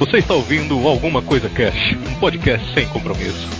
Você 0.00 0.16
está 0.16 0.32
ouvindo 0.32 0.88
Alguma 0.88 1.20
Coisa 1.20 1.50
Cash, 1.50 1.94
um 1.94 2.18
podcast 2.18 2.72
sem 2.72 2.88
compromisso. 2.88 3.50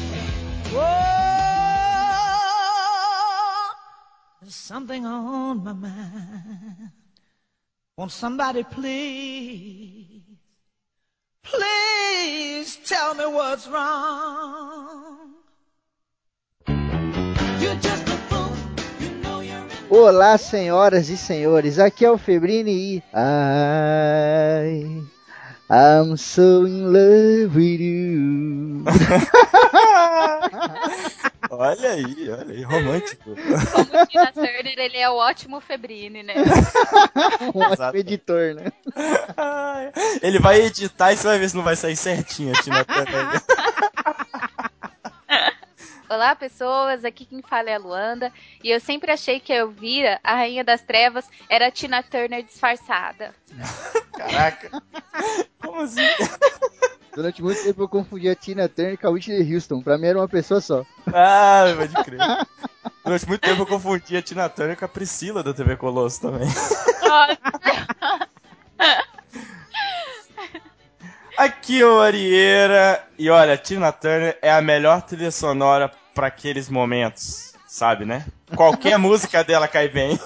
something 4.48 5.04
on 5.04 5.62
my 5.62 5.74
mind. 5.74 6.90
Won't 7.98 8.10
somebody 8.10 8.64
please, 8.64 10.22
please 11.44 12.78
tell 12.86 13.14
me 13.14 13.26
what's 13.26 13.68
wrong? 13.68 15.34
Olá, 19.90 20.38
senhoras 20.38 21.10
e 21.10 21.18
senhores. 21.18 21.78
Aqui 21.78 22.06
é 22.06 22.10
o 22.10 22.16
Febrini 22.16 22.96
e 22.96 23.02
I 23.12 25.19
I'm 25.72 26.16
so 26.16 26.64
in 26.64 26.92
love 26.92 27.54
with 27.54 27.80
you. 27.80 28.82
olha 31.48 31.90
aí, 31.92 32.28
olha 32.28 32.52
aí, 32.52 32.62
romântico. 32.62 33.36
Como 33.70 34.06
Tina 34.08 34.32
Turner, 34.32 34.74
ele 34.76 34.96
é 34.96 35.08
o 35.08 35.14
ótimo 35.14 35.60
Febrini, 35.60 36.24
né? 36.24 36.34
um 37.54 37.60
ótimo 37.60 37.94
editor, 37.94 38.56
né? 38.56 38.72
Ele 40.20 40.40
vai 40.40 40.60
editar 40.60 41.12
e 41.12 41.16
você 41.16 41.28
vai 41.28 41.38
ver 41.38 41.48
se 41.48 41.56
não 41.56 41.62
vai 41.62 41.76
sair 41.76 41.94
certinho 41.94 42.52
a 42.52 42.60
Tina 42.60 42.84
Turner. 42.84 43.40
Olá, 46.10 46.34
pessoas. 46.34 47.04
Aqui 47.04 47.24
quem 47.24 47.40
fala 47.40 47.70
é 47.70 47.76
a 47.76 47.78
Luanda. 47.78 48.32
E 48.64 48.68
eu 48.68 48.80
sempre 48.80 49.12
achei 49.12 49.38
que 49.38 49.52
a 49.52 49.58
Elvira, 49.58 50.18
a 50.24 50.34
Rainha 50.34 50.64
das 50.64 50.82
Trevas, 50.82 51.24
era 51.48 51.68
a 51.68 51.70
Tina 51.70 52.02
Turner 52.02 52.42
disfarçada. 52.42 53.32
Caraca. 54.18 54.82
Como 55.62 55.82
assim? 55.82 56.02
Durante 57.14 57.40
muito 57.40 57.62
tempo 57.62 57.82
eu 57.82 57.88
confundi 57.88 58.28
a 58.28 58.34
Tina 58.34 58.68
Turner 58.68 58.98
com 58.98 59.06
a 59.06 59.10
Whitney 59.10 59.54
Houston. 59.54 59.80
Pra 59.82 59.96
mim 59.96 60.08
era 60.08 60.18
uma 60.18 60.26
pessoa 60.26 60.60
só. 60.60 60.84
Ah, 61.06 61.66
pode 61.76 61.94
crer. 62.02 62.18
Durante 63.04 63.28
muito 63.28 63.42
tempo 63.42 63.62
eu 63.62 63.66
confundi 63.66 64.16
a 64.16 64.22
Tina 64.22 64.48
Turner 64.48 64.76
com 64.76 64.86
a 64.86 64.88
Priscila 64.88 65.44
da 65.44 65.54
TV 65.54 65.76
Colosso 65.76 66.22
também. 66.22 66.48
Aqui 71.38 71.80
é 71.80 71.86
o 71.86 72.00
Arieira. 72.00 73.02
E 73.16 73.30
olha, 73.30 73.56
Tina 73.56 73.92
Turner 73.92 74.36
é 74.42 74.52
a 74.52 74.60
melhor 74.60 75.02
trilha 75.02 75.30
sonora 75.30 75.99
para 76.14 76.26
aqueles 76.26 76.68
momentos, 76.68 77.54
sabe, 77.66 78.04
né? 78.04 78.26
Qualquer 78.54 78.96
música 78.98 79.42
dela 79.44 79.68
cai 79.68 79.88
bem. 79.88 80.18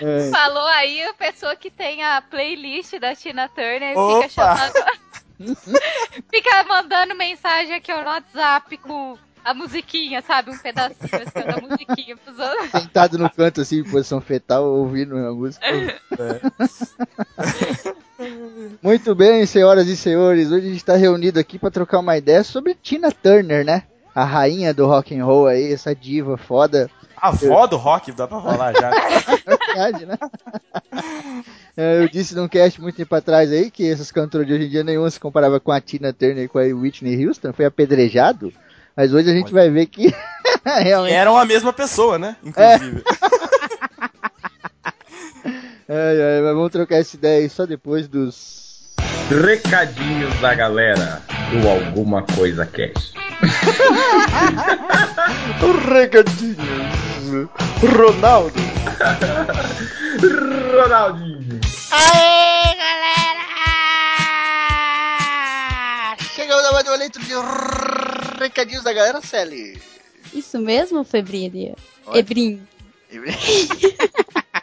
É. 0.00 0.30
Falou 0.30 0.66
aí 0.66 1.02
a 1.04 1.14
pessoa 1.14 1.54
que 1.54 1.70
tem 1.70 2.02
a 2.02 2.20
playlist 2.22 2.98
da 2.98 3.14
Tina 3.14 3.48
Turner 3.48 3.96
Opa. 3.96 4.28
fica 4.28 4.28
chamando. 4.30 5.02
fica 6.30 6.64
mandando 6.64 7.14
mensagem 7.14 7.74
aqui 7.74 7.92
no 7.92 8.04
WhatsApp 8.04 8.76
com 8.78 9.16
a 9.44 9.54
musiquinha, 9.54 10.22
sabe? 10.22 10.50
Um 10.50 10.58
pedacinho 10.58 11.22
assim 11.22 11.46
da 11.46 11.60
musiquinha 11.60 12.16
pros 12.16 12.38
outros. 12.38 12.70
Sentado 12.70 13.18
no 13.18 13.28
canto 13.30 13.60
assim, 13.60 13.80
em 13.80 13.84
posição 13.84 14.20
fetal, 14.20 14.64
ouvindo 14.64 15.16
a 15.16 15.32
música. 15.32 15.66
É. 16.18 18.01
Muito 18.82 19.14
bem, 19.14 19.46
senhoras 19.46 19.86
e 19.86 19.96
senhores. 19.96 20.50
Hoje 20.50 20.66
a 20.66 20.68
gente 20.68 20.76
está 20.76 20.96
reunido 20.96 21.38
aqui 21.38 21.58
para 21.58 21.70
trocar 21.70 21.98
uma 21.98 22.16
ideia 22.16 22.42
sobre 22.44 22.74
Tina 22.74 23.10
Turner, 23.10 23.64
né? 23.64 23.84
A 24.14 24.24
rainha 24.24 24.74
do 24.74 24.86
rock 24.86 25.18
and 25.18 25.24
roll 25.24 25.46
aí, 25.46 25.72
essa 25.72 25.94
diva 25.94 26.36
foda. 26.36 26.90
A 27.16 27.28
avó 27.28 27.66
do 27.66 27.76
rock, 27.76 28.12
dá 28.12 28.26
pra 28.26 28.40
falar 28.40 28.74
já. 28.74 28.90
é 28.90 29.56
verdade, 29.66 30.06
né? 30.06 30.18
É, 31.76 32.02
eu 32.02 32.08
disse 32.08 32.34
num 32.34 32.48
cast 32.48 32.80
muito 32.80 32.96
tempo 32.96 33.14
atrás 33.14 33.50
aí 33.50 33.70
que 33.70 33.88
essas 33.88 34.10
cantoras 34.10 34.46
de 34.46 34.52
hoje 34.52 34.66
em 34.66 34.68
dia 34.68 34.84
nenhuma 34.84 35.08
se 35.10 35.20
comparava 35.20 35.58
com 35.60 35.72
a 35.72 35.80
Tina 35.80 36.12
Turner 36.12 36.44
e 36.44 36.48
com 36.48 36.58
a 36.58 36.62
Whitney 36.62 37.26
Houston, 37.26 37.52
foi 37.52 37.64
apedrejado. 37.64 38.52
Mas 38.96 39.14
hoje 39.14 39.30
a 39.30 39.32
gente 39.32 39.52
vai 39.52 39.70
ver 39.70 39.86
que 39.86 40.14
realmente. 40.64 41.14
Eram 41.14 41.36
a 41.38 41.44
mesma 41.44 41.72
pessoa, 41.72 42.18
né? 42.18 42.36
Inclusive. 42.44 43.02
É. 43.08 43.41
mas 46.42 46.54
vamos 46.54 46.70
trocar 46.70 46.96
essa 46.96 47.16
ideia 47.16 47.42
aí 47.42 47.50
só 47.50 47.66
depois 47.66 48.08
dos. 48.08 48.62
Recadinhos 49.28 50.34
da 50.40 50.54
galera 50.54 51.22
do 51.50 51.68
Alguma 51.68 52.22
Coisa 52.22 52.64
Cash. 52.66 53.12
Recadinhos. 55.88 56.56
Ronaldo. 57.96 58.58
Ronaldinho. 60.72 61.60
Aê, 61.90 62.76
galera! 62.76 63.42
Chegamos 66.34 66.64
a 66.64 66.72
mais 66.72 66.86
uma 66.86 66.96
leitura 66.96 67.24
de 67.24 67.34
recadinhos 68.38 68.84
da 68.84 68.92
galera, 68.92 69.20
Sally. 69.20 69.80
Isso 70.32 70.58
mesmo, 70.58 71.04
Febrini? 71.04 71.74
Ebrim. 72.14 72.66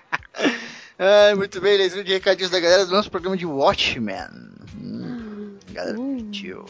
Ai, 1.02 1.34
muito 1.34 1.62
bem, 1.62 1.78
leitura 1.78 2.04
de 2.04 2.12
recadinhos 2.12 2.52
da 2.52 2.60
galera 2.60 2.86
do 2.86 2.92
nosso 2.92 3.10
programa 3.10 3.38
de 3.38 3.46
Watchmen. 3.46 4.28
Hum, 4.76 5.56
galera 5.72 5.98
uh. 5.98 6.66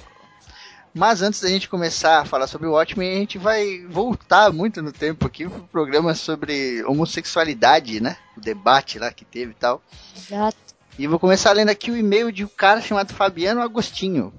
Mas 0.94 1.24
antes 1.24 1.42
da 1.42 1.50
gente 1.50 1.68
começar 1.68 2.20
a 2.20 2.26
falar 2.26 2.46
sobre 2.46 2.68
o 2.68 2.74
Watchmen, 2.74 3.12
a 3.12 3.20
gente 3.20 3.40
vai 3.40 3.84
voltar 3.90 4.54
muito 4.54 4.84
no 4.84 4.92
tempo 4.92 5.26
aqui 5.26 5.50
pro 5.50 5.64
programa 5.64 6.14
sobre 6.14 6.84
homossexualidade, 6.84 8.00
né? 8.00 8.18
O 8.38 8.40
debate 8.40 9.00
lá 9.00 9.12
que 9.12 9.26
teve 9.26 9.50
e 9.50 9.56
tal. 9.56 9.82
Exato. 10.16 10.58
E 11.00 11.08
vou 11.08 11.18
começar 11.18 11.52
lendo 11.54 11.70
aqui 11.70 11.90
o 11.90 11.98
e-mail 11.98 12.32
de 12.32 12.46
um 12.46 12.50
cara 12.50 12.82
chamado 12.82 13.16
Fabiano 13.16 13.62
Agostinho 13.62 14.32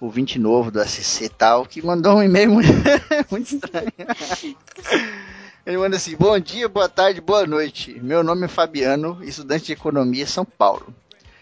ouvinte 0.00 0.38
novo 0.38 0.70
do 0.70 0.80
ACC 0.80 1.24
e 1.24 1.28
tal, 1.28 1.66
que 1.66 1.84
mandou 1.84 2.16
um 2.16 2.22
e-mail 2.22 2.50
muito, 2.50 2.72
muito 3.30 3.54
estranho. 3.54 3.92
Ele 5.70 5.78
manda 5.78 5.96
assim: 5.96 6.16
Bom 6.16 6.36
dia, 6.40 6.68
boa 6.68 6.88
tarde, 6.88 7.20
boa 7.20 7.46
noite. 7.46 7.96
Meu 8.02 8.24
nome 8.24 8.46
é 8.46 8.48
Fabiano, 8.48 9.22
estudante 9.22 9.66
de 9.66 9.72
economia 9.72 10.26
São 10.26 10.44
Paulo. 10.44 10.92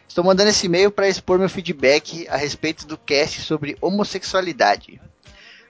Estou 0.07 0.23
mandando 0.23 0.51
esse 0.51 0.67
e-mail 0.67 0.91
para 0.91 1.09
expor 1.09 1.39
meu 1.39 1.49
feedback 1.49 2.29
a 2.29 2.37
respeito 2.37 2.87
do 2.87 2.99
cast 2.99 3.41
sobre 3.41 3.79
homossexualidade. 3.81 5.01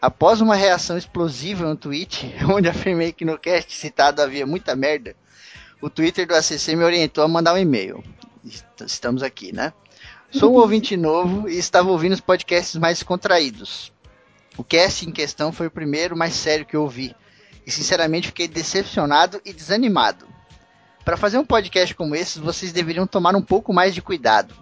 Após 0.02 0.40
uma 0.40 0.56
reação 0.56 0.98
explosiva 0.98 1.64
no 1.64 1.76
tweet, 1.76 2.34
onde 2.52 2.68
afirmei 2.68 3.12
que 3.12 3.24
no 3.24 3.38
cast 3.38 3.72
citado 3.76 4.20
havia 4.20 4.44
muita 4.44 4.74
merda, 4.74 5.14
o 5.80 5.88
Twitter 5.88 6.26
do 6.26 6.34
ACC 6.34 6.74
me 6.74 6.82
orientou 6.82 7.22
a 7.22 7.28
mandar 7.28 7.54
um 7.54 7.58
e-mail. 7.58 8.02
Estamos 8.84 9.22
aqui, 9.22 9.52
né? 9.52 9.72
Sou 10.32 10.52
um 10.52 10.58
ouvinte 10.58 10.96
novo 10.96 11.48
e 11.48 11.56
estava 11.56 11.92
ouvindo 11.92 12.14
os 12.14 12.20
podcasts 12.20 12.74
mais 12.74 13.04
contraídos. 13.04 13.92
O 14.56 14.64
cast 14.64 15.08
em 15.08 15.12
questão 15.12 15.52
foi 15.52 15.68
o 15.68 15.70
primeiro 15.70 16.16
mais 16.16 16.34
sério 16.34 16.66
que 16.66 16.74
eu 16.74 16.82
ouvi. 16.82 17.14
E 17.68 17.70
sinceramente 17.70 18.28
fiquei 18.28 18.48
decepcionado 18.48 19.42
e 19.44 19.52
desanimado. 19.52 20.26
Para 21.04 21.18
fazer 21.18 21.36
um 21.36 21.44
podcast 21.44 21.94
como 21.94 22.16
esse, 22.16 22.40
vocês 22.40 22.72
deveriam 22.72 23.06
tomar 23.06 23.36
um 23.36 23.42
pouco 23.42 23.74
mais 23.74 23.94
de 23.94 24.00
cuidado. 24.00 24.54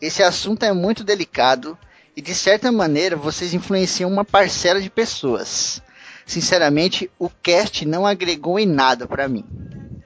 Esse 0.00 0.22
assunto 0.22 0.62
é 0.62 0.72
muito 0.72 1.02
delicado 1.02 1.76
e 2.16 2.22
de 2.22 2.32
certa 2.32 2.70
maneira 2.70 3.16
vocês 3.16 3.54
influenciam 3.54 4.08
uma 4.08 4.24
parcela 4.24 4.80
de 4.80 4.88
pessoas. 4.88 5.82
Sinceramente, 6.24 7.10
o 7.18 7.28
cast 7.28 7.84
não 7.84 8.06
agregou 8.06 8.56
em 8.56 8.66
nada 8.66 9.04
para 9.04 9.26
mim. 9.26 9.44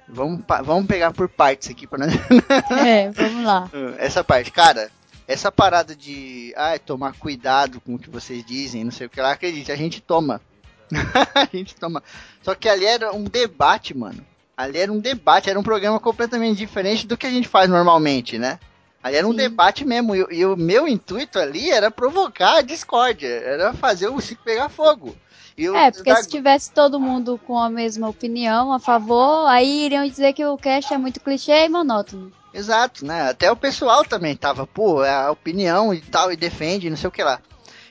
Vamos, 0.09 0.43
vamos 0.65 0.87
pegar 0.87 1.13
por 1.13 1.29
partes 1.29 1.69
aqui 1.69 1.87
para 1.87 2.07
É, 2.83 3.11
vamos 3.11 3.45
lá. 3.45 3.71
Essa 3.99 4.25
parte, 4.25 4.51
cara, 4.51 4.91
essa 5.27 5.53
parada 5.53 5.95
de 5.95 6.55
ah, 6.57 6.79
tomar 6.79 7.13
cuidado 7.13 7.79
com 7.79 7.97
o 7.97 7.99
que 7.99 8.09
vocês 8.09 8.43
dizem, 8.43 8.85
não 8.85 8.91
sei 8.91 9.07
o 9.07 9.11
que 9.11 9.21
lá, 9.21 9.33
acredite, 9.33 9.71
a 9.71 9.77
gente 9.77 10.01
toma. 10.01 10.41
a 11.34 11.49
gente 11.53 11.75
toma. 11.75 12.03
Só 12.43 12.54
que 12.54 12.69
ali 12.69 12.84
era 12.84 13.12
um 13.12 13.25
debate, 13.25 13.97
mano. 13.97 14.25
Ali 14.56 14.79
era 14.79 14.93
um 14.93 14.99
debate, 14.99 15.49
era 15.49 15.58
um 15.58 15.62
programa 15.62 16.00
completamente 16.00 16.58
diferente 16.58 17.06
do 17.06 17.17
que 17.17 17.26
a 17.26 17.31
gente 17.31 17.46
faz 17.46 17.69
normalmente, 17.70 18.38
né? 18.38 18.58
Ali 19.02 19.17
era 19.17 19.26
um 19.26 19.31
Sim. 19.31 19.37
debate 19.37 19.85
mesmo. 19.85 20.14
E, 20.14 20.26
e, 20.31 20.44
o 20.44 20.56
meu 20.56 20.88
intuito 20.88 21.38
ali 21.38 21.70
era 21.70 21.90
provocar 21.90 22.58
a 22.58 22.62
discórdia, 22.62 23.29
era 23.29 23.73
fazer 23.73 24.08
o 24.08 24.20
Cico 24.20 24.43
pegar 24.43 24.69
fogo. 24.69 25.17
Eu, 25.56 25.75
é, 25.75 25.90
porque 25.90 26.14
se 26.17 26.29
tivesse 26.29 26.70
todo 26.70 27.00
mundo 27.00 27.41
com 27.44 27.58
a 27.58 27.69
mesma 27.69 28.08
opinião, 28.08 28.73
a 28.73 28.79
favor, 28.79 29.49
aí 29.49 29.87
iriam 29.87 30.06
dizer 30.06 30.32
que 30.32 30.44
o 30.44 30.56
cast 30.56 30.94
é 30.94 30.99
muito 30.99 31.20
clichê 31.20 31.64
e 31.64 31.69
monótono. 31.69 32.32
Exato, 32.55 33.05
né? 33.05 33.29
Até 33.29 33.50
o 33.50 33.56
pessoal 33.56 34.05
também 34.05 34.37
tava, 34.37 34.67
pô, 34.67 35.05
é 35.05 35.12
a 35.12 35.31
opinião 35.31 35.93
e 35.93 36.00
tal, 36.00 36.32
e 36.32 36.37
defende, 36.37 36.88
não 36.88 36.96
sei 36.96 37.08
o 37.08 37.12
que 37.12 37.23
lá. 37.23 37.41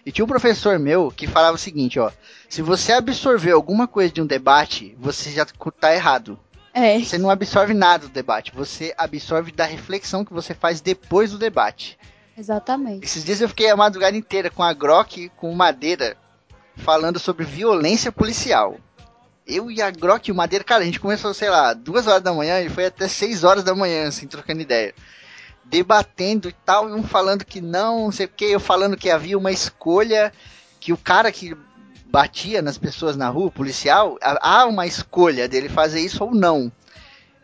E 0.06 0.12
tinha 0.12 0.24
um 0.24 0.30
professor 0.30 0.80
meu 0.80 1.12
que 1.12 1.28
falava 1.28 1.56
o 1.56 1.60
seguinte, 1.60 2.00
ó. 2.00 2.10
Se 2.50 2.62
você 2.62 2.94
absorver 2.94 3.52
alguma 3.52 3.88
coisa 3.88 4.14
de 4.14 4.22
um 4.22 4.26
debate, 4.26 4.96
você 5.00 5.32
já 5.32 5.46
tá 5.46 5.94
errado. 5.94 6.40
É. 6.74 7.00
Você 7.00 7.18
não 7.18 7.30
absorve 7.30 7.74
nada 7.74 8.08
do 8.08 8.14
debate, 8.14 8.54
você 8.54 8.94
absorve 8.98 9.52
da 9.52 9.66
reflexão 9.66 10.24
que 10.24 10.34
você 10.34 10.54
faz 10.54 10.80
depois 10.80 11.32
do 11.32 11.38
debate. 11.38 11.98
Exatamente. 12.38 13.04
Esses 13.04 13.24
dias 13.24 13.42
eu 13.42 13.50
fiquei 13.50 13.70
a 13.70 13.76
madrugada 13.76 14.16
inteira 14.16 14.50
com 14.50 14.62
a 14.62 14.72
Grok, 14.72 15.30
com 15.36 15.54
Madeira, 15.56 16.16
falando 16.76 17.18
sobre 17.18 17.44
violência 17.44 18.12
policial 18.12 18.78
eu 19.48 19.72
e 19.72 19.82
a 19.82 19.90
Grok 19.90 20.28
e 20.28 20.32
o 20.32 20.36
Madeira, 20.36 20.64
cara, 20.64 20.84
a 20.84 20.86
gente 20.86 21.00
começou, 21.00 21.34
sei 21.34 21.50
lá, 21.50 21.74
duas 21.74 22.06
horas 22.06 22.22
da 22.22 22.34
manhã 22.34 22.60
e 22.62 22.70
foi 22.70 22.86
até 22.86 23.08
seis 23.08 23.44
horas 23.44 23.64
da 23.64 23.74
manhã, 23.74 24.08
assim, 24.08 24.28
trocando 24.28 24.62
ideia. 24.62 24.94
debatendo 25.64 26.48
e 26.48 26.54
tal, 26.54 26.88
um 26.88 27.04
falando 27.04 27.44
que 27.44 27.60
não, 27.60 28.06
não 28.06 28.12
sei 28.12 28.26
o 28.26 28.30
que, 28.30 28.46
eu 28.46 28.60
falando 28.60 28.96
que 28.96 29.10
havia 29.10 29.38
uma 29.38 29.52
escolha, 29.52 30.32
que 30.80 30.94
o 30.94 30.98
cara 30.98 31.30
que 31.30 31.58
batia 32.10 32.62
nas 32.62 32.78
pessoas 32.78 33.16
na 33.16 33.30
rua, 33.30 33.52
policial, 33.52 34.18
há 34.22 34.66
uma 34.66 34.88
escolha 34.88 35.48
dele 35.48 35.70
fazer 35.70 36.00
isso 36.02 36.24
ou 36.24 36.34
não. 36.34 36.72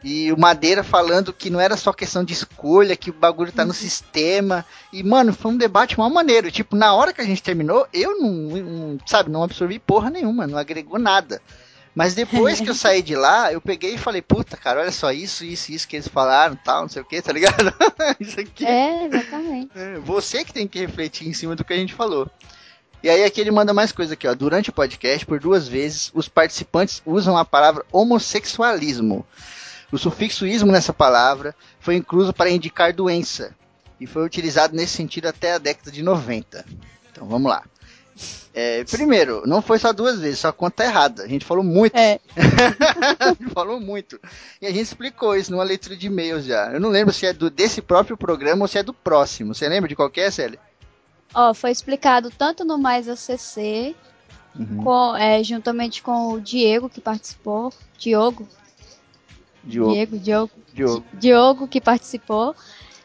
E 0.04 0.31
o 0.33 0.38
Madeira 0.38 0.83
falando 0.83 1.31
que 1.31 1.50
não 1.50 1.62
era 1.62 1.77
só 1.77 1.94
questão 1.94 2.25
de 2.25 2.33
escolha, 2.33 2.95
que 2.95 3.10
o 3.10 3.13
bagulho 3.13 3.54
tá 3.54 3.63
no 3.63 3.69
uhum. 3.69 3.77
sistema. 3.77 4.65
E, 4.92 5.01
mano, 5.01 5.33
foi 5.33 5.51
um 5.51 5.57
debate 5.57 5.98
uma 5.98 6.10
maneira. 6.10 6.51
Tipo, 6.51 6.75
na 6.75 6.94
hora 6.94 7.13
que 7.13 7.21
a 7.21 7.24
gente 7.24 7.42
terminou, 7.42 7.88
eu 7.94 8.19
não, 8.19 8.31
não, 8.31 8.98
sabe, 9.06 9.31
não 9.31 9.44
absorvi 9.44 9.80
porra 9.80 10.10
nenhuma, 10.10 10.45
não 10.45 10.57
agregou 10.57 11.00
nada. 11.00 11.42
Mas 11.95 12.16
depois 12.16 12.59
que 12.59 12.69
eu 12.69 12.74
saí 12.74 13.01
de 13.04 13.16
lá, 13.16 13.54
eu 13.54 13.62
peguei 13.62 13.94
e 13.94 14.00
falei, 14.00 14.21
puta, 14.21 14.57
cara, 14.57 14.81
olha 14.81 14.92
só 14.92 15.12
isso, 15.12 15.45
isso, 15.45 15.71
isso 15.71 15.88
que 15.88 15.95
eles 15.95 16.07
falaram, 16.07 16.56
tal, 16.56 16.81
não 16.81 16.89
sei 16.89 17.01
o 17.01 17.06
que, 17.06 17.21
tá 17.21 17.31
ligado? 17.31 17.71
isso 18.19 18.39
aqui. 18.39 18.66
É, 18.66 19.06
exatamente. 19.06 19.71
É, 19.75 20.00
você 20.00 20.44
que 20.44 20.51
tem 20.51 20.68
que 20.68 20.80
refletir 20.80 21.27
em 21.27 21.33
cima 21.33 21.56
do 21.56 21.63
que 21.63 21.71
a 21.71 21.77
gente 21.77 21.94
falou. 21.94 22.30
E 23.03 23.09
aí 23.09 23.25
aqui 23.25 23.41
ele 23.41 23.51
manda 23.51 23.73
mais 23.73 23.91
coisa 23.91 24.13
aqui, 24.13 24.25
ó. 24.25 24.33
Durante 24.33 24.69
o 24.69 24.73
podcast, 24.73 25.25
por 25.25 25.38
duas 25.38 25.67
vezes, 25.67 26.09
os 26.15 26.29
participantes 26.29 27.01
usam 27.05 27.38
a 27.38 27.44
palavra 27.44 27.85
homossexualismo. 27.91 29.25
O 29.91 29.97
sufixo 29.97 30.47
ismo 30.47 30.71
nessa 30.71 30.94
palavra 30.94 31.53
foi 31.81 31.95
incluso 31.95 32.33
para 32.33 32.50
indicar 32.50 32.94
doença 32.94 33.53
e 34.00 34.07
foi 34.07 34.25
utilizado 34.25 34.73
nesse 34.73 34.94
sentido 34.94 35.27
até 35.27 35.53
a 35.53 35.57
década 35.57 35.91
de 35.91 36.01
90. 36.01 36.65
Então 37.11 37.27
vamos 37.27 37.51
lá. 37.51 37.63
É, 38.53 38.83
primeiro, 38.85 39.44
não 39.45 39.61
foi 39.61 39.79
só 39.79 39.91
duas 39.91 40.19
vezes, 40.19 40.39
só 40.39 40.51
conta 40.51 40.85
errada. 40.85 41.23
A 41.23 41.27
gente 41.27 41.44
falou 41.44 41.63
muito. 41.63 41.97
É. 41.97 42.19
a 43.19 43.29
gente 43.29 43.51
falou 43.51 43.79
muito. 43.79 44.19
E 44.61 44.65
a 44.65 44.69
gente 44.69 44.83
explicou 44.83 45.35
isso 45.35 45.51
numa 45.51 45.63
leitura 45.63 45.97
de 45.97 46.07
e-mails 46.07 46.45
já. 46.45 46.71
Eu 46.71 46.79
não 46.79 46.89
lembro 46.89 47.13
se 47.13 47.25
é 47.25 47.33
do, 47.33 47.49
desse 47.49 47.81
próprio 47.81 48.15
programa 48.15 48.61
ou 48.61 48.67
se 48.67 48.77
é 48.77 48.83
do 48.83 48.94
próximo. 48.94 49.53
Você 49.53 49.67
lembra 49.67 49.89
de 49.89 49.95
qual 49.95 50.09
que 50.09 50.21
é, 50.21 50.31
Célia? 50.31 50.59
Ó, 51.33 51.53
foi 51.53 51.71
explicado 51.71 52.30
tanto 52.30 52.63
no 52.63 52.77
Mais 52.77 53.09
ACC, 53.09 53.95
uhum. 54.57 54.83
com, 54.83 55.15
é, 55.15 55.44
juntamente 55.44 56.01
com 56.03 56.33
o 56.33 56.41
Diego, 56.41 56.89
que 56.89 57.01
participou. 57.01 57.74
Diogo. 57.97 58.47
Diogo. 59.63 59.94
Diego, 59.94 60.19
Diogo. 60.19 60.51
Diogo. 60.74 61.06
Diogo, 61.13 61.68
que 61.68 61.81
participou. 61.81 62.56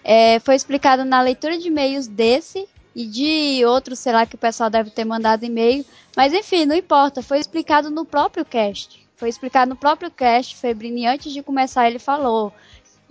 É, 0.03 0.39
foi 0.41 0.55
explicado 0.55 1.05
na 1.05 1.21
leitura 1.21 1.59
de 1.59 1.69
e-mails 1.69 2.07
desse 2.07 2.69
e 2.95 3.07
de 3.07 3.65
outros, 3.65 3.99
sei 3.99 4.13
lá, 4.13 4.27
que 4.27 4.35
o 4.35 4.39
pessoal 4.39 4.69
deve 4.69 4.91
ter 4.91 5.05
mandado 5.05 5.45
e-mail. 5.45 5.85
Mas 6.17 6.33
enfim, 6.33 6.67
não 6.67 6.75
importa. 6.75 7.23
Foi 7.23 7.39
explicado 7.39 7.91
no 7.91 8.05
próprio 8.05 8.45
cast. 8.45 9.07
Foi 9.17 9.29
explicado 9.29 9.69
no 9.71 9.77
próprio 9.77 10.11
cast. 10.11 10.57
Febrini, 10.57 11.07
antes 11.07 11.33
de 11.33 11.43
começar, 11.43 11.89
ele 11.89 11.99
falou 11.99 12.53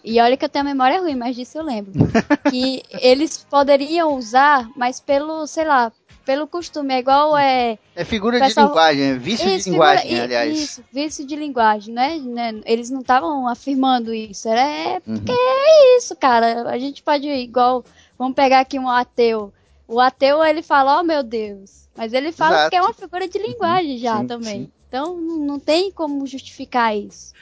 e 0.07 0.21
olha 0.21 0.38
que 0.38 0.45
eu 0.45 0.50
tenho 0.50 0.63
a 0.63 0.69
memória 0.69 1.01
ruim, 1.01 1.15
mas 1.15 1.36
disso 1.36 1.57
eu 1.57 1.63
lembro. 1.63 1.92
que 2.50 2.81
eles 3.01 3.45
poderiam 3.50 4.15
usar, 4.15 4.69
mas 4.74 5.01
pelo, 5.01 5.45
sei 5.45 5.65
lá, 5.65 5.92
pelo 6.25 6.48
costume. 6.48 6.94
É 6.94 7.00
igual 7.00 7.38
é. 7.38 7.77
É 7.94 8.06
figura 8.06 8.39
pessoal... 8.39 8.68
de 8.68 8.71
linguagem, 8.71 9.04
é 9.04 9.13
vício 9.15 9.50
isso, 9.50 9.65
de 9.65 9.71
linguagem, 9.71 10.07
figura... 10.07 10.24
aliás. 10.24 10.57
Isso, 10.57 10.83
vício 10.94 11.25
de 11.25 11.36
linguagem, 11.36 11.94
né? 11.94 12.18
né? 12.18 12.62
Eles 12.65 12.89
não 12.89 13.01
estavam 13.01 13.50
afirmando 13.50 14.13
isso. 14.13 14.48
Era 14.48 14.62
é 14.62 15.00
porque 15.01 15.31
uhum. 15.31 15.38
é 15.38 15.98
isso, 15.98 16.15
cara. 16.15 16.69
A 16.69 16.77
gente 16.77 17.04
pode, 17.04 17.27
igual. 17.27 17.83
Vamos 18.18 18.33
pegar 18.33 18.62
aqui 18.62 18.80
um 18.80 18.89
ateu. 18.89 19.54
O 19.88 20.00
ateu, 20.00 20.44
ele 20.44 20.62
fala, 20.62 21.01
oh 21.01 21.04
meu 21.04 21.21
Deus. 21.21 21.88
Mas 21.95 22.13
ele 22.13 22.31
fala 22.31 22.56
Exato. 22.56 22.69
que 22.69 22.75
é 22.77 22.81
uma 22.81 22.94
figura 22.94 23.27
de 23.27 23.39
linguagem 23.39 23.94
uhum. 23.94 23.98
já 23.98 24.18
sim, 24.19 24.27
também. 24.27 24.62
Sim. 24.62 24.71
Então 24.88 25.18
não 25.18 25.59
tem 25.59 25.92
como 25.92 26.25
justificar 26.25 26.95
isso. 26.95 27.33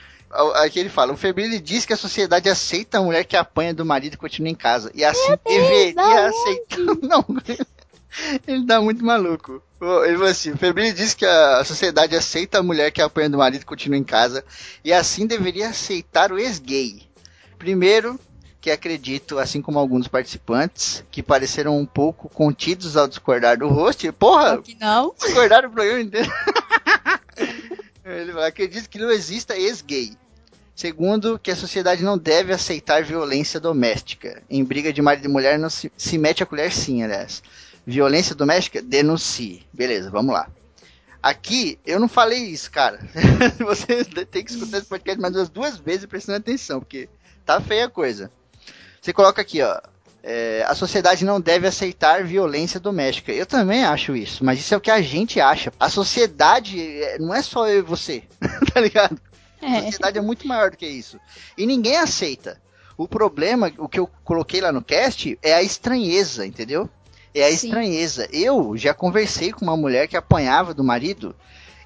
Aqui 0.56 0.80
ele 0.80 0.90
fala, 0.90 1.14
o 1.14 1.18
Febrini 1.18 1.60
diz 1.60 1.86
que 1.86 1.94
a 1.94 1.98
sociedade 1.98 2.50
aceita 2.50 2.98
a 2.98 3.02
mulher 3.02 3.24
que 3.24 3.38
apanha 3.38 3.74
do 3.74 3.86
marido 3.86 4.16
e 4.16 4.18
continua 4.18 4.50
em 4.50 4.56
casa. 4.56 4.92
E 4.94 5.04
assim 5.04 5.32
é 5.32 5.40
deveria 5.44 6.28
aceitar. 6.28 6.80
Não, 7.02 7.26
ele 8.48 8.66
dá 8.66 8.82
muito 8.82 9.04
maluco. 9.04 9.62
Ele 9.82 10.18
falou 10.18 10.32
assim, 10.32 10.52
o 10.52 10.58
Febrini 10.58 10.94
diz 10.94 11.14
que 11.14 11.26
a 11.26 11.64
sociedade 11.64 12.16
aceita 12.16 12.60
a 12.60 12.64
mulher 12.64 12.92
que 12.92 13.02
apanha 13.02 13.30
do 13.30 13.38
marido 13.38 13.62
e 13.62 13.66
continua 13.66 13.98
em 13.98 14.04
casa. 14.04 14.44
E 14.84 14.92
assim 14.92 15.28
deveria 15.28 15.70
aceitar 15.70 16.32
o 16.32 16.40
ex-gay. 16.40 17.04
Primeiro, 17.58 18.20
que 18.60 18.72
acredito, 18.72 19.38
assim 19.38 19.62
como 19.62 19.78
alguns 19.78 20.08
participantes, 20.08 21.04
que 21.12 21.22
pareceram 21.22 21.78
um 21.78 21.86
pouco 21.86 22.28
contidos 22.30 22.98
ao 22.98 23.08
discordar 23.08 23.58
do 23.58 23.68
host. 23.68 24.12
Porra! 24.14 24.60
Que 24.62 24.76
não. 24.80 25.14
Discordaram 25.18 25.70
o 25.70 25.72
programa 25.72 26.02
inteiro. 26.02 26.32
Ele 28.06 28.32
fala, 28.32 28.48
acredito 28.48 28.88
que 28.88 29.00
não 29.00 29.10
exista 29.10 29.58
ex-gay. 29.58 30.16
Segundo, 30.76 31.40
que 31.40 31.50
a 31.50 31.56
sociedade 31.56 32.04
não 32.04 32.18
deve 32.18 32.54
aceitar 32.54 33.04
violência 33.04 33.60
doméstica. 33.60 34.44
Em 34.48 34.64
briga 34.64 34.94
de 34.94 35.02
marido 35.02 35.26
e 35.26 35.30
mulher 35.30 35.58
não 35.58 35.70
se, 35.70 35.92
se 35.98 36.18
mete 36.18 36.44
a 36.44 36.46
colher 36.46 36.72
sim, 36.72 37.02
aliás. 37.02 37.42
Violência 37.88 38.36
doméstica, 38.36 38.82
denuncie. 38.82 39.66
Beleza, 39.74 40.12
vamos 40.12 40.34
lá. 40.34 40.48
Aqui, 41.24 41.80
eu 41.84 42.00
não 42.00 42.08
falei 42.08 42.44
isso, 42.44 42.70
cara. 42.70 43.00
Você 43.66 44.04
tem 44.04 44.44
que 44.44 44.52
escutar 44.52 44.78
esse 44.78 44.88
podcast 44.88 45.20
mais 45.20 45.36
umas 45.36 45.50
duas 45.50 45.78
vezes 45.80 46.06
prestando 46.06 46.38
atenção, 46.38 46.82
porque 46.82 47.10
tá 47.44 47.60
feia 47.60 47.86
a 47.86 47.90
coisa. 47.90 48.30
Você 49.02 49.12
coloca 49.12 49.42
aqui, 49.42 49.62
ó. 49.62 49.82
É, 50.28 50.66
a 50.68 50.74
sociedade 50.74 51.24
não 51.24 51.40
deve 51.40 51.68
aceitar 51.68 52.24
violência 52.24 52.80
doméstica. 52.80 53.32
Eu 53.32 53.46
também 53.46 53.86
acho 53.86 54.16
isso, 54.16 54.44
mas 54.44 54.60
isso 54.60 54.74
é 54.74 54.78
o 54.78 54.82
que 54.82 54.90
a 54.90 55.00
gente 55.00 55.40
acha. 55.40 55.72
A 55.80 55.88
sociedade 55.88 56.82
é, 56.82 57.20
não 57.20 57.32
é 57.32 57.44
só 57.44 57.68
eu 57.68 57.78
e 57.78 57.84
você, 57.84 58.24
tá 58.74 58.82
ligado? 58.82 59.22
É. 59.62 59.78
A 59.78 59.84
sociedade 59.84 60.18
é 60.18 60.22
muito 60.22 60.48
maior 60.48 60.72
do 60.72 60.78
que 60.78 60.88
isso. 60.88 61.20
E 61.56 61.68
ninguém 61.68 61.98
aceita. 61.98 62.60
O 62.98 63.08
problema, 63.08 63.72
o 63.78 63.88
que 63.88 64.00
eu 64.00 64.10
coloquei 64.24 64.62
lá 64.62 64.72
no 64.72 64.82
cast, 64.82 65.38
é 65.44 65.54
a 65.54 65.62
estranheza, 65.62 66.44
entendeu? 66.44 66.90
É 67.32 67.44
a 67.44 67.50
Sim. 67.50 67.68
estranheza. 67.68 68.28
Eu 68.32 68.76
já 68.76 68.96
conversei 68.96 69.52
com 69.52 69.64
uma 69.64 69.78
mulher 69.78 70.08
que 70.08 70.18
apanhava 70.18 70.74
do 70.74 70.84
marido 70.84 71.36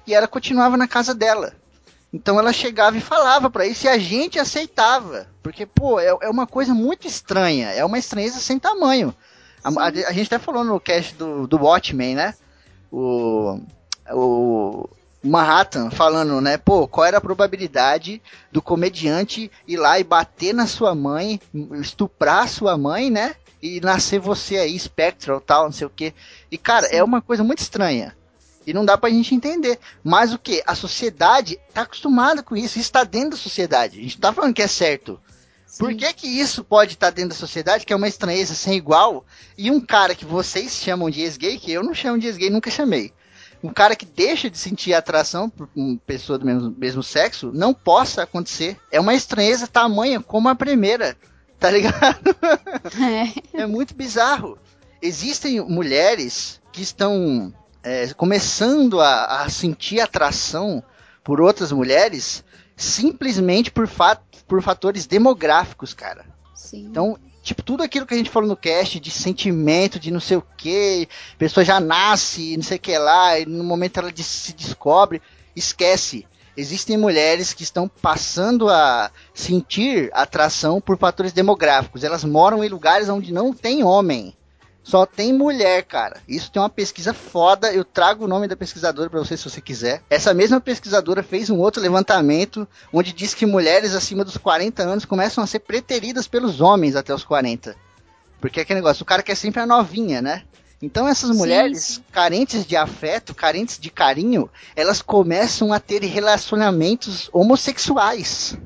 e 0.06 0.14
ela 0.14 0.26
continuava 0.26 0.78
na 0.78 0.88
casa 0.88 1.14
dela. 1.14 1.52
Então 2.12 2.38
ela 2.38 2.52
chegava 2.52 2.96
e 2.96 3.00
falava 3.00 3.48
para 3.48 3.66
isso 3.66 3.86
e 3.86 3.88
a 3.88 3.98
gente 3.98 4.38
aceitava. 4.38 5.28
Porque, 5.42 5.64
pô, 5.64 6.00
é, 6.00 6.08
é, 6.22 6.28
uma 6.28 6.46
coisa 6.46 6.74
muito 6.74 7.06
estranha. 7.06 7.70
É 7.70 7.84
uma 7.84 7.98
estranheza 7.98 8.40
sem 8.40 8.58
tamanho. 8.58 9.14
A, 9.62 9.68
a, 9.68 9.86
a, 9.86 10.12
gente 10.12 10.26
até 10.26 10.38
falou 10.38 10.64
no 10.64 10.80
cast 10.80 11.14
do, 11.14 11.46
do 11.46 11.58
Watchmen, 11.58 12.16
né? 12.16 12.34
O, 12.90 13.60
o, 14.10 14.88
Manhattan 15.22 15.90
falando, 15.90 16.40
né, 16.40 16.56
pô, 16.56 16.88
qual 16.88 17.06
era 17.06 17.18
a 17.18 17.20
probabilidade 17.20 18.22
do 18.50 18.62
comediante 18.62 19.50
ir 19.68 19.76
lá 19.76 19.98
e 19.98 20.04
bater 20.04 20.54
na 20.54 20.66
sua 20.66 20.94
mãe, 20.94 21.38
estuprar 21.80 22.48
sua 22.48 22.76
mãe, 22.78 23.10
né? 23.10 23.34
E 23.62 23.80
nascer 23.80 24.18
você 24.18 24.56
aí, 24.56 24.78
Spectral, 24.78 25.40
tal, 25.40 25.64
não 25.64 25.72
sei 25.72 25.86
o 25.86 25.90
que. 25.90 26.14
E, 26.50 26.56
cara, 26.56 26.86
Sim. 26.86 26.96
é 26.96 27.04
uma 27.04 27.20
coisa 27.20 27.44
muito 27.44 27.58
estranha. 27.58 28.16
E 28.66 28.72
não 28.72 28.84
dá 28.84 28.96
pra 28.98 29.10
gente 29.10 29.34
entender. 29.34 29.78
Mas 30.04 30.32
o 30.32 30.38
que? 30.38 30.62
A 30.66 30.74
sociedade 30.74 31.58
tá 31.72 31.82
acostumada 31.82 32.42
com 32.42 32.56
isso. 32.56 32.78
Isso 32.78 32.80
está 32.80 33.04
dentro 33.04 33.30
da 33.30 33.36
sociedade. 33.36 33.98
A 33.98 34.02
gente 34.02 34.18
tá 34.18 34.32
falando 34.32 34.54
que 34.54 34.62
é 34.62 34.66
certo. 34.66 35.20
Sim. 35.66 35.78
Por 35.78 35.94
que 35.94 36.12
que 36.12 36.26
isso 36.26 36.64
pode 36.64 36.94
estar 36.94 37.06
tá 37.06 37.14
dentro 37.14 37.30
da 37.30 37.36
sociedade, 37.36 37.86
que 37.86 37.92
é 37.92 37.96
uma 37.96 38.08
estranheza 38.08 38.54
sem 38.54 38.74
igual, 38.74 39.24
e 39.56 39.70
um 39.70 39.80
cara 39.80 40.16
que 40.16 40.24
vocês 40.24 40.72
chamam 40.72 41.08
de 41.08 41.20
ex-gay, 41.20 41.58
que 41.58 41.70
eu 41.70 41.82
não 41.82 41.94
chamo 41.94 42.18
de 42.18 42.26
ex-gay, 42.26 42.50
nunca 42.50 42.70
chamei, 42.70 43.12
um 43.62 43.72
cara 43.72 43.94
que 43.94 44.06
deixa 44.06 44.50
de 44.50 44.58
sentir 44.58 44.94
atração 44.94 45.48
por 45.48 45.68
uma 45.76 45.96
pessoa 45.98 46.38
do 46.38 46.46
mesmo, 46.46 46.74
mesmo 46.76 47.02
sexo 47.02 47.52
não 47.54 47.74
possa 47.74 48.22
acontecer. 48.22 48.76
É 48.90 48.98
uma 48.98 49.14
estranheza 49.14 49.66
tamanha 49.66 50.20
como 50.20 50.48
a 50.48 50.54
primeira, 50.54 51.16
tá 51.58 51.70
ligado? 51.70 52.20
É, 53.54 53.62
é 53.62 53.66
muito 53.66 53.94
bizarro. 53.94 54.58
Existem 55.02 55.60
mulheres 55.60 56.60
que 56.72 56.82
estão 56.82 57.52
é, 57.82 58.12
começando 58.14 59.00
a, 59.00 59.42
a, 59.42 59.48
sentir 59.48 60.00
atração 60.00 60.82
por 61.24 61.40
outras 61.40 61.72
mulheres 61.72 62.44
simplesmente 62.76 63.70
por, 63.70 63.86
fat, 63.86 64.20
por 64.48 64.62
fatores 64.62 65.06
demográficos, 65.06 65.92
cara. 65.92 66.24
Sim. 66.54 66.86
Então, 66.86 67.18
Tipo, 67.42 67.62
tudo 67.62 67.82
aquilo 67.82 68.04
que 68.04 68.12
a 68.12 68.16
gente 68.16 68.28
falou 68.28 68.48
no 68.48 68.56
cast 68.56 69.00
de 69.00 69.10
sentimento, 69.10 69.98
de 69.98 70.10
não 70.10 70.20
sei 70.20 70.36
o 70.36 70.44
que, 70.58 71.08
pessoa 71.38 71.64
já 71.64 71.80
nasce, 71.80 72.56
não 72.56 72.62
sei 72.62 72.76
o 72.76 72.80
que 72.80 72.96
lá, 72.98 73.38
e 73.38 73.46
no 73.46 73.64
momento 73.64 73.98
ela 73.98 74.12
se 74.14 74.52
descobre, 74.52 75.22
esquece. 75.56 76.26
Existem 76.56 76.98
mulheres 76.98 77.54
que 77.54 77.62
estão 77.62 77.88
passando 77.88 78.68
a 78.68 79.10
sentir 79.32 80.10
atração 80.12 80.80
por 80.80 80.98
fatores 80.98 81.32
demográficos. 81.32 82.04
Elas 82.04 82.24
moram 82.24 82.62
em 82.62 82.68
lugares 82.68 83.08
onde 83.08 83.32
não 83.32 83.54
tem 83.54 83.82
homem. 83.82 84.34
Só 84.82 85.04
tem 85.04 85.32
mulher, 85.32 85.84
cara. 85.84 86.20
Isso 86.26 86.50
tem 86.50 86.60
uma 86.60 86.68
pesquisa 86.68 87.12
foda. 87.12 87.72
Eu 87.72 87.84
trago 87.84 88.24
o 88.24 88.28
nome 88.28 88.48
da 88.48 88.56
pesquisadora 88.56 89.10
para 89.10 89.18
você 89.18 89.36
se 89.36 89.48
você 89.48 89.60
quiser. 89.60 90.02
Essa 90.08 90.32
mesma 90.32 90.60
pesquisadora 90.60 91.22
fez 91.22 91.50
um 91.50 91.58
outro 91.58 91.82
levantamento 91.82 92.66
onde 92.92 93.12
diz 93.12 93.34
que 93.34 93.46
mulheres 93.46 93.94
acima 93.94 94.24
dos 94.24 94.36
40 94.36 94.82
anos 94.82 95.04
começam 95.04 95.44
a 95.44 95.46
ser 95.46 95.60
preteridas 95.60 96.26
pelos 96.26 96.60
homens 96.60 96.96
até 96.96 97.14
os 97.14 97.24
40. 97.24 97.76
Porque 98.40 98.58
é 98.58 98.62
aquele 98.62 98.80
negócio, 98.80 99.02
o 99.02 99.06
cara 99.06 99.22
quer 99.22 99.34
sempre 99.34 99.60
a 99.60 99.66
novinha, 99.66 100.22
né? 100.22 100.44
Então 100.82 101.06
essas 101.06 101.30
mulheres 101.36 101.82
sim, 101.82 101.94
sim. 101.96 102.04
carentes 102.10 102.64
de 102.64 102.74
afeto, 102.74 103.34
carentes 103.34 103.78
de 103.78 103.90
carinho, 103.90 104.48
elas 104.74 105.02
começam 105.02 105.74
a 105.74 105.78
ter 105.78 106.02
relacionamentos 106.02 107.28
homossexuais. 107.34 108.56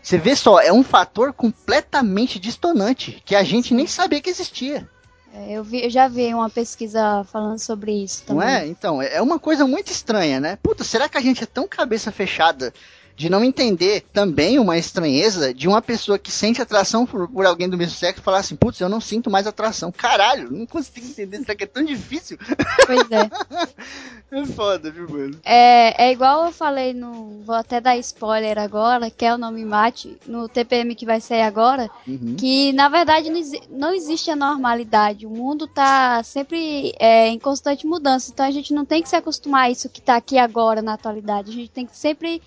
Você 0.00 0.18
vê 0.18 0.36
só, 0.36 0.60
é 0.60 0.72
um 0.72 0.84
fator 0.84 1.32
completamente 1.32 2.38
distonante 2.38 3.20
que 3.24 3.34
a 3.34 3.42
gente 3.42 3.74
nem 3.74 3.86
sabia 3.86 4.20
que 4.20 4.30
existia. 4.30 4.88
É, 5.34 5.52
eu, 5.52 5.64
vi, 5.64 5.84
eu 5.84 5.90
já 5.90 6.08
vi 6.08 6.32
uma 6.34 6.50
pesquisa 6.50 7.24
falando 7.24 7.58
sobre 7.58 7.92
isso 7.92 8.22
também. 8.24 8.46
Não 8.46 8.52
é? 8.52 8.66
Então, 8.66 9.00
é 9.00 9.20
uma 9.20 9.38
coisa 9.38 9.66
muito 9.66 9.90
estranha, 9.90 10.38
né? 10.38 10.58
Puta, 10.62 10.84
será 10.84 11.08
que 11.08 11.16
a 11.16 11.22
gente 11.22 11.42
é 11.42 11.46
tão 11.46 11.66
cabeça 11.66 12.12
fechada 12.12 12.72
de 13.22 13.30
não 13.30 13.44
entender 13.44 14.04
também 14.12 14.58
uma 14.58 14.76
estranheza 14.76 15.54
de 15.54 15.68
uma 15.68 15.80
pessoa 15.80 16.18
que 16.18 16.32
sente 16.32 16.60
atração 16.60 17.06
por, 17.06 17.28
por 17.28 17.46
alguém 17.46 17.68
do 17.68 17.78
mesmo 17.78 17.96
sexo 17.96 18.20
falar 18.20 18.38
assim, 18.38 18.56
putz, 18.56 18.80
eu 18.80 18.88
não 18.88 19.00
sinto 19.00 19.30
mais 19.30 19.46
atração. 19.46 19.92
Caralho, 19.92 20.50
não 20.50 20.66
consigo 20.66 21.06
entender, 21.06 21.38
será 21.38 21.54
que 21.54 21.62
é 21.62 21.68
tão 21.68 21.84
difícil? 21.84 22.36
Pois 22.84 23.08
é. 23.12 23.30
é 24.42 24.46
foda, 24.46 24.90
viu, 24.90 25.08
mano? 25.08 25.38
É, 25.44 26.08
é 26.08 26.12
igual 26.12 26.46
eu 26.46 26.52
falei 26.52 26.92
no. 26.92 27.42
Vou 27.46 27.54
até 27.54 27.80
dar 27.80 27.96
spoiler 27.98 28.58
agora, 28.58 29.08
que 29.08 29.24
é 29.24 29.32
o 29.32 29.38
nome 29.38 29.64
Mate, 29.64 30.18
no 30.26 30.48
TPM 30.48 30.96
que 30.96 31.06
vai 31.06 31.20
sair 31.20 31.42
agora, 31.42 31.88
Uhum. 32.04 32.34
que 32.36 32.72
na 32.72 32.88
verdade 32.88 33.30
não, 33.30 33.40
não 33.70 33.94
existe 33.94 34.32
a 34.32 34.36
normalidade. 34.36 35.26
O 35.26 35.30
mundo 35.30 35.68
tá 35.68 36.24
sempre 36.24 36.92
é, 36.98 37.28
em 37.28 37.38
constante 37.38 37.86
mudança. 37.86 38.32
Então 38.32 38.44
a 38.44 38.50
gente 38.50 38.74
não 38.74 38.84
tem 38.84 39.00
que 39.00 39.08
se 39.08 39.14
acostumar 39.14 39.66
a 39.66 39.70
isso 39.70 39.88
que 39.88 40.02
tá 40.02 40.16
aqui 40.16 40.38
agora 40.38 40.82
na 40.82 40.94
atualidade. 40.94 41.50
A 41.50 41.54
gente 41.54 41.70
tem 41.70 41.86
que 41.86 41.96
sempre 41.96 42.42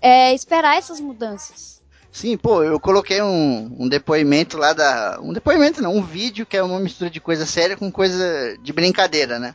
é, 0.00 0.34
esperar 0.34 0.76
essas 0.76 1.00
mudanças. 1.00 1.74
Sim, 2.14 2.36
pô, 2.36 2.62
eu 2.62 2.78
coloquei 2.78 3.20
um, 3.20 3.74
um 3.76 3.88
depoimento 3.88 4.56
lá 4.56 4.72
da. 4.72 5.18
Um 5.20 5.32
depoimento 5.32 5.82
não, 5.82 5.96
um 5.96 6.02
vídeo 6.02 6.46
que 6.46 6.56
é 6.56 6.62
uma 6.62 6.78
mistura 6.78 7.10
de 7.10 7.20
coisa 7.20 7.44
séria 7.44 7.76
com 7.76 7.90
coisa 7.90 8.56
de 8.62 8.72
brincadeira, 8.72 9.38
né? 9.38 9.52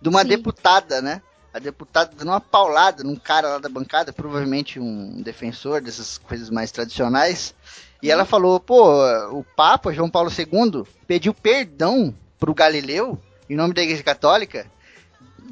De 0.00 0.08
uma 0.10 0.20
Sim. 0.20 0.28
deputada, 0.28 1.00
né? 1.00 1.22
A 1.54 1.58
deputada 1.58 2.12
dando 2.14 2.28
uma 2.28 2.40
paulada 2.40 3.02
num 3.02 3.16
cara 3.16 3.48
lá 3.48 3.58
da 3.58 3.70
bancada, 3.70 4.12
provavelmente 4.12 4.78
um 4.78 5.22
defensor 5.22 5.80
dessas 5.80 6.18
coisas 6.18 6.50
mais 6.50 6.70
tradicionais. 6.70 7.54
E 8.02 8.10
ela 8.10 8.26
falou, 8.26 8.60
pô, 8.60 8.92
o 9.30 9.42
Papa 9.42 9.90
João 9.90 10.10
Paulo 10.10 10.30
II 10.30 10.84
pediu 11.06 11.32
perdão 11.32 12.14
pro 12.38 12.54
Galileu, 12.54 13.18
em 13.48 13.56
nome 13.56 13.72
da 13.72 13.82
Igreja 13.82 14.02
Católica, 14.02 14.66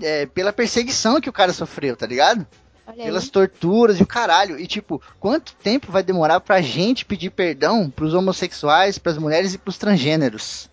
é, 0.03 0.27
pela 0.27 0.53
perseguição 0.53 1.23
que 1.23 1.31
o 1.31 1.33
cara 1.33 1.55
sofreu, 1.55 1.97
tá 1.97 2.07
ligado? 2.07 2.47
Pelas 2.93 3.29
torturas 3.29 3.99
e 3.99 4.03
o 4.03 4.07
caralho. 4.07 4.59
E 4.59 4.67
tipo, 4.67 5.01
quanto 5.19 5.55
tempo 5.55 5.91
vai 5.91 6.03
demorar 6.03 6.41
pra 6.41 6.61
gente 6.61 7.05
pedir 7.05 7.31
perdão 7.31 7.89
pros 7.89 8.15
homossexuais, 8.15 8.99
pras 8.99 9.17
mulheres 9.17 9.55
e 9.55 9.59
pros 9.59 9.79
transgêneros? 9.79 10.69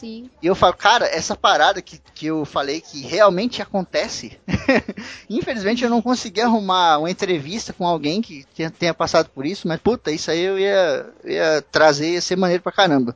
Sim. 0.00 0.30
E 0.40 0.46
eu 0.46 0.54
falo, 0.54 0.72
cara, 0.72 1.04
essa 1.06 1.36
parada 1.36 1.82
que, 1.82 2.00
que 2.14 2.24
eu 2.24 2.46
falei 2.46 2.80
que 2.80 3.02
realmente 3.02 3.60
acontece. 3.60 4.40
Infelizmente 5.28 5.84
eu 5.84 5.90
não 5.90 6.00
consegui 6.00 6.40
arrumar 6.40 6.96
uma 6.96 7.10
entrevista 7.10 7.74
com 7.74 7.86
alguém 7.86 8.22
que 8.22 8.46
tenha, 8.56 8.70
tenha 8.70 8.94
passado 8.94 9.28
por 9.28 9.44
isso, 9.44 9.68
mas 9.68 9.78
puta, 9.78 10.10
isso 10.10 10.30
aí 10.30 10.40
eu 10.40 10.58
ia, 10.58 11.06
ia 11.22 11.62
trazer, 11.70 12.12
ia 12.12 12.20
ser 12.22 12.36
maneiro 12.36 12.62
pra 12.62 12.72
caramba. 12.72 13.14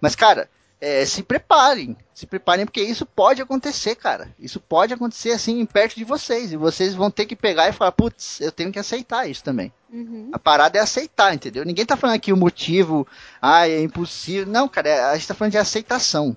Mas, 0.00 0.16
cara, 0.16 0.48
é, 0.80 1.04
se 1.04 1.22
preparem. 1.22 1.96
Se 2.14 2.26
preparem 2.26 2.64
porque 2.64 2.80
isso 2.80 3.04
pode 3.04 3.42
acontecer, 3.42 3.94
cara. 3.94 4.32
Isso 4.38 4.60
pode 4.60 4.92
acontecer 4.94 5.32
assim 5.32 5.64
perto 5.66 5.96
de 5.96 6.04
vocês. 6.04 6.52
E 6.52 6.56
vocês 6.56 6.94
vão 6.94 7.10
ter 7.10 7.26
que 7.26 7.36
pegar 7.36 7.68
e 7.68 7.72
falar, 7.72 7.92
putz, 7.92 8.40
eu 8.40 8.52
tenho 8.52 8.72
que 8.72 8.78
aceitar 8.78 9.28
isso 9.28 9.42
também. 9.42 9.72
Uhum. 9.90 10.30
A 10.32 10.38
parada 10.38 10.78
é 10.78 10.80
aceitar, 10.80 11.34
entendeu? 11.34 11.64
Ninguém 11.64 11.86
tá 11.86 11.96
falando 11.96 12.16
aqui 12.16 12.32
o 12.32 12.36
motivo, 12.36 13.06
ah, 13.40 13.68
é 13.68 13.80
impossível. 13.80 14.46
Não, 14.46 14.68
cara, 14.68 14.88
é- 14.88 15.04
a 15.04 15.14
gente 15.14 15.28
tá 15.28 15.34
falando 15.34 15.52
de 15.52 15.58
aceitação. 15.58 16.36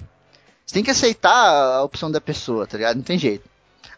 Você 0.66 0.74
tem 0.74 0.84
que 0.84 0.92
aceitar 0.92 1.76
a 1.76 1.84
opção 1.84 2.10
da 2.10 2.22
pessoa, 2.22 2.66
tá 2.66 2.78
ligado? 2.78 2.96
Não 2.96 3.04
tem 3.04 3.20
jeito. 3.20 3.50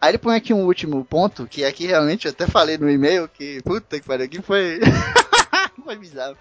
Aí 0.01 0.09
ele 0.11 0.17
põe 0.17 0.35
aqui 0.35 0.53
um 0.53 0.65
último 0.65 1.05
ponto, 1.05 1.47
que 1.47 1.63
aqui 1.63 1.85
realmente 1.85 2.25
eu 2.25 2.31
até 2.31 2.45
falei 2.47 2.77
no 2.77 2.89
e-mail, 2.89 3.29
que 3.29 3.61
puta 3.61 3.99
que 3.99 4.05
pariu, 4.05 4.25
aqui 4.25 4.41
foi. 4.41 4.79
foi 5.83 5.95
bizarro. 5.95 6.35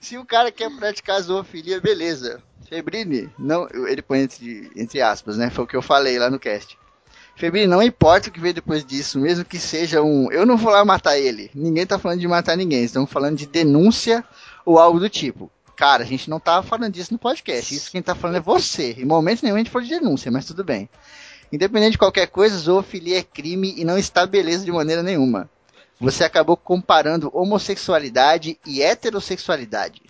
Se 0.00 0.16
o 0.16 0.24
cara 0.24 0.50
quer 0.50 0.70
praticar 0.70 1.20
zoofilia, 1.20 1.80
beleza. 1.80 2.42
Febrine, 2.70 3.28
não, 3.36 3.68
ele 3.88 4.00
põe 4.00 4.20
entre, 4.20 4.70
entre 4.76 5.02
aspas, 5.02 5.36
né? 5.36 5.50
Foi 5.50 5.64
o 5.64 5.66
que 5.66 5.74
eu 5.74 5.82
falei 5.82 6.20
lá 6.20 6.30
no 6.30 6.38
cast. 6.38 6.78
Febrine, 7.34 7.66
não 7.66 7.82
importa 7.82 8.28
o 8.28 8.32
que 8.32 8.38
veio 8.38 8.54
depois 8.54 8.84
disso, 8.84 9.18
mesmo 9.18 9.44
que 9.44 9.58
seja 9.58 10.00
um. 10.02 10.30
Eu 10.30 10.46
não 10.46 10.56
vou 10.56 10.70
lá 10.70 10.84
matar 10.84 11.18
ele. 11.18 11.50
Ninguém 11.52 11.84
tá 11.84 11.98
falando 11.98 12.20
de 12.20 12.28
matar 12.28 12.56
ninguém. 12.56 12.84
Estamos 12.84 13.10
falando 13.10 13.36
de 13.36 13.46
denúncia 13.46 14.24
ou 14.64 14.78
algo 14.78 15.00
do 15.00 15.08
tipo. 15.08 15.50
Cara, 15.74 16.04
a 16.04 16.06
gente 16.06 16.30
não 16.30 16.38
tava 16.38 16.64
falando 16.64 16.92
disso 16.92 17.12
no 17.12 17.18
podcast. 17.18 17.74
Isso 17.74 17.90
quem 17.90 18.00
tá 18.00 18.14
falando 18.14 18.36
é 18.36 18.40
você. 18.40 18.92
Em 18.92 19.04
momento 19.04 19.42
nenhum 19.42 19.56
a 19.56 19.58
gente 19.58 19.70
falou 19.70 19.88
de 19.88 19.98
denúncia, 19.98 20.30
mas 20.30 20.46
tudo 20.46 20.62
bem. 20.62 20.88
Independente 21.52 21.92
de 21.92 21.98
qualquer 21.98 22.28
coisa, 22.28 22.56
zoofilia 22.56 23.18
é 23.18 23.22
crime 23.24 23.74
e 23.76 23.84
não 23.84 23.98
está 23.98 24.24
beleza 24.24 24.64
de 24.64 24.70
maneira 24.70 25.02
nenhuma. 25.02 25.50
Você 25.98 26.22
acabou 26.22 26.56
comparando 26.56 27.30
homossexualidade 27.34 28.60
e 28.64 28.80
heterossexualidade. 28.80 30.02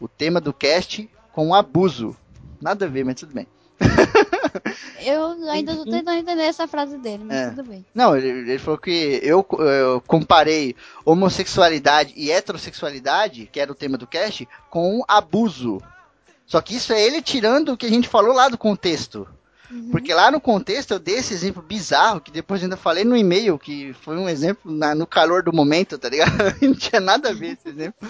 O 0.00 0.08
tema 0.08 0.40
do 0.40 0.52
cast 0.52 1.08
com 1.40 1.54
abuso. 1.54 2.14
Nada 2.60 2.84
a 2.84 2.88
ver, 2.88 3.02
mas 3.04 3.14
tudo 3.14 3.32
bem. 3.32 3.46
Eu 5.02 5.30
ainda 5.50 5.74
tô 5.74 5.82
Enfim. 5.82 5.90
tentando 5.92 6.18
entender 6.18 6.42
essa 6.42 6.68
frase 6.68 6.98
dele, 6.98 7.24
mas 7.24 7.36
É. 7.36 7.48
tudo 7.50 7.64
bem. 7.64 7.84
Não, 7.94 8.14
ele, 8.14 8.28
ele 8.28 8.58
falou 8.58 8.76
que 8.78 9.18
eu, 9.22 9.46
eu 9.58 10.02
comparei 10.06 10.76
homossexualidade 11.02 12.12
e 12.14 12.30
heterossexualidade, 12.30 13.48
que 13.50 13.58
era 13.58 13.72
o 13.72 13.74
tema 13.74 13.96
do 13.96 14.06
cast, 14.06 14.46
com 14.68 15.02
abuso. 15.08 15.80
Só 16.46 16.60
que 16.60 16.76
isso 16.76 16.92
é 16.92 17.00
ele 17.02 17.22
tirando 17.22 17.70
o 17.72 17.76
que 17.76 17.86
a 17.86 17.90
gente 17.90 18.08
falou 18.08 18.34
lá 18.34 18.48
do 18.50 18.58
contexto. 18.58 19.26
Uhum. 19.70 19.88
Porque 19.90 20.12
lá 20.12 20.30
no 20.30 20.40
contexto 20.40 20.90
eu 20.92 20.98
dei 20.98 21.14
esse 21.16 21.32
exemplo 21.32 21.62
bizarro, 21.62 22.20
que 22.20 22.30
depois 22.30 22.62
ainda 22.62 22.76
falei 22.76 23.04
no 23.04 23.16
e-mail, 23.16 23.58
que 23.58 23.94
foi 24.02 24.18
um 24.18 24.28
exemplo 24.28 24.70
na- 24.70 24.94
no 24.94 25.06
calor 25.06 25.42
do 25.42 25.52
momento, 25.52 25.96
tá 25.96 26.08
ligado? 26.10 26.32
Não 26.60 26.74
tinha 26.74 27.00
nada 27.00 27.30
a 27.30 27.32
ver 27.32 27.52
esse 27.58 27.68
exemplo. 27.68 28.06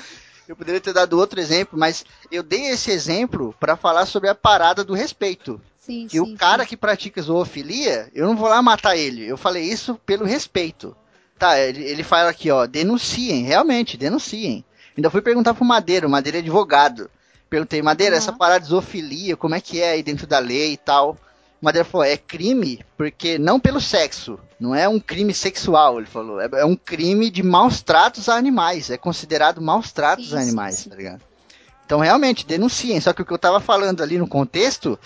Eu 0.50 0.56
poderia 0.56 0.80
ter 0.80 0.92
dado 0.92 1.16
outro 1.16 1.38
exemplo, 1.38 1.78
mas 1.78 2.04
eu 2.28 2.42
dei 2.42 2.66
esse 2.72 2.90
exemplo 2.90 3.54
pra 3.60 3.76
falar 3.76 4.04
sobre 4.04 4.28
a 4.28 4.34
parada 4.34 4.82
do 4.82 4.94
respeito. 4.94 5.60
Sim, 5.78 6.08
Que 6.08 6.16
sim. 6.16 6.20
o 6.20 6.36
cara 6.36 6.64
sim. 6.64 6.70
que 6.70 6.76
pratica 6.76 7.22
zoofilia, 7.22 8.10
eu 8.12 8.26
não 8.26 8.36
vou 8.36 8.48
lá 8.48 8.60
matar 8.60 8.96
ele. 8.96 9.24
Eu 9.24 9.36
falei 9.36 9.62
isso 9.62 9.94
pelo 10.04 10.24
respeito. 10.24 10.96
Tá, 11.38 11.56
ele, 11.56 11.84
ele 11.84 12.02
fala 12.02 12.30
aqui, 12.30 12.50
ó, 12.50 12.66
denunciem, 12.66 13.44
realmente, 13.44 13.96
denunciem. 13.96 14.64
Ainda 14.96 15.08
fui 15.08 15.22
perguntar 15.22 15.54
pro 15.54 15.64
Madeira, 15.64 16.08
o 16.08 16.10
Madeira 16.10 16.38
é 16.38 16.40
advogado. 16.40 17.08
Perguntei, 17.48 17.80
Madeira, 17.80 18.16
Aham. 18.16 18.18
essa 18.18 18.32
parada 18.32 18.58
de 18.60 18.70
zoofilia, 18.70 19.36
como 19.36 19.54
é 19.54 19.60
que 19.60 19.80
é 19.80 19.92
aí 19.92 20.02
dentro 20.02 20.26
da 20.26 20.40
lei 20.40 20.72
e 20.72 20.76
tal? 20.76 21.16
O 21.60 21.64
Madeira 21.64 21.86
falou, 21.86 22.06
é 22.06 22.16
crime, 22.16 22.80
porque 22.96 23.38
não 23.38 23.60
pelo 23.60 23.80
sexo, 23.80 24.38
não 24.58 24.74
é 24.74 24.88
um 24.88 24.98
crime 24.98 25.34
sexual, 25.34 25.98
ele 25.98 26.06
falou. 26.06 26.40
É, 26.40 26.48
é 26.52 26.64
um 26.64 26.74
crime 26.74 27.30
de 27.30 27.42
maus 27.42 27.82
tratos 27.82 28.28
a 28.28 28.34
animais, 28.36 28.90
é 28.90 28.96
considerado 28.96 29.60
maus 29.60 29.92
tratos 29.92 30.30
Sim, 30.30 30.36
a 30.36 30.40
animais, 30.40 30.76
sim. 30.76 30.90
tá 30.90 30.96
ligado? 30.96 31.20
Então, 31.84 31.98
realmente, 31.98 32.46
denunciem. 32.46 33.00
Só 33.00 33.12
que 33.12 33.20
o 33.20 33.24
que 33.26 33.32
eu 33.32 33.38
tava 33.38 33.58
falando 33.58 34.00
ali 34.00 34.16
no 34.16 34.28
contexto 34.28 34.98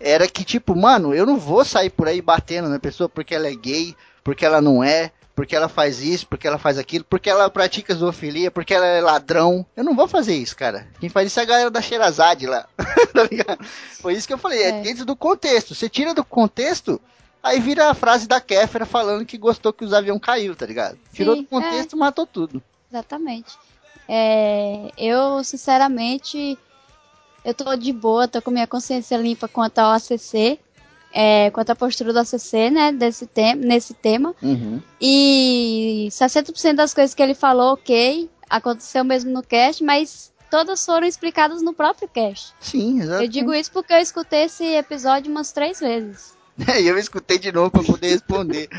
era 0.00 0.28
que, 0.28 0.44
tipo, 0.44 0.74
mano, 0.76 1.12
eu 1.12 1.26
não 1.26 1.36
vou 1.36 1.64
sair 1.64 1.90
por 1.90 2.06
aí 2.06 2.22
batendo 2.22 2.68
na 2.68 2.78
pessoa 2.78 3.08
porque 3.08 3.34
ela 3.34 3.48
é 3.48 3.54
gay, 3.54 3.94
porque 4.22 4.46
ela 4.46 4.62
não 4.62 4.82
é, 4.82 5.10
porque 5.38 5.54
ela 5.54 5.68
faz 5.68 6.02
isso, 6.02 6.26
porque 6.26 6.48
ela 6.48 6.58
faz 6.58 6.78
aquilo, 6.78 7.04
porque 7.04 7.30
ela 7.30 7.48
pratica 7.48 7.94
zoofilia, 7.94 8.50
porque 8.50 8.74
ela 8.74 8.84
é 8.84 9.00
ladrão. 9.00 9.64
Eu 9.76 9.84
não 9.84 9.94
vou 9.94 10.08
fazer 10.08 10.34
isso, 10.34 10.56
cara. 10.56 10.88
Quem 10.98 11.08
faz 11.08 11.28
isso 11.28 11.38
é 11.38 11.44
a 11.44 11.46
galera 11.46 11.70
da 11.70 11.80
Xerazade 11.80 12.44
lá. 12.44 12.66
tá? 13.46 13.56
Foi 14.00 14.14
isso 14.14 14.26
que 14.26 14.34
eu 14.34 14.38
falei, 14.38 14.64
é. 14.64 14.68
É. 14.70 14.82
dentro 14.82 15.04
do 15.04 15.14
contexto. 15.14 15.76
Você 15.76 15.88
tira 15.88 16.12
do 16.12 16.24
contexto, 16.24 17.00
aí 17.40 17.60
vira 17.60 17.88
a 17.88 17.94
frase 17.94 18.26
da 18.26 18.40
Kéfera 18.40 18.84
falando 18.84 19.24
que 19.24 19.38
gostou 19.38 19.72
que 19.72 19.84
os 19.84 19.92
aviões 19.92 20.20
caiu, 20.20 20.56
tá 20.56 20.66
ligado? 20.66 20.98
Tirou 21.12 21.36
Sim, 21.36 21.42
do 21.42 21.48
contexto, 21.48 21.96
matou 21.96 22.26
tudo. 22.26 22.60
Exatamente. 22.90 23.56
É, 24.08 24.90
eu, 24.98 25.44
sinceramente, 25.44 26.58
eu 27.44 27.54
tô 27.54 27.76
de 27.76 27.92
boa, 27.92 28.26
tô 28.26 28.42
com 28.42 28.50
minha 28.50 28.66
consciência 28.66 29.16
limpa 29.16 29.46
quanto 29.46 29.78
ao 29.78 29.92
ACC, 29.92 30.58
é, 31.12 31.50
quanto 31.50 31.70
à 31.70 31.76
postura 31.76 32.12
do 32.12 32.18
ACC, 32.18 32.70
né, 32.70 32.92
desse 32.92 33.26
tem 33.26 33.54
nesse 33.54 33.94
tema. 33.94 34.34
Uhum. 34.42 34.80
E 35.00 36.08
60% 36.10 36.74
das 36.74 36.94
coisas 36.94 37.14
que 37.14 37.22
ele 37.22 37.34
falou, 37.34 37.74
ok, 37.74 38.28
aconteceu 38.48 39.04
mesmo 39.04 39.30
no 39.30 39.42
cast, 39.42 39.82
mas 39.82 40.32
todas 40.50 40.84
foram 40.84 41.06
explicadas 41.06 41.62
no 41.62 41.72
próprio 41.72 42.08
cast. 42.08 42.54
Sim, 42.60 43.00
exato. 43.00 43.22
Eu 43.22 43.28
digo 43.28 43.54
isso 43.54 43.70
porque 43.72 43.92
eu 43.92 43.98
escutei 43.98 44.44
esse 44.44 44.64
episódio 44.64 45.30
umas 45.30 45.52
três 45.52 45.80
vezes. 45.80 46.36
E 46.80 46.88
eu 46.88 46.98
escutei 46.98 47.38
de 47.38 47.52
novo 47.52 47.70
pra 47.70 47.84
poder 47.84 48.08
responder. 48.08 48.68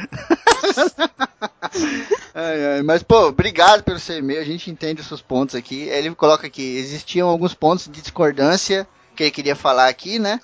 Ai, 2.33 2.65
ai, 2.65 2.81
Mas, 2.81 3.03
pô, 3.03 3.27
obrigado 3.27 3.83
pelo 3.83 3.99
seu 3.99 4.17
e-mail. 4.17 4.41
A 4.41 4.45
gente 4.45 4.71
entende 4.71 5.01
os 5.01 5.07
seus 5.07 5.21
pontos 5.21 5.55
aqui. 5.55 5.83
Ele 5.83 6.13
coloca 6.15 6.47
aqui: 6.47 6.61
existiam 6.77 7.29
alguns 7.29 7.53
pontos 7.53 7.85
de 7.85 8.01
discordância 8.01 8.87
que 9.15 9.23
ele 9.23 9.31
queria 9.31 9.55
falar 9.55 9.87
aqui, 9.87 10.17
né? 10.19 10.39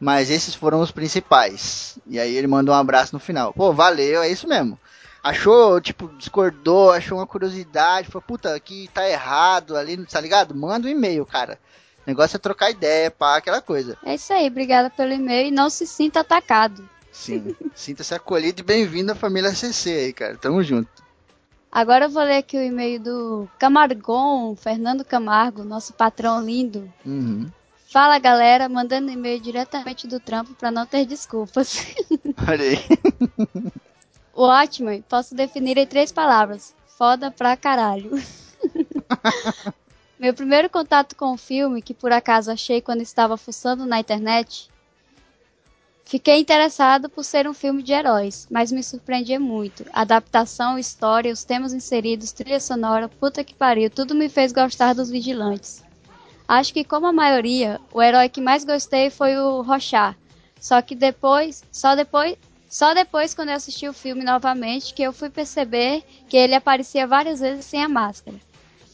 Mas 0.00 0.30
esses 0.30 0.54
foram 0.54 0.80
os 0.80 0.90
principais. 0.90 1.98
E 2.06 2.18
aí 2.18 2.36
ele 2.36 2.46
mandou 2.46 2.74
um 2.74 2.78
abraço 2.78 3.14
no 3.14 3.18
final. 3.18 3.52
Pô, 3.52 3.72
valeu, 3.72 4.22
é 4.22 4.28
isso 4.28 4.46
mesmo. 4.46 4.78
Achou, 5.22 5.80
tipo, 5.80 6.08
discordou, 6.16 6.92
achou 6.92 7.18
uma 7.18 7.26
curiosidade, 7.26 8.08
falou, 8.08 8.22
puta, 8.26 8.54
aqui 8.54 8.88
tá 8.94 9.08
errado 9.08 9.76
ali, 9.76 9.96
tá 10.06 10.20
ligado? 10.20 10.54
Manda 10.54 10.86
um 10.86 10.90
e-mail, 10.90 11.26
cara. 11.26 11.58
O 12.06 12.10
negócio 12.10 12.36
é 12.36 12.38
trocar 12.38 12.70
ideia, 12.70 13.10
pá, 13.10 13.36
aquela 13.36 13.60
coisa. 13.60 13.98
É 14.04 14.14
isso 14.14 14.32
aí, 14.32 14.46
obrigada 14.46 14.88
pelo 14.88 15.12
e-mail 15.12 15.48
e 15.48 15.50
não 15.50 15.68
se 15.68 15.86
sinta 15.86 16.20
atacado. 16.20 16.88
Sim. 17.12 17.54
Sinta-se 17.74 18.14
acolhido 18.14 18.60
e 18.60 18.64
bem-vindo 18.64 19.12
à 19.12 19.14
família 19.14 19.52
CC 19.52 19.90
aí, 19.90 20.12
cara. 20.12 20.36
Tamo 20.36 20.62
junto. 20.62 20.88
Agora 21.70 22.06
eu 22.06 22.10
vou 22.10 22.22
ler 22.22 22.38
aqui 22.38 22.56
o 22.56 22.62
e-mail 22.62 22.98
do 23.00 23.48
Camargon, 23.58 24.56
Fernando 24.56 25.04
Camargo, 25.04 25.64
nosso 25.64 25.92
patrão 25.92 26.40
lindo. 26.40 26.90
Uhum. 27.04 27.50
Fala 27.90 28.18
galera, 28.18 28.68
mandando 28.68 29.10
e-mail 29.10 29.40
diretamente 29.40 30.06
do 30.06 30.20
trampo 30.20 30.52
para 30.52 30.70
não 30.70 30.84
ter 30.84 31.06
desculpas. 31.06 31.86
Olha 32.46 32.62
aí. 32.62 32.78
o 34.34 34.42
Watchmen 34.42 35.00
posso 35.08 35.34
definir 35.34 35.78
em 35.78 35.86
três 35.86 36.12
palavras: 36.12 36.74
foda 36.98 37.30
pra 37.30 37.56
caralho. 37.56 38.10
Meu 40.20 40.34
primeiro 40.34 40.68
contato 40.68 41.16
com 41.16 41.32
o 41.32 41.38
filme, 41.38 41.80
que 41.80 41.94
por 41.94 42.12
acaso 42.12 42.50
achei 42.50 42.82
quando 42.82 43.00
estava 43.00 43.38
fuçando 43.38 43.86
na 43.86 43.98
internet, 43.98 44.68
Fiquei 46.04 46.40
interessado 46.40 47.10
por 47.10 47.22
ser 47.22 47.46
um 47.46 47.52
filme 47.52 47.82
de 47.82 47.92
heróis, 47.92 48.48
mas 48.50 48.72
me 48.72 48.82
surpreendia 48.82 49.38
muito. 49.38 49.84
Adaptação, 49.92 50.78
história, 50.78 51.30
os 51.30 51.44
temas 51.44 51.74
inseridos, 51.74 52.32
trilha 52.32 52.58
sonora, 52.60 53.10
puta 53.10 53.44
que 53.44 53.52
pariu, 53.54 53.90
tudo 53.90 54.14
me 54.14 54.30
fez 54.30 54.50
gostar 54.50 54.94
dos 54.94 55.10
vigilantes. 55.10 55.84
Acho 56.48 56.72
que, 56.72 56.82
como 56.82 57.06
a 57.06 57.12
maioria, 57.12 57.78
o 57.92 58.00
herói 58.00 58.30
que 58.30 58.40
mais 58.40 58.64
gostei 58.64 59.10
foi 59.10 59.36
o 59.36 59.60
Rochar. 59.60 60.16
Só 60.58 60.80
que 60.80 60.94
depois, 60.94 61.62
só 61.70 61.94
depois, 61.94 62.38
só 62.70 62.94
depois 62.94 63.34
quando 63.34 63.50
eu 63.50 63.56
assisti 63.56 63.86
o 63.86 63.92
filme 63.92 64.24
novamente 64.24 64.94
que 64.94 65.02
eu 65.02 65.12
fui 65.12 65.28
perceber 65.28 66.02
que 66.26 66.38
ele 66.38 66.54
aparecia 66.54 67.06
várias 67.06 67.40
vezes 67.40 67.66
sem 67.66 67.82
a 67.82 67.88
máscara. 67.88 68.38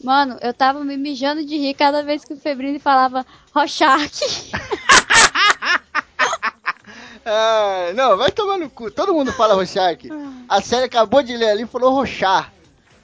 Mano, 0.03 0.37
eu 0.41 0.53
tava 0.53 0.83
me 0.83 0.97
mijando 0.97 1.45
de 1.45 1.57
rir 1.57 1.73
cada 1.73 2.03
vez 2.03 2.25
que 2.25 2.33
o 2.33 2.37
Febrini 2.37 2.77
falava 2.77 3.25
Rochark. 3.53 4.51
ah, 7.25 7.91
não, 7.95 8.17
vai 8.17 8.31
tomar 8.31 8.57
no 8.57 8.69
cu. 8.69 8.91
Todo 8.91 9.13
mundo 9.13 9.31
fala 9.31 9.55
Rochark. 9.55 10.09
A 10.47 10.61
série 10.61 10.85
acabou 10.85 11.23
de 11.23 11.35
ler 11.37 11.51
ali 11.51 11.63
e 11.63 11.67
falou 11.67 11.93
Rochar. 11.93 12.51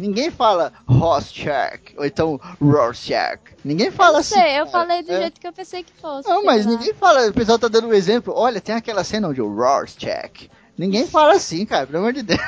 Ninguém 0.01 0.31
fala 0.31 0.73
Rorschach, 0.87 1.93
ou 1.95 2.03
então 2.03 2.41
Rorschach. 2.59 3.39
Ninguém 3.63 3.91
fala 3.91 4.15
eu 4.15 4.21
assim. 4.21 4.33
Sei, 4.33 4.59
eu 4.59 4.65
falei 4.65 5.03
do 5.03 5.11
é. 5.11 5.19
jeito 5.19 5.39
que 5.39 5.47
eu 5.47 5.53
pensei 5.53 5.83
que 5.83 5.93
fosse. 5.93 6.27
Não, 6.27 6.43
mas 6.43 6.65
lá. 6.65 6.71
ninguém 6.71 6.91
fala. 6.95 7.27
O 7.27 7.33
pessoal 7.33 7.59
tá 7.59 7.67
dando 7.67 7.87
um 7.87 7.93
exemplo. 7.93 8.33
Olha, 8.35 8.59
tem 8.59 8.73
aquela 8.73 9.03
cena 9.03 9.27
onde 9.27 9.39
o 9.39 9.55
Rorschach. 9.55 10.49
Ninguém 10.75 11.05
fala 11.05 11.33
assim, 11.33 11.67
cara, 11.67 11.85
pelo 11.85 11.99
amor 11.99 12.13
de 12.13 12.23
Deus. 12.23 12.39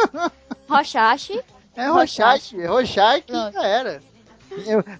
Rochache. 0.68 1.42
É 1.74 1.86
Rorschach, 1.86 2.54
Rorschach 2.66 3.24
já 3.26 3.66
era. 3.66 4.02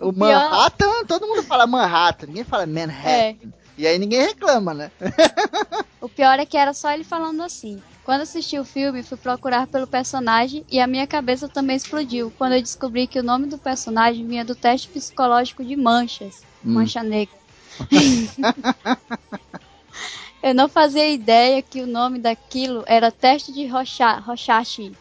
O, 0.01 0.09
o 0.09 0.13
Manhattan, 0.17 1.05
todo 1.07 1.27
mundo 1.27 1.43
fala 1.43 1.67
Manhattan, 1.67 2.29
ninguém 2.29 2.45
fala 2.45 2.65
Manhattan. 2.67 3.11
É. 3.11 3.37
E 3.81 3.87
aí 3.87 3.99
ninguém 3.99 4.21
reclama, 4.21 4.75
né? 4.75 4.91
o 6.03 6.07
pior 6.07 6.39
é 6.39 6.45
que 6.45 6.59
era 6.59 6.75
só 6.75 6.93
ele 6.93 7.03
falando 7.03 7.43
assim. 7.43 7.83
Quando 8.05 8.21
assisti 8.21 8.59
o 8.59 8.65
filme, 8.65 9.03
fui 9.03 9.17
procurar 9.17 9.67
pelo 9.67 9.87
personagem 9.87 10.67
e 10.71 10.79
a 10.79 10.87
minha 10.87 11.07
cabeça 11.07 11.49
também 11.49 11.77
explodiu 11.77 12.31
quando 12.37 12.53
eu 12.53 12.61
descobri 12.61 13.07
que 13.07 13.19
o 13.19 13.23
nome 13.23 13.47
do 13.47 13.57
personagem 13.57 14.27
vinha 14.27 14.45
do 14.45 14.55
teste 14.55 14.87
psicológico 14.89 15.65
de 15.65 15.77
manchas, 15.77 16.43
hum. 16.63 16.75
mancha 16.75 17.03
negra. 17.03 17.35
eu 20.45 20.55
não 20.55 20.69
fazia 20.69 21.09
ideia 21.09 21.63
que 21.63 21.81
o 21.81 21.87
nome 21.87 22.19
daquilo 22.19 22.85
era 22.87 23.11
teste 23.11 23.51
de 23.51 23.67
Rocha, 23.67 24.19
Rochachi. 24.19 24.93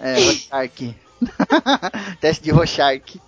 É, 0.00 0.24
Rochark. 0.24 0.96
teste 2.18 2.44
de 2.44 2.50
Rochark. 2.50 3.20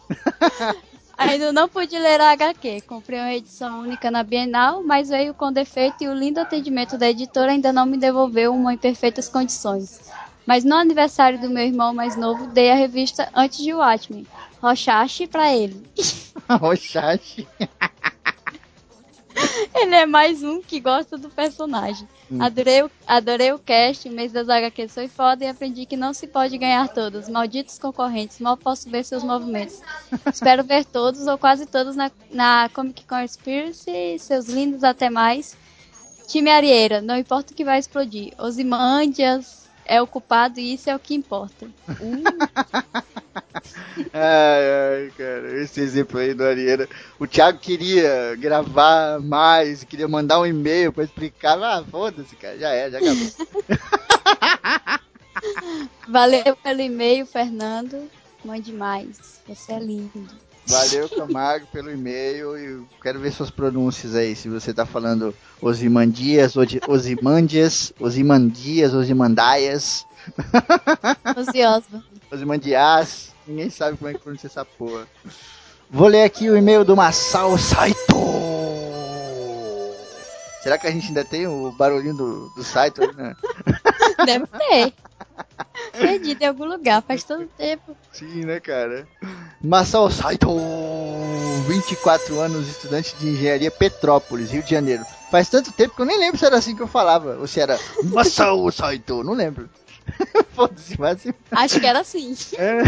Ainda 1.16 1.52
não 1.52 1.68
pude 1.68 1.99
ler 1.99 2.21
a 2.21 2.33
HQ. 2.33 2.83
Comprei 2.83 3.18
uma 3.18 3.35
edição 3.35 3.80
única 3.80 4.11
na 4.11 4.23
Bienal, 4.23 4.83
mas 4.83 5.09
veio 5.09 5.33
com 5.35 5.52
defeito 5.52 6.02
e 6.02 6.09
o 6.09 6.14
lindo 6.14 6.40
atendimento 6.40 6.99
da 6.99 7.09
editora 7.09 7.52
ainda 7.52 7.73
não 7.73 7.87
me 7.87 7.97
devolveu 7.97 8.52
uma 8.54 8.75
em 8.75 8.78
perfeitas 8.78 9.28
condições. 9.28 10.00
Mas 10.47 10.64
no 10.64 10.75
aniversário 10.75 11.40
do 11.40 11.49
meu 11.49 11.64
irmão 11.64 11.94
mais 11.94 12.16
novo, 12.16 12.47
dei 12.49 12.71
a 12.71 12.75
revista 12.75 13.28
antes 13.35 13.59
de 13.59 13.73
Watchmen. 13.73 14.26
Rochache 14.61 15.26
pra 15.26 15.54
ele. 15.54 15.83
Rochache? 16.61 17.47
Ele 19.75 19.94
é 19.94 20.07
mais 20.07 20.42
um 20.42 20.61
que 20.61 20.81
gosta 20.81 21.16
do 21.16 21.29
personagem. 21.29 22.09
Hum. 22.31 22.42
Adorei, 22.42 22.85
adorei 23.07 23.53
o 23.53 23.59
cast, 23.59 24.09
o 24.09 24.12
mês 24.12 24.33
das 24.33 24.49
HQs 24.49 24.94
foi 24.94 25.09
foda 25.09 25.44
e 25.44 25.49
aprendi 25.49 25.87
que 25.87 25.97
não 25.97 26.12
se 26.12 26.27
pode 26.27 26.57
ganhar 26.57 26.88
todos. 26.88 27.29
Malditos 27.29 27.79
concorrentes, 27.79 28.40
mal 28.40 28.57
posso 28.57 28.88
ver 28.88 29.05
seus 29.05 29.23
movimentos. 29.23 29.81
Espero 30.33 30.64
ver 30.64 30.85
todos 30.85 31.27
ou 31.27 31.37
quase 31.37 31.66
todos 31.66 31.97
na, 31.97 32.11
na 32.31 32.68
Comic 32.73 33.05
Conspiracy. 33.05 34.18
Seus 34.18 34.47
lindos, 34.47 34.85
até 34.85 35.11
mais. 35.11 35.57
Time 36.27 36.51
Arieira, 36.51 37.03
não 37.03 37.16
importa 37.18 37.53
o 37.53 37.57
que 37.57 37.64
vai 37.64 37.79
explodir. 37.79 38.33
Ozymandias, 38.38 39.63
é 39.87 40.01
o 40.01 40.07
culpado 40.07 40.59
e 40.61 40.75
isso 40.75 40.88
é 40.88 40.97
o 40.97 40.99
que 40.99 41.14
importa. 41.14 41.66
Hum. 42.01 42.23
ai, 44.12 45.03
ai, 45.03 45.12
cara, 45.16 45.62
esse 45.62 45.81
exemplo 45.81 46.18
aí 46.18 46.35
do 46.35 46.44
Arieira. 46.44 46.88
O 47.18 47.27
Thiago 47.27 47.59
queria 47.59 48.35
gravar 48.37 49.20
mais, 49.20 49.85
queria 49.85 50.09
mandar 50.09 50.40
um 50.40 50.47
e-mail 50.47 50.92
pra 50.92 51.05
explicar. 51.05 51.59
Ah, 51.62 51.85
foda-se, 51.90 52.37
cara, 52.37 52.59
já 52.59 52.70
é, 52.70 52.90
já 52.90 52.99
acabou. 52.99 53.31
Valeu 56.09 56.57
pelo 56.57 56.81
e-mail, 56.81 57.27
Fernando. 57.27 58.11
Mande 58.44 58.73
mais. 58.73 59.40
Você 59.47 59.73
é 59.73 59.79
lindo. 59.79 60.29
Valeu, 60.66 61.09
Camargo, 61.09 61.66
pelo 61.66 61.90
e-mail 61.90 62.57
e 62.57 62.85
quero 63.03 63.20
ver 63.20 63.33
suas 63.33 63.50
pronúncias 63.50 64.14
aí. 64.14 64.35
Se 64.35 64.48
você 64.48 64.72
tá 64.72 64.87
falando 64.87 65.35
Osimandias, 65.61 66.57
Osimandias, 66.57 67.92
Osimandias, 68.00 68.94
Osimandaias. 68.94 70.07
Ociosa. 71.37 72.03
Osimandias. 72.31 73.35
Ninguém 73.46 73.68
sabe 73.68 73.98
como 73.98 74.11
é 74.11 74.14
que 74.14 74.20
pronuncia 74.20 74.46
essa 74.46 74.64
porra. 74.64 75.07
Vou 75.90 76.09
ler 76.09 76.24
aqui 76.24 76.48
o 76.48 76.57
e-mail 76.57 76.85
do 76.85 76.96
Masao 76.96 77.59
Saito. 77.59 78.14
Será 80.62 80.79
que 80.79 80.87
a 80.87 80.90
gente 80.90 81.09
ainda 81.09 81.24
tem 81.24 81.46
o 81.46 81.70
barulhinho 81.72 82.14
do, 82.14 82.48
do 82.57 82.64
Saito? 82.64 83.03
Né? 83.14 83.37
Deve 84.24 84.46
ter. 84.46 84.94
Perdido 85.92 86.42
em 86.42 86.47
algum 86.47 86.64
lugar, 86.64 87.03
faz 87.03 87.25
tanto 87.25 87.49
tempo. 87.57 87.97
Sim, 88.12 88.44
né, 88.44 88.61
cara? 88.61 89.07
Masao 89.62 90.11
Saito, 90.11 90.49
24 91.68 92.40
anos, 92.40 92.68
estudante 92.68 93.14
de 93.16 93.29
engenharia 93.29 93.70
Petrópolis, 93.70 94.51
Rio 94.51 94.62
de 94.62 94.70
Janeiro. 94.70 95.05
Faz 95.31 95.49
tanto 95.49 95.73
tempo 95.73 95.94
que 95.94 96.03
eu 96.03 96.07
nem 96.07 96.18
lembro 96.18 96.38
se 96.38 96.44
era 96.44 96.57
assim 96.57 96.77
que 96.77 96.83
eu 96.83 96.88
falava, 96.88 97.37
ou 97.37 97.47
se 97.47 97.61
era 97.61 97.79
Masao 98.05 98.70
Saito, 98.70 99.23
não 99.23 99.33
lembro. 99.33 99.68
Foda-se, 100.55 101.01
mas... 101.01 101.27
Acho 101.51 101.81
que 101.81 101.87
era 101.87 102.01
assim. 102.01 102.35
É. 102.59 102.83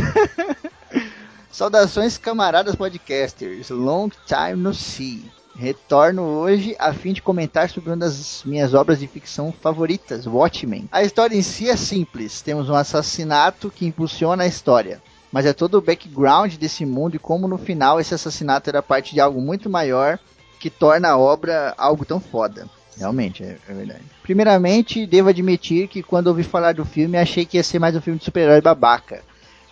Saudações, 1.51 2.19
camaradas 2.19 2.75
podcasters. 2.75 3.71
Long 3.71 4.11
time 4.27 4.57
no 4.57 4.75
see. 4.75 5.25
Retorno 5.59 6.23
hoje 6.23 6.77
a 6.79 6.93
fim 6.93 7.15
de 7.15 7.23
comentar 7.23 7.71
sobre 7.71 7.91
uma 7.91 7.97
das 7.97 8.43
minhas 8.45 8.75
obras 8.75 8.99
de 8.99 9.07
ficção 9.07 9.51
favoritas, 9.51 10.27
Watchmen. 10.27 10.87
A 10.93 11.03
história 11.03 11.35
em 11.35 11.43
si 11.43 11.71
é 11.71 11.77
simples. 11.77 12.43
Temos 12.43 12.69
um 12.69 12.75
assassinato 12.75 13.71
que 13.71 13.87
impulsiona 13.87 14.45
a 14.45 14.47
história. 14.47 15.01
Mas 15.33 15.47
é 15.47 15.55
todo 15.55 15.79
o 15.79 15.81
background 15.81 16.55
desse 16.57 16.85
mundo 16.85 17.17
e 17.17 17.19
como 17.19 17.49
no 17.49 17.57
final 17.57 17.99
esse 17.99 18.15
assassinato 18.15 18.69
era 18.69 18.83
parte 18.83 19.15
de 19.15 19.21
algo 19.21 19.41
muito 19.41 19.71
maior 19.71 20.19
que 20.61 20.69
torna 20.69 21.11
a 21.11 21.19
obra 21.19 21.75
algo 21.79 22.05
tão 22.05 22.21
foda. 22.21 22.69
Realmente, 22.99 23.43
é, 23.43 23.57
é 23.69 23.75
verdade. 23.75 24.03
Primeiramente, 24.23 25.07
devo 25.07 25.29
admitir 25.31 25.89
que 25.89 26.03
quando 26.03 26.29
ouvi 26.29 26.43
falar 26.43 26.73
do 26.73 26.85
filme, 26.85 27.17
achei 27.17 27.45
que 27.45 27.57
ia 27.57 27.63
ser 27.63 27.79
mais 27.79 27.97
um 27.97 28.01
filme 28.01 28.19
de 28.19 28.25
super-herói 28.25 28.61
babaca. 28.61 29.23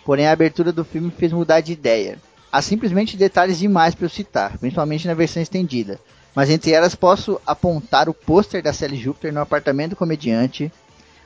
Porém, 0.03 0.27
a 0.27 0.31
abertura 0.31 0.71
do 0.71 0.85
filme 0.85 1.11
fez 1.11 1.31
mudar 1.31 1.61
de 1.61 1.73
ideia. 1.73 2.19
Há 2.55 2.61
simplesmente 2.61 3.17
detalhes 3.17 3.59
demais 3.59 3.93
para 3.93 4.05
eu 4.05 4.09
citar, 4.09 4.57
principalmente 4.57 5.05
na 5.05 5.13
versão 5.13 5.43
estendida. 5.43 5.99
Mas 6.33 6.49
entre 6.49 6.71
elas 6.71 6.95
posso 6.95 7.37
apontar 7.45 8.07
o 8.07 8.13
pôster 8.13 8.63
da 8.63 8.71
Sally 8.71 8.95
Júpiter 8.95 9.33
no 9.33 9.41
apartamento 9.41 9.89
do 9.89 9.95
comediante, 9.97 10.71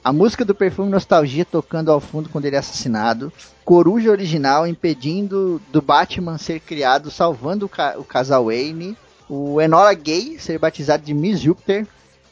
a 0.03 0.11
música 0.11 0.43
do 0.43 0.55
perfume 0.55 0.89
Nostalgia 0.89 1.45
tocando 1.45 1.91
ao 1.91 1.99
fundo 1.99 2.29
quando 2.29 2.45
ele 2.45 2.55
é 2.55 2.59
assassinado, 2.59 3.31
Coruja 3.63 4.09
original 4.09 4.65
impedindo 4.65 5.61
do 5.71 5.83
Batman 5.83 6.39
ser 6.39 6.61
criado, 6.61 7.11
salvando 7.11 7.67
o, 7.67 7.69
ca 7.69 7.93
o 7.99 8.03
casal 8.03 8.45
Wayne, 8.45 8.97
o 9.29 9.61
Enola 9.61 9.93
Gay 9.93 10.39
ser 10.39 10.57
batizado 10.57 11.05
de 11.05 11.13
Miss 11.13 11.39
Júpiter, 11.39 11.85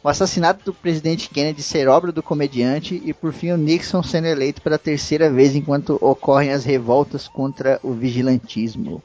o 0.08 0.10
assassinato 0.10 0.64
do 0.64 0.74
presidente 0.74 1.30
Kennedy 1.30 1.62
ser 1.62 1.90
obra 1.90 2.14
do 2.14 2.24
comediante 2.24 3.02
e 3.04 3.14
por 3.14 3.34
fim 3.34 3.52
o 3.52 3.58
Nixon 3.58 4.02
sendo 4.02 4.28
eleito 4.28 4.62
pela 4.62 4.78
terceira 4.78 5.30
vez 5.30 5.54
enquanto 5.54 5.98
ocorrem 6.00 6.54
as 6.54 6.64
revoltas 6.64 7.28
contra 7.28 7.78
o 7.84 7.92
vigilantismo. 7.92 9.04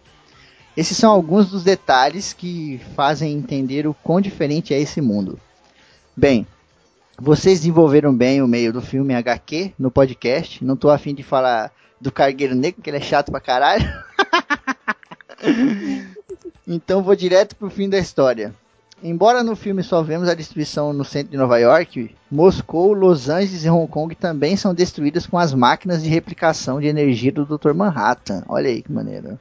Esses 0.76 0.96
são 0.96 1.10
alguns 1.10 1.50
dos 1.50 1.64
detalhes 1.64 2.32
que 2.32 2.80
fazem 2.94 3.32
entender 3.32 3.84
o 3.84 3.92
quão 3.92 4.20
diferente 4.20 4.72
é 4.72 4.80
esse 4.80 5.00
mundo. 5.00 5.40
Bem, 6.16 6.46
vocês 7.20 7.58
desenvolveram 7.58 8.14
bem 8.14 8.40
o 8.40 8.46
meio 8.46 8.72
do 8.72 8.80
filme 8.80 9.12
HQ 9.12 9.72
no 9.76 9.90
podcast. 9.90 10.64
Não 10.64 10.76
tô 10.76 10.88
afim 10.88 11.12
de 11.12 11.24
falar 11.24 11.72
do 12.00 12.12
Cargueiro 12.12 12.54
Negro, 12.54 12.80
que 12.80 12.88
ele 12.88 12.98
é 12.98 13.00
chato 13.00 13.32
pra 13.32 13.40
caralho. 13.40 13.92
então 16.64 17.02
vou 17.02 17.16
direto 17.16 17.56
pro 17.56 17.68
fim 17.68 17.88
da 17.88 17.98
história. 17.98 18.54
Embora 19.02 19.42
no 19.42 19.56
filme 19.56 19.82
só 19.82 20.02
vemos 20.02 20.28
a 20.28 20.34
destruição 20.34 20.92
no 20.92 21.04
centro 21.04 21.30
de 21.30 21.36
Nova 21.36 21.58
York, 21.58 22.14
Moscou, 22.30 22.92
Los 22.92 23.28
Angeles 23.28 23.64
e 23.64 23.70
Hong 23.70 23.90
Kong 23.90 24.14
também 24.14 24.56
são 24.56 24.74
destruídas 24.74 25.26
com 25.26 25.38
as 25.38 25.52
máquinas 25.52 26.02
de 26.02 26.08
replicação 26.08 26.80
de 26.80 26.86
energia 26.86 27.32
do 27.32 27.44
Dr. 27.44 27.72
Manhattan. 27.74 28.44
Olha 28.48 28.68
aí 28.68 28.82
que 28.82 28.92
maneiro. 28.92 29.38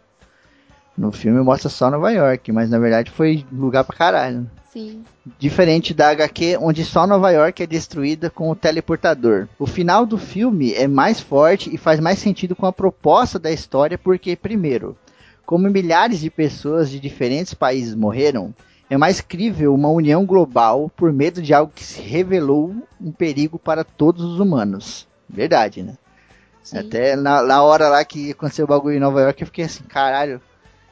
No 0.98 1.12
filme 1.12 1.42
mostra 1.42 1.70
só 1.70 1.90
Nova 1.90 2.12
York, 2.12 2.52
mas 2.52 2.70
na 2.70 2.78
verdade 2.78 3.12
foi 3.12 3.46
lugar 3.52 3.84
pra 3.84 3.96
caralho. 3.96 4.50
Sim. 4.72 5.04
Diferente 5.38 5.94
da 5.94 6.10
HQ, 6.10 6.58
onde 6.62 6.86
só 6.86 7.06
Nova 7.06 7.30
York 7.30 7.62
é 7.62 7.68
destruída 7.68 8.30
com 8.30 8.50
o 8.50 8.56
teleportador. 8.56 9.48
O 9.60 9.68
final 9.68 10.06
do 10.06 10.18
filme 10.18 10.74
é 10.74 10.88
mais 10.88 11.20
forte 11.20 11.74
e 11.74 11.78
faz 11.78 12.00
mais 12.00 12.20
sentido 12.20 12.56
com 12.56 12.66
a 12.66 12.72
proposta 12.72 13.38
da 13.38 13.52
história, 13.52 13.98
porque, 13.98 14.36
primeiro, 14.36 14.98
como 15.46 15.70
milhares 15.70 16.22
de 16.22 16.30
pessoas 16.30 16.90
de 16.90 17.02
diferentes 17.02 17.54
países 17.54 17.94
morreram, 17.94 18.54
é 18.92 18.98
mais 18.98 19.22
crível 19.22 19.74
uma 19.74 19.88
união 19.90 20.26
global 20.26 20.92
por 20.98 21.14
medo 21.14 21.42
de 21.42 21.54
algo 21.54 21.72
que 21.74 21.84
se 21.84 22.02
revelou 22.02 22.76
um 23.00 23.10
perigo 23.12 23.58
para 23.58 23.86
todos 23.86 24.22
os 24.24 24.38
humanos. 24.40 25.08
Verdade, 25.30 25.82
né? 25.82 25.94
Sim. 26.62 26.78
Até 26.80 27.16
na, 27.16 27.42
na 27.42 27.64
hora 27.64 27.88
lá 27.88 28.04
que 28.04 28.32
aconteceu 28.32 28.66
o 28.66 28.68
bagulho 28.68 28.98
em 28.98 29.00
Nova 29.00 29.22
York, 29.22 29.42
eu 29.42 29.48
fiquei 29.48 29.64
assim, 29.64 29.84
caralho. 29.86 30.42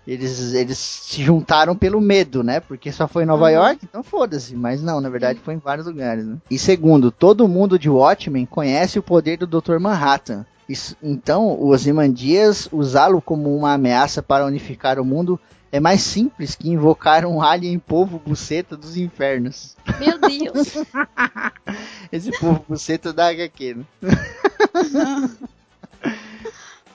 Eles, 0.07 0.53
eles 0.53 0.77
se 0.77 1.21
juntaram 1.21 1.75
pelo 1.75 1.99
medo, 2.01 2.41
né? 2.41 2.61
Porque 2.61 2.89
só 2.91 3.05
foi 3.07 3.23
em 3.23 3.25
Nova 3.27 3.43
Uhum. 3.45 3.51
York, 3.51 3.79
então 3.83 4.01
foda-se. 4.01 4.55
Mas 4.55 4.81
não, 4.81 5.01
na 5.01 5.09
verdade 5.09 5.39
foi 5.43 5.53
em 5.53 5.59
vários 5.59 5.85
lugares, 5.85 6.25
né? 6.25 6.37
E 6.49 6.57
segundo, 6.57 7.11
todo 7.11 7.47
mundo 7.49 7.77
de 7.77 7.89
Watchmen 7.89 8.45
conhece 8.45 8.97
o 8.97 9.03
poder 9.03 9.37
do 9.37 9.45
Dr. 9.45 9.77
Manhattan. 9.77 10.45
Isso- 10.69 10.95
então, 11.03 11.47
o 11.49 11.67
Ozymandias 11.67 12.67
usá-lo 12.71 13.21
como 13.21 13.53
uma 13.55 13.73
ameaça 13.73 14.23
para 14.23 14.45
unificar 14.45 14.97
o 14.99 15.05
mundo 15.05 15.37
é 15.71 15.79
mais 15.79 16.01
simples 16.01 16.55
que 16.55 16.69
invocar 16.69 17.25
um 17.25 17.41
alien 17.41 17.77
povo 17.77 18.19
buceta 18.19 18.75
dos 18.75 18.97
infernos. 18.97 19.75
Meu 19.99 20.17
Deus. 20.19 20.83
Esse 22.11 22.31
povo 22.39 22.65
buceta 22.67 23.13
da 23.13 23.27
HQ, 23.27 23.75
né? 23.75 23.85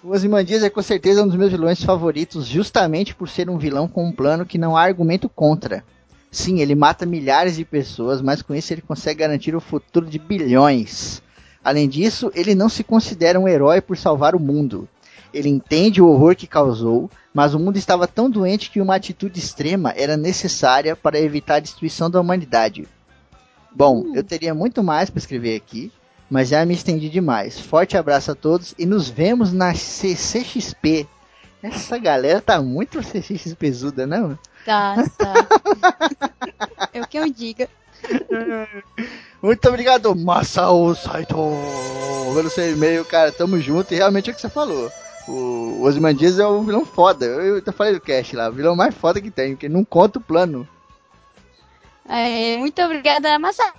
O 0.02 0.10
Ozymandias 0.10 0.62
é 0.62 0.68
com 0.68 0.82
certeza 0.82 1.22
um 1.22 1.26
dos 1.26 1.36
meus 1.36 1.50
vilões 1.50 1.82
favoritos, 1.82 2.44
justamente 2.44 3.14
por 3.14 3.26
ser 3.26 3.48
um 3.48 3.56
vilão 3.56 3.88
com 3.88 4.04
um 4.04 4.12
plano 4.12 4.44
que 4.44 4.58
não 4.58 4.76
há 4.76 4.82
argumento 4.82 5.30
contra. 5.30 5.82
Sim, 6.30 6.60
ele 6.60 6.74
mata 6.74 7.06
milhares 7.06 7.56
de 7.56 7.64
pessoas, 7.64 8.20
mas 8.20 8.42
com 8.42 8.54
isso 8.54 8.70
ele 8.74 8.82
consegue 8.82 9.20
garantir 9.20 9.56
o 9.56 9.62
futuro 9.62 10.04
de 10.04 10.18
bilhões. 10.18 11.22
Além 11.64 11.88
disso, 11.88 12.30
ele 12.34 12.54
não 12.54 12.68
se 12.68 12.84
considera 12.84 13.40
um 13.40 13.48
herói 13.48 13.80
por 13.80 13.96
salvar 13.96 14.34
o 14.34 14.40
mundo. 14.40 14.86
Ele 15.32 15.48
entende 15.48 16.02
o 16.02 16.08
horror 16.08 16.36
que 16.36 16.46
causou, 16.46 17.10
mas 17.34 17.52
o 17.52 17.58
mundo 17.58 17.76
estava 17.76 18.06
tão 18.06 18.30
doente 18.30 18.70
que 18.70 18.80
uma 18.80 18.94
atitude 18.94 19.40
extrema 19.40 19.92
era 19.96 20.16
necessária 20.16 20.94
para 20.94 21.18
evitar 21.18 21.56
a 21.56 21.60
destruição 21.60 22.08
da 22.08 22.20
humanidade. 22.20 22.86
Bom, 23.74 24.12
eu 24.14 24.22
teria 24.22 24.54
muito 24.54 24.84
mais 24.84 25.10
para 25.10 25.18
escrever 25.18 25.56
aqui, 25.56 25.90
mas 26.30 26.50
já 26.50 26.64
me 26.64 26.74
estendi 26.74 27.08
demais. 27.08 27.58
Forte 27.58 27.96
abraço 27.96 28.30
a 28.30 28.34
todos 28.36 28.72
e 28.78 28.86
nos 28.86 29.08
vemos 29.08 29.52
na 29.52 29.74
CCXP. 29.74 31.08
Essa 31.60 31.98
galera 31.98 32.40
tá 32.40 32.62
muito 32.62 33.02
CCXPzuda, 33.02 34.06
não? 34.06 34.38
Tá, 34.64 34.94
tá. 35.18 35.34
É 36.92 37.00
o 37.00 37.08
que 37.08 37.18
eu 37.18 37.28
diga. 37.28 37.68
Muito 39.42 39.68
obrigado, 39.68 40.14
Masao 40.14 40.94
Saito, 40.94 41.34
pelo 42.32 42.48
seu 42.48 42.70
e-mail, 42.70 43.04
cara. 43.04 43.32
Tamo 43.32 43.58
junto 43.60 43.92
e 43.92 43.96
realmente 43.96 44.30
é 44.30 44.32
o 44.32 44.36
que 44.36 44.40
você 44.40 44.48
falou. 44.48 44.92
O 45.26 45.82
Ozymandias 45.82 46.38
é 46.38 46.46
um 46.46 46.64
vilão 46.64 46.84
foda. 46.84 47.24
Eu, 47.24 47.58
eu 47.58 47.72
falei 47.72 47.94
do 47.94 48.00
cast 48.00 48.36
lá, 48.36 48.48
o 48.48 48.52
vilão 48.52 48.76
mais 48.76 48.94
foda 48.94 49.20
que 49.20 49.30
tem, 49.30 49.54
porque 49.54 49.68
não 49.68 49.84
conta 49.84 50.18
o 50.18 50.22
plano. 50.22 50.68
É, 52.06 52.58
muito 52.58 52.80
obrigada, 52.82 53.38
Masayo! 53.38 53.72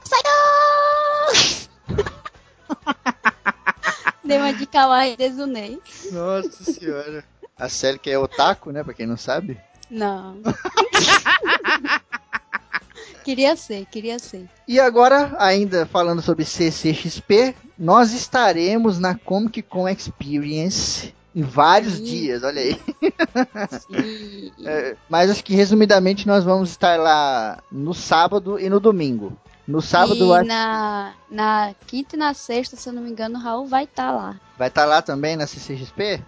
Dei 4.23 4.39
uma 4.39 4.53
de 4.53 4.65
kawaii 4.65 5.13
e 5.13 5.17
desunei. 5.17 5.79
Nossa 6.11 6.63
senhora. 6.63 7.23
A 7.57 7.69
série 7.69 7.99
que 7.99 8.09
é 8.09 8.17
otaku, 8.17 8.71
né? 8.71 8.83
Pra 8.83 8.93
quem 8.93 9.05
não 9.05 9.15
sabe. 9.15 9.57
Não. 9.89 10.41
queria 13.23 13.55
ser, 13.55 13.85
queria 13.85 14.17
ser. 14.17 14.49
E 14.67 14.79
agora, 14.79 15.35
ainda 15.37 15.85
falando 15.85 16.23
sobre 16.23 16.43
CCXP, 16.43 17.55
nós 17.77 18.13
estaremos 18.13 18.97
na 18.97 19.15
Comic 19.15 19.61
Con 19.61 19.87
Experience 19.87 21.13
em 21.35 21.43
vários 21.43 21.95
Sim. 21.95 22.03
dias, 22.03 22.43
olha 22.43 22.61
aí. 22.61 22.79
É, 24.65 24.95
mas 25.09 25.29
acho 25.29 25.43
que 25.43 25.53
resumidamente 25.53 26.25
nós 26.27 26.43
vamos 26.43 26.69
estar 26.69 26.97
lá 26.99 27.59
no 27.71 27.93
sábado 27.93 28.59
e 28.59 28.69
no 28.69 28.79
domingo. 28.79 29.33
No 29.67 29.81
sábado 29.81 30.15
e 30.27 30.33
acho- 30.33 30.47
na, 30.47 31.13
na 31.29 31.73
quinta 31.87 32.15
e 32.15 32.19
na 32.19 32.33
sexta, 32.33 32.75
se 32.75 32.87
eu 32.89 32.93
não 32.93 33.01
me 33.01 33.09
engano, 33.09 33.37
o 33.37 33.41
Raul 33.41 33.67
vai 33.67 33.83
estar 33.85 34.11
lá. 34.11 34.39
vai 34.57 34.67
estar 34.67 34.85
lá 34.85 35.01
também 35.01 35.35
na 35.35 35.47
CCXP? 35.47 36.21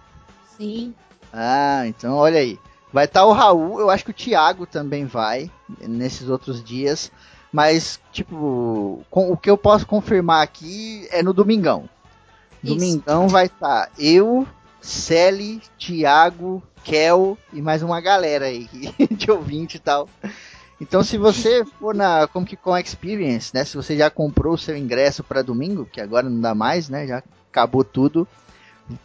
Sim. 0.56 0.94
Ah, 1.32 1.82
então 1.86 2.14
olha 2.16 2.38
aí. 2.40 2.58
Vai 2.92 3.04
estar 3.04 3.24
o 3.24 3.32
Raul, 3.32 3.80
eu 3.80 3.90
acho 3.90 4.04
que 4.04 4.10
o 4.10 4.14
Thiago 4.14 4.66
também 4.66 5.04
vai 5.04 5.50
nesses 5.80 6.28
outros 6.28 6.62
dias. 6.62 7.10
Mas, 7.52 7.98
tipo, 8.12 9.02
com- 9.10 9.30
o 9.32 9.36
que 9.36 9.48
eu 9.48 9.56
posso 9.56 9.86
confirmar 9.86 10.42
aqui 10.42 11.06
é 11.10 11.22
no 11.22 11.32
domingão. 11.32 11.88
Isso. 12.62 12.74
Domingão 12.74 13.28
vai 13.28 13.46
estar 13.46 13.90
eu, 13.98 14.46
Sally, 14.80 15.60
Thiago, 15.78 16.62
Kel 16.84 17.36
e 17.52 17.60
mais 17.60 17.82
uma 17.82 18.00
galera 18.00 18.46
aí 18.46 18.68
de 19.10 19.30
ouvinte 19.30 19.76
e 19.76 19.80
tal. 19.80 20.08
Então, 20.80 21.02
se 21.02 21.18
você 21.18 21.64
for 21.64 21.94
na 21.94 22.26
Comic 22.28 22.56
Con 22.56 22.78
Experience, 22.78 23.50
né? 23.52 23.64
Se 23.64 23.76
você 23.76 23.96
já 23.96 24.08
comprou 24.08 24.54
o 24.54 24.58
seu 24.58 24.76
ingresso 24.76 25.24
para 25.24 25.42
domingo, 25.42 25.84
que 25.84 26.00
agora 26.00 26.28
não 26.28 26.40
dá 26.40 26.54
mais, 26.54 26.88
né? 26.88 27.06
Já 27.06 27.22
acabou 27.50 27.82
tudo. 27.82 28.28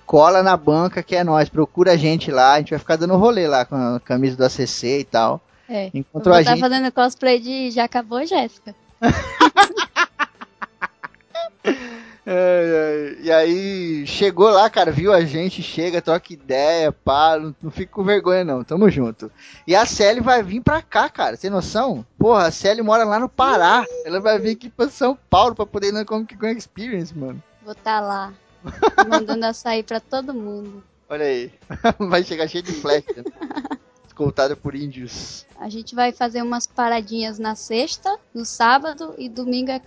Cola 0.06 0.44
na 0.44 0.56
banca 0.56 1.02
que 1.02 1.16
é 1.16 1.24
nós. 1.24 1.50
Procura 1.50 1.94
a 1.94 1.98
gente 1.98 2.32
lá. 2.32 2.54
A 2.54 2.60
gente 2.60 2.70
vai 2.70 2.80
ficar 2.80 2.96
dando 2.96 3.18
rolê 3.18 3.48
lá 3.48 3.66
com 3.66 3.76
a 3.76 4.00
camisa 4.00 4.38
do 4.38 4.46
ACC 4.46 5.00
e 5.00 5.04
tal. 5.04 5.42
É. 5.68 5.90
Encontrou 5.94 6.36
a 6.36 6.42
estar 6.42 6.52
gente. 6.52 6.62
fazendo 6.62 6.92
cosplay 6.92 7.40
de 7.40 7.72
Já 7.72 7.86
Acabou, 7.86 8.26
Jéssica. 8.26 8.76
É, 12.26 13.18
e 13.20 13.32
aí, 13.32 14.08
chegou 14.08 14.50
lá, 14.50 14.70
cara, 14.70 14.92
viu 14.92 15.12
a 15.12 15.26
gente, 15.26 15.62
chega, 15.62 16.02
troca 16.02 16.32
ideia, 16.32 16.92
pá, 16.92 17.38
não, 17.38 17.54
não 17.62 17.70
fica 17.70 17.92
com 17.92 18.04
vergonha 18.04 18.46
não, 18.46 18.64
tamo 18.64 18.90
junto. 18.90 19.30
E 19.68 19.76
a 19.76 19.86
Sally 19.86 20.22
vai 20.22 20.42
vir 20.42 20.62
pra 20.62 20.82
cá, 20.82 21.10
cara, 21.10 21.36
tem 21.36 21.50
noção? 21.50 22.06
Porra, 22.18 22.48
a 22.48 22.52
Sally 22.52 22.82
mora 22.82 23.04
lá 23.04 23.20
no 23.20 23.28
Pará, 23.28 23.86
ela 24.06 24.22
vai 24.22 24.40
vir 24.40 24.52
aqui 24.52 24.70
pra 24.70 24.88
São 24.88 25.18
Paulo 25.30 25.54
pra 25.54 25.66
poder 25.66 25.90
ir 25.90 25.94
na 25.94 26.06
Comic 26.06 26.38
Con 26.38 26.48
Experience, 26.48 27.18
mano. 27.18 27.44
Vou 27.62 27.74
estar 27.74 28.00
lá. 28.00 28.34
Mandando 29.08 29.46
açaí 29.46 29.84
pra 29.84 30.00
todo 30.00 30.34
mundo. 30.34 30.82
Olha 31.10 31.26
aí, 31.26 31.52
vai 32.00 32.24
chegar 32.24 32.48
cheio 32.48 32.64
de 32.64 32.72
flecha, 32.72 33.14
né? 33.18 33.24
escoltada 34.14 34.56
por 34.56 34.76
índios. 34.76 35.46
A 35.60 35.68
gente 35.68 35.96
vai 35.96 36.12
fazer 36.12 36.42
umas 36.42 36.68
paradinhas 36.68 37.40
na 37.40 37.56
sexta, 37.56 38.18
no 38.34 38.46
sábado 38.46 39.16
e 39.18 39.28
domingo 39.28 39.72
é, 39.72 39.80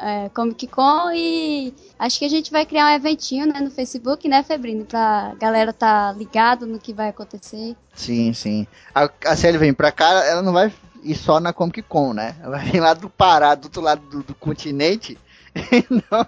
é, 0.00 0.28
Comic 0.30 0.66
Con 0.66 1.10
e 1.12 1.74
acho 1.98 2.18
que 2.18 2.24
a 2.24 2.28
gente 2.28 2.50
vai 2.50 2.66
criar 2.66 2.86
um 2.86 2.94
eventinho 2.94 3.46
né, 3.46 3.60
no 3.60 3.70
Facebook, 3.70 4.28
né, 4.28 4.42
Febrino? 4.42 4.84
Pra 4.84 5.34
galera 5.38 5.72
tá 5.72 6.12
ligado 6.12 6.66
no 6.66 6.78
que 6.78 6.92
vai 6.92 7.08
acontecer. 7.08 7.76
Sim, 7.94 8.32
sim. 8.32 8.66
A, 8.94 9.10
a 9.26 9.36
Sally 9.36 9.58
vem 9.58 9.74
pra 9.74 9.92
cá, 9.92 10.24
ela 10.24 10.42
não 10.42 10.52
vai 10.52 10.72
ir 11.02 11.14
só 11.14 11.38
na 11.38 11.52
Comic 11.52 11.82
Con, 11.82 12.12
né? 12.12 12.34
Ela 12.42 12.58
vai 12.58 12.70
vir 12.70 12.80
lá 12.80 12.94
do 12.94 13.08
Pará, 13.10 13.54
do 13.54 13.64
outro 13.64 13.82
lado 13.82 14.02
do, 14.08 14.22
do 14.22 14.34
continente. 14.34 15.18
Então, 15.70 16.26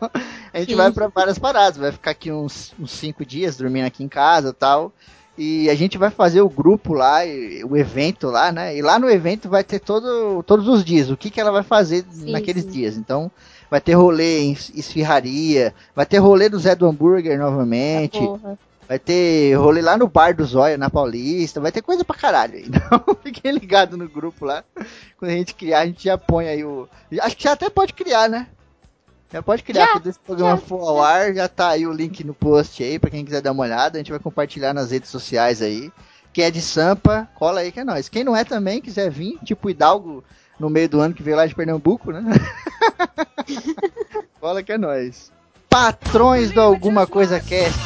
a 0.55 0.59
gente 0.61 0.71
Sim. 0.71 0.77
vai 0.77 0.93
pra 0.93 1.09
várias 1.09 1.37
paradas. 1.37 1.77
Vai 1.77 1.91
ficar 1.91 2.13
aqui 2.13 2.31
uns, 2.31 2.73
uns 2.79 2.93
cinco 2.93 3.27
dias 3.27 3.57
dormindo 3.57 3.85
aqui 3.85 4.05
em 4.05 4.09
casa 4.09 4.51
e 4.51 4.53
tal. 4.53 4.93
E 5.39 5.69
a 5.69 5.75
gente 5.75 5.99
vai 5.99 6.11
fazer 6.11 6.41
o 6.41 6.49
grupo 6.49 6.95
lá, 6.95 7.21
o 7.69 7.77
evento 7.77 8.29
lá, 8.29 8.51
né? 8.51 8.77
E 8.77 8.81
lá 8.81 8.99
no 8.99 9.11
evento 9.11 9.49
vai 9.49 9.63
ter 9.63 9.79
todo, 9.79 10.43
todos 10.43 10.67
os 10.67 10.85
dias, 10.85 11.11
o 11.11 11.17
que, 11.17 11.31
que 11.31 11.41
ela 11.41 11.53
vai 11.53 11.63
fazer 11.63 12.05
Sim, 12.11 12.33
naqueles 12.33 12.65
sim. 12.65 12.71
dias. 12.71 12.97
Então, 12.97 13.31
vai 13.71 13.81
ter 13.81 13.93
rolê 13.93 14.41
em 14.41 14.53
esfirraria, 14.53 15.75
vai 15.95 16.07
ter 16.07 16.19
rolê 16.19 16.49
do 16.49 16.59
Zé 16.59 16.75
do 16.75 16.87
Hambúrguer 16.87 17.39
novamente. 17.39 18.19
Porra. 18.19 18.59
Vai 18.89 19.01
ter 19.01 19.55
rolê 19.55 19.83
lá 19.83 19.97
no 19.99 20.07
bar 20.07 20.35
do 20.35 20.45
Zóio, 20.45 20.79
na 20.79 20.89
Paulista. 20.89 21.61
Vai 21.61 21.73
ter 21.73 21.83
coisa 21.83 22.05
pra 22.05 22.17
caralho. 22.17 22.63
Então 22.67 23.17
fiquem 23.23 23.53
ligados 23.53 23.99
no 23.99 24.09
grupo 24.09 24.45
lá. 24.45 24.63
Quando 25.19 25.33
a 25.33 25.35
gente 25.35 25.55
criar, 25.55 25.81
a 25.81 25.87
gente 25.87 26.05
já 26.05 26.17
põe 26.17 26.49
aí 26.49 26.65
o. 26.65 26.89
Acho 27.21 27.37
que 27.37 27.45
já 27.45 27.53
até 27.53 27.69
pode 27.69 27.93
criar, 27.93 28.29
né? 28.29 28.47
Já 29.33 29.43
pode 29.43 29.63
criar. 29.63 29.87
Já, 29.87 29.93
Quando 29.95 30.07
esse 30.07 30.19
programa 30.19 30.57
já, 30.57 30.63
for 30.63 30.81
ao 30.81 31.03
ar, 31.03 31.35
já 31.35 31.49
tá 31.49 31.71
aí 31.71 31.87
o 31.87 31.93
link 31.93 32.23
no 32.25 32.35
post 32.35 32.83
aí 32.83 32.99
pra 32.99 33.11
quem 33.11 33.25
quiser 33.25 33.41
dar 33.41 33.53
uma 33.53 33.65
olhada. 33.65 33.97
A 33.97 34.01
gente 34.01 34.11
vai 34.11 34.21
compartilhar 34.21 34.73
nas 34.73 34.91
redes 34.91 35.11
sociais 35.11 35.61
aí. 35.61 35.93
Quem 36.33 36.45
é 36.45 36.51
de 36.51 36.61
Sampa, 36.61 37.29
cola 37.35 37.61
aí 37.61 37.73
que 37.73 37.81
é 37.81 37.85
nóis. 37.85 38.09
Quem 38.09 38.23
não 38.23 38.37
é 38.37 38.45
também, 38.45 38.81
quiser 38.81 39.11
vir, 39.11 39.39
tipo 39.45 39.71
Hidalgo 39.71 40.23
no 40.61 40.71
meio 40.71 40.89
do 40.89 41.01
ano 41.01 41.15
que 41.15 41.23
veio 41.23 41.37
lá 41.37 41.47
de 41.47 41.55
Pernambuco, 41.55 42.13
né? 42.13 42.23
cola 44.41 44.63
que 44.63 44.73
é 44.73 44.79
nóis. 44.79 45.33
Patrões 45.69 46.53
do 46.53 46.61
Alguma 46.61 47.07
Coisa 47.07 47.41
Cast. 47.41 47.79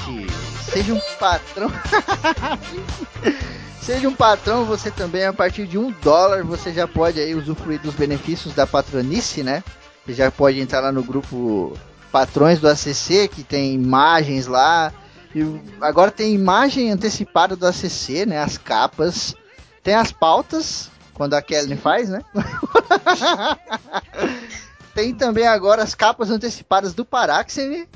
Seja 0.70 0.94
um 0.94 1.00
patrão. 1.18 1.70
Seja 3.80 4.08
um 4.08 4.14
patrão, 4.14 4.64
você 4.64 4.90
também, 4.90 5.24
a 5.24 5.32
partir 5.32 5.66
de 5.66 5.78
um 5.78 5.90
dólar, 6.02 6.44
você 6.44 6.72
já 6.72 6.86
pode 6.86 7.18
aí 7.18 7.34
usufruir 7.34 7.80
dos 7.80 7.94
benefícios 7.94 8.54
da 8.54 8.66
patronice, 8.66 9.42
né? 9.42 9.64
Você 10.04 10.14
já 10.14 10.30
pode 10.30 10.60
entrar 10.60 10.80
lá 10.80 10.92
no 10.92 11.02
grupo 11.02 11.76
Patrões 12.10 12.58
do 12.58 12.68
ACC, 12.68 13.28
que 13.28 13.44
tem 13.44 13.74
imagens 13.74 14.46
lá. 14.46 14.92
E 15.34 15.60
agora 15.80 16.10
tem 16.10 16.34
imagem 16.34 16.90
antecipada 16.90 17.54
do 17.54 17.66
ACC, 17.66 18.26
né? 18.26 18.38
As 18.38 18.58
capas. 18.58 19.34
Tem 19.82 19.94
as 19.94 20.10
pautas, 20.10 20.90
quando 21.14 21.34
a 21.34 21.42
Kelly 21.42 21.76
faz, 21.76 22.08
né? 22.08 22.22
tem 24.94 25.14
também 25.14 25.46
agora 25.46 25.82
as 25.82 25.94
capas 25.94 26.30
antecipadas 26.30 26.92
do 26.92 27.04
Paráxene, 27.04 27.88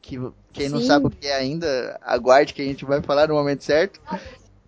que 0.00 0.20
quem 0.52 0.68
Sim. 0.68 0.74
não 0.74 0.82
sabe 0.82 1.06
o 1.06 1.10
que 1.10 1.26
é 1.26 1.34
ainda, 1.34 1.98
aguarde 2.02 2.52
que 2.52 2.62
a 2.62 2.64
gente 2.64 2.84
vai 2.84 3.00
falar 3.00 3.28
no 3.28 3.34
momento 3.34 3.64
certo. 3.64 4.00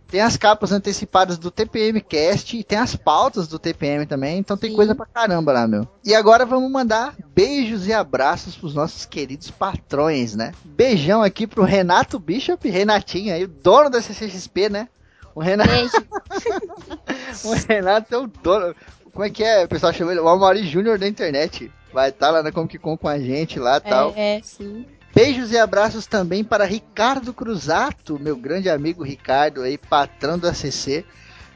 Tem 0.08 0.20
as 0.20 0.36
capas 0.36 0.70
antecipadas 0.70 1.38
do 1.38 1.50
TPM 1.50 2.00
Cast 2.00 2.56
e 2.56 2.62
tem 2.62 2.78
as 2.78 2.94
pautas 2.94 3.48
do 3.48 3.58
TPM 3.58 4.06
também, 4.06 4.38
então 4.38 4.56
tem 4.56 4.70
Sim. 4.70 4.76
coisa 4.76 4.94
pra 4.94 5.06
caramba 5.06 5.52
lá, 5.52 5.66
meu. 5.66 5.88
E 6.04 6.14
agora 6.14 6.46
vamos 6.46 6.70
mandar 6.70 7.14
beijos 7.34 7.86
e 7.86 7.92
abraços 7.92 8.56
pros 8.56 8.74
nossos 8.74 9.04
queridos 9.04 9.50
patrões, 9.50 10.36
né? 10.36 10.52
Beijão 10.64 11.22
aqui 11.22 11.46
pro 11.46 11.64
Renato 11.64 12.18
Bishop, 12.18 12.68
Renatinho 12.68 13.34
aí, 13.34 13.44
o 13.44 13.48
dono 13.48 13.90
da 13.90 14.00
CCXP, 14.00 14.68
né? 14.68 14.88
O 15.34 15.40
Renato. 15.40 15.70
o 17.44 17.52
Renato 17.68 18.14
é 18.14 18.18
o 18.18 18.26
dono. 18.26 18.74
Como 19.12 19.24
é 19.24 19.30
que 19.30 19.42
é? 19.42 19.64
O 19.64 19.68
pessoal 19.68 19.92
chama 19.92 20.12
ele 20.12 20.20
o 20.20 20.28
Amaury 20.28 20.64
Júnior 20.66 20.98
da 20.98 21.08
internet. 21.08 21.70
Vai 21.92 22.10
estar 22.10 22.26
tá 22.26 22.32
lá 22.32 22.42
na 22.42 22.52
Comic 22.52 22.78
Con 22.78 22.96
com 22.96 23.08
a 23.08 23.18
gente 23.18 23.58
lá 23.58 23.76
e 23.76 23.80
tal. 23.80 24.12
É, 24.16 24.40
sim. 24.42 24.86
Beijos 25.14 25.52
e 25.52 25.58
abraços 25.58 26.06
também 26.06 26.42
para 26.42 26.64
Ricardo 26.64 27.32
Cruzato, 27.32 28.18
meu 28.18 28.36
grande 28.36 28.68
amigo 28.68 29.04
Ricardo 29.04 29.62
aí, 29.62 29.78
patrão 29.78 30.36
do 30.36 30.48
ACC. 30.48 31.04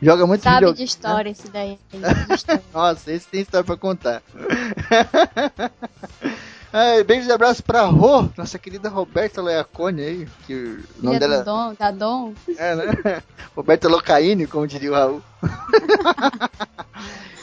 Joga 0.00 0.28
muito 0.28 0.42
Sabe 0.42 0.60
video... 0.60 0.74
de 0.74 0.84
história 0.84 1.30
esse 1.30 1.48
daí. 1.48 1.76
Nossa, 2.72 3.12
esse 3.12 3.26
tem 3.26 3.40
história 3.40 3.64
para 3.64 3.76
contar. 3.76 4.22
É, 6.70 7.02
beijos 7.02 7.26
e 7.26 7.32
abraços 7.32 7.62
pra 7.62 7.86
Rô, 7.86 8.28
nossa 8.36 8.58
querida 8.58 8.90
Roberta 8.90 9.40
Leacone 9.40 10.02
aí. 10.02 10.28
Que 10.46 10.54
o 10.98 11.02
nome 11.02 11.18
dela. 11.18 11.42
Dom, 11.42 11.72
da 11.72 11.90
Dom. 11.90 12.34
É, 12.58 12.74
né? 12.74 13.22
Roberta 13.56 13.88
Locaine, 13.88 14.46
como 14.46 14.66
diria 14.66 14.90
o 14.90 14.94
Raul. 14.94 15.22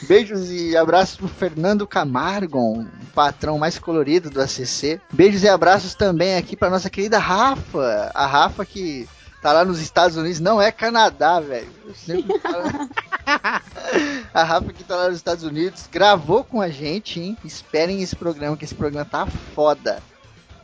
Beijos 0.04 0.52
e 0.52 0.76
abraços 0.76 1.16
pro 1.16 1.28
Fernando 1.28 1.88
Camargo, 1.88 2.82
o 2.82 2.88
patrão 3.14 3.58
mais 3.58 3.80
colorido 3.80 4.30
do 4.30 4.42
ACC. 4.42 5.00
Beijos 5.12 5.44
e 5.44 5.48
abraços 5.48 5.96
também 5.96 6.36
aqui 6.36 6.56
pra 6.56 6.70
nossa 6.70 6.90
querida 6.90 7.18
Rafa. 7.18 8.12
A 8.14 8.28
Rafa 8.28 8.66
que 8.66 9.08
tá 9.42 9.54
lá 9.54 9.64
nos 9.64 9.80
Estados 9.80 10.18
Unidos, 10.18 10.40
não 10.40 10.62
é 10.62 10.72
Canadá, 10.72 11.40
velho. 11.40 11.70
a 14.34 14.44
Rafa 14.44 14.74
que 14.74 14.84
tá 14.84 14.96
lá 14.96 15.08
nos 15.08 15.18
Estados 15.18 15.44
Unidos 15.44 15.88
gravou 15.92 16.44
com 16.44 16.62
a 16.62 16.70
gente, 16.70 17.20
hein? 17.20 17.38
Esperem 17.44 18.02
esse 18.02 18.16
programa, 18.16 18.58
que 18.58 18.66
esse 18.66 18.76
programa 18.76 19.06
tá 19.06 19.26
foda. 19.26 20.02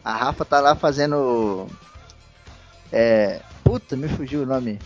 A 0.03 0.13
Rafa 0.13 0.43
tá 0.43 0.59
lá 0.59 0.75
fazendo. 0.75 1.67
É. 2.91 3.39
Puta, 3.63 3.95
me 3.95 4.07
fugiu 4.07 4.41
o 4.41 4.45
nome. 4.45 4.79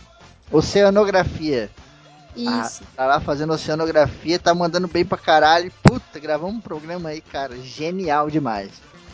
Oceanografia. 0.52 1.70
Isso. 2.36 2.84
Ah, 2.84 2.88
tá 2.96 3.06
lá 3.06 3.20
fazendo 3.20 3.54
oceanografia, 3.54 4.38
tá 4.38 4.54
mandando 4.54 4.88
bem 4.88 5.06
pra 5.06 5.18
caralho. 5.18 5.72
Puta, 5.82 6.20
gravamos 6.20 6.56
um 6.56 6.62
programa 6.62 7.10
aí, 7.10 7.22
cara. 7.22 7.56
Genial 7.58 8.30
demais. 8.30 8.72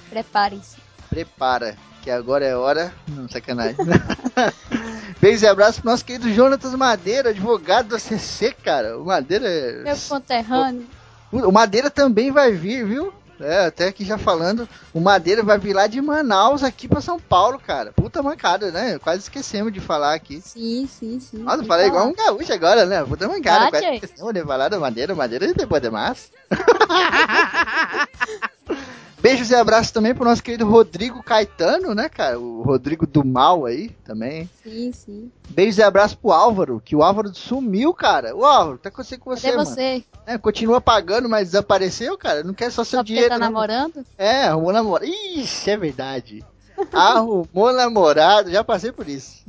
Preparem-se. 0.10 0.78
Prepara, 1.10 1.78
que 2.02 2.10
agora 2.10 2.46
é 2.46 2.56
hora. 2.56 2.94
Não, 3.08 3.28
sacanagem. 3.30 3.76
Beijo 5.22 5.46
e 5.46 5.48
abraço 5.48 5.82
pro 5.82 5.92
nosso 5.92 6.04
querido 6.04 6.34
Jonatas 6.34 6.74
Madeira, 6.74 7.30
advogado 7.30 7.90
do 7.90 7.96
ACC, 7.96 8.54
cara. 8.64 8.98
O 8.98 9.06
Madeira 9.06 9.48
é. 9.48 9.84
Meu 9.84 9.98
conterrâneo. 10.10 10.88
O 11.32 11.52
Madeira 11.52 11.90
também 11.90 12.32
vai 12.32 12.52
vir, 12.52 12.86
viu? 12.86 13.14
É, 13.42 13.66
até 13.66 13.88
aqui 13.88 14.06
já 14.06 14.18
falando, 14.18 14.68
o 14.94 15.00
Madeira 15.00 15.44
vai 15.44 15.58
vir 15.58 15.74
lá 15.74 15.88
de 15.88 16.02
Manaus 16.02 16.64
aqui 16.64 16.88
pra 16.88 17.02
São 17.02 17.20
Paulo, 17.20 17.60
cara. 17.60 17.92
Puta 17.92 18.22
mancada, 18.22 18.72
né? 18.72 19.00
Quase 19.00 19.24
esquecemos 19.24 19.74
de 19.74 19.80
falar 19.80 20.14
aqui. 20.14 20.40
Sim, 20.42 20.88
sim, 20.88 21.20
sim. 21.20 21.40
Nossa, 21.40 21.64
falei 21.64 21.88
igual 21.88 22.08
um 22.08 22.14
gaúcho 22.14 22.54
agora, 22.54 22.86
né? 22.86 23.04
Puta 23.04 23.28
mancada. 23.28 23.66
Ah, 23.66 23.70
quase 23.72 23.96
esquecemos 23.96 24.34
de 24.34 24.44
falar 24.44 24.70
do 24.70 24.80
Madeira. 24.80 25.16
Madeira 25.16 25.54
depois 25.54 25.82
de 25.82 25.90
mais. 25.90 26.32
Beijos 29.22 29.52
e 29.52 29.56
abraços 29.56 29.92
também 29.92 30.16
pro 30.16 30.26
nosso 30.26 30.42
querido 30.42 30.68
Rodrigo 30.68 31.22
Caetano, 31.22 31.94
né, 31.94 32.10
cara? 32.10 32.40
O 32.40 32.64
Rodrigo 32.64 33.06
do 33.06 33.24
Mal 33.24 33.66
aí 33.66 33.90
também. 34.04 34.50
Sim, 34.64 34.92
sim. 34.92 35.32
Beijos 35.50 35.78
e 35.78 35.84
abraços 35.84 36.16
pro 36.16 36.32
Álvaro, 36.32 36.82
que 36.84 36.96
o 36.96 37.04
Álvaro 37.04 37.32
sumiu, 37.36 37.94
cara. 37.94 38.36
O 38.36 38.44
Álvaro, 38.44 38.80
tá 38.80 38.90
acontecendo 38.90 39.20
com 39.20 39.30
você, 39.30 39.52
Cadê 39.52 39.58
mano? 39.58 39.70
você? 39.70 40.04
É, 40.26 40.40
continua 40.40 40.82
pagando, 40.82 41.30
mas 41.30 41.50
desapareceu, 41.50 42.18
cara. 42.18 42.44
Não 42.44 42.54
quer 42.54 42.72
só 42.72 42.84
seu 42.84 42.98
só 42.98 43.04
dinheiro. 43.04 43.30
tá 43.30 43.38
né? 43.38 43.46
namorando? 43.46 44.04
É, 44.18 44.46
arrumou 44.46 44.74
namorado. 44.74 45.12
Ixi, 45.12 45.70
é 45.70 45.78
verdade. 45.78 46.46
arrumou 46.92 47.72
namorado, 47.74 48.50
já 48.50 48.64
passei 48.64 48.92
por 48.92 49.08
isso. 49.08 49.44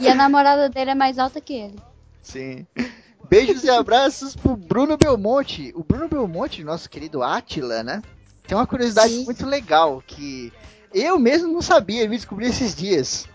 e 0.00 0.08
a 0.08 0.14
namorada 0.14 0.70
dele 0.70 0.92
é 0.92 0.94
mais 0.94 1.18
alta 1.18 1.38
que 1.38 1.52
ele. 1.52 1.76
Sim. 2.22 2.66
Beijos 3.28 3.62
e 3.62 3.68
abraços 3.68 4.34
pro 4.34 4.56
Bruno 4.56 4.96
Belmonte. 4.96 5.70
O 5.76 5.84
Bruno 5.84 6.08
Belmonte, 6.08 6.64
nosso 6.64 6.88
querido 6.88 7.22
Atila, 7.22 7.82
né? 7.82 8.02
Tem 8.52 8.58
uma 8.58 8.66
curiosidade 8.66 9.14
Sim. 9.14 9.24
muito 9.24 9.46
legal 9.46 10.04
que 10.06 10.52
eu 10.92 11.18
mesmo 11.18 11.50
não 11.50 11.62
sabia, 11.62 12.06
me 12.06 12.16
descobri 12.16 12.44
esses 12.44 12.74
dias. 12.74 13.26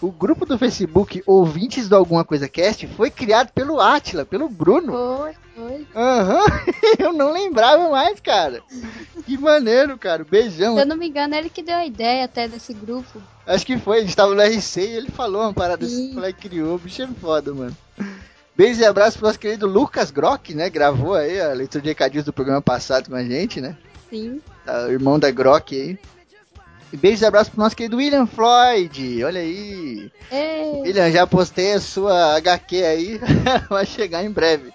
O 0.00 0.12
grupo 0.12 0.46
do 0.46 0.56
Facebook 0.56 1.24
Ouvintes 1.26 1.88
do 1.88 1.96
Alguma 1.96 2.24
Coisa 2.24 2.48
Cast 2.48 2.86
foi 2.86 3.10
criado 3.10 3.50
pelo 3.50 3.80
Atila, 3.80 4.24
pelo 4.24 4.48
Bruno. 4.48 4.92
Foi, 4.92 5.34
foi. 5.56 5.86
Aham, 5.92 6.38
uhum. 6.38 6.72
eu 7.00 7.12
não 7.12 7.32
lembrava 7.32 7.90
mais, 7.90 8.20
cara. 8.20 8.62
Que 9.26 9.36
maneiro, 9.36 9.98
cara. 9.98 10.22
Beijão. 10.22 10.76
Se 10.76 10.82
eu 10.82 10.86
não 10.86 10.96
me 10.96 11.08
engano, 11.08 11.34
ele 11.34 11.50
que 11.50 11.64
deu 11.64 11.74
a 11.74 11.84
ideia 11.84 12.24
até 12.24 12.46
desse 12.46 12.72
grupo. 12.72 13.20
Acho 13.44 13.66
que 13.66 13.76
foi, 13.76 13.98
a 13.98 14.00
gente 14.02 14.14
tava 14.14 14.36
no 14.36 14.40
RC 14.40 14.82
e 14.82 14.96
ele 14.98 15.10
falou 15.10 15.42
uma 15.42 15.52
parada 15.52 15.84
Sim. 15.84 16.16
assim, 16.16 16.32
que 16.34 16.48
criou. 16.48 16.76
O 16.76 16.78
bicho 16.78 17.02
é 17.02 17.08
foda, 17.20 17.52
mano. 17.52 17.76
Beijo 18.56 18.80
e 18.80 18.84
abraço 18.84 19.18
pro 19.18 19.26
nosso 19.26 19.40
querido 19.40 19.66
Lucas 19.66 20.12
Grock, 20.12 20.54
né? 20.54 20.70
Gravou 20.70 21.14
aí 21.14 21.40
a 21.40 21.52
leitura 21.54 21.82
de 21.82 21.88
recadinhos 21.88 22.24
do 22.24 22.32
programa 22.32 22.62
passado 22.62 23.10
com 23.10 23.16
a 23.16 23.24
gente, 23.24 23.60
né? 23.60 23.76
Sim. 24.08 24.40
Tá, 24.64 24.86
o 24.86 24.90
irmão 24.90 25.18
da 25.18 25.30
Grok 25.30 25.74
aí. 25.74 25.98
E 26.92 26.96
beijos 26.96 27.22
e 27.22 27.26
abraços 27.26 27.50
pro 27.50 27.60
nosso 27.62 27.76
querido 27.76 27.98
William 27.98 28.26
Floyd. 28.26 29.22
Olha 29.24 29.40
aí. 29.40 30.10
Ei. 30.30 30.80
William, 30.82 31.10
já 31.10 31.26
postei 31.26 31.74
a 31.74 31.80
sua 31.80 32.36
HQ 32.36 32.84
aí. 32.84 33.20
Vai 33.70 33.86
chegar 33.86 34.24
em 34.24 34.30
breve. 34.30 34.72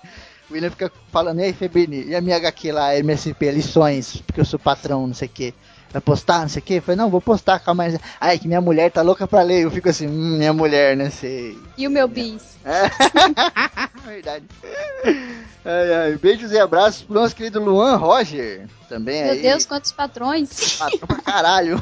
O 0.50 0.54
William 0.54 0.70
fica 0.70 0.92
falando, 1.12 1.40
ei, 1.40 1.52
Febrini, 1.52 2.06
e 2.06 2.16
a 2.16 2.22
minha 2.22 2.38
HQ 2.38 2.72
lá, 2.72 2.96
MSP, 2.96 3.52
lições, 3.52 4.18
porque 4.18 4.40
eu 4.40 4.46
sou 4.46 4.60
patrão, 4.60 5.08
não 5.08 5.14
sei 5.14 5.28
o 5.28 5.32
quê. 5.32 5.54
Vai 5.96 6.02
postar, 6.02 6.42
não 6.42 6.50
sei 6.50 6.60
o 6.60 6.62
quê? 6.62 6.74
Eu 6.74 6.82
falei, 6.82 6.98
não, 6.98 7.10
vou 7.10 7.22
postar, 7.22 7.58
calma 7.58 7.84
aí. 7.84 7.98
Ai, 8.20 8.38
que 8.38 8.50
minha 8.50 8.60
mulher 8.60 8.92
tá 8.92 9.02
louca 9.02 9.26
pra 9.26 9.42
ler. 9.42 9.64
Eu 9.64 9.72
fico 9.72 9.88
assim, 9.88 10.06
hum, 10.06 10.36
minha 10.36 10.52
mulher, 10.52 10.98
né, 10.98 11.10
sei. 11.10 11.58
E 11.78 11.88
o 11.88 11.90
meu 11.90 12.06
bis. 12.06 12.44
É. 12.66 12.90
Verdade. 14.06 14.44
Ai, 15.64 15.94
ai. 15.94 16.18
Beijos 16.18 16.52
e 16.52 16.60
abraços 16.60 17.04
pro 17.04 17.16
nosso 17.16 17.34
querido 17.34 17.64
Luan 17.64 17.96
Roger. 17.96 18.68
Também 18.90 19.24
Meu 19.24 19.32
aí. 19.32 19.42
Deus, 19.42 19.66
quantos 19.66 19.94
patrões. 19.94 20.74
Patrão 20.74 21.08
pra 21.08 21.22
caralho. 21.22 21.82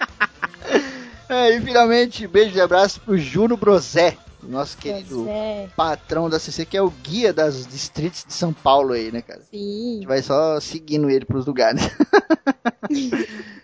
é, 1.30 1.56
e 1.56 1.62
finalmente, 1.62 2.26
beijos 2.26 2.56
e 2.56 2.60
abraços 2.60 2.98
pro 2.98 3.16
Juno 3.16 3.56
Brosé. 3.56 4.18
Nosso 4.42 4.76
querido 4.76 5.26
é. 5.28 5.68
patrão 5.76 6.28
da 6.28 6.38
CC, 6.38 6.66
que 6.66 6.76
é 6.76 6.82
o 6.82 6.90
guia 6.90 7.32
das 7.32 7.66
distritos 7.66 8.24
de 8.26 8.32
São 8.32 8.52
Paulo 8.52 8.92
aí, 8.92 9.12
né, 9.12 9.22
cara? 9.22 9.40
Sim. 9.50 9.90
A 9.90 9.94
gente 9.94 10.06
vai 10.06 10.22
só 10.22 10.58
seguindo 10.58 11.08
ele 11.08 11.24
pros 11.24 11.46
lugares. 11.46 11.82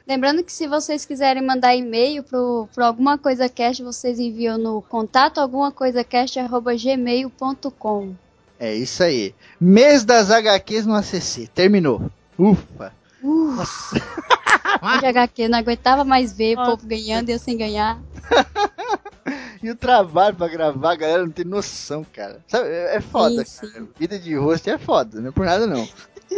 Lembrando 0.07 0.43
que 0.43 0.53
se 0.53 0.67
vocês 0.67 1.05
quiserem 1.05 1.45
mandar 1.45 1.75
e-mail 1.75 2.23
pro, 2.23 2.69
pro 2.75 2.85
alguma 2.85 3.19
coisa 3.19 3.49
cast, 3.49 3.83
vocês 3.83 4.19
enviam 4.19 4.57
no 4.57 4.81
contato 4.81 5.39
alguma 5.39 5.71
coisa 5.71 6.03
gmail.com. 6.03 8.15
É 8.59 8.75
isso 8.75 9.03
aí. 9.03 9.35
Mês 9.61 10.05
das 10.05 10.31
HQs 10.31 10.87
no 10.87 10.95
ACC. 10.95 11.49
Terminou. 11.55 12.11
Ufa. 12.39 12.93
Ufa. 13.23 14.01
de 15.01 15.07
HQ, 15.07 15.49
não 15.49 15.59
aguentava 15.59 16.05
mais 16.05 16.33
ver 16.33 16.59
o 16.59 16.65
povo 16.65 16.87
ganhando 16.87 17.29
e 17.29 17.33
eu 17.33 17.39
sem 17.39 17.57
ganhar. 17.57 17.99
e 19.63 19.71
o 19.71 19.77
trabalho 19.77 20.37
pra 20.37 20.49
gravar, 20.49 20.93
a 20.93 20.97
galera 20.97 21.25
não 21.25 21.33
tem 21.33 21.45
noção, 21.45 22.05
cara. 22.13 22.41
Sabe, 22.47 22.69
é, 22.69 22.97
é 22.97 23.01
foda, 23.01 23.45
sim, 23.45 23.69
cara. 23.69 23.87
Vida 23.99 24.19
de 24.19 24.35
rosto 24.35 24.69
é 24.69 24.79
foda, 24.79 25.21
não 25.21 25.29
é 25.29 25.33
por 25.33 25.47
nada 25.47 25.67
não. 25.67 25.89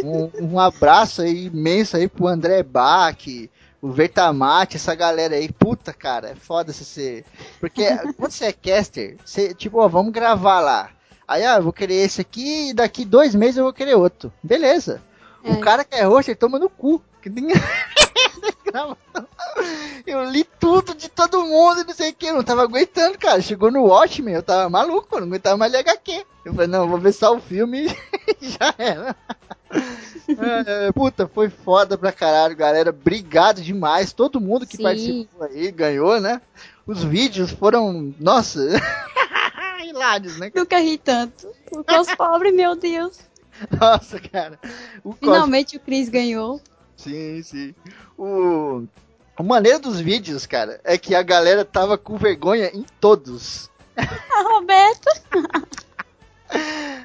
Um, 0.03 0.53
um 0.53 0.59
abraço 0.59 1.21
aí 1.21 1.47
imenso 1.47 1.97
aí 1.97 2.07
pro 2.07 2.27
André 2.27 2.63
Bach, 2.63 3.17
o 3.81 3.91
Vertamate, 3.91 4.77
essa 4.77 4.95
galera 4.95 5.35
aí. 5.35 5.51
Puta, 5.51 5.91
cara, 5.91 6.29
é 6.29 6.35
foda 6.35 6.71
você 6.71 6.83
ser. 6.83 7.25
Porque 7.59 7.83
quando 8.15 8.31
você 8.31 8.45
é 8.45 8.53
caster, 8.53 9.17
você, 9.25 9.53
tipo, 9.53 9.79
ó, 9.79 9.87
vamos 9.87 10.13
gravar 10.13 10.59
lá. 10.59 10.91
Aí, 11.27 11.45
ah, 11.45 11.55
eu 11.57 11.63
vou 11.63 11.73
querer 11.73 11.95
esse 11.95 12.21
aqui 12.21 12.69
e 12.69 12.73
daqui 12.73 13.05
dois 13.05 13.33
meses 13.33 13.57
eu 13.57 13.63
vou 13.63 13.73
querer 13.73 13.95
outro. 13.95 14.31
Beleza. 14.43 15.01
É. 15.43 15.51
O 15.51 15.59
cara 15.59 15.83
que 15.83 15.95
é 15.95 16.03
roxo, 16.03 16.29
ele 16.29 16.35
toma 16.35 16.59
no 16.59 16.69
cu. 16.69 17.01
Eu 20.05 20.23
li 20.29 20.43
tudo 20.59 20.93
de 20.95 21.09
todo 21.09 21.43
mundo 21.45 21.81
e 21.81 21.83
não 21.83 21.93
sei 21.93 22.11
o 22.11 22.15
que. 22.15 22.27
Eu 22.27 22.35
não 22.35 22.43
tava 22.43 22.63
aguentando, 22.63 23.17
cara. 23.17 23.41
Chegou 23.41 23.71
no 23.71 23.83
Watchmen, 23.85 24.33
eu 24.33 24.43
tava 24.43 24.69
maluco, 24.69 25.15
eu 25.15 25.21
não 25.21 25.27
aguentava 25.27 25.57
mais 25.57 25.71
ler 25.71 25.79
HQ. 25.79 26.25
Eu 26.45 26.53
falei, 26.53 26.67
não, 26.67 26.87
vou 26.87 26.97
ver 26.97 27.13
só 27.13 27.35
o 27.35 27.41
filme 27.41 27.85
e 28.41 28.49
já 28.49 28.73
era. 28.77 29.15
É, 30.27 30.91
puta, 30.91 31.27
foi 31.27 31.49
foda 31.49 31.97
pra 31.97 32.11
caralho, 32.11 32.55
galera. 32.55 32.89
Obrigado 32.89 33.61
demais. 33.61 34.13
Todo 34.13 34.41
mundo 34.41 34.65
que 34.65 34.77
Sim. 34.77 34.83
participou 34.83 35.43
aí 35.43 35.71
ganhou, 35.71 36.19
né? 36.19 36.41
Os 36.87 37.03
vídeos 37.03 37.51
foram, 37.51 38.13
nossa, 38.19 38.59
hilários, 39.85 40.37
né? 40.37 40.51
Nunca 40.55 40.79
ri 40.79 40.97
tanto. 40.97 41.47
O 41.71 41.83
cos 41.83 42.13
pobre, 42.15 42.51
meu 42.51 42.75
Deus. 42.75 43.19
Nossa, 43.79 44.19
cara. 44.19 44.59
O 45.03 45.09
cos- 45.11 45.19
Finalmente 45.19 45.77
o 45.77 45.79
Chris 45.79 46.09
ganhou. 46.09 46.59
Sim, 47.01 47.41
sim. 47.41 47.75
O... 48.17 48.83
o 49.37 49.43
maneiro 49.43 49.79
dos 49.79 49.99
vídeos, 49.99 50.45
cara, 50.45 50.79
é 50.83 50.97
que 50.97 51.15
a 51.15 51.23
galera 51.23 51.65
tava 51.65 51.97
com 51.97 52.15
vergonha 52.15 52.69
em 52.73 52.85
todos. 52.99 53.71
A 53.97 54.41
Roberta. 54.43 55.09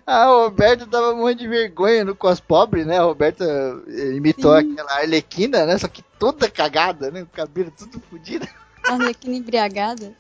A 0.07 0.27
Roberta 0.27 0.87
tava 0.87 1.15
morrendo 1.15 1.39
de 1.39 1.49
vergonha 1.49 2.05
no 2.05 2.15
cos 2.15 2.41
pobre, 2.41 2.85
né? 2.85 2.99
A 2.99 3.03
Roberta 3.03 3.45
eh, 3.89 4.13
imitou 4.13 4.59
Sim. 4.59 4.73
aquela 4.73 4.93
Arlequina, 4.99 5.65
né? 5.65 5.79
Só 5.79 5.89
que 5.89 6.03
toda 6.19 6.51
cagada, 6.51 7.11
né? 7.11 7.23
O 7.23 7.27
cabelo 7.27 7.73
tudo 7.77 8.01
fodido. 8.11 8.47
A 8.85 8.93
Arlequina 8.95 9.37
embriagada. 9.37 10.15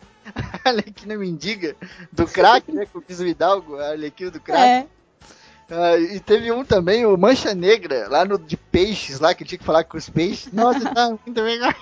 A 0.64 0.68
Arlequina 0.70 1.16
mendiga 1.16 1.76
do 2.12 2.26
crack, 2.26 2.70
né? 2.72 2.86
Com 2.86 2.98
o 3.00 3.02
Piso 3.02 3.26
Hidalgo, 3.26 3.76
a 3.76 3.90
Arlequina 3.90 4.30
do 4.30 4.40
crack. 4.40 4.60
É. 4.60 4.95
Ah, 5.70 5.96
e 5.98 6.20
teve 6.20 6.52
um 6.52 6.64
também, 6.64 7.04
o 7.04 7.16
Mancha 7.16 7.54
Negra, 7.54 8.06
lá 8.08 8.24
no 8.24 8.38
de 8.38 8.56
peixes, 8.56 9.18
lá 9.18 9.34
que 9.34 9.44
tinha 9.44 9.58
que 9.58 9.64
falar 9.64 9.82
com 9.84 9.96
os 9.96 10.08
peixes. 10.08 10.52
Nossa, 10.52 10.94
tá 10.94 11.08
muito 11.26 11.40
legal. 11.40 11.74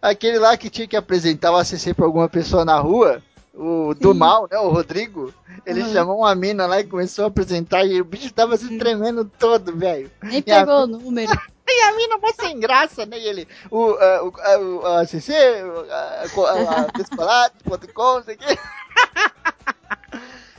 Aquele 0.00 0.38
lá 0.38 0.56
que 0.56 0.70
tinha 0.70 0.86
que 0.86 0.96
apresentar 0.96 1.50
o 1.52 1.56
ACC 1.56 1.94
pra 1.94 2.04
alguma 2.04 2.28
pessoa 2.28 2.64
na 2.64 2.78
rua, 2.78 3.22
o 3.54 3.94
do 3.94 4.12
Sim. 4.12 4.18
mal, 4.18 4.46
né, 4.50 4.58
o 4.58 4.68
Rodrigo, 4.68 5.32
ele 5.64 5.82
Uhum. 5.82 5.92
chamou 5.92 6.18
uma 6.18 6.34
mina 6.34 6.66
lá 6.66 6.78
e 6.80 6.84
começou 6.84 7.24
a 7.24 7.28
apresentar 7.28 7.84
e 7.86 8.00
o 8.00 8.04
bicho 8.04 8.32
tava 8.32 8.56
se 8.56 8.76
tremendo 8.78 9.24
todo, 9.38 9.74
velho. 9.76 10.10
Nem 10.22 10.44
E 10.46 10.52
a- 10.52 10.58
pegou 10.60 10.82
o 10.82 10.86
número. 10.86 11.32
E 11.68 11.80
a 11.82 11.96
mina 11.96 12.18
mó 12.18 12.28
sem 12.38 12.60
graça, 12.60 13.04
né? 13.06 13.18
E 13.18 13.26
ele, 13.26 13.48
o, 13.70 13.90
ah, 13.98 14.22
o, 14.22 14.32
ah, 14.38 14.58
o 14.58 14.86
ACC, 14.98 15.30
o, 15.64 15.86
ah, 15.90 16.24
co- 16.32 16.46
ah, 16.46 16.86
descolado.com, 16.94 18.14
não 18.16 18.22
sei 18.22 18.34
o 18.36 18.38
quê. 18.38 18.58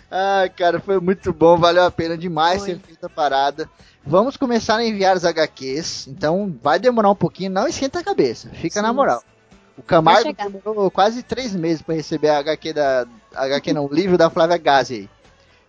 Ai, 0.10 0.50
cara, 0.50 0.80
foi 0.80 1.00
muito 1.00 1.34
bom, 1.34 1.58
valeu 1.58 1.84
a 1.84 1.92
pena 1.92 2.18
demais 2.18 2.62
Foi. 2.62 2.76
ter 2.76 2.80
feito 2.80 3.06
a 3.06 3.10
parada. 3.10 3.70
Vamos 4.06 4.38
começar 4.38 4.78
a 4.78 4.86
enviar 4.86 5.18
os 5.18 5.26
HQs, 5.26 6.08
então 6.08 6.56
vai 6.64 6.80
demorar 6.80 7.10
um 7.10 7.16
pouquinho, 7.16 7.52
não 7.52 7.68
esquenta 7.68 8.00
a 8.00 8.04
cabeça, 8.04 8.50
fica 8.50 8.80
Sim. 8.80 8.86
na 8.86 8.94
moral. 8.94 9.22
O 9.78 9.84
Camargo 9.84 10.34
demorou 10.34 10.90
quase 10.90 11.22
três 11.22 11.54
meses 11.54 11.82
pra 11.82 11.94
receber 11.94 12.30
a 12.30 12.40
HQ 12.40 12.74
da. 12.74 13.06
HQ 13.36 13.74
não, 13.74 13.86
o 13.86 13.94
livro 13.94 14.18
da 14.18 14.30
Flávia 14.30 14.58
Gazi. 14.58 15.10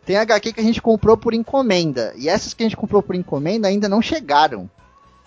Tem 0.07 0.17
HQ 0.17 0.55
que 0.55 0.61
a 0.61 0.65
gente 0.65 0.81
comprou 0.81 1.17
por 1.17 1.35
encomenda, 1.35 2.15
e 2.17 2.29
essas 2.29 2.55
que 2.55 2.63
a 2.63 2.67
gente 2.67 2.77
comprou 2.77 3.03
por 3.03 3.15
encomenda 3.15 3.69
ainda 3.69 3.89
não 3.89 4.01
chegaram. 4.01 4.71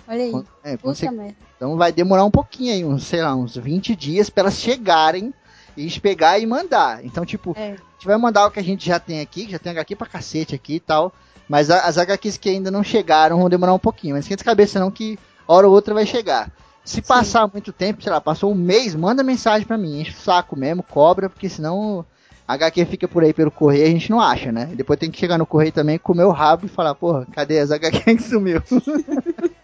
Olha 0.08 0.24
aí. 0.24 0.45
É, 0.63 0.78
você 0.78 1.08
então 1.56 1.78
vai 1.78 1.91
demorar 1.91 2.26
um 2.26 2.32
pouquinho 2.32 2.74
aí, 2.74 2.84
uns, 2.84 3.04
sei 3.04 3.21
lá, 3.21 3.36
uns 3.36 3.56
20 3.56 3.95
dias 3.95 4.30
pra 4.30 4.41
elas 4.41 4.56
chegarem 4.56 5.32
e 5.77 5.99
pegar 5.99 6.39
e 6.39 6.45
mandar. 6.45 7.03
Então, 7.05 7.25
tipo, 7.25 7.53
É. 7.57 7.69
a 7.69 7.71
gente 7.71 8.05
vai 8.05 8.17
mandar 8.17 8.45
o 8.47 8.51
que 8.51 8.60
a 8.60 8.63
gente 8.63 8.86
já 8.86 8.99
tem 8.99 9.19
aqui, 9.21 9.45
que 9.45 9.51
já 9.51 9.60
tem 9.60 9.71
HQ 9.71 9.95
pra 9.95 10.07
cacete 10.07 10.53
aqui 10.55 10.75
e 10.75 10.79
tal. 10.79 11.13
Mas 11.49 11.69
a- 11.69 11.81
as 11.86 11.97
HQs 11.97 12.38
que 12.38 12.49
ainda 12.49 12.71
não 12.71 12.84
chegaram 12.84 13.39
vão 13.39 13.49
demorar 13.49 13.73
um 13.73 13.79
pouquinho. 13.79 14.15
Mas 14.15 14.25
esquenta 14.25 14.43
a 14.43 14.45
cabeça 14.45 14.79
não 14.79 14.89
que 14.91 15.17
hora 15.47 15.67
ou 15.67 15.73
outra 15.73 15.93
vai 15.93 16.05
chegar. 16.05 16.49
Se 16.84 17.01
passar 17.01 17.47
muito 17.51 17.71
tempo, 17.71 18.01
sei 18.01 18.12
lá, 18.12 18.19
passou 18.19 18.51
um 18.51 18.55
mês, 18.55 18.95
manda 18.95 19.21
mensagem 19.21 19.67
pra 19.67 19.77
mim, 19.77 19.99
enche 20.01 20.12
o 20.12 20.15
saco 20.19 20.57
mesmo, 20.57 20.81
cobra, 20.81 21.29
porque 21.29 21.47
senão 21.47 22.03
a 22.47 22.53
HQ 22.55 22.86
fica 22.86 23.07
por 23.07 23.23
aí 23.23 23.34
pelo 23.34 23.51
correio 23.51 23.84
e 23.86 23.88
a 23.88 23.91
gente 23.91 24.10
não 24.10 24.19
acha, 24.19 24.51
né? 24.51 24.69
E 24.71 24.75
depois 24.75 24.97
tem 24.99 25.12
que 25.12 25.19
chegar 25.19 25.38
no 25.38 25.45
correio 25.45 25.71
também, 25.71 25.99
comer 25.99 26.23
o 26.23 26.31
rabo 26.31 26.65
e 26.65 26.69
falar, 26.69 26.95
porra, 26.95 27.27
cadê 27.31 27.60
as 27.60 27.69
HQ 27.71 28.15
que 28.15 28.23
sumiu? 28.23 28.62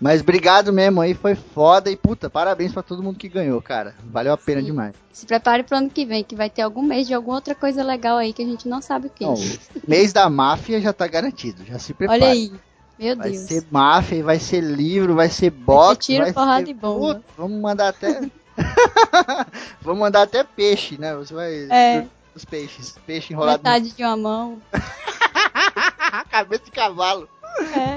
Mas 0.00 0.20
obrigado 0.20 0.72
mesmo 0.72 1.00
aí, 1.00 1.14
foi 1.14 1.34
foda 1.34 1.90
e 1.90 1.96
puta, 1.96 2.30
parabéns 2.30 2.72
pra 2.72 2.82
todo 2.82 3.02
mundo 3.02 3.18
que 3.18 3.28
ganhou, 3.28 3.60
cara. 3.60 3.94
Valeu 4.04 4.32
a 4.32 4.36
pena 4.36 4.60
Sim. 4.60 4.66
demais. 4.66 4.94
Se 5.12 5.26
prepare 5.26 5.62
pro 5.62 5.76
ano 5.76 5.90
que 5.90 6.06
vem, 6.06 6.24
que 6.24 6.34
vai 6.34 6.48
ter 6.48 6.62
algum 6.62 6.82
mês 6.82 7.06
de 7.06 7.14
alguma 7.14 7.36
outra 7.36 7.54
coisa 7.54 7.82
legal 7.82 8.16
aí 8.16 8.32
que 8.32 8.42
a 8.42 8.46
gente 8.46 8.66
não 8.68 8.80
sabe 8.80 9.08
o 9.08 9.10
que. 9.10 9.24
Bom, 9.24 9.34
o 9.34 9.90
mês 9.90 10.12
da 10.12 10.28
máfia 10.30 10.80
já 10.80 10.92
tá 10.92 11.06
garantido, 11.06 11.64
já 11.64 11.78
se 11.78 11.92
prepara. 11.92 12.24
Olha 12.24 12.32
aí. 12.32 12.52
Meu 12.98 13.16
Vai 13.16 13.30
Deus. 13.30 13.44
ser 13.44 13.64
máfia, 13.70 14.22
vai 14.22 14.38
ser 14.38 14.60
livro, 14.62 15.14
vai 15.14 15.30
ser 15.30 15.48
box, 15.48 16.04
tiro, 16.04 16.22
vai 16.22 16.34
porrada 16.34 16.66
ser... 16.66 16.70
e 16.70 16.74
bomba. 16.74 17.14
Puta, 17.14 17.24
vamos 17.38 17.60
mandar 17.60 17.88
até... 17.88 18.20
vamos 19.80 20.00
mandar 20.00 20.22
até 20.22 20.44
peixe, 20.44 20.98
né? 20.98 21.14
Você 21.14 21.32
vai... 21.32 21.66
É. 21.70 22.06
Os 22.34 22.44
peixes. 22.44 22.94
Peixe 23.06 23.32
enrolado 23.32 23.62
Metade 23.62 23.92
de 23.92 24.04
uma 24.04 24.16
mão. 24.18 24.58
cabeça 26.30 26.64
de 26.64 26.70
cavalo. 26.70 27.28
É. 27.74 27.96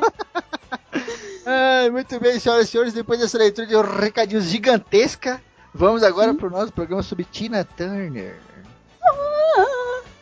Muito 1.92 2.20
bem, 2.20 2.40
senhoras 2.40 2.68
e 2.68 2.72
senhores, 2.72 2.94
depois 2.94 3.20
dessa 3.20 3.38
leitura 3.38 3.68
de 3.68 3.76
um 3.76 3.82
recadinho 3.82 4.42
gigantesca, 4.42 5.42
vamos 5.74 6.04
agora 6.04 6.32
Uhum. 6.32 6.38
pro 6.38 6.50
nosso 6.50 6.72
programa 6.72 7.04
sobre 7.04 7.26
Tina 7.26 7.64
Turner. 7.66 8.38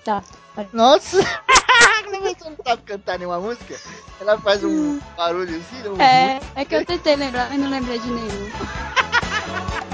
Tá. 0.04 0.24
Nossa! 0.74 1.18
Você 2.12 2.50
não 2.50 2.58
sabe 2.66 2.82
cantar 2.84 3.18
nenhuma 3.18 3.40
música? 3.40 3.76
Ela 4.20 4.38
faz 4.40 4.64
um 4.64 5.00
barulho 5.18 5.58
assim, 5.58 5.90
um 5.90 6.02
É, 6.02 6.40
é 6.56 6.66
que 6.66 6.76
eu 6.76 6.86
tentei 6.86 7.16
lembrar, 7.16 7.50
mas 7.50 7.60
não 7.60 7.70
lembrei 7.70 8.00
de 8.00 8.10
nenhum. 8.10 8.52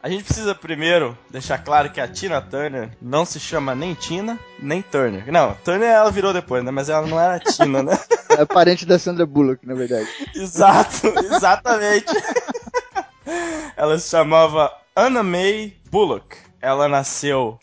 A 0.00 0.08
gente 0.08 0.22
precisa 0.22 0.54
primeiro 0.54 1.18
deixar 1.28 1.58
claro 1.58 1.90
que 1.90 2.00
a 2.00 2.06
Tina 2.06 2.40
Turner 2.40 2.96
não 3.02 3.24
se 3.24 3.40
chama 3.40 3.74
nem 3.74 3.94
Tina, 3.94 4.38
nem 4.60 4.80
Turner. 4.80 5.30
Não, 5.32 5.54
Turner 5.64 5.88
ela 5.88 6.10
virou 6.10 6.32
depois, 6.32 6.62
né? 6.62 6.70
Mas 6.70 6.88
ela 6.88 7.04
não 7.06 7.18
era 7.18 7.40
Tina, 7.40 7.82
né? 7.82 7.98
É 8.30 8.44
parente 8.44 8.86
da 8.86 8.98
Sandra 8.98 9.26
Bullock, 9.26 9.66
na 9.66 9.74
verdade. 9.74 10.06
Exato, 10.36 11.08
exatamente. 11.24 12.12
ela 13.74 13.98
se 13.98 14.10
chamava 14.10 14.72
Anna 14.94 15.24
May 15.24 15.74
Bullock. 15.90 16.36
Ela 16.60 16.86
nasceu 16.86 17.58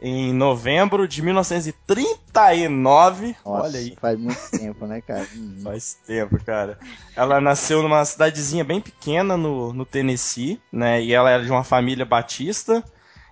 em 0.00 0.32
novembro 0.32 1.06
de 1.06 1.22
1939. 1.22 3.36
Nossa, 3.44 3.62
Olha 3.64 3.78
aí. 3.78 3.96
faz 4.00 4.18
muito 4.18 4.50
tempo, 4.50 4.86
né, 4.86 5.00
cara? 5.00 5.26
Faz 5.62 5.94
tempo, 6.06 6.42
cara. 6.44 6.78
Ela 7.14 7.40
nasceu 7.40 7.82
numa 7.82 8.04
cidadezinha 8.04 8.64
bem 8.64 8.80
pequena 8.80 9.36
no, 9.36 9.72
no 9.72 9.84
Tennessee, 9.84 10.60
né? 10.72 11.02
E 11.02 11.12
ela 11.12 11.30
era 11.30 11.44
de 11.44 11.50
uma 11.50 11.64
família 11.64 12.04
batista. 12.04 12.82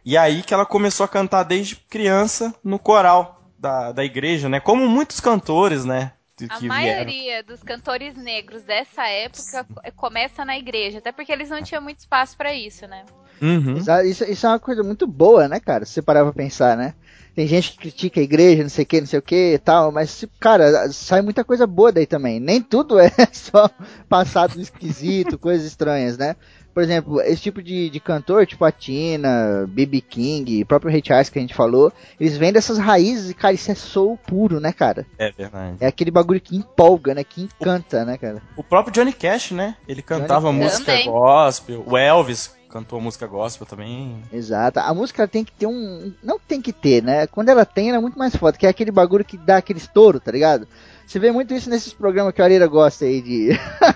E 0.05 0.17
aí 0.17 0.43
que 0.43 0.55
ela 0.55 0.67
começou 0.67 1.05
a 1.05 1.09
cantar 1.09 1.43
desde 1.43 1.77
criança 1.77 2.55
no 2.63 2.79
coral 2.79 3.43
da, 3.59 3.93
da 3.93 4.05
igreja, 4.05 4.49
né? 4.49 4.61
Como 4.61 4.87
muitos 4.89 5.21
cantores, 5.21 5.85
né? 5.85 6.13
Que 6.37 6.47
A 6.49 6.59
vieram. 6.59 6.77
maioria 6.77 7.43
dos 7.43 7.63
cantores 7.63 8.15
negros 8.15 8.63
dessa 8.63 9.07
época 9.09 9.65
co- 9.65 9.81
começa 9.97 10.45
na 10.45 10.57
igreja, 10.57 10.99
até 10.99 11.11
porque 11.11 11.33
eles 11.33 11.51
não 11.51 11.61
tinham 11.63 11.83
muito 11.83 11.99
espaço 11.99 12.37
pra 12.37 12.55
isso, 12.55 12.87
né? 12.87 13.05
Uhum. 13.41 13.77
Isso, 13.77 13.91
isso- 14.05 14.25
isso 14.25 14.47
é 14.47 14.51
uma 14.51 14.59
coisa 14.59 14.83
muito 14.83 15.07
boa, 15.07 15.49
né, 15.49 15.61
cara? 15.61 15.85
Se 15.85 15.93
você 15.93 16.03
parar 16.03 16.25
pra 16.25 16.33
pensar, 16.33 16.77
né? 16.77 16.95
Tem 17.35 17.47
gente 17.47 17.71
que 17.73 17.79
critica 17.79 18.19
a 18.19 18.23
igreja, 18.23 18.63
não 18.65 18.69
sei 18.71 18.83
o 18.83 18.87
que, 18.87 19.01
não 19.01 19.07
sei 19.07 19.19
o 19.21 19.23
que 19.23 19.55
e 19.55 19.59
tal, 19.59 19.93
mas, 19.93 20.25
cara, 20.41 20.91
sai 20.91 21.23
muita 21.23 21.45
coisa 21.45 21.69
boa 21.69 21.93
daí 21.93 22.05
também. 22.05 22.41
Nem 22.41 22.61
tudo 22.61 22.99
é 22.99 23.11
só 23.33 23.71
passado 24.09 24.61
esquisito, 24.61 25.39
coisas 25.39 25.65
estranhas, 25.67 26.19
né? 26.19 26.35
Por 26.75 26.83
exemplo, 26.83 27.21
esse 27.23 27.43
tipo 27.43 27.61
de, 27.63 27.91
de 27.91 27.99
cantor, 27.99 28.47
tipo 28.47 28.65
a 28.65 28.71
Tina, 28.71 29.67
B.B. 29.69 30.01
King, 30.01 30.65
próprio 30.65 30.91
Ray 30.93 31.03
Charles 31.05 31.29
que 31.29 31.39
a 31.39 31.43
gente 31.43 31.55
falou, 31.55 31.93
eles 32.21 32.37
vêm 32.37 32.53
dessas 32.53 32.79
raízes 32.79 33.31
e, 33.31 33.35
cara, 33.35 33.53
isso 33.55 33.71
é 33.71 33.75
soul 33.75 34.17
puro, 34.17 34.61
né, 34.61 34.73
cara? 34.73 35.05
É 35.19 35.31
verdade. 35.33 35.77
É 35.81 35.87
aquele 35.89 36.11
bagulho 36.11 36.41
que 36.41 36.57
empolga, 36.57 37.15
né? 37.15 37.25
Que 37.25 37.43
encanta, 37.43 38.05
né, 38.05 38.17
cara? 38.17 38.41
O 38.57 38.63
próprio 38.63 38.93
Johnny 38.93 39.13
Cash, 39.13 39.51
né? 39.53 39.77
Ele 39.89 40.03
cantava 40.03 40.49
Johnny 40.51 40.65
música 40.65 40.85
Também. 40.93 41.07
gospel. 41.07 41.85
O 41.87 41.97
Elvis 41.97 42.51
cantou 42.69 43.01
música 43.01 43.27
gospel 43.27 43.67
também. 43.67 44.23
Exato. 44.33 44.79
A 44.81 44.93
música 44.95 45.27
tem 45.27 45.45
que 45.45 45.53
ter 45.53 45.67
um. 45.67 46.13
Não 46.23 46.39
tem 46.39 46.61
que 46.61 46.73
ter, 46.73 47.03
né? 47.03 47.27
Quando 47.27 47.49
ela 47.49 47.65
tem, 47.65 47.89
ela 47.89 47.99
é 47.99 48.01
muito 48.01 48.19
mais 48.19 48.37
foda, 48.37 48.57
que 48.57 48.67
é 48.67 48.69
aquele 48.69 48.91
bagulho 48.91 49.25
que 49.25 49.37
dá 49.37 49.57
aquele 49.57 49.79
estouro, 49.79 50.21
tá 50.21 50.31
ligado? 50.31 50.69
Você 51.07 51.19
vê 51.19 51.33
muito 51.33 51.55
isso 51.55 51.71
nesses 51.71 51.93
programas 51.95 52.35
que 52.35 52.43
a 52.43 52.45
Areira 52.45 52.67
gosta 52.67 53.07
aí 53.07 53.23
de. 53.23 53.49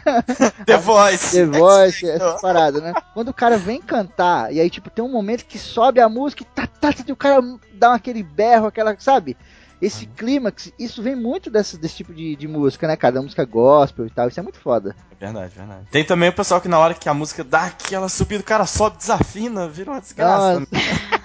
The 0.64 0.79
Voice. 0.79 1.37
The 1.37 1.45
Voice, 1.45 2.09
essa 2.09 2.39
parada, 2.41 2.81
né? 2.81 2.95
Quando 3.12 3.29
o 3.29 3.35
cara 3.35 3.59
vem 3.59 3.83
cantar, 3.83 4.53
e 4.53 4.59
aí, 4.59 4.70
tipo, 4.70 4.89
tem 4.89 5.05
um 5.05 5.12
momento 5.12 5.45
que 5.45 5.59
sobe 5.59 6.01
a 6.01 6.09
música 6.09 6.43
e 6.43 6.47
tá, 6.47 6.66
tá, 6.66 6.91
tá, 6.91 7.05
e 7.07 7.12
o 7.12 7.16
cara 7.16 7.43
dá 7.75 7.93
aquele 7.95 8.23
berro, 8.23 8.66
aquela, 8.66 8.97
sabe? 8.99 9.37
Esse 9.83 10.07
clímax, 10.07 10.72
isso 10.78 11.03
vem 11.03 11.16
muito 11.16 11.51
desse, 11.51 11.76
desse 11.76 11.97
tipo 11.97 12.14
de, 12.14 12.37
de 12.37 12.47
música, 12.47 12.87
né, 12.87 12.97
cara? 12.97 13.16
Da 13.16 13.22
música 13.22 13.45
gospel 13.45 14.07
e 14.07 14.11
tal, 14.11 14.28
isso 14.28 14.39
é 14.39 14.43
muito 14.43 14.61
foda. 14.61 14.95
É 15.11 15.24
verdade, 15.24 15.53
verdade. 15.57 15.87
Tem 15.91 16.05
também 16.05 16.28
o 16.28 16.33
pessoal 16.33 16.61
que 16.61 16.68
na 16.68 16.78
hora 16.78 16.95
que 16.95 17.09
a 17.09 17.14
música 17.14 17.43
dá 17.43 17.64
aquela 17.64 18.09
subida, 18.09 18.43
o 18.43 18.47
cara 18.47 18.64
sobe, 18.64 18.99
desafina, 18.99 19.66
vira 19.66 19.91
uma 19.91 20.01
desgraça. 20.01 20.62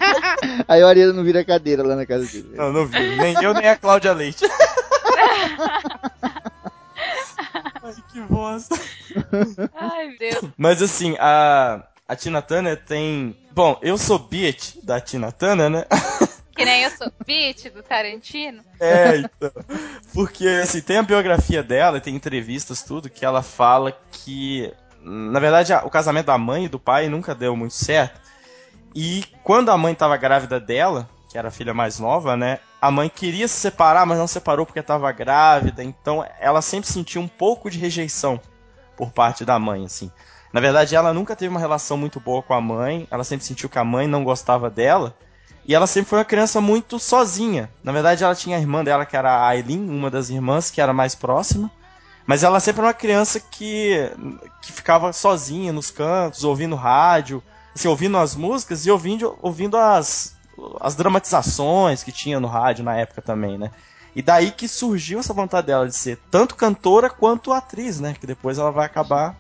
Aí 0.68 0.82
o 0.82 0.88
Ariel 0.88 1.14
não 1.14 1.24
vira 1.24 1.46
cadeira 1.46 1.84
lá 1.84 1.96
na 1.96 2.08
casa 2.08 2.26
dele. 2.26 2.50
Não, 2.56 2.74
não 2.74 2.88
vi. 2.88 2.98
Nem 3.18 3.36
eu, 3.44 3.54
nem 3.54 3.70
a 3.70 3.76
Cláudia 3.76 4.12
Leite. 4.12 4.44
Ai, 7.84 7.94
que 8.12 8.22
bosta. 8.22 8.76
Ai, 9.76 10.08
meu 10.08 10.18
Deus. 10.18 10.52
Mas 10.58 10.82
assim, 10.82 11.16
a, 11.20 11.84
a 12.08 12.16
Tina 12.16 12.42
Turner 12.42 12.76
tem. 12.84 13.38
Bom, 13.52 13.78
eu 13.84 14.00
sou 14.00 14.18
beat 14.18 14.80
da 14.84 15.00
Tina 15.00 15.32
Turner, 15.32 15.70
né? 15.70 15.86
Que 16.58 16.66
nem 16.66 16.84
eu 16.84 16.90
sou 16.90 17.12
beat 17.26 17.70
do 17.70 17.84
Tarantino. 17.84 18.64
É, 18.80 19.18
então. 19.18 19.52
Porque, 20.14 20.48
assim, 20.48 20.82
tem 20.82 20.98
a 20.98 21.04
biografia 21.04 21.62
dela, 21.62 22.02
tem 22.02 22.16
entrevistas, 22.16 22.82
tudo, 22.82 23.10
que 23.10 23.24
ela 23.24 23.44
fala 23.44 23.96
que, 24.12 24.74
na 25.02 25.40
verdade, 25.40 25.72
o 25.74 25.90
casamento 25.90 26.26
da 26.26 26.38
mãe 26.38 26.66
e 26.66 26.70
do 26.70 26.80
pai 26.80 27.08
nunca 27.10 27.36
deu 27.36 27.56
muito 27.56 27.76
certo. 27.76 28.20
E 28.96 29.24
quando 29.44 29.70
a 29.70 29.78
mãe 29.78 29.94
estava 29.94 30.18
grávida 30.18 30.60
dela, 30.60 31.08
que 31.30 31.38
era 31.38 31.50
a 31.50 31.52
filha 31.52 31.76
mais 31.76 32.00
nova, 32.00 32.36
né? 32.36 32.60
A 32.82 32.90
mãe 32.90 33.08
queria 33.08 33.48
se 33.48 33.60
separar, 33.60 34.08
mas 34.08 34.18
não 34.18 34.28
separou 34.28 34.66
porque 34.66 34.80
estava 34.80 35.12
grávida. 35.12 35.84
Então, 35.84 36.26
ela 36.40 36.62
sempre 36.64 36.90
sentiu 36.90 37.22
um 37.22 37.28
pouco 37.28 37.70
de 37.70 37.78
rejeição 37.78 38.42
por 38.96 39.12
parte 39.12 39.46
da 39.46 39.60
mãe, 39.60 39.86
assim. 39.86 40.12
Na 40.52 40.60
verdade, 40.60 40.96
ela 40.96 41.14
nunca 41.14 41.36
teve 41.36 41.50
uma 41.50 41.60
relação 41.60 41.98
muito 41.98 42.20
boa 42.20 42.42
com 42.42 42.56
a 42.56 42.62
mãe. 42.62 43.08
Ela 43.12 43.24
sempre 43.24 43.46
sentiu 43.46 43.70
que 43.70 43.78
a 43.78 43.84
mãe 43.84 44.08
não 44.08 44.24
gostava 44.24 44.72
dela. 44.72 45.16
E 45.68 45.76
ela 45.76 45.86
sempre 45.86 46.10
foi 46.10 46.20
uma 46.20 46.26
criança 46.26 46.62
muito 46.62 46.98
sozinha. 46.98 47.70
Na 47.84 47.92
verdade, 47.92 48.24
ela 48.24 48.34
tinha 48.34 48.56
a 48.56 48.60
irmã 48.60 48.84
dela, 48.86 49.06
que 49.06 49.18
era 49.18 49.30
a 49.30 49.48
Aileen, 49.48 49.90
uma 49.90 50.10
das 50.10 50.30
irmãs, 50.30 50.72
que 50.72 50.80
era 50.80 50.94
mais 50.94 51.14
próxima. 51.14 51.70
Mas 52.26 52.42
ela 52.42 52.60
sempre 52.62 52.80
era 52.80 52.88
uma 52.88 52.94
criança 52.94 53.40
que, 53.40 54.10
que 54.62 54.72
ficava 54.72 55.12
sozinha 55.12 55.74
nos 55.74 55.92
cantos, 55.92 56.46
ouvindo 56.46 56.76
rádio, 56.76 57.44
assim, 57.76 57.90
ouvindo 57.90 58.18
as 58.18 58.34
músicas 58.34 58.86
e 58.86 58.92
ouvindo, 58.92 59.38
ouvindo 59.42 59.76
as, 59.76 60.38
as 60.80 60.96
dramatizações 60.96 62.02
que 62.02 62.14
tinha 62.14 62.40
no 62.40 62.48
rádio 62.48 62.86
na 62.86 62.96
época 62.96 63.22
também, 63.22 63.58
né? 63.58 63.72
E 64.16 64.22
daí 64.22 64.52
que 64.52 64.68
surgiu 64.68 65.20
essa 65.20 65.34
vontade 65.34 65.68
dela 65.68 65.86
de 65.86 65.96
ser 65.96 66.18
tanto 66.32 66.56
cantora 66.56 67.10
quanto 67.10 67.52
atriz, 67.52 68.00
né? 68.00 68.16
Que 68.20 68.26
depois 68.26 68.58
ela 68.58 68.72
vai 68.72 68.86
acabar, 68.86 69.36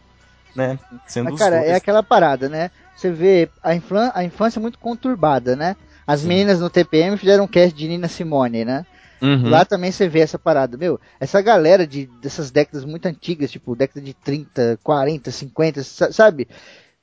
né, 0.55 0.78
sendo 1.07 1.32
Mas, 1.32 1.39
cara, 1.39 1.59
dois. 1.59 1.71
é 1.71 1.75
aquela 1.75 2.03
parada, 2.03 2.47
né? 2.47 2.69
Você 2.95 3.11
vê 3.11 3.49
a, 3.63 3.71
a 4.13 4.23
infância 4.23 4.61
muito 4.61 4.78
conturbada, 4.78 5.55
né? 5.55 5.75
As 6.08 6.22
Sim. 6.22 6.30
meninas 6.30 6.62
no 6.62 6.70
TPM 6.70 7.18
fizeram 7.18 7.43
um 7.43 7.47
cast 7.47 7.76
de 7.76 7.88
Nina 7.88 8.08
Simone, 8.08 8.64
né? 8.64 8.86
Uhum. 9.22 9.49
Lá 9.49 9.66
também 9.66 9.91
você 9.91 10.08
vê 10.08 10.20
essa 10.20 10.39
parada. 10.39 10.78
Meu, 10.78 10.99
essa 11.20 11.41
galera 11.41 11.86
de, 11.86 12.05
dessas 12.22 12.49
décadas 12.49 12.86
muito 12.86 13.08
antigas, 13.08 13.51
tipo 13.51 13.76
década 13.76 13.99
de 13.99 14.14
30, 14.14 14.80
40, 14.84 15.32
50, 15.32 15.84
sabe? 15.84 16.47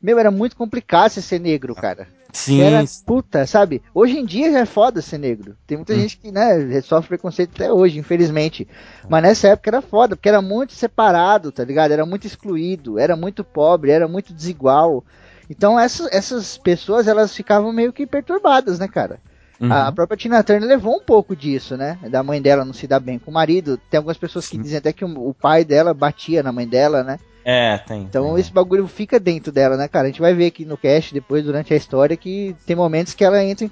Meu, 0.00 0.18
era 0.18 0.30
muito 0.30 0.56
complicado 0.56 1.10
ser 1.10 1.38
negro, 1.38 1.74
cara. 1.74 2.06
Sim. 2.32 2.60
Era 2.60 2.84
puta, 3.06 3.46
sabe? 3.46 3.80
Hoje 3.94 4.18
em 4.18 4.24
dia 4.24 4.50
já 4.50 4.58
é 4.60 4.66
foda 4.66 5.00
ser 5.00 5.18
negro. 5.18 5.56
Tem 5.66 5.78
muita 5.78 5.92
hum. 5.92 6.00
gente 6.00 6.18
que, 6.18 6.32
né, 6.32 6.80
sofre 6.80 7.10
preconceito 7.10 7.52
até 7.54 7.72
hoje, 7.72 7.98
infelizmente. 7.98 8.66
Mas 9.08 9.22
nessa 9.22 9.48
época 9.48 9.70
era 9.70 9.80
foda, 9.80 10.16
porque 10.16 10.28
era 10.28 10.42
muito 10.42 10.72
separado, 10.72 11.52
tá 11.52 11.64
ligado? 11.64 11.92
Era 11.92 12.04
muito 12.04 12.26
excluído, 12.26 12.98
era 12.98 13.16
muito 13.16 13.44
pobre, 13.44 13.92
era 13.92 14.08
muito 14.08 14.34
desigual. 14.34 15.04
Então 15.48 15.78
essas, 15.78 16.12
essas 16.12 16.58
pessoas 16.58 17.06
elas 17.06 17.34
ficavam 17.34 17.72
meio 17.72 17.92
que 17.92 18.06
perturbadas, 18.06 18.78
né, 18.78 18.88
cara? 18.88 19.20
Uhum. 19.60 19.72
A 19.72 19.92
própria 19.92 20.16
Tina 20.16 20.42
Turner 20.42 20.68
levou 20.68 20.96
um 20.96 21.00
pouco 21.00 21.34
disso, 21.36 21.76
né? 21.76 21.98
Da 22.10 22.22
mãe 22.22 22.42
dela 22.42 22.64
não 22.64 22.72
se 22.72 22.86
dar 22.86 23.00
bem 23.00 23.18
com 23.18 23.30
o 23.30 23.34
marido. 23.34 23.78
Tem 23.90 23.98
algumas 23.98 24.18
pessoas 24.18 24.46
que 24.48 24.56
Sim. 24.56 24.62
dizem 24.62 24.78
até 24.78 24.92
que 24.92 25.04
o, 25.04 25.28
o, 25.28 25.32
pai 25.32 25.64
dela 25.64 25.94
batia 25.94 26.42
na 26.42 26.52
mãe 26.52 26.66
dela, 26.66 27.04
né? 27.04 27.18
É, 27.44 27.78
tem. 27.78 28.02
Então 28.02 28.32
tem. 28.32 28.40
esse 28.40 28.52
bagulho 28.52 28.86
fica 28.88 29.20
dentro 29.20 29.52
dela, 29.52 29.76
né, 29.76 29.86
cara? 29.86 30.06
A 30.06 30.10
gente 30.10 30.20
vai 30.20 30.34
ver 30.34 30.46
aqui 30.46 30.64
no 30.64 30.76
cast 30.76 31.14
depois, 31.14 31.44
durante 31.44 31.72
a 31.72 31.76
história, 31.76 32.16
que 32.16 32.56
tem 32.66 32.74
momentos 32.74 33.14
que 33.14 33.24
ela 33.24 33.42
entra 33.44 33.64
em 33.64 33.70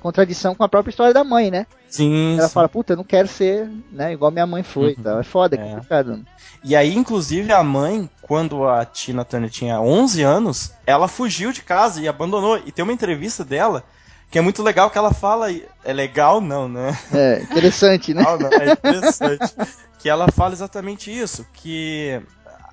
contradição 0.00 0.54
com 0.54 0.64
a 0.64 0.68
própria 0.68 0.90
história 0.90 1.14
da 1.14 1.24
mãe, 1.24 1.50
né? 1.50 1.66
Sim. 1.94 2.36
Ela 2.38 2.48
sim. 2.48 2.54
fala, 2.54 2.68
puta, 2.68 2.94
eu 2.94 2.96
não 2.96 3.04
quero 3.04 3.28
ser, 3.28 3.70
né, 3.92 4.12
igual 4.12 4.30
minha 4.30 4.46
mãe 4.46 4.64
foi. 4.64 4.94
Uhum. 4.96 5.02
Tá? 5.02 5.20
É 5.20 5.22
foda, 5.22 5.56
é, 5.56 5.60
é 5.60 5.74
complicado. 5.74 6.24
E 6.64 6.74
aí, 6.74 6.94
inclusive, 6.96 7.52
a 7.52 7.62
mãe, 7.62 8.10
quando 8.22 8.66
a 8.66 8.84
Tina 8.84 9.24
Turner 9.24 9.50
tinha 9.50 9.80
11 9.80 10.22
anos, 10.22 10.72
ela 10.84 11.06
fugiu 11.06 11.52
de 11.52 11.62
casa 11.62 12.00
e 12.00 12.08
abandonou. 12.08 12.60
E 12.66 12.72
tem 12.72 12.82
uma 12.82 12.92
entrevista 12.92 13.44
dela 13.44 13.84
que 14.28 14.38
é 14.38 14.40
muito 14.40 14.62
legal 14.62 14.90
que 14.90 14.98
ela 14.98 15.12
fala. 15.14 15.48
É 15.84 15.92
legal, 15.92 16.40
não, 16.40 16.68
né? 16.68 16.98
É, 17.12 17.42
interessante, 17.42 18.12
né? 18.12 18.22
Não, 18.22 18.38
não, 18.38 18.50
é 18.50 18.72
interessante. 18.72 19.54
que 20.00 20.08
ela 20.08 20.26
fala 20.32 20.52
exatamente 20.52 21.16
isso, 21.16 21.46
que 21.52 22.20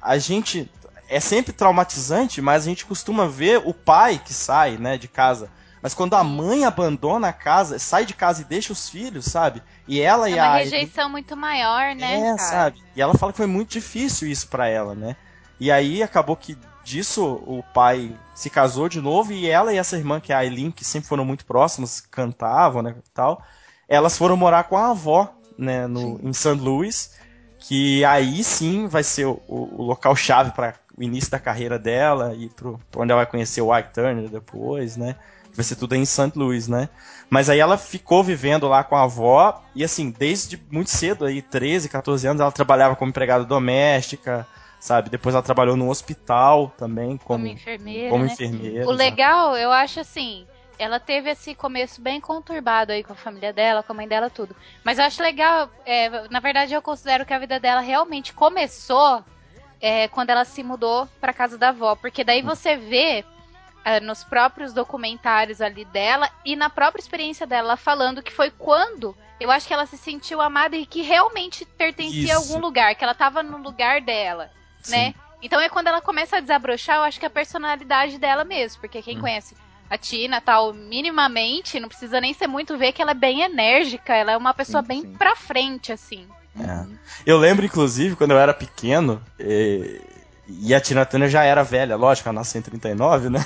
a 0.01 0.17
gente 0.17 0.69
é 1.07 1.19
sempre 1.19 1.53
traumatizante, 1.53 2.41
mas 2.41 2.63
a 2.63 2.69
gente 2.69 2.85
costuma 2.85 3.27
ver 3.27 3.61
o 3.65 3.73
pai 3.73 4.19
que 4.23 4.33
sai, 4.33 4.77
né, 4.77 4.97
de 4.97 5.07
casa. 5.07 5.49
Mas 5.81 5.93
quando 5.93 6.13
a 6.13 6.23
mãe 6.23 6.63
abandona 6.63 7.29
a 7.29 7.33
casa, 7.33 7.79
sai 7.79 8.05
de 8.05 8.13
casa 8.13 8.41
e 8.41 8.45
deixa 8.45 8.71
os 8.71 8.89
filhos, 8.89 9.25
sabe? 9.25 9.63
E 9.87 9.99
ela 9.99 10.29
é 10.29 10.33
e 10.33 10.39
a. 10.39 10.45
É 10.45 10.49
uma 10.49 10.57
rejeição 10.57 11.09
muito 11.09 11.35
maior, 11.35 11.95
né? 11.95 12.19
É, 12.19 12.35
cara? 12.35 12.37
sabe? 12.37 12.83
E 12.95 13.01
ela 13.01 13.15
fala 13.15 13.31
que 13.31 13.37
foi 13.37 13.47
muito 13.47 13.71
difícil 13.71 14.27
isso 14.27 14.47
para 14.47 14.67
ela, 14.67 14.93
né? 14.93 15.15
E 15.59 15.71
aí 15.71 16.03
acabou 16.03 16.35
que 16.35 16.57
disso 16.83 17.23
o 17.45 17.63
pai 17.73 18.15
se 18.33 18.49
casou 18.49 18.89
de 18.89 18.99
novo 18.99 19.31
e 19.31 19.47
ela 19.47 19.73
e 19.73 19.77
essa 19.77 19.97
irmã, 19.97 20.19
que 20.19 20.31
é 20.31 20.35
a 20.35 20.39
Aileen, 20.39 20.71
que 20.71 20.83
sempre 20.83 21.07
foram 21.07 21.23
muito 21.23 21.45
próximas, 21.45 22.01
cantavam, 22.01 22.81
né, 22.81 22.95
tal, 23.13 23.43
elas 23.87 24.17
foram 24.17 24.35
morar 24.35 24.63
com 24.63 24.75
a 24.75 24.89
avó, 24.89 25.31
né, 25.55 25.85
no, 25.85 26.19
em 26.23 26.33
St. 26.33 26.55
Louis 26.55 27.11
que 27.61 28.03
aí 28.03 28.43
sim 28.43 28.87
vai 28.87 29.03
ser 29.03 29.25
o, 29.25 29.39
o 29.47 29.83
local 29.83 30.15
chave 30.15 30.51
para 30.51 30.73
o 30.97 31.03
início 31.03 31.29
da 31.31 31.39
carreira 31.39 31.77
dela 31.77 32.33
e 32.35 32.49
para 32.49 32.69
onde 32.69 33.11
ela 33.11 33.23
vai 33.23 33.25
conhecer 33.25 33.61
o 33.61 33.75
Ike 33.77 33.93
Turner 33.93 34.27
depois, 34.27 34.97
né? 34.97 35.15
Vai 35.53 35.63
ser 35.63 35.75
tudo 35.75 35.95
em 35.95 36.05
St. 36.05 36.31
Louis, 36.35 36.67
né? 36.67 36.89
Mas 37.29 37.49
aí 37.49 37.59
ela 37.59 37.77
ficou 37.77 38.23
vivendo 38.23 38.67
lá 38.67 38.83
com 38.83 38.95
a 38.95 39.03
avó 39.03 39.61
e 39.75 39.83
assim, 39.83 40.11
desde 40.11 40.61
muito 40.69 40.89
cedo 40.89 41.25
aí, 41.25 41.41
13, 41.41 41.89
14 41.89 42.27
anos, 42.27 42.41
ela 42.41 42.51
trabalhava 42.51 42.95
como 42.95 43.09
empregada 43.09 43.45
doméstica, 43.45 44.47
sabe? 44.79 45.09
Depois 45.09 45.35
ela 45.35 45.43
trabalhou 45.43 45.77
no 45.77 45.89
hospital 45.89 46.73
também 46.77 47.17
como, 47.17 47.43
como 47.43 47.47
enfermeira. 47.47 48.09
Como 48.09 48.25
né? 48.25 48.31
enfermeira 48.31 48.87
o 48.87 48.91
legal, 48.91 49.55
eu 49.55 49.71
acho 49.71 49.99
assim, 49.99 50.45
ela 50.77 50.99
teve 50.99 51.29
esse 51.29 51.53
começo 51.53 52.01
bem 52.01 52.19
conturbado 52.19 52.91
aí 52.91 53.03
com 53.03 53.13
a 53.13 53.15
família 53.15 53.53
dela, 53.53 53.83
com 53.83 53.93
a 53.93 53.95
mãe 53.95 54.07
dela, 54.07 54.29
tudo. 54.29 54.55
Mas 54.83 54.97
eu 54.97 55.05
acho 55.05 55.21
legal, 55.21 55.69
é, 55.85 56.27
na 56.29 56.39
verdade 56.39 56.73
eu 56.73 56.81
considero 56.81 57.25
que 57.25 57.33
a 57.33 57.39
vida 57.39 57.59
dela 57.59 57.81
realmente 57.81 58.33
começou 58.33 59.23
é, 59.79 60.07
quando 60.07 60.31
ela 60.31 60.43
se 60.43 60.63
mudou 60.63 61.07
para 61.19 61.33
casa 61.33 61.57
da 61.57 61.69
avó, 61.69 61.95
porque 61.95 62.23
daí 62.23 62.41
você 62.41 62.75
vê 62.75 63.23
nos 64.01 64.23
próprios 64.23 64.73
documentários 64.73 65.61
ali 65.61 65.85
dela 65.85 66.29
e 66.45 66.55
na 66.55 66.69
própria 66.69 67.01
experiência 67.01 67.47
dela 67.47 67.75
falando 67.75 68.21
que 68.21 68.31
foi 68.31 68.51
quando 68.51 69.15
eu 69.39 69.49
acho 69.49 69.67
que 69.67 69.73
ela 69.73 69.87
se 69.87 69.97
sentiu 69.97 70.39
amada 70.39 70.77
e 70.77 70.85
que 70.85 71.01
realmente 71.01 71.65
pertencia 71.65 72.23
Isso. 72.23 72.33
a 72.33 72.35
algum 72.35 72.59
lugar, 72.59 72.93
que 72.93 73.03
ela 73.03 73.15
tava 73.15 73.41
no 73.41 73.57
lugar 73.57 73.99
dela, 73.99 74.51
Sim. 74.81 74.91
né? 74.91 75.15
Então 75.41 75.59
é 75.59 75.67
quando 75.67 75.87
ela 75.87 75.99
começa 75.99 76.37
a 76.37 76.39
desabrochar, 76.39 76.97
eu 76.97 77.01
acho 77.01 77.19
que 77.19 77.25
é 77.25 77.27
a 77.27 77.31
personalidade 77.31 78.19
dela 78.19 78.43
mesmo, 78.43 78.79
porque 78.79 79.01
quem 79.01 79.17
hum. 79.17 79.21
conhece 79.21 79.55
a 79.89 79.97
Tina 79.97 80.39
tal, 80.39 80.73
minimamente, 80.73 81.79
não 81.79 81.89
precisa 81.89 82.21
nem 82.21 82.33
ser 82.33 82.47
muito 82.47 82.77
ver 82.77 82.93
que 82.93 83.01
ela 83.01 83.11
é 83.11 83.15
bem 83.15 83.41
enérgica, 83.41 84.13
ela 84.13 84.31
é 84.31 84.37
uma 84.37 84.53
pessoa 84.53 84.83
sim, 84.83 84.87
bem 84.87 85.01
sim. 85.01 85.13
pra 85.15 85.35
frente, 85.35 85.91
assim. 85.91 86.27
É. 86.57 86.85
Eu 87.25 87.37
lembro, 87.37 87.65
inclusive, 87.65 88.15
quando 88.15 88.31
eu 88.31 88.39
era 88.39 88.53
pequeno, 88.53 89.21
e, 90.59 90.73
a 90.73 90.81
Tina 90.81 91.05
Turner 91.05 91.29
já 91.29 91.43
era 91.43 91.63
velha, 91.63 91.95
lógico, 91.95 92.27
ela 92.27 92.39
nasceu 92.39 92.59
em 92.59 92.61
39, 92.63 93.29
né? 93.29 93.39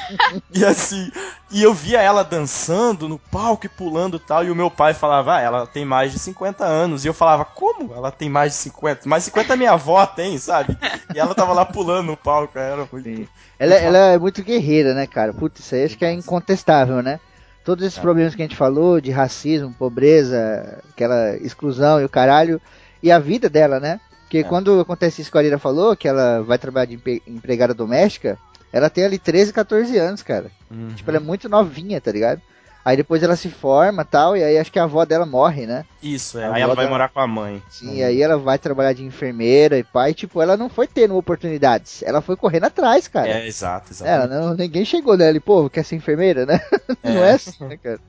e 0.54 0.64
assim, 0.64 1.10
e 1.50 1.62
eu 1.62 1.74
via 1.74 2.00
ela 2.00 2.22
dançando 2.22 3.08
no 3.08 3.18
palco 3.18 3.66
e 3.66 3.68
pulando 3.68 4.16
e 4.16 4.20
tal, 4.20 4.44
e 4.44 4.50
o 4.50 4.54
meu 4.54 4.70
pai 4.70 4.94
falava, 4.94 5.36
ah, 5.36 5.40
ela 5.40 5.66
tem 5.66 5.84
mais 5.84 6.12
de 6.12 6.18
50 6.18 6.64
anos. 6.64 7.04
E 7.04 7.08
eu 7.08 7.14
falava, 7.14 7.44
como 7.44 7.94
ela 7.94 8.10
tem 8.10 8.28
mais 8.28 8.52
de 8.52 8.58
50? 8.58 9.08
Mais 9.08 9.24
50 9.24 9.56
minha 9.56 9.72
avó 9.72 10.04
tem, 10.06 10.38
sabe? 10.38 10.76
E 11.14 11.18
ela 11.18 11.34
tava 11.34 11.52
lá 11.52 11.64
pulando 11.64 12.06
no 12.06 12.16
palco, 12.16 12.58
era 12.58 12.86
muito... 12.90 13.04
Sim. 13.04 13.28
Ela, 13.58 13.74
ela 13.74 13.98
é 13.98 14.18
muito 14.18 14.42
guerreira, 14.42 14.94
né, 14.94 15.06
cara? 15.06 15.32
Putz, 15.32 15.60
isso 15.60 15.74
aí 15.74 15.84
acho 15.84 15.98
que 15.98 16.04
é 16.04 16.12
incontestável, 16.12 17.02
né? 17.02 17.20
Todos 17.64 17.84
esses 17.84 17.98
é. 17.98 18.02
problemas 18.02 18.34
que 18.34 18.42
a 18.42 18.44
gente 18.44 18.56
falou, 18.56 19.00
de 19.00 19.10
racismo, 19.10 19.72
pobreza, 19.72 20.82
aquela 20.90 21.36
exclusão 21.36 22.00
e 22.00 22.04
o 22.04 22.08
caralho, 22.08 22.60
e 23.02 23.10
a 23.10 23.18
vida 23.18 23.48
dela, 23.48 23.80
né? 23.80 24.00
Porque 24.26 24.38
é. 24.38 24.42
quando 24.42 24.80
acontece 24.80 25.22
isso 25.22 25.30
que 25.30 25.38
a 25.38 25.40
Arira 25.40 25.58
falou, 25.58 25.96
que 25.96 26.08
ela 26.08 26.42
vai 26.42 26.58
trabalhar 26.58 26.86
de 26.86 27.22
empregada 27.26 27.72
doméstica, 27.72 28.36
Ela 28.72 28.90
tem 28.90 29.04
ali 29.04 29.18
13, 29.18 29.52
14 29.52 29.96
anos, 29.96 30.22
cara. 30.22 30.50
Uhum. 30.70 30.88
Tipo, 30.94 31.10
ela 31.10 31.18
é 31.18 31.20
muito 31.20 31.48
novinha, 31.48 32.00
tá 32.00 32.10
ligado? 32.10 32.42
Aí 32.84 32.96
depois 32.96 33.22
ela 33.22 33.34
se 33.34 33.48
forma 33.48 34.04
tal, 34.04 34.36
e 34.36 34.44
aí 34.44 34.58
acho 34.58 34.70
que 34.70 34.78
a 34.78 34.84
avó 34.84 35.04
dela 35.04 35.24
morre, 35.24 35.66
né? 35.66 35.84
Isso, 36.02 36.38
é. 36.38 36.44
aí 36.48 36.60
ela 36.62 36.74
vai 36.74 36.84
dela... 36.84 36.96
morar 36.96 37.08
com 37.08 37.20
a 37.20 37.26
mãe. 37.26 37.62
Sim, 37.70 38.00
uhum. 38.00 38.06
aí 38.06 38.20
ela 38.20 38.36
vai 38.36 38.58
trabalhar 38.58 38.92
de 38.92 39.04
enfermeira 39.04 39.78
e 39.78 39.82
pai, 39.84 40.12
tipo, 40.12 40.42
ela 40.42 40.56
não 40.56 40.68
foi 40.68 40.86
tendo 40.86 41.16
oportunidades, 41.16 42.02
ela 42.04 42.20
foi 42.20 42.36
correndo 42.36 42.64
atrás, 42.64 43.08
cara. 43.08 43.28
É, 43.28 43.46
exato, 43.46 43.92
exato. 43.92 44.08
Ela 44.08 44.26
não, 44.26 44.54
ninguém 44.54 44.84
chegou 44.84 45.16
nela 45.16 45.36
e, 45.36 45.40
pô, 45.40 45.70
quer 45.70 45.84
ser 45.84 45.96
enfermeira, 45.96 46.44
né? 46.44 46.60
É. 47.02 47.12
não 47.12 47.24
é 47.24 47.32
assim, 47.32 47.64
né, 47.64 47.76
cara? 47.76 48.00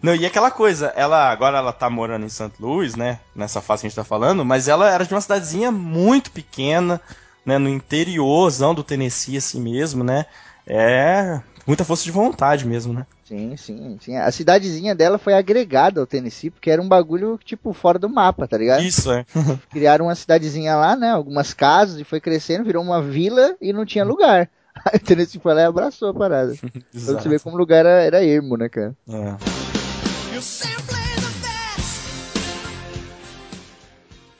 Não, 0.00 0.14
e 0.14 0.24
aquela 0.24 0.50
coisa, 0.50 0.92
ela 0.94 1.30
agora 1.30 1.58
ela 1.58 1.72
tá 1.72 1.90
morando 1.90 2.24
em 2.24 2.28
St. 2.28 2.52
Louis, 2.60 2.94
né? 2.94 3.18
Nessa 3.34 3.60
fase 3.60 3.80
que 3.80 3.86
a 3.86 3.90
gente 3.90 3.96
tá 3.96 4.04
falando, 4.04 4.44
mas 4.44 4.68
ela 4.68 4.90
era 4.90 5.04
de 5.04 5.12
uma 5.12 5.20
cidadezinha 5.20 5.70
muito 5.72 6.30
pequena, 6.30 7.00
né? 7.44 7.58
No 7.58 7.68
interiorzão 7.68 8.74
do 8.74 8.84
Tennessee, 8.84 9.36
assim 9.36 9.60
mesmo, 9.60 10.04
né? 10.04 10.26
É 10.66 11.40
muita 11.66 11.84
força 11.84 12.04
de 12.04 12.10
vontade 12.10 12.66
mesmo, 12.66 12.94
né? 12.94 13.06
Sim, 13.24 13.54
sim, 13.58 13.98
sim. 14.00 14.16
A 14.16 14.30
cidadezinha 14.32 14.94
dela 14.94 15.18
foi 15.18 15.34
agregada 15.34 16.00
ao 16.00 16.06
Tennessee, 16.06 16.48
porque 16.48 16.70
era 16.70 16.80
um 16.80 16.88
bagulho, 16.88 17.38
tipo, 17.44 17.74
fora 17.74 17.98
do 17.98 18.08
mapa, 18.08 18.48
tá 18.48 18.56
ligado? 18.56 18.82
Isso, 18.82 19.12
é. 19.12 19.26
Criaram 19.70 20.06
uma 20.06 20.14
cidadezinha 20.14 20.76
lá, 20.76 20.96
né? 20.96 21.10
Algumas 21.10 21.52
casas, 21.52 22.00
e 22.00 22.04
foi 22.04 22.20
crescendo, 22.20 22.64
virou 22.64 22.82
uma 22.82 23.02
vila 23.02 23.54
e 23.60 23.70
não 23.70 23.84
tinha 23.84 24.02
lugar. 24.02 24.48
Aí 24.86 24.96
o 24.96 25.00
Tennessee 25.00 25.40
foi 25.40 25.52
lá 25.52 25.60
e 25.60 25.64
abraçou 25.64 26.08
a 26.08 26.14
parada. 26.14 26.54
pra 26.56 26.72
você 26.92 27.28
ver 27.28 27.40
como 27.40 27.56
o 27.56 27.58
lugar 27.58 27.80
era, 27.80 28.02
era 28.02 28.24
ermo, 28.24 28.56
né, 28.56 28.70
cara? 28.70 28.96
É. 29.06 29.77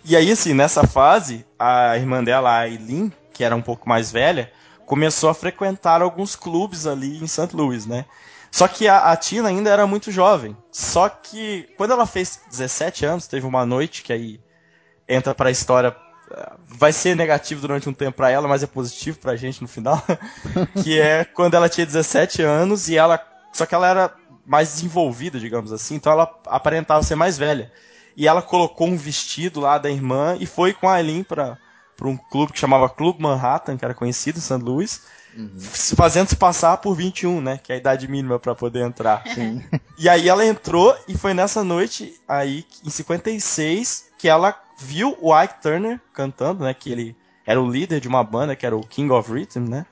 E 0.05 0.17
aí, 0.17 0.33
assim, 0.33 0.55
nessa 0.55 0.87
fase, 0.87 1.45
a 1.59 1.95
irmã 1.97 2.25
dela, 2.25 2.61
a 2.61 2.69
Eileen, 2.69 3.13
que 3.31 3.45
era 3.45 3.55
um 3.55 3.61
pouco 3.61 3.87
mais 3.87 4.11
velha, 4.11 4.51
começou 4.87 5.29
a 5.29 5.35
frequentar 5.35 6.01
alguns 6.01 6.35
clubes 6.35 6.87
ali 6.87 7.23
em 7.23 7.27
St. 7.27 7.55
Louis, 7.55 7.85
né? 7.85 8.07
Só 8.51 8.67
que 8.67 8.89
a, 8.89 9.11
a, 9.11 9.17
Tina 9.17 9.51
ainda 9.51 9.69
era 9.69 9.87
muito 9.87 10.11
jovem. 10.11 10.57
Só 10.73 11.11
que 11.11 11.69
quando 11.77 11.93
ela 11.93 12.07
fez 12.07 12.41
17 12.49 13.05
anos, 13.05 13.27
teve 13.27 13.47
uma 13.47 13.67
noite 13.67 14.03
que 14.03 14.13
aí 14.13 14.41
entra 15.07 15.35
pra 15.35 15.51
história. 15.51 15.95
Vai 16.67 16.93
ser 16.93 17.15
negativo 17.15 17.61
durante 17.61 17.87
um 17.89 17.93
tempo 17.93 18.17
para 18.17 18.31
ela, 18.31 18.49
mas 18.49 18.63
é 18.63 18.67
positivo 18.67 19.19
pra 19.19 19.37
gente 19.37 19.61
no 19.61 19.69
final. 19.69 20.03
que 20.83 20.99
é 20.99 21.25
quando 21.25 21.55
ela 21.55 21.69
tinha 21.69 21.85
17 21.85 22.43
anos 22.43 22.89
e 22.89 22.97
ela. 22.97 23.23
Só 23.53 23.67
que 23.67 23.75
ela 23.75 23.87
era 23.87 24.15
mais 24.49 24.75
desenvolvida, 24.75 25.39
digamos 25.39 25.73
assim, 25.73 25.95
então 25.95 26.11
ela 26.11 26.29
aparentava 26.47 27.03
ser 27.03 27.15
mais 27.15 27.39
velha. 27.39 27.71
E 28.17 28.27
ela 28.27 28.43
colocou 28.43 28.89
um 28.89 28.97
vestido 28.97 29.61
lá 29.61 29.79
da 29.79 29.89
irmã 29.89 30.37
e 30.41 30.47
foi 30.47 30.73
com 30.73 30.89
a 30.89 30.95
Aileen 30.95 31.23
pra 31.23 31.57
um 32.03 32.17
clube 32.17 32.53
que 32.53 32.59
chamava 32.59 32.89
Clube 32.89 33.23
Manhattan, 33.23 33.77
que 33.77 33.85
era 33.85 33.95
conhecido 33.95 34.39
em 34.39 34.41
St. 34.41 34.55
Louis 34.55 35.03
Uhum. 35.37 35.59
Fazendo 35.61 36.29
se 36.29 36.37
passar 36.37 36.77
por 36.79 36.95
21, 36.95 37.41
né? 37.41 37.61
Que 37.63 37.73
é 37.73 37.77
a 37.77 37.79
idade 37.79 38.09
mínima 38.09 38.39
para 38.41 38.55
poder 38.55 38.81
entrar. 38.81 39.23
Sim. 39.35 39.63
E 39.97 40.09
aí 40.09 40.29
ela 40.29 40.45
entrou 40.45 40.97
e 41.09 41.19
foi 41.19 41.35
nessa 41.35 41.65
noite 41.65 42.15
aí, 42.27 42.65
em 42.85 42.91
56, 42.91 44.11
que 44.17 44.29
ela 44.29 44.57
viu 44.79 45.17
o 45.21 45.37
Ike 45.37 45.61
Turner 45.61 46.01
cantando, 46.13 46.65
né? 46.65 46.73
Que 46.73 46.93
ele 46.93 47.17
era 47.45 47.61
o 47.61 47.69
líder 47.69 48.01
de 48.01 48.09
uma 48.09 48.23
banda 48.23 48.55
que 48.55 48.65
era 48.65 48.77
o 48.77 48.87
King 48.87 49.13
of 49.13 49.33
Rhythm, 49.33 49.69
né? 49.69 49.87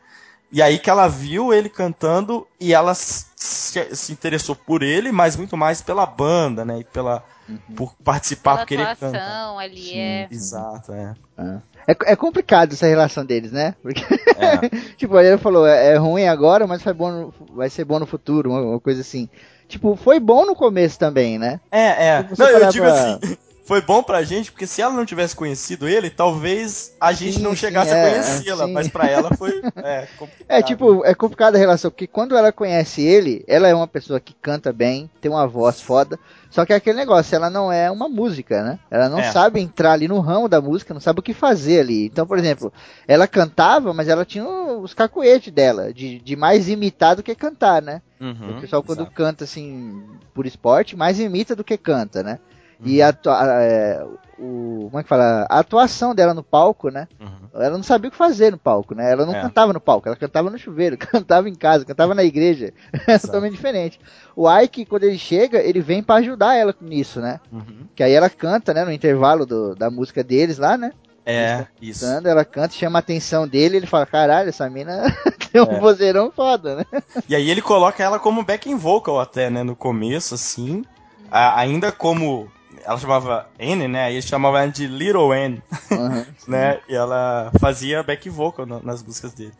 E 0.50 0.62
aí 0.62 0.78
que 0.78 0.88
ela 0.88 1.08
viu 1.08 1.52
ele 1.52 1.68
cantando 1.68 2.46
e 2.60 2.72
ela 2.72 2.94
se, 2.94 3.94
se 3.94 4.12
interessou 4.12 4.54
por 4.54 4.82
ele, 4.82 5.10
mas 5.10 5.36
muito 5.36 5.56
mais 5.56 5.82
pela 5.82 6.06
banda, 6.06 6.64
né? 6.64 6.80
E 6.80 6.84
pela, 6.84 7.22
uhum. 7.48 7.58
por 7.74 7.94
participar, 8.04 8.58
por 8.58 8.66
querer 8.66 8.96
cantar. 8.96 9.56
ali 9.58 9.82
Sim, 9.82 9.98
é. 9.98 10.28
Exato, 10.30 10.92
é. 10.92 11.14
é. 11.38 11.60
É, 11.88 12.12
é 12.12 12.16
complicado 12.16 12.72
essa 12.72 12.86
relação 12.86 13.24
deles, 13.24 13.52
né? 13.52 13.74
Porque, 13.82 14.02
é. 14.02 14.68
tipo, 14.96 15.18
ele 15.18 15.38
falou, 15.38 15.66
é, 15.66 15.94
é, 15.94 15.96
ruim 15.96 16.26
agora, 16.26 16.66
mas 16.66 16.82
vai, 16.82 16.94
bom 16.94 17.32
vai 17.52 17.70
ser 17.70 17.84
bom 17.84 17.98
no 17.98 18.06
futuro, 18.06 18.50
uma, 18.50 18.60
uma, 18.60 18.80
coisa 18.80 19.00
assim. 19.00 19.28
Tipo, 19.68 19.96
foi 19.96 20.18
bom 20.20 20.46
no 20.46 20.54
começo 20.54 20.98
também, 20.98 21.38
né? 21.38 21.60
É, 21.70 22.06
é. 22.06 22.26
Não, 22.36 22.48
eu 22.48 22.68
digo 22.70 22.86
assim, 22.86 23.36
foi 23.66 23.80
bom 23.80 24.00
pra 24.00 24.22
gente, 24.22 24.52
porque 24.52 24.66
se 24.66 24.80
ela 24.80 24.94
não 24.94 25.04
tivesse 25.04 25.34
conhecido 25.34 25.88
ele, 25.88 26.08
talvez 26.08 26.94
a 27.00 27.12
gente 27.12 27.38
sim, 27.38 27.42
não 27.42 27.54
chegasse 27.54 27.90
sim, 27.90 27.96
a 27.96 28.10
conhecê-la, 28.10 28.68
mas 28.68 28.86
pra 28.86 29.08
ela 29.08 29.34
foi 29.36 29.60
é, 29.76 30.06
complicado. 30.16 30.46
É, 30.48 30.62
tipo, 30.62 31.04
é 31.04 31.14
complicada 31.14 31.56
a 31.56 31.60
relação, 31.60 31.90
porque 31.90 32.06
quando 32.06 32.36
ela 32.36 32.52
conhece 32.52 33.02
ele, 33.02 33.44
ela 33.48 33.66
é 33.66 33.74
uma 33.74 33.88
pessoa 33.88 34.20
que 34.20 34.32
canta 34.34 34.72
bem, 34.72 35.10
tem 35.20 35.28
uma 35.28 35.48
voz 35.48 35.80
foda, 35.80 36.16
só 36.48 36.64
que 36.64 36.72
é 36.72 36.76
aquele 36.76 36.96
negócio, 36.96 37.34
ela 37.34 37.50
não 37.50 37.72
é 37.72 37.90
uma 37.90 38.08
música, 38.08 38.62
né? 38.62 38.78
Ela 38.88 39.08
não 39.08 39.18
é. 39.18 39.32
sabe 39.32 39.60
entrar 39.60 39.92
ali 39.92 40.06
no 40.06 40.20
ramo 40.20 40.48
da 40.48 40.60
música, 40.60 40.94
não 40.94 41.00
sabe 41.00 41.18
o 41.18 41.22
que 41.22 41.34
fazer 41.34 41.80
ali. 41.80 42.06
Então, 42.06 42.24
por 42.24 42.38
exemplo, 42.38 42.72
ela 43.06 43.26
cantava, 43.26 43.92
mas 43.92 44.08
ela 44.08 44.24
tinha 44.24 44.46
os 44.46 44.94
cacuetes 44.94 45.52
dela, 45.52 45.92
de, 45.92 46.20
de 46.20 46.36
mais 46.36 46.68
imitar 46.68 47.16
do 47.16 47.22
que 47.22 47.34
cantar, 47.34 47.82
né? 47.82 48.00
Uhum, 48.20 48.56
o 48.56 48.60
pessoal 48.60 48.82
quando 48.82 49.00
exato. 49.00 49.14
canta 49.14 49.44
assim, 49.44 50.02
por 50.32 50.46
esporte, 50.46 50.96
mais 50.96 51.18
imita 51.18 51.56
do 51.56 51.64
que 51.64 51.76
canta, 51.76 52.22
né? 52.22 52.38
E 52.84 53.02
a, 53.02 53.08
a, 53.08 53.62
é, 53.62 54.06
o, 54.38 54.88
como 54.90 54.98
é 54.98 55.02
que 55.02 55.08
fala? 55.08 55.46
A 55.48 55.58
atuação 55.58 56.14
dela 56.14 56.34
no 56.34 56.42
palco, 56.42 56.90
né? 56.90 57.08
Uhum. 57.20 57.48
Ela 57.54 57.76
não 57.76 57.82
sabia 57.82 58.08
o 58.08 58.10
que 58.10 58.16
fazer 58.16 58.52
no 58.52 58.58
palco, 58.58 58.94
né? 58.94 59.10
Ela 59.10 59.24
não 59.24 59.34
é. 59.34 59.40
cantava 59.40 59.72
no 59.72 59.80
palco, 59.80 60.08
ela 60.08 60.16
cantava 60.16 60.50
no 60.50 60.58
chuveiro, 60.58 60.96
cantava 60.98 61.48
em 61.48 61.54
casa, 61.54 61.84
cantava 61.84 62.14
na 62.14 62.24
igreja. 62.24 62.72
É 63.06 63.18
totalmente 63.18 63.52
diferente. 63.52 63.98
O 64.34 64.50
Ike, 64.50 64.84
quando 64.84 65.04
ele 65.04 65.18
chega, 65.18 65.58
ele 65.58 65.80
vem 65.80 66.02
para 66.02 66.16
ajudar 66.16 66.54
ela 66.54 66.74
nisso, 66.80 67.20
né? 67.20 67.40
Uhum. 67.50 67.86
Que 67.94 68.02
aí 68.02 68.12
ela 68.12 68.28
canta, 68.28 68.74
né? 68.74 68.84
No 68.84 68.92
intervalo 68.92 69.46
do, 69.46 69.74
da 69.74 69.90
música 69.90 70.22
deles 70.22 70.58
lá, 70.58 70.76
né? 70.76 70.92
É, 71.24 71.66
isso. 71.82 72.04
Cantando, 72.04 72.28
ela 72.28 72.44
canta, 72.44 72.74
chama 72.74 72.98
a 72.98 73.00
atenção 73.00 73.48
dele, 73.48 73.78
ele 73.78 73.86
fala, 73.86 74.06
caralho, 74.06 74.48
essa 74.48 74.68
mina 74.70 75.02
tem 75.50 75.60
um 75.60 75.72
é. 75.72 75.80
vozeirão 75.80 76.30
foda, 76.30 76.76
né? 76.76 76.84
E 77.28 77.34
aí 77.34 77.50
ele 77.50 77.60
coloca 77.60 78.02
ela 78.02 78.18
como 78.18 78.44
backing 78.44 78.76
vocal 78.76 79.18
até, 79.18 79.50
né? 79.50 79.62
No 79.62 79.74
começo, 79.74 80.34
assim. 80.34 80.84
A, 81.30 81.58
ainda 81.58 81.90
como 81.90 82.48
ela 82.86 82.98
chamava 82.98 83.48
N, 83.58 83.88
né? 83.88 84.10
E 84.10 84.14
eles 84.14 84.26
chamavam 84.26 84.60
ela 84.60 84.70
de 84.70 84.86
Little 84.86 85.34
N, 85.34 85.60
uhum, 85.90 86.24
né? 86.46 86.78
E 86.88 86.94
ela 86.94 87.50
fazia 87.60 88.02
back 88.02 88.30
vocal 88.30 88.64
nas 88.64 89.02
músicas 89.02 89.34
dele. 89.34 89.52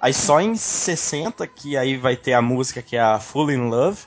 Aí 0.00 0.12
só 0.12 0.38
em 0.40 0.54
60 0.54 1.46
que 1.46 1.78
aí 1.78 1.96
vai 1.96 2.14
ter 2.14 2.34
a 2.34 2.42
música 2.42 2.82
que 2.82 2.94
é 2.94 3.00
a 3.00 3.18
Full 3.18 3.52
in 3.52 3.70
Love, 3.70 4.02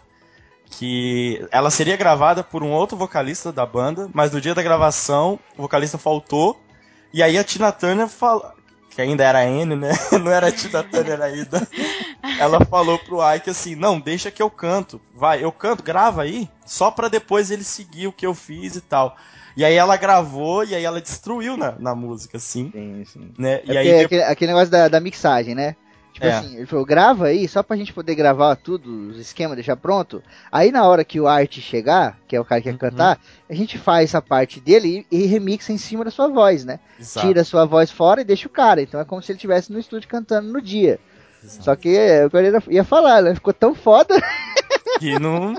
que 0.69 1.43
ela 1.51 1.71
seria 1.71 1.97
gravada 1.97 2.43
por 2.43 2.61
um 2.61 2.71
outro 2.71 2.95
vocalista 2.95 3.51
da 3.51 3.65
banda, 3.65 4.07
mas 4.13 4.31
no 4.31 4.39
dia 4.39 4.53
da 4.53 4.61
gravação 4.61 5.39
o 5.57 5.63
vocalista 5.63 5.97
faltou. 5.97 6.61
E 7.11 7.23
aí 7.23 7.35
a 7.35 7.43
Tina 7.43 7.71
Turner 7.71 8.07
fala, 8.07 8.53
que 8.97 9.01
ainda 9.03 9.23
era 9.23 9.45
N, 9.45 9.75
né? 9.75 9.91
Não 10.23 10.31
era 10.31 10.47
a 10.47 10.51
Tina 10.51 10.81
Turner 10.81 11.21
ainda. 11.21 11.67
Ela 12.39 12.65
falou 12.65 12.97
pro 12.97 13.19
Ike 13.35 13.51
assim: 13.51 13.75
"Não, 13.75 13.99
deixa 13.99 14.31
que 14.31 14.41
eu 14.41 14.49
canto. 14.49 14.99
Vai, 15.13 15.43
eu 15.43 15.51
canto, 15.51 15.83
grava 15.83 16.23
aí, 16.23 16.49
só 16.65 16.89
para 16.89 17.07
depois 17.07 17.51
ele 17.51 17.63
seguir 17.63 18.07
o 18.07 18.11
que 18.11 18.25
eu 18.25 18.33
fiz 18.33 18.75
e 18.75 18.81
tal". 18.81 19.15
E 19.55 19.63
aí 19.63 19.75
ela 19.75 19.95
gravou 19.97 20.63
e 20.63 20.73
aí 20.73 20.83
ela 20.83 20.99
destruiu 20.99 21.55
na, 21.55 21.73
na 21.77 21.93
música, 21.93 22.37
assim. 22.37 22.71
Sim, 22.71 23.05
sim. 23.05 23.31
Né? 23.37 23.61
É 23.67 23.73
e 23.73 23.77
aí, 23.77 24.03
aquele, 24.03 24.23
aquele 24.23 24.51
negócio 24.51 24.71
da, 24.71 24.87
da 24.87 24.99
mixagem, 24.99 25.53
né? 25.53 25.75
Tipo 26.17 26.25
é. 26.25 26.31
assim, 26.31 26.57
ele 26.57 26.65
falou, 26.65 26.83
grava 26.83 27.27
aí, 27.27 27.47
só 27.47 27.61
pra 27.61 27.77
gente 27.77 27.93
poder 27.93 28.15
gravar 28.15 28.55
tudo, 28.55 29.09
os 29.11 29.19
esquemas, 29.19 29.55
deixar 29.55 29.75
pronto. 29.75 30.23
Aí 30.51 30.71
na 30.71 30.83
hora 30.83 31.05
que 31.05 31.19
o 31.19 31.27
Art 31.27 31.59
chegar, 31.59 32.17
que 32.27 32.35
é 32.35 32.41
o 32.41 32.43
cara 32.43 32.59
que 32.59 32.67
uhum. 32.67 32.75
quer 32.75 32.89
cantar, 32.89 33.19
a 33.47 33.53
gente 33.53 33.77
faz 33.77 34.05
essa 34.05 34.19
parte 34.19 34.59
dele 34.59 35.05
e, 35.11 35.25
e 35.25 35.25
remixa 35.27 35.71
em 35.71 35.77
cima 35.77 36.03
da 36.03 36.09
sua 36.09 36.27
voz, 36.27 36.65
né? 36.65 36.79
Exato. 36.99 37.27
Tira 37.27 37.41
a 37.41 37.45
sua 37.45 37.65
voz 37.65 37.91
fora 37.91 38.21
e 38.21 38.23
deixa 38.23 38.47
o 38.47 38.51
cara. 38.51 38.81
Então 38.81 38.99
é 38.99 39.05
como 39.05 39.21
se 39.21 39.31
ele 39.31 39.37
estivesse 39.37 39.71
no 39.71 39.77
estúdio 39.77 40.09
cantando 40.09 40.51
no 40.51 40.59
dia. 40.59 40.99
Exato. 41.43 41.65
Só 41.65 41.75
que 41.75 41.95
é, 41.95 42.25
o 42.25 42.31
cara 42.31 42.63
ia 42.67 42.83
falar, 42.83 43.21
né? 43.21 43.35
Ficou 43.35 43.53
tão 43.53 43.75
foda. 43.75 44.19
Que 44.99 45.19
não. 45.19 45.53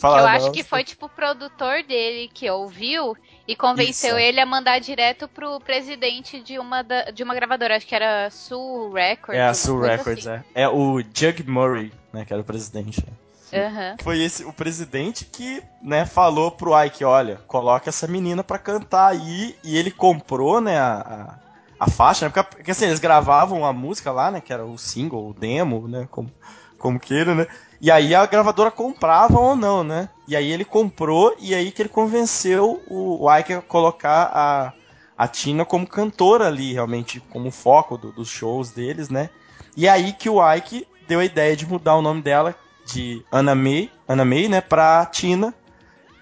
Fala, 0.00 0.22
eu 0.22 0.26
acho 0.26 0.50
que 0.50 0.64
foi 0.64 0.82
tipo 0.82 1.06
o 1.06 1.08
produtor 1.08 1.84
dele 1.84 2.28
que 2.32 2.50
ouviu 2.50 3.14
e 3.50 3.56
convenceu 3.56 4.16
Isso. 4.16 4.28
ele 4.28 4.40
a 4.40 4.46
mandar 4.46 4.78
direto 4.78 5.26
pro 5.26 5.58
presidente 5.58 6.40
de 6.40 6.56
uma, 6.56 6.82
da, 6.82 7.10
de 7.10 7.24
uma 7.24 7.34
gravadora, 7.34 7.76
acho 7.76 7.84
que 7.84 7.96
era 7.96 8.30
Sul 8.30 8.92
Records. 8.92 9.40
É, 9.40 9.42
a 9.42 9.52
Sul 9.52 9.80
Records, 9.80 10.24
assim. 10.24 10.44
é. 10.54 10.62
É 10.62 10.68
o 10.68 11.00
Jug 11.00 11.42
Murray, 11.48 11.92
né, 12.12 12.24
que 12.24 12.32
era 12.32 12.40
o 12.40 12.44
presidente. 12.44 13.04
Uhum. 13.52 13.96
Foi 14.04 14.22
esse 14.22 14.44
o 14.44 14.52
presidente 14.52 15.24
que, 15.24 15.60
né, 15.82 16.06
falou 16.06 16.52
pro 16.52 16.80
Ike, 16.80 17.04
olha, 17.04 17.40
coloca 17.48 17.88
essa 17.88 18.06
menina 18.06 18.44
pra 18.44 18.56
cantar 18.56 19.08
aí, 19.08 19.56
e 19.64 19.76
ele 19.76 19.90
comprou, 19.90 20.60
né, 20.60 20.78
a, 20.78 21.38
a, 21.80 21.84
a 21.86 21.90
faixa, 21.90 22.26
né, 22.26 22.30
porque, 22.32 22.56
porque 22.56 22.70
assim, 22.70 22.86
eles 22.86 23.00
gravavam 23.00 23.66
a 23.66 23.72
música 23.72 24.12
lá, 24.12 24.30
né, 24.30 24.40
que 24.40 24.52
era 24.52 24.64
o 24.64 24.78
single, 24.78 25.28
o 25.28 25.34
demo, 25.34 25.88
né, 25.88 26.06
como, 26.08 26.30
como 26.78 27.00
queira, 27.00 27.34
né, 27.34 27.48
e 27.80 27.90
aí 27.90 28.14
a 28.14 28.26
gravadora 28.26 28.70
comprava 28.70 29.38
ou 29.38 29.56
não, 29.56 29.82
né? 29.82 30.08
E 30.28 30.36
aí 30.36 30.50
ele 30.50 30.64
comprou 30.64 31.34
e 31.38 31.54
aí 31.54 31.70
que 31.70 31.82
ele 31.82 31.88
convenceu 31.88 32.82
o, 32.86 33.24
o 33.24 33.36
Ike 33.38 33.54
a 33.54 33.62
colocar 33.62 34.30
a, 34.32 34.72
a 35.16 35.26
Tina 35.26 35.64
como 35.64 35.86
cantora 35.86 36.46
ali, 36.46 36.72
realmente, 36.72 37.20
como 37.30 37.50
foco 37.50 37.96
do, 37.96 38.12
dos 38.12 38.28
shows 38.28 38.70
deles, 38.70 39.08
né? 39.08 39.30
E 39.76 39.88
aí 39.88 40.12
que 40.12 40.28
o 40.28 40.40
Ike 40.54 40.86
deu 41.08 41.20
a 41.20 41.24
ideia 41.24 41.56
de 41.56 41.66
mudar 41.66 41.96
o 41.96 42.02
nome 42.02 42.20
dela 42.22 42.54
de 42.84 43.24
Anna 43.32 43.54
May, 43.54 43.90
Anna 44.08 44.24
May, 44.24 44.48
né, 44.48 44.60
pra 44.60 45.06
Tina. 45.06 45.54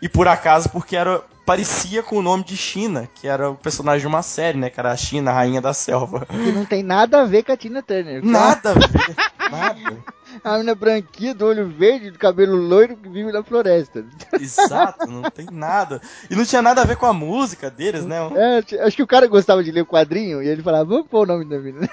E 0.01 0.09
por 0.09 0.29
acaso, 0.29 0.69
porque 0.69 0.97
era 0.97 1.23
parecia 1.45 2.03
com 2.03 2.19
o 2.19 2.23
nome 2.23 2.45
de 2.45 2.59
China, 2.59 3.09
que 3.15 3.27
era 3.27 3.51
o 3.51 3.55
personagem 3.55 4.03
de 4.03 4.07
uma 4.07 4.23
série, 4.23 4.59
né? 4.59 4.69
Que 4.69 4.79
era 4.79 4.93
a 4.93 4.97
China, 4.97 5.31
a 5.31 5.35
rainha 5.35 5.63
da 5.63 5.73
selva. 5.73 6.27
Que 6.27 6.53
não 6.53 6.67
tem 6.67 6.83
nada 6.83 7.23
a 7.23 7.25
ver 7.25 7.43
com 7.43 7.51
a 7.51 7.57
Tina 7.57 7.83
Turner. 7.83 8.21
Nada 8.23 8.73
a 8.73 8.75
ver, 8.75 9.17
nada. 9.51 9.97
A 10.45 10.53
menina 10.53 10.75
branquinha, 10.75 11.35
do 11.35 11.47
olho 11.47 11.69
verde, 11.69 12.11
do 12.11 12.19
cabelo 12.19 12.57
loiro, 12.57 12.97
que 12.97 13.09
vive 13.09 13.33
na 13.33 13.43
floresta. 13.43 14.05
Exato, 14.41 15.07
não 15.07 15.23
tem 15.31 15.47
nada. 15.51 16.01
E 16.31 16.37
não 16.37 16.45
tinha 16.45 16.63
nada 16.63 16.83
a 16.83 16.85
ver 16.85 16.97
com 16.97 17.07
a 17.07 17.13
música 17.13 17.71
deles, 17.71 18.05
né? 18.05 18.17
É, 18.37 18.85
acho 18.85 18.97
que 18.97 19.03
o 19.03 19.07
cara 19.07 19.27
gostava 19.27 19.63
de 19.63 19.71
ler 19.71 19.83
o 19.83 19.87
quadrinho 19.87 20.43
e 20.43 20.49
ele 20.49 20.63
falava, 20.63 20.85
vamos 20.85 21.07
pôr 21.09 21.23
o 21.25 21.27
nome 21.27 21.45
da 21.45 21.59
menina. 21.59 21.89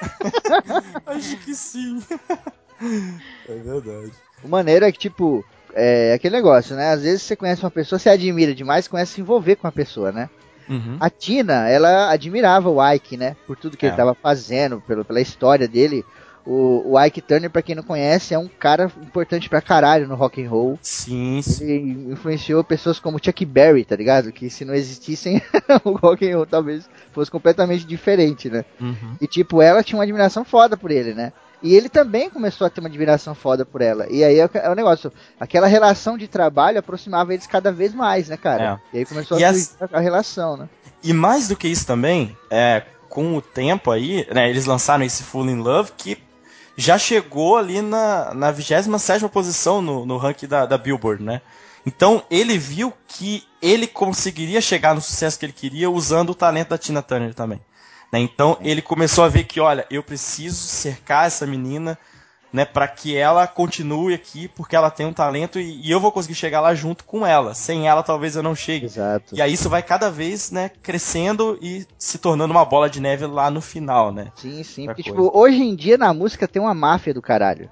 acho 1.06 1.38
que 1.38 1.54
sim. 1.54 2.02
É 3.48 3.56
verdade. 3.56 4.12
O 4.44 4.50
maneiro 4.50 4.84
é 4.84 4.92
que, 4.92 5.00
tipo, 5.00 5.46
é 5.74 6.14
aquele 6.14 6.36
negócio, 6.36 6.76
né? 6.76 6.92
Às 6.92 7.02
vezes 7.04 7.22
você 7.22 7.36
conhece 7.36 7.64
uma 7.64 7.72
pessoa, 7.72 7.98
você 7.98 8.10
admira 8.10 8.54
demais, 8.54 8.88
começa 8.88 9.14
a 9.14 9.16
se 9.16 9.22
envolver 9.22 9.56
com 9.56 9.66
a 9.66 9.72
pessoa, 9.72 10.12
né? 10.12 10.30
Uhum. 10.68 10.98
A 11.00 11.10
Tina, 11.10 11.70
ela 11.70 12.12
admirava 12.12 12.70
o 12.70 12.86
Ike, 12.94 13.16
né? 13.16 13.36
Por 13.48 13.56
tudo 13.56 13.78
que 13.78 13.86
É. 13.86 13.90
ele 13.90 13.96
tava 13.98 14.14
fazendo, 14.14 14.82
pelo, 14.82 15.06
pela 15.06 15.22
história 15.22 15.68
dele. 15.68 16.04
O, 16.46 16.92
o 16.94 17.04
Ike 17.04 17.22
Turner, 17.22 17.50
pra 17.50 17.62
quem 17.64 17.74
não 17.74 17.82
conhece, 17.82 18.34
é 18.34 18.38
um 18.40 18.48
cara 18.48 18.92
importante 19.02 19.50
pra 19.50 19.62
caralho 19.62 20.08
no 20.08 20.14
rock 20.16 20.44
and 20.44 20.50
roll. 20.50 20.78
Sim, 20.82 21.42
sim. 21.42 21.64
Ele 21.66 22.12
influenciou 22.14 22.64
pessoas 22.64 23.00
como 23.00 23.18
Chuck 23.24 23.44
Berry, 23.46 23.84
tá 23.84 23.96
ligado? 23.96 24.32
Que 24.32 24.50
se 24.50 24.64
não 24.64 24.76
existissem, 24.76 25.42
o 25.84 25.94
rock 25.94 26.30
and 26.30 26.36
roll 26.36 26.46
talvez 26.46 26.88
fosse 27.12 27.32
completamente 27.32 27.84
diferente, 27.86 28.48
né? 28.50 28.64
Uhum. 28.80 29.16
E 29.20 29.26
tipo, 29.28 29.60
ela 29.62 29.82
tinha 29.84 29.98
uma 29.98 30.04
admiração 30.04 30.46
foda 30.46 30.78
por 30.78 30.92
ele, 30.92 31.16
né? 31.16 31.34
E 31.64 31.74
ele 31.74 31.90
também 31.90 32.30
começou 32.30 32.68
a 32.68 32.70
ter 32.70 32.80
uma 32.80 32.90
admiração 32.90 33.34
foda 33.34 33.66
por 33.66 33.82
ela. 33.82 34.06
E 34.12 34.24
aí 34.24 34.38
é 34.38 34.46
o- 34.46 34.50
é 34.54 34.70
o 34.70 34.76
negócio, 34.76 35.12
aquela 35.40 35.66
relação 35.66 36.16
de 36.16 36.28
trabalho 36.28 36.78
aproximava 36.78 37.34
eles 37.34 37.48
cada 37.48 37.72
vez 37.72 37.92
mais, 37.92 38.30
né, 38.30 38.38
cara? 38.38 38.80
E 38.94 39.00
aí 39.00 39.06
começou 39.06 39.40
E 39.40 39.44
a, 39.44 39.50
as- 39.50 39.76
a 39.92 40.00
relação, 40.00 40.58
né? 40.58 40.70
E 41.04 41.12
mais 41.12 41.48
do 41.48 41.56
que 41.56 41.68
isso 41.68 41.88
também, 41.88 42.38
é, 42.52 42.84
com 43.10 43.36
o 43.36 43.42
tempo 43.42 43.90
aí, 43.90 44.28
né, 44.32 44.48
eles 44.48 44.66
lançaram 44.66 45.04
esse 45.04 45.24
Full 45.24 45.50
in 45.50 45.56
Love 45.56 45.92
que 45.98 46.18
já 46.78 46.98
chegou 46.98 47.58
ali 47.58 47.82
na, 47.82 48.34
na 48.34 48.52
27 48.52 48.90
posição 49.30 49.82
no, 49.82 50.06
no 50.06 50.18
ranking 50.18 50.48
da, 50.48 50.66
da 50.66 50.78
Billboard, 50.78 51.24
né? 51.24 51.42
Então 51.86 52.24
ele 52.30 52.58
viu 52.58 52.92
que 53.08 53.44
ele 53.62 53.88
conseguiria 53.88 54.60
chegar 54.60 54.96
no 54.96 55.02
sucesso 55.02 55.38
que 55.38 55.46
ele 55.46 55.54
queria 55.54 55.90
usando 55.90 56.32
o 56.32 56.36
talento 56.36 56.70
da 56.70 56.78
Tina 56.78 57.02
Turner 57.02 57.34
também. 57.34 57.62
né? 58.12 58.20
Então 58.20 58.58
ele 58.62 58.82
começou 58.82 59.24
a 59.24 59.30
ver 59.30 59.44
que, 59.44 59.60
olha, 59.60 59.86
eu 59.90 60.02
preciso 60.02 60.58
cercar 60.58 61.28
essa 61.28 61.46
menina 61.46 61.98
né, 62.56 62.64
para 62.64 62.88
que 62.88 63.16
ela 63.18 63.46
continue 63.46 64.14
aqui, 64.14 64.48
porque 64.48 64.76
ela 64.76 64.90
tem 64.90 65.06
um 65.06 65.12
talento 65.14 65.60
e, 65.60 65.82
e 65.86 65.92
eu 65.92 66.00
vou 66.00 66.12
conseguir 66.12 66.36
chegar 66.36 66.62
lá 66.62 66.74
junto 66.74 67.04
com 67.04 67.28
ela. 67.28 67.54
Sem 67.54 67.88
ela, 67.88 68.02
talvez 68.02 68.36
eu 68.38 68.42
não 68.42 68.56
chegue. 68.56 68.86
Exato. 68.86 69.36
E 69.36 69.42
aí 69.42 69.52
isso 69.52 69.70
vai 69.70 69.84
cada 69.84 70.10
vez, 70.10 70.52
né, 70.52 70.72
crescendo 70.82 71.60
e 71.62 71.86
se 72.00 72.18
tornando 72.18 72.54
uma 72.54 72.64
bola 72.64 72.90
de 72.90 73.02
neve 73.02 73.26
lá 73.26 73.52
no 73.52 73.60
final, 73.60 74.12
né? 74.14 74.32
Sim, 74.36 74.64
sim. 74.64 74.86
Porque, 74.86 75.04
tipo, 75.04 75.30
hoje 75.38 75.62
em 75.62 75.76
dia 75.76 75.98
na 75.98 76.14
música 76.14 76.48
tem 76.48 76.62
uma 76.62 76.74
máfia 76.74 77.14
do 77.14 77.22
caralho. 77.22 77.70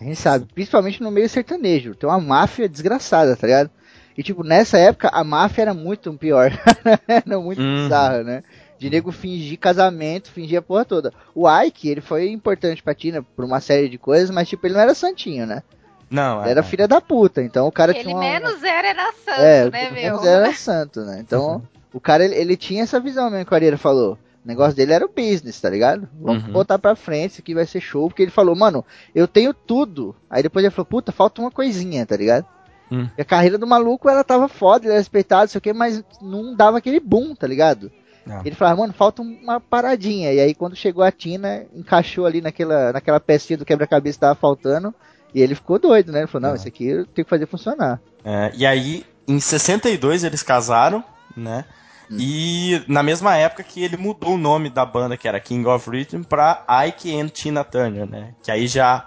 A 0.00 0.04
gente 0.04 0.16
sabe, 0.16 0.46
principalmente 0.52 1.00
no 1.02 1.10
meio 1.10 1.28
sertanejo. 1.28 1.94
Tem 1.94 2.08
uma 2.10 2.20
máfia 2.20 2.68
desgraçada, 2.68 3.36
tá 3.36 3.46
ligado? 3.46 3.70
E, 4.18 4.22
tipo, 4.22 4.42
nessa 4.42 4.76
época 4.76 5.08
a 5.12 5.22
máfia 5.22 5.62
era 5.62 5.74
muito 5.74 6.12
pior. 6.14 6.50
era 7.06 7.38
muito 7.38 7.62
Uhum. 7.62 7.82
bizarra, 7.84 8.22
né? 8.24 8.42
De 8.78 8.90
nego 8.90 9.10
fingir 9.10 9.58
casamento, 9.58 10.30
fingir 10.30 10.58
a 10.58 10.62
porra 10.62 10.84
toda. 10.84 11.12
O 11.34 11.48
Ike, 11.48 11.88
ele 11.88 12.00
foi 12.00 12.28
importante 12.30 12.82
pra 12.82 12.94
Tina 12.94 13.22
por 13.22 13.44
uma 13.44 13.60
série 13.60 13.88
de 13.88 13.96
coisas, 13.98 14.30
mas, 14.30 14.48
tipo, 14.48 14.66
ele 14.66 14.74
não 14.74 14.80
era 14.80 14.94
santinho, 14.94 15.46
né? 15.46 15.62
Não, 16.10 16.40
Ele 16.42 16.50
era 16.50 16.60
é, 16.60 16.62
filha 16.62 16.86
da 16.86 17.00
puta. 17.00 17.42
Então 17.42 17.66
o 17.66 17.72
cara 17.72 17.92
Ele 17.92 18.00
tinha 18.04 18.14
uma... 18.14 18.20
menos 18.22 18.62
era, 18.62 18.88
era 18.88 19.12
santo, 19.12 19.40
É, 19.40 19.70
né, 19.70 19.90
meu? 19.90 19.92
menos 19.92 20.24
era 20.24 20.52
santo, 20.54 21.00
né? 21.00 21.18
Então, 21.20 21.62
o 21.92 21.98
cara, 21.98 22.24
ele, 22.24 22.34
ele 22.36 22.56
tinha 22.56 22.82
essa 22.84 23.00
visão 23.00 23.28
mesmo 23.30 23.44
que 23.46 23.52
o 23.52 23.54
Arieira 23.56 23.76
falou. 23.78 24.12
O 24.44 24.46
negócio 24.48 24.76
dele 24.76 24.92
era 24.92 25.04
o 25.04 25.08
business, 25.08 25.60
tá 25.60 25.68
ligado? 25.68 26.08
Vamos 26.20 26.44
Uhum. 26.44 26.52
botar 26.52 26.78
pra 26.78 26.94
frente, 26.94 27.32
isso 27.32 27.40
aqui 27.40 27.54
vai 27.54 27.66
ser 27.66 27.80
show. 27.80 28.08
Porque 28.08 28.22
ele 28.22 28.30
falou, 28.30 28.54
mano, 28.54 28.84
eu 29.12 29.26
tenho 29.26 29.52
tudo. 29.52 30.14
Aí 30.30 30.44
depois 30.44 30.64
ele 30.64 30.70
falou, 30.72 30.86
puta, 30.86 31.10
falta 31.10 31.40
uma 31.40 31.50
coisinha, 31.50 32.06
tá 32.06 32.16
ligado? 32.16 32.46
Hum. 32.88 33.08
E 33.18 33.22
a 33.22 33.24
carreira 33.24 33.58
do 33.58 33.66
maluco, 33.66 34.08
ela 34.08 34.22
tava 34.22 34.46
foda, 34.46 34.84
ele 34.84 34.92
era 34.92 35.00
respeitado, 35.00 35.42
não 35.42 35.48
sei 35.48 35.58
o 35.58 35.62
que, 35.62 35.72
mas 35.72 36.04
não 36.22 36.54
dava 36.54 36.78
aquele 36.78 37.00
boom, 37.00 37.34
tá 37.34 37.48
ligado? 37.48 37.90
Não. 38.26 38.40
Ele 38.44 38.54
falava, 38.56 38.80
mano, 38.80 38.92
falta 38.92 39.22
uma 39.22 39.60
paradinha. 39.60 40.32
E 40.32 40.40
aí 40.40 40.54
quando 40.54 40.74
chegou 40.74 41.04
a 41.04 41.12
Tina, 41.12 41.64
encaixou 41.74 42.26
ali 42.26 42.40
naquela, 42.40 42.92
naquela 42.92 43.20
pecinha 43.20 43.56
do 43.56 43.64
quebra-cabeça 43.64 44.16
que 44.16 44.20
tava 44.20 44.34
faltando. 44.34 44.92
E 45.34 45.40
ele 45.40 45.54
ficou 45.54 45.78
doido, 45.78 46.10
né? 46.12 46.20
Ele 46.20 46.26
falou, 46.26 46.48
não, 46.48 46.54
É. 46.54 46.58
isso 46.58 46.66
aqui 46.68 46.86
eu 46.88 47.06
tenho 47.06 47.24
que 47.24 47.30
fazer 47.30 47.46
funcionar. 47.46 48.00
É, 48.24 48.50
e 48.54 48.66
aí, 48.66 49.04
em 49.28 49.38
62, 49.38 50.24
eles 50.24 50.42
casaram, 50.42 51.04
né? 51.36 51.64
Hum. 52.10 52.16
E 52.18 52.82
na 52.88 53.02
mesma 53.02 53.36
época 53.36 53.62
que 53.62 53.82
ele 53.82 53.96
mudou 53.96 54.34
o 54.34 54.38
nome 54.38 54.70
da 54.70 54.84
banda, 54.86 55.16
que 55.16 55.28
era 55.28 55.38
King 55.40 55.66
of 55.68 55.88
Rhythm, 55.90 56.22
pra 56.22 56.64
Ike 56.88 57.20
and 57.20 57.28
Tina 57.28 57.62
Turner, 57.64 58.06
né? 58.08 58.32
Que 58.42 58.50
aí 58.50 58.66
já. 58.66 59.06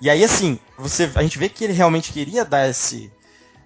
E 0.00 0.08
aí, 0.10 0.22
assim, 0.24 0.58
você, 0.78 1.10
a 1.14 1.22
gente 1.22 1.38
vê 1.38 1.48
que 1.48 1.64
ele 1.64 1.72
realmente 1.72 2.12
queria 2.12 2.44
dar 2.44 2.68
esse. 2.68 3.12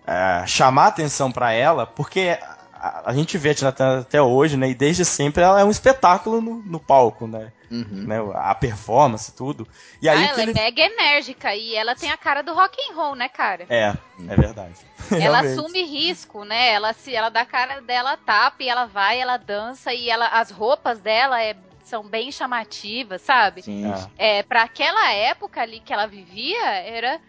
eh, 0.07 0.44
chamar 0.46 0.88
atenção 0.88 1.30
pra 1.30 1.53
ela, 1.53 1.86
porque 1.86 2.36
a, 2.83 3.11
a 3.11 3.14
gente 3.14 3.39
vê 3.39 3.51
a 3.51 3.55
Tina 3.55 3.70
Turner 3.70 4.01
até 4.01 4.20
hoje, 4.20 4.57
né? 4.57 4.68
E 4.68 4.74
desde 4.74 5.05
sempre 5.05 5.43
ela 5.43 5.61
é 5.61 5.64
um 5.64 5.70
espetáculo 5.70 6.41
no, 6.41 6.57
no 6.57 6.80
palco, 6.80 7.28
né? 7.28 7.53
Uhum. 7.70 8.05
né? 8.07 8.16
A 8.35 8.55
performance, 8.57 9.33
tudo. 9.33 9.66
E 10.03 10.09
aí 10.09 10.18
Ah, 10.18 10.28
ela 10.30 10.43
ele. 10.43 10.51
é 10.51 10.55
mega 10.55 10.83
enérgica 10.83 11.55
e 11.55 11.76
ela 11.76 11.95
tem 11.95 12.11
a 12.11 12.16
cara 12.16 12.43
do 12.43 12.53
rock 12.53 12.76
and 12.91 12.95
roll, 12.95 13.14
né, 13.14 13.28
cara? 13.28 13.66
É, 13.70 13.95
é 14.28 14.37
verdade. 14.37 14.74
Ela 15.20 15.41
assume 15.41 15.83
risco, 15.83 16.45
né? 16.45 16.72
Ela 16.72 16.93
se 16.93 17.14
ela 17.14 17.28
dá 17.28 17.43
a 17.43 17.47
cara 17.47 17.80
dela 17.80 18.16
tapa 18.16 18.62
e 18.62 18.68
ela 18.68 18.87
vai, 18.87 19.20
ela 19.20 19.37
dança 19.37 19.93
e 19.93 20.09
ela 20.09 20.28
as 20.28 20.51
roupas 20.51 21.01
dela 21.01 21.43
é, 21.43 21.57
são 21.85 22.05
bem 22.05 22.30
chamativas, 22.30 23.20
sabe? 23.20 23.62
Sim. 23.62 23.85
É. 24.16 24.39
É, 24.39 24.43
para 24.43 24.62
aquela 24.62 25.12
época 25.12 25.61
ali 25.61 25.80
que 25.80 25.93
ela 25.93 26.07
vivia, 26.07 26.64
era 26.78 27.20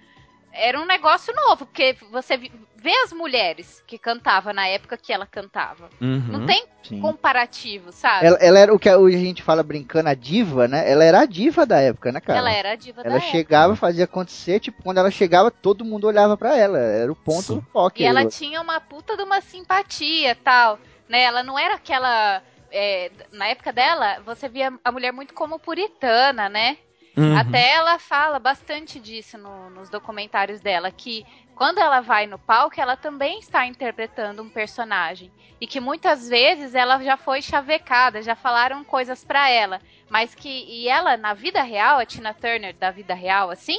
era 0.53 0.79
um 0.79 0.85
negócio 0.85 1.33
novo, 1.35 1.65
porque 1.65 1.97
você 2.11 2.37
vê 2.37 2.91
as 3.03 3.11
mulheres 3.11 3.83
que 3.87 3.97
cantavam 3.97 4.53
na 4.53 4.67
época 4.67 4.97
que 4.97 5.11
ela 5.11 5.25
cantava. 5.25 5.89
Uhum. 5.99 6.19
Não 6.27 6.45
tem 6.45 6.65
Sim. 6.83 6.99
comparativo, 6.99 7.91
sabe? 7.91 8.27
Ela, 8.27 8.37
ela 8.37 8.59
era 8.59 8.73
o 8.73 8.77
que 8.77 8.93
hoje 8.93 9.15
a 9.15 9.19
gente 9.19 9.41
fala 9.41 9.63
brincando, 9.63 10.09
a 10.09 10.13
diva, 10.13 10.67
né? 10.67 10.89
Ela 10.89 11.03
era 11.03 11.21
a 11.21 11.25
diva 11.25 11.65
da 11.65 11.79
época, 11.79 12.11
né, 12.11 12.19
cara? 12.19 12.39
Ela 12.39 12.51
era 12.51 12.71
a 12.71 12.75
diva 12.75 13.01
Ela 13.01 13.09
da 13.11 13.15
época. 13.17 13.31
chegava, 13.31 13.75
fazia 13.75 14.03
acontecer, 14.03 14.59
tipo, 14.59 14.83
quando 14.83 14.97
ela 14.97 15.09
chegava, 15.09 15.49
todo 15.49 15.85
mundo 15.85 16.07
olhava 16.07 16.37
pra 16.37 16.57
ela. 16.57 16.77
Era 16.77 17.11
o 17.11 17.15
ponto 17.15 17.41
Sim. 17.41 17.55
do 17.55 17.61
foco. 17.71 17.99
E 17.99 18.03
ela 18.03 18.25
tinha 18.25 18.61
uma 18.61 18.79
puta 18.79 19.15
de 19.17 19.23
uma 19.23 19.41
simpatia 19.41 20.35
tal, 20.35 20.77
né? 21.07 21.23
Ela 21.23 21.41
não 21.41 21.57
era 21.57 21.75
aquela. 21.75 22.41
é, 22.71 23.09
na 23.31 23.47
época 23.47 23.71
dela, 23.71 24.19
você 24.25 24.49
via 24.49 24.73
a 24.83 24.91
mulher 24.91 25.13
muito 25.13 25.33
como 25.33 25.57
puritana, 25.59 26.49
né? 26.49 26.77
Uhum. 27.15 27.37
Até 27.37 27.73
ela 27.73 27.99
fala 27.99 28.39
bastante 28.39 28.99
disso 28.99 29.37
no- 29.37 29.69
nos 29.69 29.89
documentários 29.89 30.61
dela, 30.61 30.89
que 30.91 31.25
quando 31.55 31.77
ela 31.77 32.01
vai 32.01 32.25
no 32.25 32.39
palco, 32.39 32.79
ela 32.81 32.97
também 32.97 33.39
está 33.39 33.65
interpretando 33.67 34.41
um 34.41 34.49
personagem. 34.49 35.31
E 35.61 35.67
que 35.67 35.79
muitas 35.79 36.27
vezes 36.27 36.73
ela 36.75 37.01
já 37.03 37.15
foi 37.15 37.41
chavecada, 37.41 38.21
já 38.21 38.35
falaram 38.35 38.83
coisas 38.83 39.23
pra 39.23 39.49
ela. 39.49 39.79
Mas 40.09 40.33
que. 40.33 40.49
E 40.49 40.87
ela, 40.89 41.15
na 41.15 41.33
vida 41.33 41.61
real, 41.61 41.99
a 41.99 42.05
Tina 42.05 42.33
Turner 42.33 42.75
da 42.75 42.89
vida 42.91 43.13
real, 43.13 43.49
assim, 43.51 43.77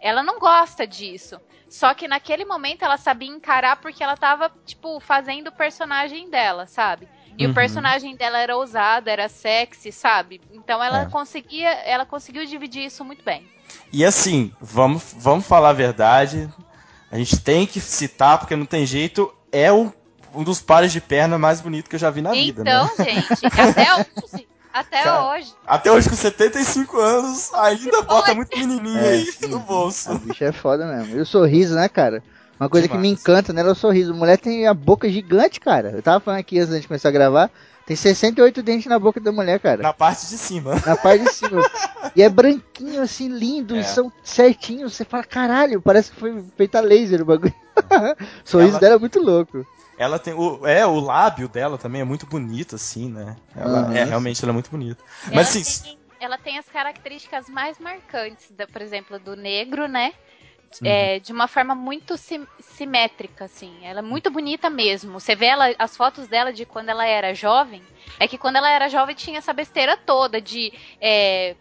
ela 0.00 0.22
não 0.22 0.38
gosta 0.38 0.86
disso. 0.86 1.40
Só 1.68 1.94
que 1.94 2.06
naquele 2.08 2.44
momento 2.44 2.82
ela 2.84 2.98
sabia 2.98 3.30
encarar 3.30 3.76
porque 3.76 4.02
ela 4.02 4.16
tava, 4.16 4.50
tipo, 4.66 5.00
fazendo 5.00 5.48
o 5.48 5.52
personagem 5.52 6.28
dela, 6.28 6.66
sabe? 6.66 7.08
E 7.38 7.44
Uhum. 7.44 7.50
o 7.50 7.54
personagem 7.54 8.14
dela 8.16 8.38
era 8.38 8.56
ousado, 8.56 9.08
era 9.08 9.28
sexy, 9.28 9.90
sabe? 9.90 10.40
Então 10.52 10.82
ela 10.82 11.02
É. 11.02 11.06
conseguia, 11.06 11.70
ela 11.84 12.04
conseguiu 12.04 12.44
dividir 12.46 12.84
isso 12.84 13.04
muito 13.04 13.24
bem. 13.24 13.48
E 13.92 14.04
assim, 14.04 14.52
vamos, 14.60 15.14
vamos 15.18 15.46
falar 15.46 15.70
a 15.70 15.74
verdade. 15.74 16.48
A 17.10 17.16
gente 17.16 17.38
tem 17.40 17.66
que 17.66 17.80
citar, 17.80 18.38
porque 18.38 18.56
não 18.56 18.66
tem 18.66 18.86
jeito. 18.86 19.32
É 19.50 19.72
um, 19.72 19.92
um 20.34 20.42
dos 20.42 20.60
pares 20.60 20.92
de 20.92 21.00
perna 21.00 21.38
mais 21.38 21.60
bonito 21.60 21.88
que 21.90 21.96
eu 21.96 22.00
já 22.00 22.10
vi 22.10 22.22
na 22.22 22.32
vida, 22.32 22.62
então, 22.62 22.84
né? 22.96 23.04
gente, 23.04 23.46
até 23.46 23.94
hoje, 23.96 24.48
até 24.72 25.02
Cara, 25.02 25.24
hoje. 25.30 25.52
Até 25.66 25.92
hoje, 25.92 26.08
com 26.08 26.16
75 26.16 26.98
anos, 26.98 27.52
ainda 27.54 28.02
bota 28.02 28.34
muito 28.34 28.56
menininha 28.58 29.00
É, 29.02 29.08
aí 29.10 29.26
sim. 29.26 29.48
no 29.48 29.56
A 29.58 29.60
bolso. 29.60 30.18
bicha 30.18 30.46
é 30.46 30.52
foda 30.52 30.86
mesmo. 30.86 31.16
E 31.16 31.20
o 31.20 31.26
sorriso, 31.26 31.74
né, 31.74 31.88
cara? 31.88 32.22
Uma 32.62 32.68
coisa 32.68 32.86
que 32.86 32.96
me 32.96 33.08
encanta 33.08 33.52
nela 33.52 33.70
é 33.70 33.72
o 33.72 33.74
sorriso. 33.74 34.12
A 34.12 34.16
mulher 34.16 34.38
tem 34.38 34.68
a 34.68 34.72
boca 34.72 35.08
gigante, 35.08 35.58
cara. 35.58 35.90
Eu 35.90 36.00
tava 36.02 36.20
falando 36.20 36.38
aqui 36.38 36.60
antes 36.60 36.80
de 36.80 36.86
começar 36.86 37.08
a 37.08 37.12
gravar. 37.12 37.50
Tem 37.84 37.96
68 37.96 38.62
dentes 38.62 38.86
na 38.86 39.00
boca 39.00 39.18
da 39.18 39.32
mulher, 39.32 39.58
cara. 39.58 39.82
Na 39.82 39.92
parte 39.92 40.28
de 40.28 40.38
cima. 40.38 40.80
Na 40.86 40.96
parte 40.96 41.24
de 41.24 41.32
cima. 41.32 41.60
e 42.14 42.22
é 42.22 42.28
branquinho, 42.28 43.02
assim, 43.02 43.26
lindo. 43.26 43.74
É. 43.74 43.80
E 43.80 43.84
são 43.84 44.12
certinhos. 44.22 44.94
Você 44.94 45.04
fala, 45.04 45.24
caralho, 45.24 45.82
parece 45.82 46.12
que 46.12 46.20
foi 46.20 46.44
feita 46.56 46.78
a 46.78 46.80
laser 46.80 47.22
o 47.22 47.24
bagulho. 47.24 47.52
o 47.74 48.48
sorriso 48.48 48.70
Ela- 48.74 48.80
dela 48.80 48.94
é 48.94 48.98
muito 49.00 49.20
louco. 49.20 49.66
Ela 49.98 50.20
tem. 50.20 50.32
O, 50.32 50.64
é, 50.64 50.86
o 50.86 51.00
lábio 51.00 51.48
dela 51.48 51.76
também 51.76 52.00
é 52.00 52.04
muito 52.04 52.26
bonito, 52.26 52.76
assim, 52.76 53.10
né? 53.10 53.34
Ela, 53.56 53.92
é, 53.92 54.04
realmente 54.04 54.40
ela 54.40 54.52
é 54.52 54.54
muito 54.54 54.70
bonita. 54.70 55.02
Ela 55.26 55.34
Mas 55.34 55.48
assim. 55.48 55.82
tem, 55.82 55.98
ela 56.20 56.38
tem 56.38 56.58
as 56.58 56.68
características 56.68 57.48
mais 57.48 57.80
marcantes, 57.80 58.52
da, 58.52 58.68
por 58.68 58.80
exemplo, 58.80 59.18
do 59.18 59.34
negro, 59.34 59.88
né? 59.88 60.12
É, 60.82 61.18
de 61.18 61.32
uma 61.32 61.46
forma 61.46 61.74
muito 61.74 62.16
sim, 62.16 62.46
simétrica, 62.60 63.44
assim. 63.44 63.72
Ela 63.82 63.98
é 63.98 64.02
muito 64.02 64.30
bonita 64.30 64.70
mesmo. 64.70 65.18
Você 65.20 65.34
vê 65.34 65.46
ela, 65.46 65.74
as 65.78 65.96
fotos 65.96 66.26
dela 66.26 66.52
de 66.52 66.64
quando 66.64 66.88
ela 66.88 67.06
era 67.06 67.34
jovem. 67.34 67.82
É 68.18 68.26
que 68.26 68.38
quando 68.38 68.56
ela 68.56 68.70
era 68.70 68.88
jovem 68.88 69.14
tinha 69.14 69.38
essa 69.38 69.52
besteira 69.52 69.96
toda 69.96 70.40
de 70.40 70.72
é, 71.00 71.54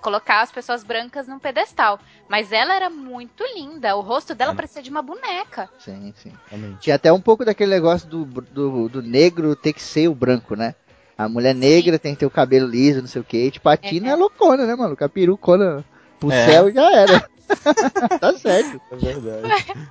colocar 0.00 0.42
as 0.42 0.52
pessoas 0.52 0.82
brancas 0.82 1.26
num 1.26 1.38
pedestal. 1.38 1.98
Mas 2.28 2.52
ela 2.52 2.74
era 2.74 2.90
muito 2.90 3.44
linda. 3.54 3.96
O 3.96 4.00
rosto 4.00 4.34
dela 4.34 4.52
é. 4.52 4.54
parecia 4.54 4.82
de 4.82 4.90
uma 4.90 5.02
boneca. 5.02 5.70
Sim, 5.78 6.12
sim. 6.16 6.32
Tinha 6.80 6.96
até 6.96 7.12
um 7.12 7.20
pouco 7.20 7.44
daquele 7.44 7.70
negócio 7.70 8.08
do, 8.08 8.24
do, 8.24 8.88
do, 8.88 9.02
negro 9.02 9.56
ter 9.56 9.72
que 9.72 9.82
ser 9.82 10.08
o 10.08 10.14
branco, 10.14 10.54
né? 10.56 10.74
A 11.16 11.28
mulher 11.28 11.54
negra 11.54 11.96
sim. 11.96 12.02
tem 12.02 12.14
que 12.14 12.20
ter 12.20 12.26
o 12.26 12.30
cabelo 12.30 12.68
liso, 12.68 13.00
não 13.00 13.06
sei 13.06 13.20
o 13.20 13.24
que. 13.24 13.50
Tipo, 13.50 13.68
a 13.68 13.76
Tina 13.76 14.08
é, 14.08 14.10
é 14.12 14.16
loucona, 14.16 14.66
né, 14.66 14.74
mano? 14.74 14.96
Com 14.96 15.04
a 15.04 15.08
perucona 15.08 15.84
pro 16.22 16.30
é. 16.32 16.46
céu 16.46 16.72
já 16.72 16.90
era. 16.92 17.28
tá 18.20 18.32
certo. 18.38 18.80
É 18.92 18.96
verdade. 18.96 19.48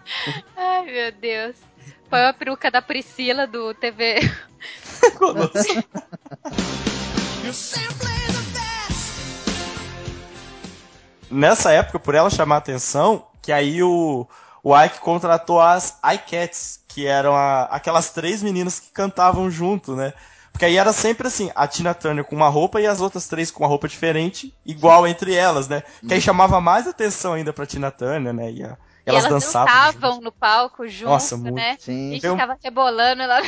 Ai, 0.56 0.86
meu 0.86 1.12
Deus. 1.12 1.58
Foi 2.10 2.26
a 2.26 2.34
peruca 2.34 2.72
da 2.72 2.82
Priscila 2.82 3.46
do 3.46 3.74
TV. 3.74 4.20
Nessa 11.30 11.72
época, 11.72 12.00
por 12.00 12.16
ela 12.16 12.30
chamar 12.30 12.56
a 12.56 12.60
atenção, 12.60 13.28
que 13.42 13.52
aí 13.52 13.84
o, 13.84 14.26
o 14.64 14.78
Ike 14.78 15.00
contratou 15.00 15.60
as 15.62 16.00
iCats, 16.14 16.82
que 16.88 17.08
eram 17.08 17.36
a, 17.36 17.64
aquelas 17.64 18.12
três 18.12 18.42
meninas 18.44 18.80
que 18.80 18.92
cantavam 18.92 19.50
junto, 19.50 19.96
né? 19.96 20.14
Porque 20.52 20.66
aí 20.66 20.78
era 20.78 20.94
sempre 20.94 21.28
assim, 21.28 21.50
a 21.56 21.68
Tina 21.68 21.94
Turner 21.94 22.24
com 22.24 22.36
uma 22.36 22.50
roupa 22.50 22.80
e 22.82 22.86
as 22.86 23.02
outras 23.02 23.28
três 23.28 23.50
com 23.50 23.64
uma 23.64 23.70
roupa 23.70 23.88
diferente, 23.88 24.54
igual 24.66 25.08
entre 25.08 25.34
elas, 25.34 25.68
né? 25.68 25.82
Que 26.06 26.14
aí 26.14 26.20
uhum. 26.20 26.22
chamava 26.22 26.62
mais 26.62 26.88
atenção 26.88 27.34
ainda 27.34 27.54
pra 27.54 27.66
Tina 27.66 27.90
Turner, 27.90 28.34
né? 28.34 28.52
E 28.52 28.64
a, 28.64 28.78
elas, 29.06 29.26
elas 29.26 29.44
dançavam. 29.44 29.94
dançavam 29.94 30.22
no 30.22 30.32
palco 30.32 30.88
junto, 30.88 31.10
Nossa, 31.10 31.38
muito. 31.38 31.56
né? 31.56 31.78
Sim. 31.80 32.14
E 32.14 32.22
ficava 32.22 32.58
rebolando 32.64 33.26
lá. 33.26 33.42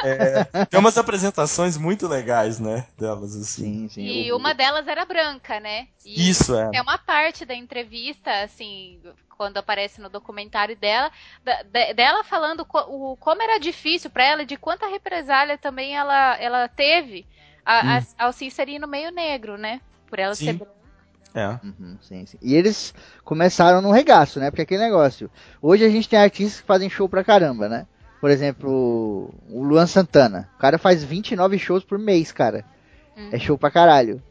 É, 0.00 0.44
tem 0.66 0.78
umas 0.78 0.96
apresentações 0.96 1.76
muito 1.76 2.06
legais, 2.06 2.60
né? 2.60 2.86
Delas, 2.96 3.34
assim. 3.34 3.88
Sim, 3.88 3.88
sim. 3.88 4.02
E 4.06 4.32
uma 4.32 4.54
delas 4.54 4.86
era 4.86 5.04
branca, 5.04 5.58
né? 5.58 5.88
E 6.04 6.30
Isso, 6.30 6.54
é. 6.56 6.70
É 6.74 6.80
uma 6.80 6.98
parte 6.98 7.44
da 7.44 7.54
entrevista, 7.54 8.30
assim, 8.42 9.00
quando 9.36 9.58
aparece 9.58 10.00
no 10.00 10.08
documentário 10.08 10.76
dela, 10.76 11.10
da, 11.44 11.92
dela 11.92 12.24
falando 12.24 12.64
co, 12.64 12.78
o, 12.80 13.16
como 13.16 13.42
era 13.42 13.58
difícil 13.58 14.08
para 14.10 14.24
ela, 14.24 14.46
de 14.46 14.56
quanta 14.56 14.86
represália 14.88 15.58
também 15.58 15.96
ela, 15.96 16.36
ela 16.40 16.68
teve 16.68 17.26
a, 17.64 17.84
hum. 17.84 18.04
a, 18.18 18.24
ao 18.26 18.32
se 18.32 18.44
inserir 18.44 18.78
no 18.78 18.88
meio 18.88 19.10
negro, 19.10 19.58
né? 19.58 19.80
Por 20.08 20.18
ela 20.18 20.34
sim. 20.34 20.46
ser 20.46 20.52
branca. 20.54 20.77
É. 21.34 21.58
Uhum, 21.64 21.96
sim, 22.00 22.26
sim. 22.26 22.38
E 22.42 22.54
eles 22.54 22.94
começaram 23.24 23.80
no 23.80 23.90
regaço, 23.90 24.40
né? 24.40 24.50
Porque 24.50 24.62
aquele 24.62 24.82
negócio. 24.82 25.30
Hoje 25.60 25.84
a 25.84 25.88
gente 25.88 26.08
tem 26.08 26.18
artistas 26.18 26.60
que 26.60 26.66
fazem 26.66 26.90
show 26.90 27.08
pra 27.08 27.24
caramba, 27.24 27.68
né? 27.68 27.86
Por 28.20 28.30
exemplo, 28.30 29.32
o 29.48 29.62
Luan 29.62 29.86
Santana. 29.86 30.48
O 30.56 30.58
cara 30.58 30.78
faz 30.78 31.04
29 31.04 31.58
shows 31.58 31.84
por 31.84 31.98
mês, 31.98 32.32
cara. 32.32 32.64
Uhum. 33.16 33.28
É 33.32 33.38
show 33.38 33.56
pra 33.56 33.70
caralho. 33.70 34.22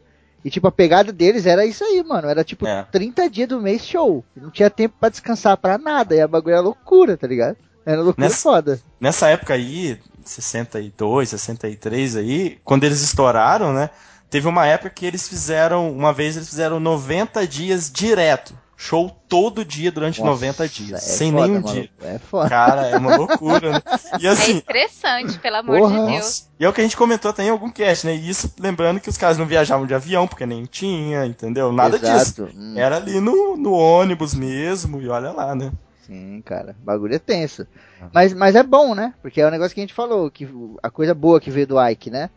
E 0.44 0.50
tipo, 0.50 0.68
a 0.68 0.72
pegada 0.72 1.12
deles 1.12 1.46
era 1.46 1.66
isso 1.66 1.84
aí, 1.84 2.04
mano. 2.04 2.28
Era 2.28 2.44
tipo 2.44 2.68
é. 2.68 2.84
30 2.92 3.30
dias 3.30 3.50
do 3.50 3.62
mês 3.62 3.86
show. 3.86 4.24
Não 4.36 4.50
tinha 4.50 4.70
tempo 4.70 4.96
para 5.00 5.10
descansar 5.10 5.58
pra 5.58 5.78
nada. 5.78 6.16
E 6.16 6.22
a 6.22 6.28
bagulho 6.28 6.54
era 6.54 6.62
loucura, 6.62 7.18
tá 7.18 7.28
ligado? 7.28 7.58
Era 7.86 8.02
loucura 8.02 8.28
nessa, 8.28 8.42
foda. 8.42 8.82
Nessa 9.00 9.30
época 9.30 9.54
aí, 9.54 10.00
62, 10.26 11.30
63 11.30 12.16
aí, 12.18 12.60
quando 12.64 12.84
eles 12.84 13.02
estouraram, 13.02 13.74
né? 13.74 13.90
Teve 14.30 14.48
uma 14.48 14.66
época 14.66 14.90
que 14.90 15.06
eles 15.06 15.28
fizeram, 15.28 15.92
uma 15.92 16.12
vez 16.12 16.36
eles 16.36 16.50
fizeram 16.50 16.80
90 16.80 17.48
dias 17.48 17.92
direto. 17.92 18.58
Show 18.80 19.10
todo 19.28 19.66
dia 19.66 19.92
durante 19.92 20.20
Nossa, 20.20 20.32
90 20.34 20.68
dias, 20.68 20.92
é 20.92 20.98
sem 21.00 21.32
foda, 21.32 21.48
nenhum 21.48 21.62
dia. 21.64 21.90
É 22.00 22.20
foda. 22.20 22.48
Cara, 22.48 22.86
é 22.86 22.98
uma 22.98 23.18
loucura, 23.18 23.72
né? 23.72 23.82
E 24.20 24.28
assim, 24.28 24.54
é 24.54 24.58
estressante, 24.58 25.40
pelo 25.40 25.56
amor 25.56 25.80
porra. 25.80 26.06
de 26.06 26.12
Deus. 26.12 26.48
E 26.60 26.64
é 26.64 26.70
o 26.70 26.74
que 26.74 26.82
a 26.82 26.84
gente 26.84 26.96
comentou 26.96 27.32
até 27.32 27.44
em 27.44 27.50
algum 27.50 27.72
cast, 27.72 28.06
né? 28.06 28.16
E 28.16 28.30
isso 28.30 28.54
lembrando 28.60 29.00
que 29.00 29.10
os 29.10 29.18
caras 29.18 29.36
não 29.36 29.48
viajavam 29.48 29.88
de 29.88 29.96
avião, 29.96 30.28
porque 30.28 30.46
nem 30.46 30.64
tinha, 30.66 31.26
entendeu? 31.26 31.72
Nada 31.72 31.98
Exato. 31.98 32.20
disso. 32.20 32.50
Hum. 32.56 32.76
Era 32.78 32.98
ali 32.98 33.20
no, 33.20 33.58
no 33.58 33.74
ônibus 33.74 34.36
mesmo, 34.36 35.02
e 35.02 35.10
olha 35.10 35.32
lá, 35.32 35.56
né? 35.56 35.72
Sim, 36.06 36.42
cara. 36.46 36.76
O 36.80 36.86
bagulho 36.86 37.16
é 37.16 37.20
tenso. 37.20 37.66
Mas, 38.14 38.32
mas 38.32 38.56
é 38.56 38.62
bom, 38.62 38.94
né? 38.94 39.12
Porque 39.24 39.42
é 39.42 39.48
o 39.48 39.52
negócio 39.52 39.74
que 39.74 39.82
a 39.82 39.84
gente 39.84 39.94
falou, 39.94 40.30
que 40.30 40.48
a 40.84 40.90
coisa 40.92 41.16
boa 41.16 41.42
que 41.42 41.50
veio 41.50 41.66
do 41.66 41.84
Ike, 41.84 42.12
né? 42.12 42.30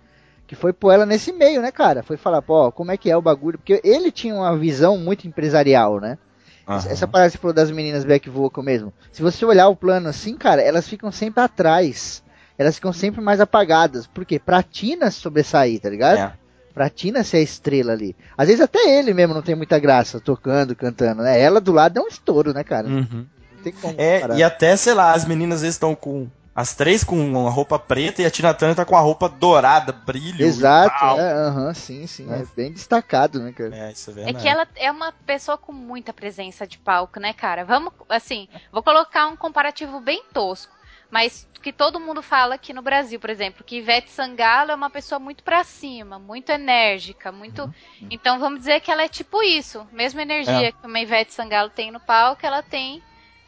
Que 0.51 0.57
foi 0.57 0.72
pôr 0.72 0.90
ela 0.90 1.07
nesse 1.07 1.32
meio, 1.32 1.62
né, 1.62 1.70
cara? 1.70 2.03
Foi 2.03 2.16
falar, 2.16 2.42
pô, 2.42 2.72
como 2.72 2.90
é 2.90 2.96
que 2.96 3.09
é 3.09 3.16
o 3.16 3.22
bagulho? 3.22 3.57
Porque 3.57 3.80
ele 3.84 4.11
tinha 4.11 4.34
uma 4.34 4.59
visão 4.59 4.98
muito 4.98 5.28
empresarial, 5.28 6.01
né? 6.01 6.18
Uhum. 6.66 6.74
Essa 6.74 7.07
parada 7.07 7.30
que 7.30 7.36
você 7.36 7.40
falou 7.40 7.55
das 7.55 7.70
meninas 7.70 8.05
back 8.05 8.28
vocal 8.28 8.64
mesmo. 8.64 8.92
Se 9.12 9.22
você 9.22 9.44
olhar 9.44 9.68
o 9.68 9.76
plano 9.76 10.09
assim, 10.09 10.36
cara, 10.36 10.61
elas 10.61 10.88
ficam 10.88 11.12
sempre 11.12 11.40
atrás. 11.40 12.20
Elas 12.59 12.74
ficam 12.74 12.92
sempre 12.92 13.20
mais 13.20 13.40
apagadas. 13.40 14.09
Por 14.09 14.24
quê? 14.24 14.40
Pra 14.40 14.61
Tina 14.61 15.09
sobressair, 15.12 15.78
tá 15.78 15.88
ligado? 15.88 16.18
É. 16.18 16.32
Pra 16.74 16.90
Tina 16.90 17.22
ser 17.22 17.36
a 17.36 17.42
estrela 17.42 17.92
ali. 17.92 18.16
Às 18.36 18.48
vezes 18.48 18.61
até 18.61 18.98
ele 18.98 19.14
mesmo 19.14 19.34
não 19.34 19.42
tem 19.42 19.55
muita 19.55 19.78
graça 19.78 20.18
tocando, 20.18 20.74
cantando, 20.74 21.22
né? 21.22 21.40
Ela 21.40 21.61
do 21.61 21.70
lado 21.70 21.96
é 21.96 22.03
um 22.03 22.09
estouro, 22.09 22.53
né, 22.53 22.64
cara? 22.64 22.88
Uhum. 22.88 23.24
Não 23.55 23.62
tem 23.62 23.72
como. 23.72 23.94
É, 23.96 24.18
parar. 24.18 24.36
e 24.36 24.42
até, 24.42 24.74
sei 24.74 24.94
lá, 24.94 25.12
as 25.12 25.24
meninas 25.24 25.59
às 25.59 25.62
vezes 25.62 25.76
estão 25.76 25.94
com 25.94 26.26
as 26.55 26.74
três 26.74 27.05
com 27.05 27.16
uma 27.16 27.51
roupa 27.51 27.78
preta 27.78 28.22
e 28.22 28.26
a 28.26 28.30
Tina 28.30 28.53
Turner 28.53 28.76
tá 28.76 28.84
com 28.84 28.96
a 28.96 29.01
roupa 29.01 29.28
dourada, 29.28 29.92
brilho. 29.92 30.44
Exato, 30.44 31.20
é, 31.20 31.48
uhum, 31.48 31.74
sim, 31.74 32.07
sim. 32.07 32.30
É. 32.30 32.40
é. 32.40 32.46
bem 32.57 32.72
destacado, 32.72 33.40
né, 33.40 33.53
cara? 33.53 33.76
É, 33.76 33.92
isso 33.92 34.11
é 34.11 34.14
verdade. 34.14 34.36
É 34.36 34.40
que 34.40 34.48
ela 34.48 34.66
é 34.76 34.90
uma 34.90 35.12
pessoa 35.12 35.57
com 35.57 35.72
muita 35.72 36.12
presença 36.12 36.66
de 36.66 36.78
palco, 36.78 37.20
né, 37.20 37.32
cara? 37.32 37.64
Vamos, 37.64 37.92
assim, 38.09 38.48
vou 38.72 38.82
colocar 38.82 39.26
um 39.26 39.36
comparativo 39.36 40.01
bem 40.01 40.24
tosco. 40.32 40.80
Mas 41.11 41.48
que 41.61 41.72
todo 41.72 42.01
mundo 42.01 42.22
fala 42.22 42.55
aqui 42.55 42.72
no 42.72 42.82
Brasil, 42.82 43.18
por 43.18 43.30
exemplo, 43.30 43.64
que 43.64 43.78
Ivete 43.78 44.11
Sangalo 44.11 44.70
é 44.70 44.74
uma 44.74 44.88
pessoa 44.88 45.18
muito 45.18 45.42
pra 45.42 45.64
cima, 45.64 46.18
muito 46.18 46.51
enérgica, 46.51 47.32
muito. 47.32 47.62
Uhum. 47.64 48.09
Então 48.11 48.38
vamos 48.38 48.61
dizer 48.61 48.80
que 48.80 48.90
ela 48.90 49.03
é 49.03 49.09
tipo 49.09 49.42
isso. 49.42 49.86
Mesma 49.92 50.22
energia 50.22 50.68
é. 50.68 50.72
que 50.72 50.86
uma 50.86 51.01
Ivete 51.01 51.34
Sangalo 51.34 51.68
tem 51.68 51.90
no 51.90 51.98
palco, 51.98 52.46
ela 52.46 52.62
tem 52.62 53.03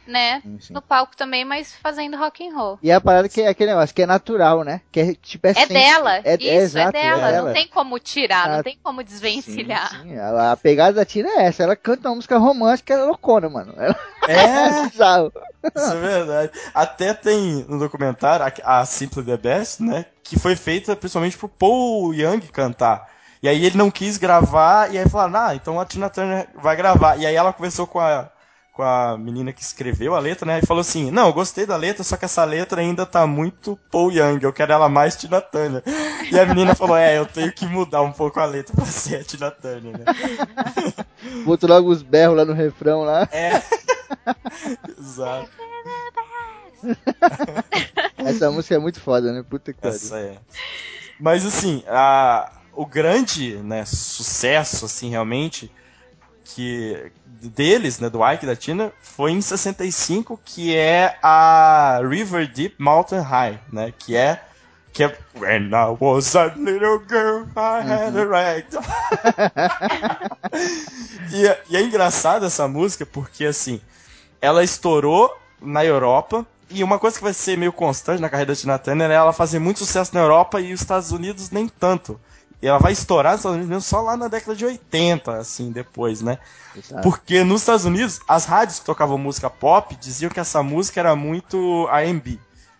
né? 0.07 0.41
Sim, 0.41 0.59
sim. 0.59 0.73
No 0.73 0.81
palco 0.81 1.15
também, 1.15 1.45
mas 1.45 1.73
fazendo 1.75 2.17
rock 2.17 2.47
and 2.47 2.55
roll. 2.55 2.79
E 2.81 2.91
a 2.91 2.99
parada 2.99 3.29
que 3.29 3.41
é 3.41 3.47
aquele 3.47 3.71
negócio 3.71 3.95
que 3.95 4.01
é 4.01 4.05
natural, 4.05 4.63
né? 4.63 4.81
Que 4.91 4.99
é 4.99 5.13
tipo 5.15 5.47
é, 5.47 5.53
é 5.55 5.65
dela. 5.65 6.17
É, 6.23 6.35
isso, 6.35 6.47
é, 6.47 6.55
exato, 6.55 6.97
é 6.97 7.01
dela. 7.01 7.29
É 7.29 7.41
não 7.41 7.53
tem 7.53 7.67
como 7.67 7.99
tirar, 7.99 8.49
não 8.49 8.63
tem 8.63 8.77
como 8.81 9.03
desvencilhar. 9.03 10.01
Sim, 10.01 10.17
a, 10.17 10.51
a, 10.51 10.57
pegada 10.57 10.93
da 10.93 11.05
Tina 11.05 11.29
é 11.29 11.45
essa. 11.45 11.63
Ela 11.63 11.75
canta 11.75 12.09
uma 12.09 12.15
música 12.15 12.37
romântica, 12.37 12.93
ela 12.93 13.03
é 13.03 13.05
loucona, 13.07 13.49
mano. 13.49 13.73
Ela... 13.77 13.95
É, 14.25 14.85
Isso 14.87 15.03
é 15.91 15.99
verdade. 15.99 16.51
Até 16.73 17.13
tem 17.13 17.65
no 17.67 17.77
documentário 17.77 18.45
a, 18.63 18.79
a 18.79 18.85
Simple 18.85 19.21
the 19.21 19.35
Best, 19.35 19.83
né? 19.83 20.05
Que 20.23 20.39
foi 20.39 20.55
feita 20.55 20.95
principalmente 20.95 21.37
pro 21.37 21.49
Paul 21.49 22.13
Young 22.13 22.39
cantar. 22.47 23.09
E 23.41 23.49
aí 23.49 23.65
ele 23.65 23.77
não 23.77 23.91
quis 23.91 24.17
gravar, 24.17 24.93
e 24.93 24.97
aí 24.97 25.09
falaram, 25.09 25.49
ah, 25.49 25.53
então 25.53 25.77
a 25.77 25.85
Tina 25.85 26.09
Turner 26.09 26.47
vai 26.55 26.77
gravar. 26.77 27.17
E 27.17 27.25
aí 27.25 27.35
ela 27.35 27.51
conversou 27.51 27.85
com 27.85 27.99
a 27.99 28.31
com 28.73 28.81
a 28.81 29.15
menina 29.17 29.53
que 29.53 29.61
escreveu 29.61 30.15
a 30.15 30.19
letra, 30.19 30.47
né? 30.47 30.59
E 30.61 30.65
falou 30.65 30.81
assim: 30.81 31.11
Não, 31.11 31.27
eu 31.27 31.33
gostei 31.33 31.65
da 31.65 31.77
letra, 31.77 32.03
só 32.03 32.17
que 32.17 32.25
essa 32.25 32.43
letra 32.43 32.81
ainda 32.81 33.05
tá 33.05 33.25
muito 33.27 33.79
Paul 33.91 34.11
Young, 34.11 34.39
eu 34.41 34.51
quero 34.51 34.73
ela 34.73 34.89
mais 34.89 35.15
Tina 35.15 35.39
Turner. 35.39 35.83
E 36.31 36.39
a 36.39 36.45
menina 36.45 36.73
falou: 36.73 36.97
É, 36.97 37.17
eu 37.17 37.25
tenho 37.25 37.51
que 37.53 37.67
mudar 37.67 38.01
um 38.01 38.11
pouco 38.11 38.39
a 38.39 38.45
letra 38.45 38.75
pra 38.75 38.85
ser 38.85 39.17
a 39.17 39.23
Tina 39.23 39.51
Turner, 39.51 39.93
né? 39.99 40.05
Botou 41.45 41.69
logo 41.69 41.89
os 41.89 42.01
berros 42.01 42.35
lá 42.35 42.43
no 42.43 42.53
refrão 42.53 43.03
lá. 43.03 43.29
É. 43.31 43.61
Exato. 44.99 45.49
Essa 48.17 48.51
música 48.51 48.75
é 48.75 48.79
muito 48.79 48.99
foda, 48.99 49.31
né? 49.31 49.45
Puta 49.47 49.71
que 49.71 49.79
pariu. 49.79 49.95
Essa 49.95 50.17
é. 50.17 50.37
Mas 51.19 51.45
assim, 51.45 51.83
a, 51.87 52.51
o 52.73 52.85
grande 52.85 53.55
né, 53.57 53.85
sucesso, 53.85 54.85
assim, 54.85 55.09
realmente, 55.09 55.71
que 56.43 57.11
deles, 57.25 57.99
né, 57.99 58.09
do 58.09 58.25
Ike 58.25 58.45
da 58.45 58.55
Tina, 58.55 58.91
foi 59.01 59.31
em 59.31 59.41
65, 59.41 60.39
que 60.43 60.75
é 60.75 61.17
a 61.21 61.99
River 62.03 62.51
Deep 62.51 62.75
Mountain 62.79 63.21
High, 63.21 63.59
né, 63.71 63.93
que 63.97 64.15
é 64.15 64.41
que 64.93 65.03
é 65.03 65.17
When 65.35 65.71
I 65.71 65.97
was 65.99 66.35
a 66.35 66.53
little 66.55 67.01
girl, 67.09 67.47
I 67.57 67.81
had 67.81 68.15
a 68.15 68.25
rag. 68.25 68.65
e, 71.33 71.47
é, 71.47 71.63
e 71.67 71.75
é 71.75 71.81
engraçado 71.81 72.45
essa 72.45 72.67
música 72.67 73.03
porque 73.03 73.45
assim, 73.45 73.81
ela 74.39 74.63
estourou 74.63 75.35
na 75.59 75.83
Europa 75.83 76.45
e 76.69 76.83
uma 76.83 76.99
coisa 76.99 77.17
que 77.17 77.23
vai 77.23 77.33
ser 77.33 77.57
meio 77.57 77.73
constante 77.73 78.21
na 78.21 78.29
carreira 78.29 78.53
da 78.53 78.59
Tina 78.59 78.77
Turner 78.77 79.09
é 79.09 79.15
ela 79.15 79.33
fazer 79.33 79.57
muito 79.57 79.79
sucesso 79.79 80.13
na 80.13 80.21
Europa 80.21 80.61
e 80.61 80.71
os 80.73 80.81
Estados 80.81 81.11
Unidos 81.11 81.49
nem 81.49 81.67
tanto. 81.67 82.21
E 82.63 82.67
ela 82.67 82.79
vai 82.79 82.93
estourar 82.93 83.33
nos 83.33 83.41
Estados 83.41 83.57
Unidos 83.57 83.85
só 83.85 83.99
lá 83.99 84.15
na 84.15 84.29
década 84.29 84.55
de 84.55 84.63
80, 84.63 85.37
assim, 85.37 85.69
depois, 85.69 86.21
né? 86.21 86.39
Exato. 86.73 87.01
Porque 87.01 87.43
nos 87.43 87.59
Estados 87.59 87.83
Unidos, 87.83 88.21
as 88.25 88.45
rádios 88.45 88.79
que 88.79 88.85
tocavam 88.85 89.17
música 89.17 89.49
pop 89.49 89.93
diziam 89.97 90.31
que 90.31 90.39
essa 90.39 90.63
música 90.63 90.97
era 91.01 91.13
muito 91.13 91.89
R&B. 91.89 92.39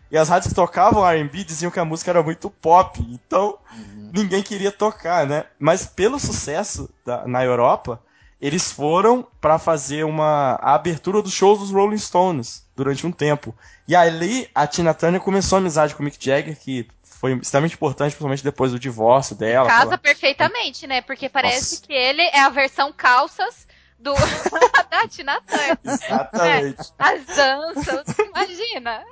E 0.10 0.18
as 0.18 0.30
rádios 0.30 0.54
que 0.54 0.56
tocavam 0.56 1.06
R&B 1.06 1.44
diziam 1.44 1.70
que 1.70 1.82
a 1.82 1.84
música 1.84 2.12
era 2.12 2.24
muito 2.24 2.50
pop. 2.50 2.98
Então, 3.10 3.58
uhum. 3.76 4.10
ninguém 4.14 4.42
queria 4.42 4.72
tocar, 4.72 5.28
né? 5.28 5.44
Mas 5.60 5.86
pelo 5.86 6.18
sucesso 6.18 6.90
da, 7.06 7.28
na 7.28 7.44
Europa, 7.44 8.02
eles 8.40 8.72
foram 8.72 9.28
para 9.42 9.60
fazer 9.60 10.06
uma 10.06 10.54
a 10.62 10.76
abertura 10.76 11.22
dos 11.22 11.34
shows 11.34 11.60
dos 11.60 11.72
Rolling 11.72 11.98
Stones 11.98 12.66
durante 12.74 13.06
um 13.06 13.12
tempo. 13.12 13.54
E 13.86 13.98
ali 13.98 14.50
a 14.56 14.66
Tina 14.66 14.94
Turner 14.94 15.20
começou 15.20 15.58
a 15.58 15.60
amizade 15.60 15.94
com 15.94 16.02
o 16.02 16.06
Mick 16.06 16.18
Jagger, 16.24 16.58
que 16.58 16.88
foi 17.24 17.36
extremamente 17.36 17.76
importante, 17.76 18.10
principalmente 18.10 18.44
depois 18.44 18.74
do 18.74 18.78
divórcio 18.78 19.34
dela. 19.34 19.66
Casa 19.66 19.84
ela... 19.84 19.98
perfeitamente, 19.98 20.86
né? 20.86 21.00
Porque 21.00 21.30
parece 21.30 21.76
Nossa. 21.76 21.88
que 21.88 21.94
ele 21.94 22.22
é 22.22 22.42
a 22.42 22.50
versão 22.50 22.92
calças 22.92 23.66
do 23.98 24.14
da 24.92 25.08
Tina 25.08 25.40
Turner. 25.40 25.78
Exatamente. 25.86 26.82
É, 26.82 26.86
as 26.98 27.26
danças, 27.26 28.18
imagina. 28.20 29.04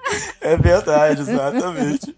É 0.41 0.57
verdade, 0.57 1.21
exatamente. 1.21 2.13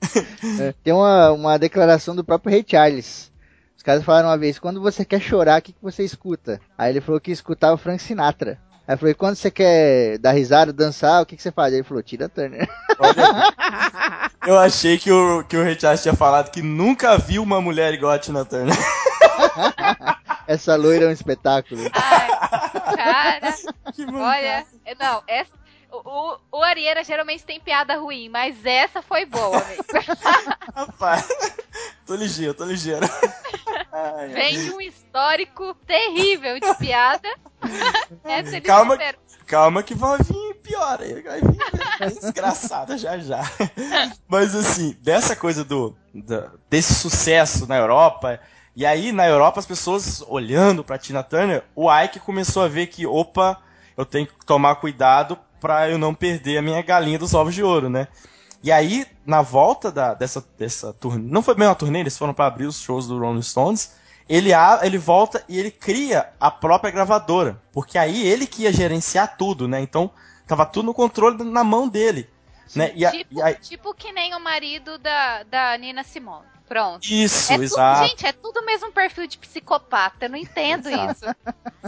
É, 0.59 0.73
tem 0.83 0.91
uma, 0.95 1.29
uma 1.29 1.59
declaração 1.59 2.15
do 2.15 2.23
próprio 2.23 2.51
Ray 2.51 2.65
Charles. 2.67 3.31
Os 3.77 3.83
caras 3.83 4.03
falaram 4.03 4.29
uma 4.29 4.37
vez, 4.37 4.57
quando 4.57 4.81
você 4.81 5.05
quer 5.05 5.21
chorar, 5.21 5.59
o 5.59 5.61
que, 5.61 5.73
que 5.73 5.81
você 5.83 6.03
escuta? 6.03 6.59
Aí 6.75 6.91
ele 6.91 7.01
falou 7.01 7.21
que 7.21 7.29
escutava 7.29 7.77
Frank 7.77 8.01
Sinatra. 8.01 8.59
Aí 8.85 8.95
eu 8.95 8.97
falei, 8.97 9.13
quando 9.13 9.35
você 9.35 9.49
quer 9.49 10.17
dar 10.17 10.33
risada, 10.33 10.73
dançar, 10.73 11.21
o 11.21 11.25
que, 11.25 11.37
que 11.37 11.41
você 11.41 11.51
faz? 11.51 11.71
Aí 11.71 11.79
ele 11.79 11.87
falou, 11.87 12.03
tira 12.03 12.25
a 12.25 12.29
Turner. 12.29 12.67
eu 14.45 14.59
achei 14.59 14.97
que 14.97 15.09
o, 15.09 15.43
que 15.45 15.55
o 15.55 15.63
Ray 15.63 15.79
Charles 15.79 16.01
tinha 16.01 16.13
falado 16.13 16.51
que 16.51 16.61
nunca 16.61 17.17
viu 17.17 17.41
uma 17.41 17.61
mulher 17.61 17.93
igual 17.93 18.11
a 18.11 18.19
Tina 18.19 18.43
Turner. 18.43 18.75
Essa 20.45 20.75
loira 20.75 21.05
é 21.05 21.07
um 21.07 21.11
espetáculo. 21.11 21.89
Ai, 21.93 22.27
cara. 22.97 23.55
olha, 24.13 24.65
não, 24.99 25.23
essa, 25.25 25.51
o, 25.89 26.37
o 26.51 26.61
Arieira 26.61 27.03
geralmente 27.03 27.45
tem 27.45 27.61
piada 27.61 27.95
ruim, 27.95 28.27
mas 28.27 28.65
essa 28.65 29.01
foi 29.01 29.25
boa, 29.25 29.57
amigo. 29.57 29.85
Rapaz, 30.75 31.27
tô 32.05 32.15
ligeiro, 32.15 32.53
tô 32.53 32.65
ligeiro. 32.65 33.07
Ai, 33.93 34.29
Vem 34.29 34.59
de 34.59 34.71
um 34.71 34.81
histórico 34.81 35.75
terrível 35.85 36.59
de 36.59 36.75
piada. 36.75 37.29
calma, 38.65 38.97
calma 39.45 39.83
que 39.83 39.93
vai 39.93 40.17
vir 40.17 40.55
pior 40.63 40.99
aí. 40.99 41.21
Vai 41.21 41.41
vir 41.41 42.19
desgraçada 42.19 42.97
já 42.97 43.17
já. 43.19 43.43
Mas 44.27 44.55
assim, 44.55 44.97
dessa 45.01 45.35
coisa 45.35 45.63
do, 45.63 45.95
do 46.13 46.59
desse 46.69 46.95
sucesso 46.95 47.67
na 47.67 47.77
Europa 47.77 48.39
e 48.75 48.87
aí, 48.87 49.11
na 49.11 49.27
Europa, 49.27 49.59
as 49.59 49.67
pessoas 49.67 50.23
olhando 50.27 50.83
pra 50.83 50.97
Tina 50.97 51.21
Turner, 51.21 51.63
o 51.75 51.93
Ike 51.93 52.19
começou 52.19 52.63
a 52.63 52.67
ver 52.67 52.87
que, 52.87 53.05
opa, 53.05 53.61
eu 53.95 54.03
tenho 54.03 54.25
que 54.25 54.33
tomar 54.45 54.75
cuidado 54.77 55.37
pra 55.61 55.87
eu 55.89 55.97
não 55.99 56.13
perder 56.13 56.57
a 56.57 56.61
minha 56.61 56.81
galinha 56.81 57.19
dos 57.19 57.35
ovos 57.35 57.53
de 57.53 57.61
ouro, 57.61 57.87
né? 57.87 58.07
E 58.63 58.71
aí, 58.71 59.05
na 59.25 59.41
volta 59.41 59.91
da, 59.91 60.13
dessa, 60.13 60.41
dessa 60.57 60.93
turnê, 60.93 61.29
não 61.29 61.43
foi 61.43 61.53
bem 61.53 61.67
uma 61.67 61.75
turnê, 61.75 61.99
eles 61.99 62.17
foram 62.17 62.33
para 62.33 62.45
abrir 62.45 62.65
os 62.65 62.79
shows 62.79 63.05
do 63.05 63.19
Rolling 63.19 63.41
Stones, 63.41 63.91
ele, 64.27 64.51
ele 64.81 64.97
volta 64.97 65.43
e 65.49 65.59
ele 65.59 65.69
cria 65.69 66.29
a 66.39 66.49
própria 66.49 66.89
gravadora, 66.89 67.61
porque 67.73 67.97
aí 67.97 68.25
ele 68.25 68.47
que 68.47 68.63
ia 68.63 68.71
gerenciar 68.71 69.35
tudo, 69.37 69.67
né? 69.67 69.81
Então, 69.81 70.09
tava 70.47 70.65
tudo 70.65 70.85
no 70.85 70.93
controle 70.93 71.43
na 71.43 71.61
mão 71.61 71.89
dele. 71.89 72.29
Né? 72.75 72.91
E 72.95 73.05
a, 73.05 73.11
tipo, 73.11 73.47
e 73.47 73.55
tipo 73.55 73.93
que 73.93 74.11
nem 74.11 74.33
o 74.33 74.39
marido 74.39 74.97
da, 74.97 75.43
da 75.43 75.77
Nina 75.77 76.03
Simone. 76.03 76.53
Pronto. 76.67 77.03
Isso, 77.03 77.51
é 77.51 77.55
exato. 77.57 77.99
Tudo, 77.99 78.09
gente, 78.09 78.25
é 78.25 78.31
tudo 78.31 78.59
o 78.61 78.65
mesmo 78.65 78.91
perfil 78.91 79.27
de 79.27 79.37
psicopata. 79.37 80.25
Eu 80.25 80.29
não 80.29 80.37
entendo 80.37 80.89
isso. 80.89 81.25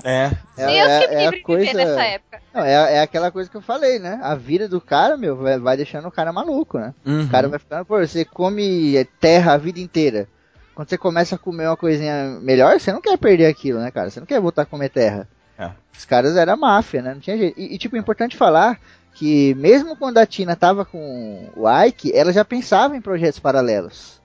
É. 0.04 0.30
é 0.58 0.66
Deus 0.66 0.90
é, 0.90 1.08
que 1.08 1.14
é 1.14 1.24
livre 1.24 1.42
coisa... 1.42 1.74
nessa 1.74 2.04
época. 2.04 2.42
Não, 2.54 2.62
é, 2.62 2.96
é 2.96 3.02
aquela 3.02 3.32
coisa 3.32 3.50
que 3.50 3.56
eu 3.56 3.62
falei, 3.62 3.98
né? 3.98 4.20
A 4.22 4.36
vida 4.36 4.68
do 4.68 4.82
cara, 4.82 5.18
meu, 5.18 5.38
vai, 5.38 5.58
vai 5.58 5.78
deixando 5.78 6.08
o 6.08 6.12
cara 6.12 6.34
maluco, 6.34 6.78
né? 6.78 6.94
Uhum. 7.06 7.24
O 7.24 7.30
cara 7.30 7.48
vai 7.48 7.58
ficando, 7.58 7.86
pô, 7.86 7.98
você 7.98 8.26
come 8.26 9.04
terra 9.20 9.54
a 9.54 9.58
vida 9.58 9.80
inteira. 9.80 10.28
Quando 10.76 10.90
você 10.90 10.98
começa 10.98 11.36
a 11.36 11.40
comer 11.40 11.68
uma 11.68 11.78
coisinha 11.78 12.38
melhor, 12.42 12.80
você 12.80 12.92
não 12.92 13.02
quer 13.02 13.18
perder 13.18 13.48
aquilo, 13.48 13.80
né, 13.80 13.90
cara? 13.90 14.10
Você 14.10 14.20
não 14.20 14.28
quer 14.28 14.42
voltar 14.42 14.64
a 14.64 14.68
comer 14.68 14.90
terra. 14.90 15.28
É. 15.58 15.72
Os 15.98 16.04
caras 16.04 16.36
eram 16.36 16.58
máfia, 16.58 17.02
né? 17.02 17.14
Não 17.14 17.22
tinha 17.22 17.38
jeito. 17.38 17.58
E, 17.58 17.74
e, 17.74 17.78
tipo, 17.78 17.96
é 17.96 18.00
importante 18.00 18.36
falar 18.36 18.78
que 19.16 19.56
mesmo 19.56 19.96
quando 19.96 20.18
a 20.18 20.26
Tina 20.26 20.56
tava 20.56 20.86
com 20.86 21.50
o 21.56 21.66
Ike, 21.86 22.12
ela 22.14 22.34
já 22.34 22.44
pensava 22.44 22.96
em 22.96 23.02
projetos 23.02 23.40
paralelos. 23.40 24.22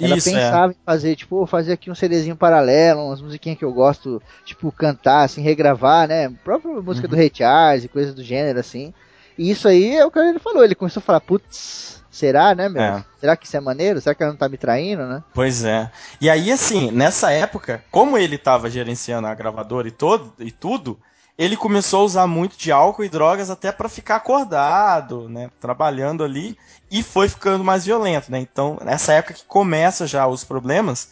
Ela 0.00 0.16
Isso, 0.16 0.30
é. 0.30 0.32
pensava 0.32 0.72
é. 0.72 0.74
em 0.74 0.78
fazer, 0.84 1.16
tipo, 1.16 1.46
fazer 1.46 1.74
aqui 1.74 1.90
um 1.90 1.94
CDzinho 1.94 2.34
paralelo, 2.34 3.06
umas 3.06 3.20
musiquinhas 3.20 3.58
que 3.58 3.64
eu 3.64 3.72
gosto, 3.72 4.22
tipo, 4.44 4.72
cantar, 4.72 5.24
assim, 5.24 5.42
regravar, 5.42 6.08
né? 6.08 6.26
A 6.26 6.30
própria 6.30 6.72
música 6.80 7.06
uhum. 7.06 7.10
do 7.10 7.16
Ray 7.16 7.30
Charles 7.32 7.84
e 7.84 7.88
coisas 7.88 8.14
do 8.14 8.24
gênero, 8.24 8.58
assim. 8.58 8.92
E 9.36 9.50
isso 9.50 9.68
aí 9.68 9.94
é 9.96 10.04
o 10.04 10.10
que 10.10 10.18
ele 10.18 10.38
falou, 10.38 10.64
ele 10.64 10.74
começou 10.74 11.00
a 11.00 11.04
falar, 11.04 11.20
putz, 11.20 12.02
será, 12.10 12.54
né, 12.54 12.70
meu? 12.70 12.82
É. 12.82 13.04
Será 13.20 13.36
que 13.36 13.46
isso 13.46 13.56
é 13.56 13.60
maneiro? 13.60 14.00
Será 14.00 14.14
que 14.14 14.22
ela 14.22 14.32
não 14.32 14.38
tá 14.38 14.48
me 14.48 14.56
traindo, 14.56 15.06
né? 15.06 15.22
Pois 15.34 15.62
é. 15.62 15.90
E 16.20 16.30
aí, 16.30 16.50
assim, 16.50 16.90
nessa 16.90 17.30
época, 17.30 17.84
como 17.90 18.16
ele 18.16 18.38
tava 18.38 18.70
gerenciando 18.70 19.26
a 19.26 19.34
gravadora 19.34 19.88
e, 19.88 19.92
todo, 19.92 20.32
e 20.38 20.50
tudo, 20.50 20.98
ele 21.42 21.56
começou 21.56 22.02
a 22.02 22.04
usar 22.04 22.26
muito 22.28 22.56
de 22.56 22.70
álcool 22.70 23.02
e 23.02 23.08
drogas 23.08 23.50
até 23.50 23.72
para 23.72 23.88
ficar 23.88 24.16
acordado, 24.16 25.28
né, 25.28 25.50
trabalhando 25.60 26.22
ali 26.22 26.56
e 26.88 27.02
foi 27.02 27.28
ficando 27.28 27.64
mais 27.64 27.84
violento, 27.84 28.30
né? 28.30 28.38
Então, 28.38 28.78
nessa 28.84 29.12
época 29.14 29.34
que 29.34 29.44
começa 29.44 30.06
já 30.06 30.24
os 30.24 30.44
problemas. 30.44 31.10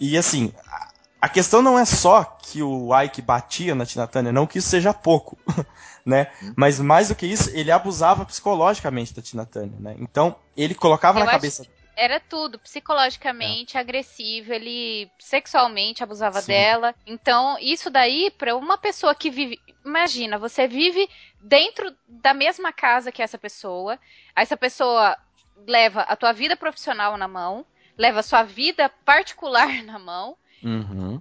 E 0.00 0.16
assim, 0.16 0.50
a 1.20 1.28
questão 1.28 1.60
não 1.60 1.78
é 1.78 1.84
só 1.84 2.24
que 2.24 2.62
o 2.62 2.88
Ike 2.98 3.20
batia 3.20 3.74
na 3.74 3.84
Tina 3.84 4.06
Turner, 4.06 4.32
não 4.32 4.46
que 4.46 4.60
isso 4.60 4.68
seja 4.68 4.94
pouco, 4.94 5.36
né? 6.06 6.28
Mas 6.56 6.80
mais 6.80 7.08
do 7.08 7.14
que 7.14 7.26
isso, 7.26 7.50
ele 7.52 7.70
abusava 7.70 8.24
psicologicamente 8.24 9.12
da 9.12 9.20
Tina 9.20 9.44
Turner, 9.44 9.78
né? 9.78 9.94
Então, 9.98 10.36
ele 10.56 10.74
colocava 10.74 11.20
Eu 11.20 11.26
na 11.26 11.32
cabeça 11.32 11.66
era 11.96 12.20
tudo, 12.20 12.58
psicologicamente 12.58 13.76
é. 13.76 13.80
agressivo, 13.80 14.52
ele 14.52 15.10
sexualmente 15.18 16.04
abusava 16.04 16.42
Sim. 16.42 16.48
dela. 16.48 16.94
Então, 17.06 17.56
isso 17.58 17.88
daí, 17.88 18.30
para 18.30 18.54
uma 18.54 18.76
pessoa 18.76 19.14
que 19.14 19.30
vive. 19.30 19.58
Imagina, 19.84 20.38
você 20.38 20.68
vive 20.68 21.08
dentro 21.40 21.96
da 22.06 22.34
mesma 22.34 22.72
casa 22.72 23.10
que 23.10 23.22
essa 23.22 23.38
pessoa, 23.38 23.98
essa 24.34 24.56
pessoa 24.56 25.16
leva 25.66 26.02
a 26.02 26.14
tua 26.14 26.32
vida 26.32 26.56
profissional 26.56 27.16
na 27.16 27.26
mão, 27.26 27.64
leva 27.96 28.20
a 28.20 28.22
sua 28.22 28.42
vida 28.42 28.90
particular 29.04 29.72
na 29.82 29.98
mão. 29.98 30.36
Uhum. 30.62 31.20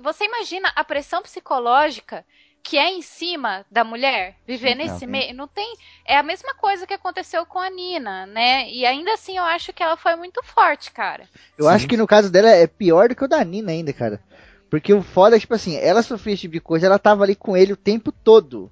Você 0.00 0.24
imagina 0.24 0.72
a 0.74 0.82
pressão 0.82 1.22
psicológica 1.22 2.26
que 2.68 2.76
é 2.76 2.90
em 2.90 3.00
cima 3.00 3.64
da 3.70 3.84
mulher, 3.84 4.34
viver 4.44 4.72
então, 4.72 4.86
nesse 4.86 5.06
meio, 5.06 5.32
não 5.32 5.46
tem, 5.46 5.76
é 6.04 6.18
a 6.18 6.22
mesma 6.22 6.52
coisa 6.54 6.84
que 6.84 6.92
aconteceu 6.92 7.46
com 7.46 7.60
a 7.60 7.70
Nina, 7.70 8.26
né? 8.26 8.68
E 8.68 8.84
ainda 8.84 9.14
assim 9.14 9.36
eu 9.36 9.44
acho 9.44 9.72
que 9.72 9.84
ela 9.84 9.96
foi 9.96 10.16
muito 10.16 10.42
forte, 10.42 10.90
cara. 10.90 11.28
Eu 11.56 11.66
Sim. 11.66 11.70
acho 11.70 11.86
que 11.86 11.96
no 11.96 12.08
caso 12.08 12.28
dela 12.28 12.50
é 12.50 12.66
pior 12.66 13.08
do 13.08 13.14
que 13.14 13.24
o 13.24 13.28
da 13.28 13.44
Nina 13.44 13.70
ainda, 13.70 13.92
cara. 13.92 14.20
Porque 14.68 14.92
o 14.92 15.00
foda 15.00 15.36
é, 15.36 15.38
tipo 15.38 15.54
assim, 15.54 15.76
ela 15.76 16.02
sofria 16.02 16.34
esse 16.34 16.40
tipo 16.42 16.54
de 16.54 16.60
coisa, 16.60 16.86
ela 16.86 16.98
tava 16.98 17.22
ali 17.22 17.36
com 17.36 17.56
ele 17.56 17.72
o 17.72 17.76
tempo 17.76 18.10
todo. 18.10 18.68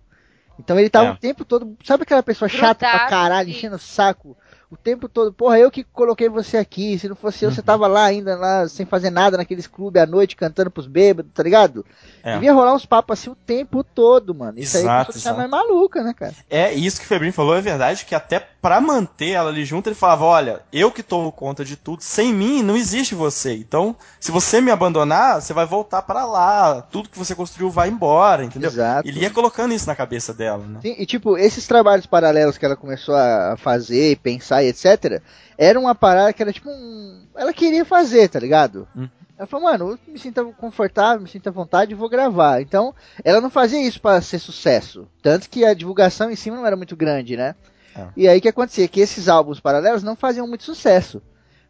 Então 0.59 0.77
ele 0.77 0.91
tava 0.91 1.11
é. 1.11 1.13
o 1.13 1.17
tempo 1.17 1.45
todo, 1.45 1.77
sabe 1.85 2.03
aquela 2.03 2.23
pessoa 2.23 2.49
Grudado, 2.49 2.67
chata 2.81 2.91
pra 2.91 3.07
caralho, 3.07 3.51
enchendo 3.51 3.77
o 3.77 3.79
saco? 3.79 4.37
O 4.75 4.77
tempo 4.77 5.09
todo, 5.09 5.33
porra, 5.33 5.59
eu 5.59 5.71
que 5.71 5.85
coloquei 5.85 6.29
você 6.29 6.57
aqui, 6.57 6.99
se 6.99 7.09
não 7.09 7.17
fosse 7.17 7.45
eu, 7.45 7.51
você 7.51 7.61
uhum. 7.61 7.65
tava 7.65 7.87
lá 7.87 8.05
ainda, 8.05 8.37
lá, 8.37 8.69
sem 8.69 8.85
fazer 8.85 9.11
nada 9.11 9.37
naqueles 9.37 9.67
clubes 9.67 10.03
à 10.03 10.07
noite, 10.07 10.37
cantando 10.37 10.71
pros 10.71 10.87
bêbados, 10.87 11.31
tá 11.33 11.43
ligado? 11.43 11.87
É. 12.23 12.35
Devia 12.35 12.53
rolar 12.53 12.75
uns 12.75 12.85
papos 12.85 13.19
assim 13.19 13.31
o 13.31 13.35
tempo 13.35 13.85
todo, 13.85 14.35
mano. 14.35 14.59
Isso 14.59 14.77
exato, 14.77 15.13
aí 15.15 15.23
é 15.25 15.33
mais 15.33 15.51
maluca, 15.51 16.03
né, 16.03 16.13
cara? 16.13 16.35
É, 16.51 16.73
isso 16.73 16.99
que 16.99 17.05
o 17.05 17.09
Febrinho 17.09 17.33
falou 17.33 17.57
é 17.57 17.61
verdade, 17.61 18.05
que 18.05 18.15
até 18.15 18.41
pra 18.41 18.81
manter 18.81 19.31
ela 19.31 19.51
ali 19.51 19.65
junto, 19.65 19.89
ele 19.89 19.95
falava, 19.95 20.25
olha, 20.25 20.63
eu 20.73 20.91
que 20.91 21.03
tomo 21.03 21.31
conta 21.31 21.65
de 21.65 21.77
tudo, 21.77 22.03
sem 22.03 22.33
mim 22.33 22.63
não 22.63 22.77
existe 22.77 23.15
você. 23.15 23.55
Então, 23.55 23.95
se 24.19 24.33
você 24.33 24.61
me 24.61 24.71
abandonar, 24.71 25.41
você 25.41 25.53
vai 25.53 25.67
voltar 25.67 26.03
para 26.03 26.25
lá, 26.25 26.83
tudo 26.83 27.09
que 27.09 27.19
você 27.19 27.35
construiu 27.35 27.71
vai 27.71 27.89
embora, 27.89 28.43
entendeu? 28.43 28.71
Exato. 28.71 29.07
Ele 29.07 29.21
ia 29.21 29.31
colocando 29.31 29.75
isso 29.75 29.87
na 29.87 29.95
cabeça 29.95 30.33
dela, 30.33 30.65
né? 30.67 30.81
Sim, 30.83 30.97
e 30.99 31.07
tipo, 31.07 31.39
esses 31.39 31.67
trabalhos 31.67 32.07
paralelos 32.07 32.59
que 32.59 32.65
ela 32.65 32.75
começou 32.75 33.15
a 33.15 33.55
fazer 33.59 34.13
e 34.13 34.17
pensar 34.17 34.64
e 34.65 34.69
etc., 34.69 35.23
era 35.57 35.79
uma 35.79 35.95
parada 35.95 36.33
que 36.33 36.43
era 36.43 36.53
tipo 36.53 36.69
um. 36.69 37.27
Ela 37.35 37.53
queria 37.53 37.85
fazer, 37.85 38.29
tá 38.29 38.39
ligado? 38.39 38.89
Hum. 38.97 39.09
Ela 39.37 39.47
falou, 39.49 39.67
mano, 39.67 39.91
eu 39.91 40.13
me 40.13 40.19
sinto 40.19 40.55
confortável, 40.59 41.21
me 41.21 41.29
sinto 41.29 41.49
à 41.49 41.53
vontade 41.53 41.93
e 41.93 41.97
vou 41.97 42.09
gravar. 42.09 42.61
Então, 42.61 42.95
ela 43.25 43.41
não 43.41 43.51
fazia 43.51 43.81
isso 43.81 44.01
para 44.01 44.21
ser 44.21 44.39
sucesso. 44.39 45.09
Tanto 45.21 45.51
que 45.51 45.65
a 45.65 45.75
divulgação 45.75 46.31
em 46.31 46.37
cima 46.37 46.57
não 46.57 46.67
era 46.67 46.77
muito 46.77 46.95
grande, 46.97 47.37
né? 47.37 47.57
É. 47.97 48.07
E 48.17 48.29
aí 48.29 48.39
o 48.39 48.43
que 48.43 48.49
acontecia? 48.49 48.87
Que 48.87 49.01
esses 49.01 49.29
álbuns 49.29 49.59
paralelos 49.59 50.03
não 50.03 50.15
faziam 50.15 50.47
muito 50.47 50.65
sucesso. 50.65 51.21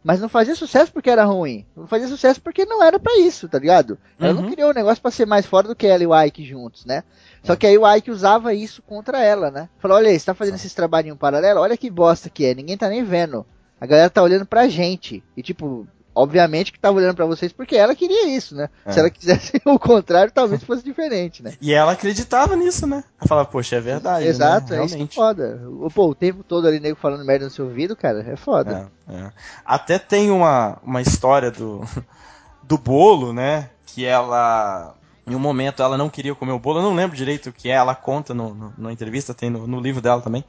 Mas 0.05 0.21
não 0.21 0.29
fazia 0.29 0.53
sucesso 0.53 0.91
porque 0.93 1.09
era 1.09 1.25
ruim. 1.25 1.65
Não 1.75 1.87
fazia 1.87 2.07
sucesso 2.07 2.39
porque 2.39 2.63
não 2.63 2.83
era 2.83 2.99
para 2.99 3.17
isso, 3.17 3.49
tá 3.49 3.57
ligado? 3.57 3.97
Ela 4.19 4.35
uhum. 4.35 4.41
não 4.43 4.51
criou 4.51 4.69
um 4.69 4.73
negócio 4.73 5.01
para 5.01 5.09
ser 5.09 5.25
mais 5.25 5.47
fora 5.47 5.67
do 5.67 5.75
que 5.75 5.87
ela 5.87 6.03
e 6.03 6.05
o 6.05 6.23
Ike 6.25 6.45
juntos, 6.45 6.85
né? 6.85 7.03
Só 7.41 7.55
que 7.55 7.65
aí 7.65 7.75
o 7.75 7.91
Ike 7.91 8.11
usava 8.11 8.53
isso 8.53 8.83
contra 8.83 9.19
ela, 9.19 9.49
né? 9.49 9.67
Falou, 9.79 9.97
olha 9.97 10.09
aí, 10.09 10.19
você 10.19 10.27
tá 10.27 10.35
fazendo 10.35 10.55
esses 10.55 10.75
trabalhinhos 10.75 11.17
paralelos, 11.17 11.63
olha 11.63 11.75
que 11.75 11.89
bosta 11.89 12.29
que 12.29 12.45
é, 12.45 12.53
ninguém 12.53 12.77
tá 12.77 12.87
nem 12.87 13.03
vendo. 13.03 13.43
A 13.81 13.87
galera 13.87 14.07
tá 14.07 14.21
olhando 14.21 14.45
pra 14.45 14.67
gente. 14.67 15.23
E 15.35 15.41
tipo, 15.41 15.87
obviamente 16.15 16.71
que 16.71 16.79
tava 16.79 16.97
olhando 16.97 17.15
para 17.15 17.25
vocês 17.25 17.51
porque 17.51 17.75
ela 17.75 17.93
queria 17.93 18.29
isso, 18.29 18.55
né? 18.55 18.69
É. 18.85 18.91
Se 18.91 18.99
ela 18.99 19.09
quisesse 19.09 19.61
o 19.65 19.77
contrário, 19.77 20.31
talvez 20.31 20.63
fosse 20.63 20.83
diferente, 20.83 21.43
né? 21.43 21.53
E 21.61 21.73
ela 21.73 21.91
acreditava 21.91 22.55
nisso, 22.55 22.87
né? 22.87 23.03
Ela 23.19 23.27
falava, 23.27 23.49
poxa, 23.49 23.75
é 23.75 23.81
verdade. 23.81 24.25
Exato, 24.25 24.71
né? 24.71 24.81
é 24.81 24.85
isso 24.85 24.95
que 24.95 25.03
é 25.03 25.07
foda. 25.07 25.61
Pô, 25.93 26.07
o 26.07 26.15
tempo 26.15 26.43
todo 26.43 26.67
ali 26.67 26.79
nego 26.79 26.97
falando 26.97 27.25
merda 27.25 27.45
no 27.45 27.51
seu 27.51 27.65
ouvido, 27.65 27.95
cara, 27.95 28.21
é 28.27 28.35
foda. 28.35 28.89
É, 29.07 29.13
é. 29.13 29.31
Até 29.65 29.99
tem 29.99 30.31
uma, 30.31 30.79
uma 30.81 31.01
história 31.01 31.51
do, 31.51 31.81
do 32.63 32.77
bolo, 32.77 33.33
né? 33.33 33.69
Que 33.85 34.05
ela 34.05 34.95
em 35.27 35.35
um 35.35 35.39
momento 35.39 35.81
ela 35.81 35.97
não 35.97 36.09
queria 36.09 36.35
comer 36.35 36.51
o 36.51 36.59
bolo, 36.59 36.79
eu 36.79 36.83
não 36.83 36.93
lembro 36.93 37.17
direito 37.17 37.49
o 37.49 37.53
que 37.53 37.69
é, 37.69 37.73
ela 37.73 37.95
conta 37.95 38.33
no, 38.33 38.53
no, 38.53 38.73
na 38.77 38.91
entrevista, 38.91 39.33
tem 39.33 39.49
no, 39.49 39.65
no, 39.65 39.79
livro 39.79 40.01
dela 40.01 40.21
também, 40.21 40.43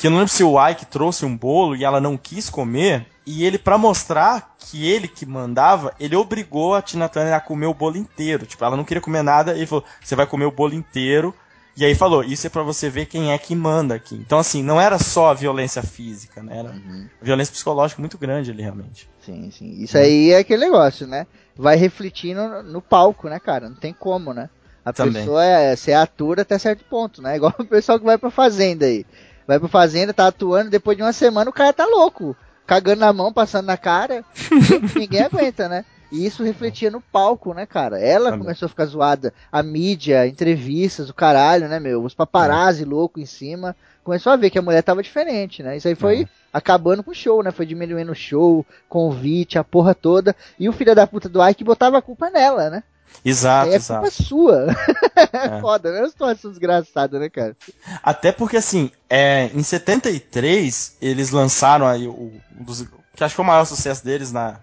que 0.00 0.06
eu 0.06 0.10
não 0.10 0.18
lembro 0.18 0.32
se 0.32 0.42
o 0.42 0.68
Ike 0.68 0.86
trouxe 0.86 1.26
um 1.26 1.36
bolo 1.36 1.76
e 1.76 1.84
ela 1.84 2.00
não 2.00 2.16
quis 2.16 2.48
comer, 2.48 3.06
e 3.26 3.44
ele, 3.44 3.58
para 3.58 3.76
mostrar 3.76 4.56
que 4.58 4.88
ele 4.88 5.06
que 5.06 5.26
mandava, 5.26 5.94
ele 6.00 6.16
obrigou 6.16 6.74
a 6.74 6.80
Tina 6.80 7.08
Turner 7.08 7.34
a 7.34 7.40
comer 7.40 7.66
o 7.66 7.74
bolo 7.74 7.98
inteiro, 7.98 8.46
tipo, 8.46 8.64
ela 8.64 8.76
não 8.76 8.84
queria 8.84 9.02
comer 9.02 9.22
nada, 9.22 9.52
ele 9.52 9.66
falou, 9.66 9.84
você 10.02 10.16
vai 10.16 10.26
comer 10.26 10.46
o 10.46 10.50
bolo 10.50 10.72
inteiro, 10.72 11.34
e 11.76 11.84
aí 11.84 11.94
falou, 11.94 12.24
isso 12.24 12.46
é 12.46 12.50
para 12.50 12.62
você 12.62 12.88
ver 12.88 13.06
quem 13.06 13.32
é 13.32 13.38
que 13.38 13.54
manda 13.54 13.94
aqui. 13.94 14.14
Então, 14.14 14.38
assim, 14.38 14.62
não 14.62 14.80
era 14.80 14.98
só 14.98 15.30
a 15.30 15.34
violência 15.34 15.82
física, 15.82 16.42
né? 16.42 16.58
Era 16.58 16.70
uhum. 16.70 17.06
violência 17.22 17.52
psicológica 17.52 18.00
muito 18.00 18.18
grande 18.18 18.50
ali, 18.50 18.62
realmente. 18.62 19.08
Sim, 19.20 19.50
sim. 19.50 19.82
Isso 19.82 19.96
aí 19.96 20.30
é 20.30 20.38
aquele 20.38 20.64
negócio, 20.64 21.06
né? 21.06 21.26
Vai 21.56 21.76
refletir 21.76 22.34
no, 22.34 22.62
no 22.62 22.82
palco, 22.82 23.28
né, 23.28 23.38
cara? 23.38 23.68
Não 23.68 23.76
tem 23.76 23.92
como, 23.92 24.34
né? 24.34 24.50
A 24.84 24.92
Também. 24.92 25.22
pessoa 25.22 25.44
é, 25.44 25.76
ser 25.76 25.92
atura 25.92 26.42
até 26.42 26.58
certo 26.58 26.84
ponto, 26.84 27.22
né? 27.22 27.36
Igual 27.36 27.54
o 27.58 27.64
pessoal 27.64 27.98
que 27.98 28.04
vai 28.04 28.18
pra 28.18 28.30
fazenda 28.30 28.86
aí. 28.86 29.06
Vai 29.50 29.58
pra 29.58 29.68
fazenda, 29.68 30.14
tá 30.14 30.28
atuando, 30.28 30.70
depois 30.70 30.96
de 30.96 31.02
uma 31.02 31.12
semana 31.12 31.50
o 31.50 31.52
cara 31.52 31.72
tá 31.72 31.84
louco. 31.84 32.36
Cagando 32.64 33.00
na 33.00 33.12
mão, 33.12 33.32
passando 33.32 33.66
na 33.66 33.76
cara. 33.76 34.24
ninguém 34.94 35.22
aguenta, 35.22 35.68
né? 35.68 35.84
E 36.12 36.24
isso 36.24 36.44
refletia 36.44 36.88
no 36.88 37.00
palco, 37.00 37.52
né, 37.52 37.66
cara? 37.66 37.98
Ela 37.98 38.26
Também. 38.26 38.44
começou 38.44 38.66
a 38.66 38.68
ficar 38.68 38.84
zoada. 38.84 39.34
A 39.50 39.60
mídia, 39.60 40.24
entrevistas, 40.24 41.10
o 41.10 41.14
caralho, 41.14 41.68
né, 41.68 41.80
meu? 41.80 42.04
Os 42.04 42.14
paparazzi 42.14 42.84
é. 42.84 42.86
louco 42.86 43.18
em 43.18 43.26
cima. 43.26 43.74
Começou 44.04 44.32
a 44.32 44.36
ver 44.36 44.50
que 44.50 44.58
a 44.60 44.62
mulher 44.62 44.84
tava 44.84 45.02
diferente, 45.02 45.64
né? 45.64 45.76
Isso 45.76 45.88
aí 45.88 45.96
foi 45.96 46.22
é. 46.22 46.28
acabando 46.52 47.02
com 47.02 47.10
o 47.10 47.14
show, 47.14 47.42
né? 47.42 47.50
Foi 47.50 47.66
diminuindo 47.66 48.12
o 48.12 48.14
show, 48.14 48.64
convite, 48.88 49.58
a 49.58 49.64
porra 49.64 49.96
toda. 49.96 50.36
E 50.60 50.68
o 50.68 50.72
filho 50.72 50.94
da 50.94 51.08
puta 51.08 51.28
do 51.28 51.44
Ike 51.44 51.64
botava 51.64 51.98
a 51.98 52.02
culpa 52.02 52.30
nela, 52.30 52.70
né? 52.70 52.84
Exato, 53.24 53.72
é 53.72 53.76
exato. 53.76 54.02
culpa 54.02 54.22
sua. 54.22 54.66
É. 55.32 55.60
Foda, 55.60 55.92
né? 55.92 55.98
É 55.98 56.02
uma 56.02 56.08
situação 56.08 56.50
desgraçada, 56.50 57.18
né, 57.18 57.28
cara? 57.28 57.54
Até 58.02 58.32
porque, 58.32 58.56
assim, 58.56 58.90
é, 59.08 59.50
em 59.54 59.62
73, 59.62 60.96
eles 61.00 61.30
lançaram 61.30 61.86
aí 61.86 62.08
o, 62.08 62.32
dos, 62.52 62.86
que 63.14 63.22
acho 63.22 63.32
que 63.32 63.36
foi 63.36 63.44
o 63.44 63.48
maior 63.48 63.64
sucesso 63.66 64.02
deles 64.02 64.32
na, 64.32 64.60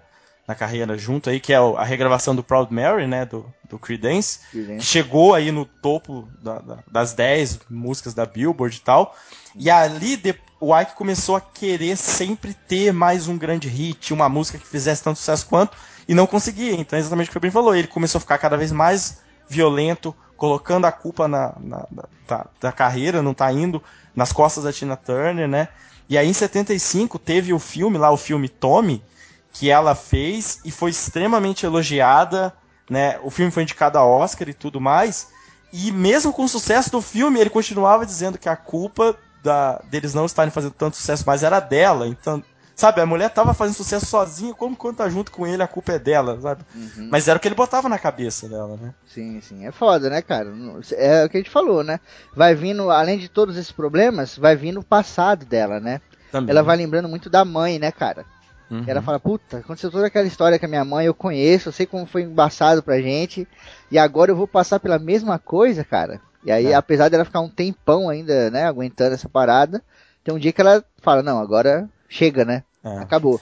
na 0.47 0.55
carreira 0.55 0.97
junto 0.97 1.29
aí, 1.29 1.39
que 1.39 1.53
é 1.53 1.57
a 1.57 1.83
regravação 1.83 2.35
do 2.35 2.43
Proud 2.43 2.73
Mary, 2.73 3.05
né, 3.05 3.25
do, 3.25 3.45
do 3.69 3.77
Creedence, 3.77 4.39
Creedence. 4.49 4.79
que 4.79 4.85
chegou 4.85 5.35
aí 5.35 5.51
no 5.51 5.65
topo 5.65 6.27
da, 6.41 6.59
da, 6.59 6.77
das 6.91 7.13
10 7.13 7.59
músicas 7.69 8.13
da 8.13 8.25
Billboard 8.25 8.77
e 8.77 8.81
tal. 8.81 9.15
E 9.55 9.69
ali 9.69 10.15
de, 10.15 10.35
o 10.59 10.77
Ike 10.77 10.95
começou 10.95 11.35
a 11.35 11.41
querer 11.41 11.97
sempre 11.97 12.53
ter 12.53 12.91
mais 12.91 13.27
um 13.27 13.37
grande 13.37 13.67
hit, 13.67 14.13
uma 14.13 14.29
música 14.29 14.57
que 14.57 14.67
fizesse 14.67 15.03
tanto 15.03 15.19
sucesso 15.19 15.45
quanto, 15.45 15.77
e 16.07 16.13
não 16.13 16.27
conseguia. 16.27 16.73
Então 16.73 16.97
é 16.97 16.99
exatamente 16.99 17.29
o 17.29 17.31
que 17.31 17.37
o 17.37 17.41
Ben 17.41 17.51
falou, 17.51 17.75
ele 17.75 17.87
começou 17.87 18.19
a 18.19 18.21
ficar 18.21 18.37
cada 18.37 18.57
vez 18.57 18.71
mais 18.71 19.19
violento, 19.47 20.15
colocando 20.35 20.85
a 20.85 20.91
culpa 20.91 21.27
na, 21.27 21.53
na, 21.59 21.85
da, 22.27 22.45
da 22.59 22.71
carreira, 22.71 23.21
não 23.21 23.33
tá 23.33 23.51
indo 23.51 23.81
nas 24.15 24.31
costas 24.31 24.63
da 24.63 24.73
Tina 24.73 24.95
Turner, 24.95 25.47
né? 25.47 25.69
E 26.09 26.17
aí 26.17 26.27
em 26.27 26.33
75 26.33 27.19
teve 27.19 27.53
o 27.53 27.59
filme 27.59 27.97
lá, 27.97 28.11
o 28.11 28.17
filme 28.17 28.47
Tommy, 28.47 29.03
que 29.51 29.69
ela 29.69 29.95
fez 29.95 30.59
e 30.63 30.71
foi 30.71 30.91
extremamente 30.91 31.65
elogiada, 31.65 32.53
né? 32.89 33.19
O 33.23 33.29
filme 33.29 33.51
foi 33.51 33.63
indicado 33.63 33.97
a 33.97 34.05
Oscar 34.05 34.47
e 34.47 34.53
tudo 34.53 34.79
mais. 34.79 35.29
E 35.73 35.91
mesmo 35.91 36.31
com 36.31 36.45
o 36.45 36.49
sucesso 36.49 36.89
do 36.91 37.01
filme, 37.01 37.39
ele 37.39 37.49
continuava 37.49 38.05
dizendo 38.05 38.37
que 38.37 38.47
a 38.47 38.55
culpa 38.55 39.17
da, 39.43 39.81
deles 39.89 40.13
não 40.13 40.25
estarem 40.25 40.51
fazendo 40.51 40.73
tanto 40.73 40.97
sucesso 40.97 41.25
mais 41.25 41.43
era 41.43 41.59
dela. 41.59 42.07
Então, 42.07 42.43
sabe, 42.77 43.01
a 43.01 43.05
mulher 43.07 43.31
tava 43.31 43.55
fazendo 43.55 43.75
sucesso 43.75 44.05
sozinha, 44.05 44.53
como 44.53 44.75
quando 44.75 44.97
tá 44.97 45.09
junto 45.09 45.31
com 45.31 45.47
ele, 45.47 45.63
a 45.63 45.67
culpa 45.67 45.93
é 45.93 45.99
dela, 45.99 46.39
sabe? 46.39 46.61
Uhum. 46.75 47.09
Mas 47.11 47.27
era 47.27 47.35
o 47.35 47.39
que 47.41 47.47
ele 47.47 47.55
botava 47.55 47.89
na 47.89 47.97
cabeça 47.97 48.47
dela, 48.47 48.77
né? 48.79 48.93
Sim, 49.07 49.41
sim. 49.41 49.65
É 49.65 49.71
foda, 49.71 50.11
né, 50.11 50.21
cara? 50.21 50.53
É 50.91 51.25
o 51.25 51.29
que 51.29 51.37
a 51.37 51.39
gente 51.39 51.49
falou, 51.49 51.83
né? 51.83 51.99
Vai 52.35 52.53
vindo, 52.53 52.91
além 52.91 53.17
de 53.17 53.27
todos 53.27 53.57
esses 53.57 53.71
problemas, 53.71 54.37
vai 54.37 54.55
vindo 54.55 54.79
o 54.79 54.85
passado 54.85 55.43
dela, 55.43 55.79
né? 55.79 55.99
Também. 56.31 56.51
Ela 56.51 56.61
vai 56.61 56.77
lembrando 56.77 57.09
muito 57.09 57.31
da 57.31 57.43
mãe, 57.43 57.79
né, 57.79 57.91
cara? 57.91 58.23
Uhum. 58.69 58.83
Ela 58.85 59.01
fala, 59.01 59.19
puta, 59.19 59.57
aconteceu 59.57 59.89
toda 59.89 60.05
aquela 60.05 60.27
história 60.27 60.59
com 60.59 60.65
a 60.67 60.69
minha 60.69 60.85
mãe, 60.85 61.07
eu 61.07 61.15
conheço, 61.15 61.69
eu 61.69 61.73
sei 61.73 61.87
como 61.87 62.05
foi 62.05 62.21
embaçado 62.21 62.83
pra 62.83 63.01
gente, 63.01 63.47
e 63.89 63.97
agora 63.97 64.29
eu 64.29 64.35
vou 64.35 64.47
passar 64.47 64.79
pela 64.79 64.99
mesma 64.99 65.39
coisa, 65.39 65.83
cara. 65.83 66.21
E 66.45 66.51
aí, 66.51 66.67
é. 66.67 66.75
apesar 66.75 67.09
dela 67.09 67.25
ficar 67.25 67.39
um 67.39 67.49
tempão 67.49 68.07
ainda, 68.07 68.51
né, 68.51 68.65
aguentando 68.65 69.15
essa 69.15 69.27
parada, 69.27 69.81
tem 70.23 70.31
um 70.31 70.37
dia 70.37 70.53
que 70.53 70.61
ela 70.61 70.83
fala, 71.01 71.23
não, 71.23 71.39
agora 71.39 71.89
chega, 72.07 72.45
né? 72.45 72.63
É. 72.83 72.99
Acabou. 72.99 73.39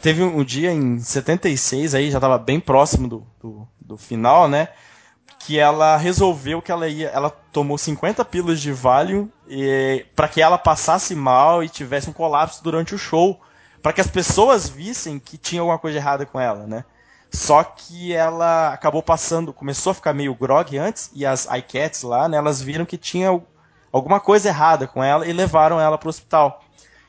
Teve 0.00 0.22
um 0.22 0.44
dia 0.44 0.72
em 0.72 0.98
76 0.98 1.94
aí, 1.94 2.10
já 2.10 2.20
tava 2.20 2.38
bem 2.38 2.60
próximo 2.60 3.08
do, 3.08 3.26
do, 3.40 3.68
do 3.80 3.96
final, 3.96 4.48
né? 4.48 4.68
que 5.38 5.58
ela 5.58 5.96
resolveu 5.96 6.60
que 6.60 6.70
ela 6.70 6.88
ia. 6.88 7.08
Ela 7.08 7.30
tomou 7.30 7.78
50 7.78 8.22
pílulas 8.26 8.60
de 8.60 8.70
Valium 8.70 9.30
para 10.14 10.28
que 10.28 10.42
ela 10.42 10.58
passasse 10.58 11.14
mal 11.14 11.64
e 11.64 11.70
tivesse 11.70 12.10
um 12.10 12.12
colapso 12.12 12.62
durante 12.62 12.94
o 12.94 12.98
show. 12.98 13.40
para 13.82 13.92
que 13.92 14.00
as 14.00 14.08
pessoas 14.08 14.68
vissem 14.68 15.18
que 15.18 15.38
tinha 15.38 15.62
alguma 15.62 15.78
coisa 15.78 15.96
errada 15.96 16.26
com 16.26 16.38
ela, 16.38 16.66
né? 16.66 16.84
Só 17.30 17.62
que 17.62 18.12
ela 18.12 18.72
acabou 18.74 19.02
passando, 19.02 19.52
começou 19.52 19.92
a 19.92 19.94
ficar 19.94 20.12
meio 20.12 20.34
grog 20.34 20.76
antes, 20.76 21.10
e 21.14 21.24
as 21.24 21.46
iCats 21.46 22.02
lá, 22.02 22.28
né, 22.28 22.36
elas 22.38 22.60
viram 22.60 22.86
que 22.86 22.96
tinha 22.96 23.30
alguma 23.92 24.20
coisa 24.20 24.48
errada 24.48 24.86
com 24.86 25.02
ela 25.02 25.26
e 25.26 25.32
levaram 25.32 25.80
ela 25.80 25.98
pro 25.98 26.08
hospital. 26.08 26.62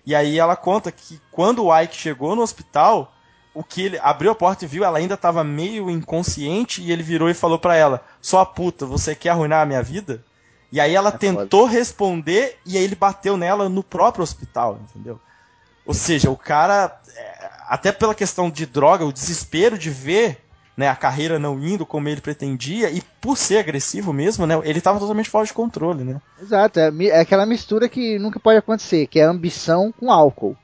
E 0.05 0.15
aí 0.15 0.39
ela 0.39 0.55
conta 0.55 0.91
que 0.91 1.21
quando 1.31 1.65
o 1.65 1.77
Ike 1.77 1.95
chegou 1.95 2.35
no 2.35 2.41
hospital, 2.41 3.13
o 3.53 3.63
que 3.63 3.83
ele 3.83 3.99
abriu 3.99 4.31
a 4.31 4.35
porta 4.35 4.65
e 4.65 4.67
viu, 4.67 4.83
ela 4.83 4.97
ainda 4.97 5.15
estava 5.15 5.43
meio 5.43 5.89
inconsciente 5.89 6.81
e 6.81 6.91
ele 6.91 7.03
virou 7.03 7.29
e 7.29 7.33
falou 7.33 7.59
para 7.59 7.75
ela: 7.75 8.03
"Sua 8.21 8.45
puta, 8.45 8.85
você 8.85 9.13
quer 9.13 9.29
arruinar 9.29 9.61
a 9.61 9.65
minha 9.65 9.83
vida?" 9.83 10.23
E 10.71 10.79
aí 10.79 10.95
ela 10.95 11.09
é 11.09 11.17
tentou 11.17 11.65
foda. 11.65 11.77
responder 11.77 12.59
e 12.65 12.77
aí 12.77 12.83
ele 12.83 12.95
bateu 12.95 13.35
nela 13.35 13.67
no 13.67 13.83
próprio 13.83 14.23
hospital, 14.23 14.79
entendeu? 14.81 15.19
Ou 15.85 15.93
seja, 15.93 16.29
o 16.29 16.37
cara 16.37 16.99
é, 17.15 17.49
até 17.67 17.91
pela 17.91 18.13
questão 18.13 18.49
de 18.49 18.65
droga, 18.65 19.05
o 19.05 19.13
desespero 19.13 19.77
de 19.77 19.89
ver 19.89 20.43
né, 20.79 20.87
a 20.87 20.95
carreira 20.95 21.37
não 21.37 21.59
indo 21.59 21.85
como 21.85 22.07
ele 22.07 22.21
pretendia 22.21 22.89
e 22.89 23.01
por 23.19 23.37
ser 23.37 23.57
agressivo 23.57 24.13
mesmo, 24.13 24.47
né, 24.47 24.57
ele 24.63 24.77
estava 24.77 24.97
totalmente 24.97 25.29
fora 25.29 25.45
de 25.45 25.51
controle, 25.51 26.05
né? 26.05 26.21
Exato, 26.41 26.79
é, 26.79 26.89
é 27.07 27.19
aquela 27.19 27.45
mistura 27.45 27.89
que 27.89 28.17
nunca 28.17 28.39
pode 28.39 28.59
acontecer, 28.59 29.05
que 29.07 29.19
é 29.19 29.23
ambição 29.23 29.91
com 29.91 30.09
álcool. 30.09 30.55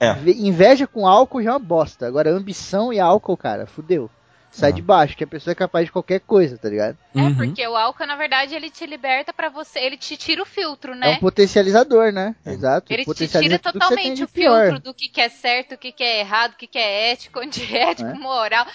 É. 0.00 0.16
Inveja 0.30 0.86
com 0.86 1.06
álcool 1.06 1.42
já 1.42 1.50
é 1.50 1.52
uma 1.52 1.58
bosta. 1.58 2.06
Agora, 2.06 2.30
ambição 2.30 2.90
e 2.90 2.98
álcool, 2.98 3.36
cara, 3.36 3.66
fudeu 3.66 4.08
sai 4.50 4.72
de 4.72 4.82
baixo, 4.82 5.16
que 5.16 5.24
a 5.24 5.26
pessoa 5.26 5.52
é 5.52 5.54
capaz 5.54 5.86
de 5.86 5.92
qualquer 5.92 6.20
coisa, 6.20 6.58
tá 6.58 6.68
ligado? 6.68 6.96
É, 7.14 7.20
uhum. 7.20 7.34
porque 7.34 7.66
o 7.66 7.76
álcool, 7.76 8.06
na 8.06 8.16
verdade, 8.16 8.54
ele 8.54 8.70
te 8.70 8.84
liberta 8.86 9.32
para 9.32 9.48
você, 9.48 9.78
ele 9.80 9.96
te 9.96 10.16
tira 10.16 10.42
o 10.42 10.46
filtro, 10.46 10.94
né? 10.94 11.12
É 11.12 11.16
um 11.16 11.20
potencializador, 11.20 12.12
né? 12.12 12.34
É. 12.44 12.52
Exato. 12.52 12.92
Ele 12.92 13.04
te 13.04 13.28
tira 13.28 13.58
totalmente 13.58 14.24
o 14.24 14.28
filtro 14.28 14.80
do 14.80 14.92
que, 14.92 15.08
que 15.08 15.20
é 15.20 15.28
certo, 15.28 15.74
o 15.74 15.78
que, 15.78 15.92
que 15.92 16.02
é 16.02 16.20
errado, 16.20 16.52
o 16.52 16.56
que, 16.56 16.66
que 16.66 16.78
é 16.78 17.12
ético, 17.12 17.38
antiético, 17.40 18.10
é. 18.10 18.14
moral. 18.14 18.66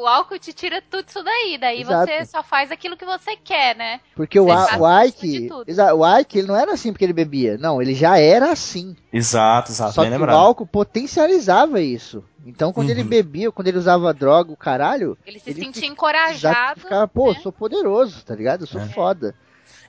O 0.00 0.06
álcool 0.06 0.38
te 0.38 0.52
tira 0.52 0.82
tudo 0.82 1.06
isso 1.08 1.22
daí, 1.22 1.58
daí 1.58 1.80
Exato. 1.80 2.06
você 2.06 2.26
só 2.26 2.42
faz 2.42 2.70
aquilo 2.70 2.96
que 2.96 3.04
você 3.04 3.36
quer, 3.36 3.76
né? 3.76 4.00
Porque 4.14 4.38
o, 4.38 4.46
o 4.46 5.04
Ike, 5.04 5.48
o 5.94 6.18
Ike, 6.18 6.38
ele 6.38 6.48
não 6.48 6.56
era 6.56 6.72
assim 6.72 6.92
porque 6.92 7.04
ele 7.04 7.12
bebia, 7.12 7.56
não, 7.58 7.80
ele 7.80 7.94
já 7.94 8.18
era 8.18 8.52
assim. 8.52 8.96
Exato, 9.12 9.70
exato. 9.70 9.94
Só 9.94 10.04
que 10.04 10.10
lembrado. 10.10 10.34
o 10.34 10.38
álcool 10.38 10.66
potencializava 10.66 11.80
isso. 11.80 12.24
Então, 12.46 12.72
quando 12.72 12.88
uhum. 12.88 12.94
ele 12.94 13.04
bebia, 13.04 13.50
quando 13.50 13.68
ele 13.68 13.78
usava 13.78 14.12
droga, 14.12 14.52
o 14.52 14.56
caralho. 14.56 15.16
Ele 15.26 15.40
se 15.40 15.50
ele 15.50 15.60
sentia 15.60 15.88
encorajado. 15.88 16.80
Ficava, 16.80 17.08
pô, 17.08 17.32
né? 17.32 17.40
sou 17.42 17.50
poderoso, 17.50 18.24
tá 18.24 18.34
ligado? 18.34 18.62
Eu 18.62 18.66
sou 18.66 18.80
é. 18.80 18.88
foda. 18.88 19.34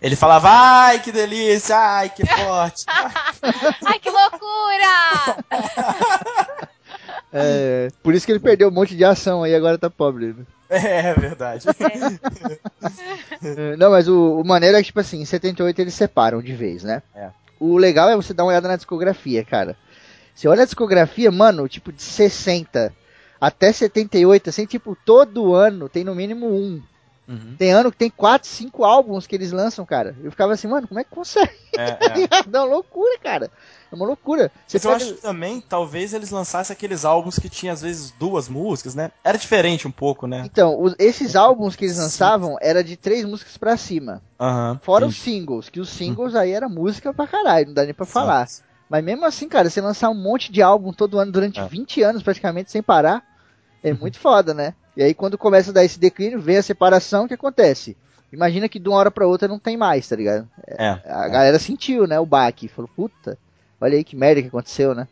Ele 0.02 0.16
falava, 0.16 0.50
ai, 0.50 1.00
que 1.00 1.12
delícia, 1.12 1.78
ai, 1.78 2.10
que 2.10 2.26
forte. 2.26 2.86
ai, 3.86 4.00
que 4.00 4.10
loucura! 4.10 5.38
é, 7.34 7.90
por 8.04 8.14
isso 8.14 8.26
que 8.26 8.32
ele 8.32 8.40
perdeu 8.40 8.70
um 8.70 8.72
monte 8.72 8.96
de 8.96 9.04
ação 9.04 9.44
aí, 9.44 9.56
agora 9.56 9.78
tá 9.78 9.90
pobre. 9.90 10.28
Né? 10.28 10.46
É, 10.70 11.10
é 11.10 11.14
verdade. 11.14 11.68
É. 11.70 13.76
Não, 13.78 13.92
mas 13.92 14.08
o, 14.08 14.40
o 14.40 14.46
maneiro 14.46 14.78
é 14.78 14.82
que, 14.82 14.88
tipo 14.88 15.00
assim, 15.00 15.22
em 15.22 15.26
78 15.26 15.80
eles 15.80 15.94
separam 15.94 16.42
de 16.42 16.54
vez, 16.54 16.84
né? 16.84 17.02
É. 17.16 17.30
O 17.60 17.78
legal 17.78 18.10
é 18.10 18.16
você 18.16 18.34
dar 18.34 18.44
uma 18.44 18.50
olhada 18.50 18.68
na 18.68 18.76
discografia, 18.76 19.44
cara. 19.44 19.78
Você 20.36 20.48
olha 20.50 20.64
a 20.64 20.66
discografia, 20.66 21.32
mano, 21.32 21.68
tipo 21.70 21.94
de 21.94 22.02
60 22.04 22.94
até 23.40 23.72
78, 23.72 24.50
assim, 24.50 24.66
tipo, 24.66 24.98
todo 25.06 25.54
ano 25.54 25.88
tem 25.88 26.04
no 26.04 26.16
mínimo 26.16 26.48
um. 26.48 26.82
Uhum. 27.28 27.56
Tem 27.58 27.72
ano 27.72 27.92
que 27.92 27.98
tem 27.98 28.10
4, 28.10 28.48
5 28.48 28.84
álbuns 28.84 29.26
que 29.26 29.36
eles 29.36 29.52
lançam, 29.52 29.84
cara. 29.86 30.16
Eu 30.24 30.30
ficava 30.30 30.54
assim, 30.54 30.68
mano, 30.68 30.88
como 30.88 31.00
é 31.00 31.04
que 31.04 31.10
consegue? 31.10 31.52
É, 31.76 31.84
é. 31.84 31.98
é 32.46 32.58
uma 32.58 32.64
loucura, 32.64 33.18
cara. 33.20 33.50
É 33.92 33.96
uma 33.96 34.06
loucura. 34.06 34.52
Você 34.68 34.86
eu 34.86 34.92
acho 34.92 35.14
que 35.14 35.22
também, 35.22 35.60
talvez 35.60 36.14
eles 36.14 36.30
lançassem 36.30 36.74
aqueles 36.74 37.04
álbuns 37.04 37.40
que 37.40 37.50
tinha 37.50 37.74
às 37.74 37.82
vezes 37.82 38.12
duas 38.12 38.48
músicas, 38.48 38.94
né? 38.94 39.12
Era 39.24 39.38
diferente 39.38 39.88
um 39.88 39.92
pouco, 39.92 40.28
né? 40.28 40.44
Então, 40.46 40.80
os, 40.80 40.96
esses 41.00 41.36
álbuns 41.36 41.76
que 41.76 41.86
eles 41.86 41.98
lançavam 41.98 42.58
era 42.62 42.84
de 42.84 42.96
três 42.96 43.26
músicas 43.26 43.58
para 43.58 43.76
cima. 43.76 44.22
Uhum. 44.40 44.78
Fora 44.82 45.08
os 45.08 45.18
singles, 45.18 45.70
que 45.70 45.80
os 45.80 45.90
singles 45.90 46.34
uhum. 46.34 46.40
aí 46.40 46.52
era 46.52 46.70
música 46.70 47.14
pra 47.14 47.28
caralho, 47.28 47.68
não 47.68 47.74
dá 47.74 47.86
nem 47.86 47.94
pra 47.94 48.06
falar. 48.06 48.48
Mas 48.90 49.04
mesmo 49.04 49.26
assim, 49.26 49.50
cara, 49.50 49.70
você 49.70 49.82
lançar 49.82 50.10
um 50.10 50.16
monte 50.16 50.52
de 50.52 50.62
álbum 50.62 50.94
todo 50.94 51.20
ano 51.20 51.32
durante 51.32 51.60
é. 51.60 51.68
20 51.68 52.02
anos 52.04 52.24
praticamente 52.24 52.72
sem 52.72 52.84
parar, 52.84 53.24
É 53.84 53.94
muito 53.94 54.20
foda, 54.20 54.54
né? 54.54 54.74
E 54.96 55.04
aí 55.04 55.14
quando 55.14 55.38
começa 55.38 55.72
a 55.72 55.74
dar 55.74 55.84
esse 55.84 56.00
declínio, 56.00 56.40
vem 56.40 56.58
a 56.58 56.64
separação, 56.64 57.26
o 57.26 57.28
que 57.28 57.34
acontece? 57.34 57.98
Imagina 58.32 58.68
que 58.68 58.80
de 58.80 58.90
uma 58.90 58.98
hora 58.98 59.12
pra 59.12 59.28
outra 59.28 59.48
não 59.48 59.60
tem 59.60 59.78
mais, 59.78 60.08
tá 60.08 60.16
ligado? 60.16 60.48
É. 60.68 61.00
A 61.06 61.26
é. 61.26 61.30
galera 61.30 61.60
sentiu, 61.60 62.06
né, 62.06 62.20
o 62.20 62.26
baque. 62.26 62.68
Falou, 62.68 62.90
puta, 62.96 63.38
olha 63.80 63.96
aí 63.96 64.04
que 64.04 64.16
merda 64.16 64.42
que 64.42 64.48
aconteceu, 64.48 64.94
né? 64.94 65.08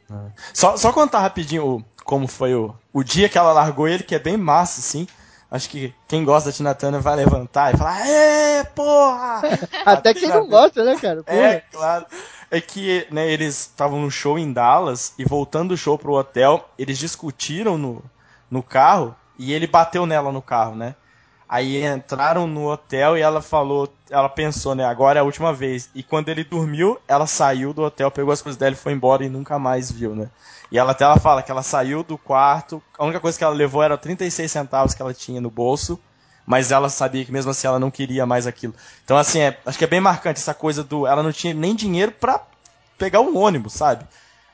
Só, 0.53 0.75
só 0.75 0.91
contar 0.91 1.19
rapidinho 1.19 1.83
como 2.03 2.27
foi 2.27 2.53
o, 2.53 2.75
o 2.91 3.03
dia 3.03 3.29
que 3.29 3.37
ela 3.37 3.53
largou 3.53 3.87
ele, 3.87 4.03
que 4.03 4.15
é 4.15 4.19
bem 4.19 4.37
massa, 4.37 4.79
assim. 4.79 5.07
Acho 5.49 5.69
que 5.69 5.93
quem 6.07 6.25
gosta 6.25 6.49
da 6.49 6.55
Tina 6.55 6.73
Turner 6.73 6.99
vai 6.99 7.15
levantar 7.15 7.73
e 7.73 7.77
falar, 7.77 8.07
é, 8.07 8.63
porra! 8.63 9.41
Até 9.85 10.13
quem 10.13 10.27
não 10.27 10.47
gosta, 10.47 10.83
né, 10.83 10.97
cara? 10.99 11.23
Porra. 11.23 11.37
É, 11.37 11.59
claro. 11.71 12.05
É 12.53 12.61
que 12.61 13.07
né, 13.09 13.27
eles 13.27 13.61
estavam 13.61 13.99
no 13.99 14.11
show 14.11 14.37
em 14.37 14.53
Dallas 14.53 15.15
e 15.17 15.25
voltando 15.25 15.69
do 15.69 15.77
show 15.77 15.97
pro 15.97 16.13
hotel, 16.13 16.69
eles 16.77 16.99
discutiram 16.99 17.79
no, 17.79 18.03
no 18.47 18.61
carro 18.61 19.15
e 19.39 19.51
ele 19.51 19.65
bateu 19.65 20.05
nela 20.05 20.31
no 20.31 20.39
carro, 20.39 20.75
né? 20.75 20.93
Aí 21.49 21.83
entraram 21.83 22.45
no 22.45 22.71
hotel 22.71 23.17
e 23.17 23.21
ela 23.21 23.41
falou, 23.41 23.91
ela 24.07 24.29
pensou, 24.29 24.75
né, 24.75 24.85
agora 24.85 25.17
é 25.17 25.21
a 25.21 25.23
última 25.23 25.51
vez. 25.51 25.89
E 25.95 26.03
quando 26.03 26.29
ele 26.29 26.43
dormiu, 26.43 26.99
ela 27.07 27.25
saiu 27.25 27.73
do 27.73 27.81
hotel, 27.81 28.11
pegou 28.11 28.31
as 28.31 28.41
coisas 28.43 28.57
dela 28.59 28.73
e 28.73 28.77
foi 28.77 28.93
embora 28.93 29.25
e 29.25 29.29
nunca 29.29 29.57
mais 29.57 29.91
viu, 29.91 30.13
né? 30.15 30.29
E 30.71 30.77
ela 30.77 30.91
até 30.91 31.05
ela 31.05 31.17
fala 31.17 31.41
que 31.41 31.49
ela 31.49 31.63
saiu 31.63 32.03
do 32.03 32.19
quarto, 32.19 32.83
a 32.99 33.03
única 33.03 33.19
coisa 33.19 33.35
que 33.35 33.43
ela 33.43 33.55
levou 33.55 33.81
era 33.81 33.97
36 33.97 34.51
centavos 34.51 34.93
que 34.93 35.01
ela 35.01 35.11
tinha 35.11 35.41
no 35.41 35.49
bolso, 35.49 35.99
mas 36.45 36.71
ela 36.71 36.89
sabia 36.89 37.23
que 37.25 37.31
mesmo 37.31 37.51
assim 37.51 37.67
ela 37.67 37.79
não 37.79 37.91
queria 37.91 38.25
mais 38.25 38.45
aquilo. 38.47 38.73
Então 39.03 39.17
assim, 39.17 39.39
é, 39.39 39.57
acho 39.65 39.77
que 39.77 39.83
é 39.83 39.87
bem 39.87 39.99
marcante 40.01 40.39
essa 40.39 40.53
coisa 40.53 40.83
do 40.83 41.05
ela 41.07 41.23
não 41.23 41.31
tinha 41.31 41.53
nem 41.53 41.75
dinheiro 41.75 42.11
para 42.11 42.41
pegar 42.97 43.21
um 43.21 43.37
ônibus, 43.37 43.73
sabe? 43.73 44.05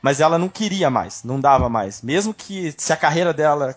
Mas 0.02 0.18
ela 0.18 0.38
não 0.38 0.48
queria 0.48 0.88
mais, 0.88 1.22
não 1.24 1.38
dava 1.38 1.68
mais. 1.68 2.00
Mesmo 2.00 2.32
que 2.32 2.74
se 2.78 2.90
a 2.90 2.96
carreira 2.96 3.34
dela 3.34 3.76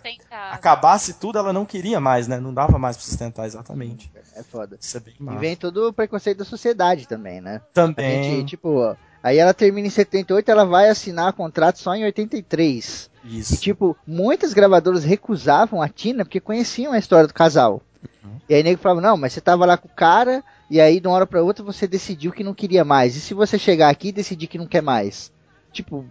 acabasse 0.51 1.13
tudo, 1.15 1.37
ela 1.37 1.51
não 1.51 1.65
queria 1.65 1.99
mais, 1.99 2.27
né? 2.29 2.39
Não 2.39 2.53
dava 2.53 2.79
mais 2.79 2.95
pra 2.95 3.05
sustentar 3.05 3.45
exatamente. 3.45 4.09
É 4.35 4.41
foda. 4.41 4.77
Isso 4.79 4.95
é 4.95 4.99
bem 5.01 5.13
E 5.19 5.23
massa. 5.23 5.39
vem 5.39 5.55
todo 5.55 5.89
o 5.89 5.93
preconceito 5.93 6.37
da 6.37 6.45
sociedade 6.45 7.07
também, 7.07 7.41
né? 7.41 7.57
A 7.57 7.73
Também. 7.73 8.23
gente, 8.23 8.45
tipo, 8.51 8.95
aí 9.21 9.37
ela 9.37 9.53
termina 9.53 9.87
em 9.87 9.91
78, 9.91 10.49
ela 10.49 10.65
vai 10.65 10.89
assinar 10.89 11.33
contrato 11.33 11.79
só 11.79 11.93
em 11.93 12.05
83. 12.05 13.09
E, 13.25 13.39
Isso. 13.39 13.57
tipo, 13.57 13.95
muitas 14.07 14.53
gravadoras 14.53 15.03
recusavam 15.03 15.81
a 15.81 15.89
Tina 15.89 16.23
porque 16.23 16.39
conheciam 16.39 16.93
a 16.93 16.97
história 16.99 17.27
do 17.27 17.33
casal. 17.33 17.81
Uhum. 18.23 18.39
E 18.47 18.53
aí 18.53 18.63
nego 18.63 18.81
falava, 18.81 19.01
não, 19.01 19.17
mas 19.17 19.33
você 19.33 19.41
tava 19.41 19.65
lá 19.65 19.77
com 19.77 19.87
o 19.87 19.91
cara, 19.91 20.43
e 20.69 20.79
aí 20.79 20.99
de 20.99 21.07
uma 21.07 21.15
hora 21.15 21.27
pra 21.27 21.41
outra 21.43 21.63
você 21.63 21.87
decidiu 21.87 22.31
que 22.31 22.43
não 22.43 22.53
queria 22.53 22.83
mais. 22.83 23.15
E 23.15 23.21
se 23.21 23.33
você 23.33 23.57
chegar 23.57 23.89
aqui 23.89 24.09
e 24.09 24.11
decidir 24.13 24.47
que 24.47 24.57
não 24.57 24.67
quer 24.67 24.81
mais? 24.81 25.31
Tipo, 25.71 26.05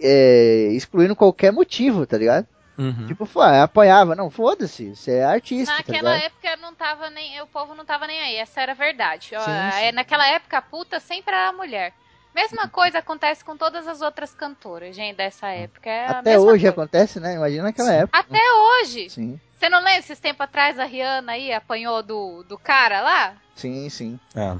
é, 0.00 0.68
excluindo 0.72 1.16
qualquer 1.16 1.52
motivo, 1.52 2.06
tá 2.06 2.16
ligado? 2.16 2.46
Uhum. 2.78 3.08
Tipo, 3.08 3.26
foi, 3.26 3.58
apoiava, 3.58 4.14
não, 4.14 4.30
foda-se, 4.30 4.94
você 4.94 5.14
é 5.14 5.24
artista, 5.24 5.72
tá 5.72 5.78
Naquela 5.78 6.14
ligado? 6.14 6.26
época 6.26 6.56
não 6.62 6.72
tava 6.72 7.10
nem. 7.10 7.40
O 7.42 7.46
povo 7.48 7.74
não 7.74 7.84
tava 7.84 8.06
nem 8.06 8.20
aí, 8.20 8.36
essa 8.36 8.60
era 8.60 8.70
a 8.70 8.76
verdade. 8.76 9.30
Sim, 9.30 9.36
sim. 9.36 9.84
é, 9.84 9.90
Naquela 9.90 10.24
época 10.28 10.58
a 10.58 10.62
puta 10.62 11.00
sempre 11.00 11.34
era 11.34 11.48
a 11.48 11.52
mulher. 11.52 11.92
Mesma 12.40 12.62
Uhum. 12.64 12.68
coisa 12.68 12.98
acontece 12.98 13.44
com 13.44 13.56
todas 13.56 13.88
as 13.88 14.00
outras 14.00 14.32
cantoras, 14.32 14.94
gente, 14.94 15.16
dessa 15.16 15.48
época. 15.48 15.90
É 15.90 16.06
Até 16.06 16.38
hoje 16.38 16.50
coisa. 16.64 16.68
acontece, 16.70 17.18
né? 17.18 17.34
Imagina 17.34 17.64
naquela 17.64 17.88
Sim. 17.90 17.94
época. 17.96 18.18
Até 18.18 18.40
hoje. 18.52 19.10
Sim, 19.10 19.40
Você 19.58 19.68
não 19.68 19.78
lembra 19.78 19.98
esses 19.98 20.20
tempos 20.20 20.42
atrás 20.42 20.78
a 20.78 20.84
Rihanna 20.84 21.32
aí 21.32 21.52
apanhou 21.52 22.00
do, 22.00 22.44
do 22.44 22.56
cara 22.56 23.00
lá? 23.00 23.34
sim, 23.56 23.88
sim. 23.90 24.20
É. 24.36 24.56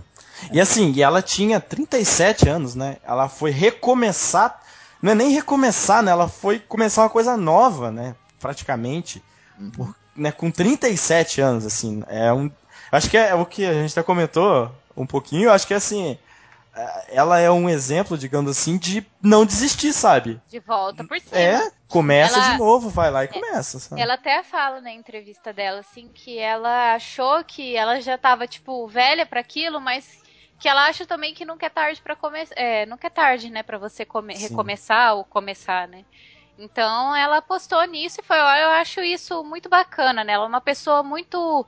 E 0.53 0.61
assim, 0.61 0.91
e 0.93 1.03
ela 1.03 1.22
tinha 1.22 1.61
37 1.61 2.49
anos, 2.49 2.74
né? 2.74 2.97
Ela 3.05 3.29
foi 3.29 3.53
recomeçar. 3.53 4.61
Não 5.01 5.12
é 5.12 5.14
nem 5.14 5.31
recomeçar, 5.31 6.03
né? 6.03 6.11
Ela 6.11 6.26
foi 6.29 6.59
começar 6.59 7.03
uma 7.03 7.11
coisa 7.11 7.37
nova, 7.37 7.93
né? 7.93 8.16
Praticamente. 8.41 9.22
Por- 9.76 9.95
né? 10.16 10.33
Com 10.33 10.51
37 10.51 11.41
anos, 11.41 11.64
assim. 11.64 12.03
É 12.09 12.33
um. 12.33 12.51
Acho 12.91 13.09
que 13.09 13.16
é 13.16 13.33
o 13.37 13.47
que 13.47 13.64
a 13.64 13.72
gente 13.72 13.93
até 13.93 14.03
comentou 14.03 14.68
um 14.97 15.07
pouquinho. 15.07 15.53
Acho 15.53 15.64
que 15.66 15.74
assim. 15.74 16.18
É, 16.79 17.16
Ela 17.16 17.39
é 17.41 17.51
um 17.51 17.68
exemplo, 17.68 18.16
digamos 18.16 18.51
assim, 18.51 18.79
de 18.79 19.05
não 19.22 19.45
desistir, 19.45 19.93
sabe? 19.93 20.41
De 20.49 20.59
volta 20.61 21.05
por 21.05 21.18
cima. 21.20 21.39
É, 21.41 21.70
começa 21.89 22.39
Ela- 22.39 22.53
de 22.53 22.59
novo, 22.59 22.89
vai 22.89 23.11
lá 23.11 23.24
e 23.24 23.29
começa, 23.29 23.79
sabe? 23.79 24.01
Ela 24.01 24.14
até 24.14 24.43
fala 24.43 24.81
na 24.81 24.93
entrevista 24.93 25.53
dela, 25.53 25.81
assim, 25.81 26.09
que 26.09 26.39
ela 26.39 26.95
achou 26.95 27.43
que 27.45 27.74
ela 27.76 28.01
já 28.01 28.16
tava, 28.16 28.47
tipo, 28.47 28.87
velha 28.87 29.26
pra 29.26 29.41
aquilo, 29.41 29.81
mas 29.81 30.22
que 30.59 30.68
ela 30.68 30.87
acha 30.87 31.07
também 31.07 31.35
que 31.35 31.45
nunca 31.45 31.66
é 31.66 31.70
tarde 31.70 32.01
para 32.03 32.16
começar. 32.16 32.55
É, 32.57 32.85
nunca 32.87 33.07
é 33.07 33.11
tarde, 33.11 33.51
né, 33.51 33.62
pra 33.62 33.79
você 33.79 34.05
come- 34.05 34.35
recomeçar 34.35 35.14
ou 35.14 35.24
começar, 35.24 35.87
né? 35.89 36.05
Então 36.59 37.14
ela 37.14 37.37
apostou 37.39 37.85
nisso 37.85 38.20
e 38.20 38.24
foi, 38.24 38.37
eu 38.37 38.70
acho 38.70 39.01
isso 39.01 39.45
muito 39.45 39.68
bacana, 39.68 40.24
né? 40.24 40.33
Ela 40.33 40.45
é 40.45 40.49
uma 40.49 40.61
pessoa 40.61 41.03
muito. 41.03 41.64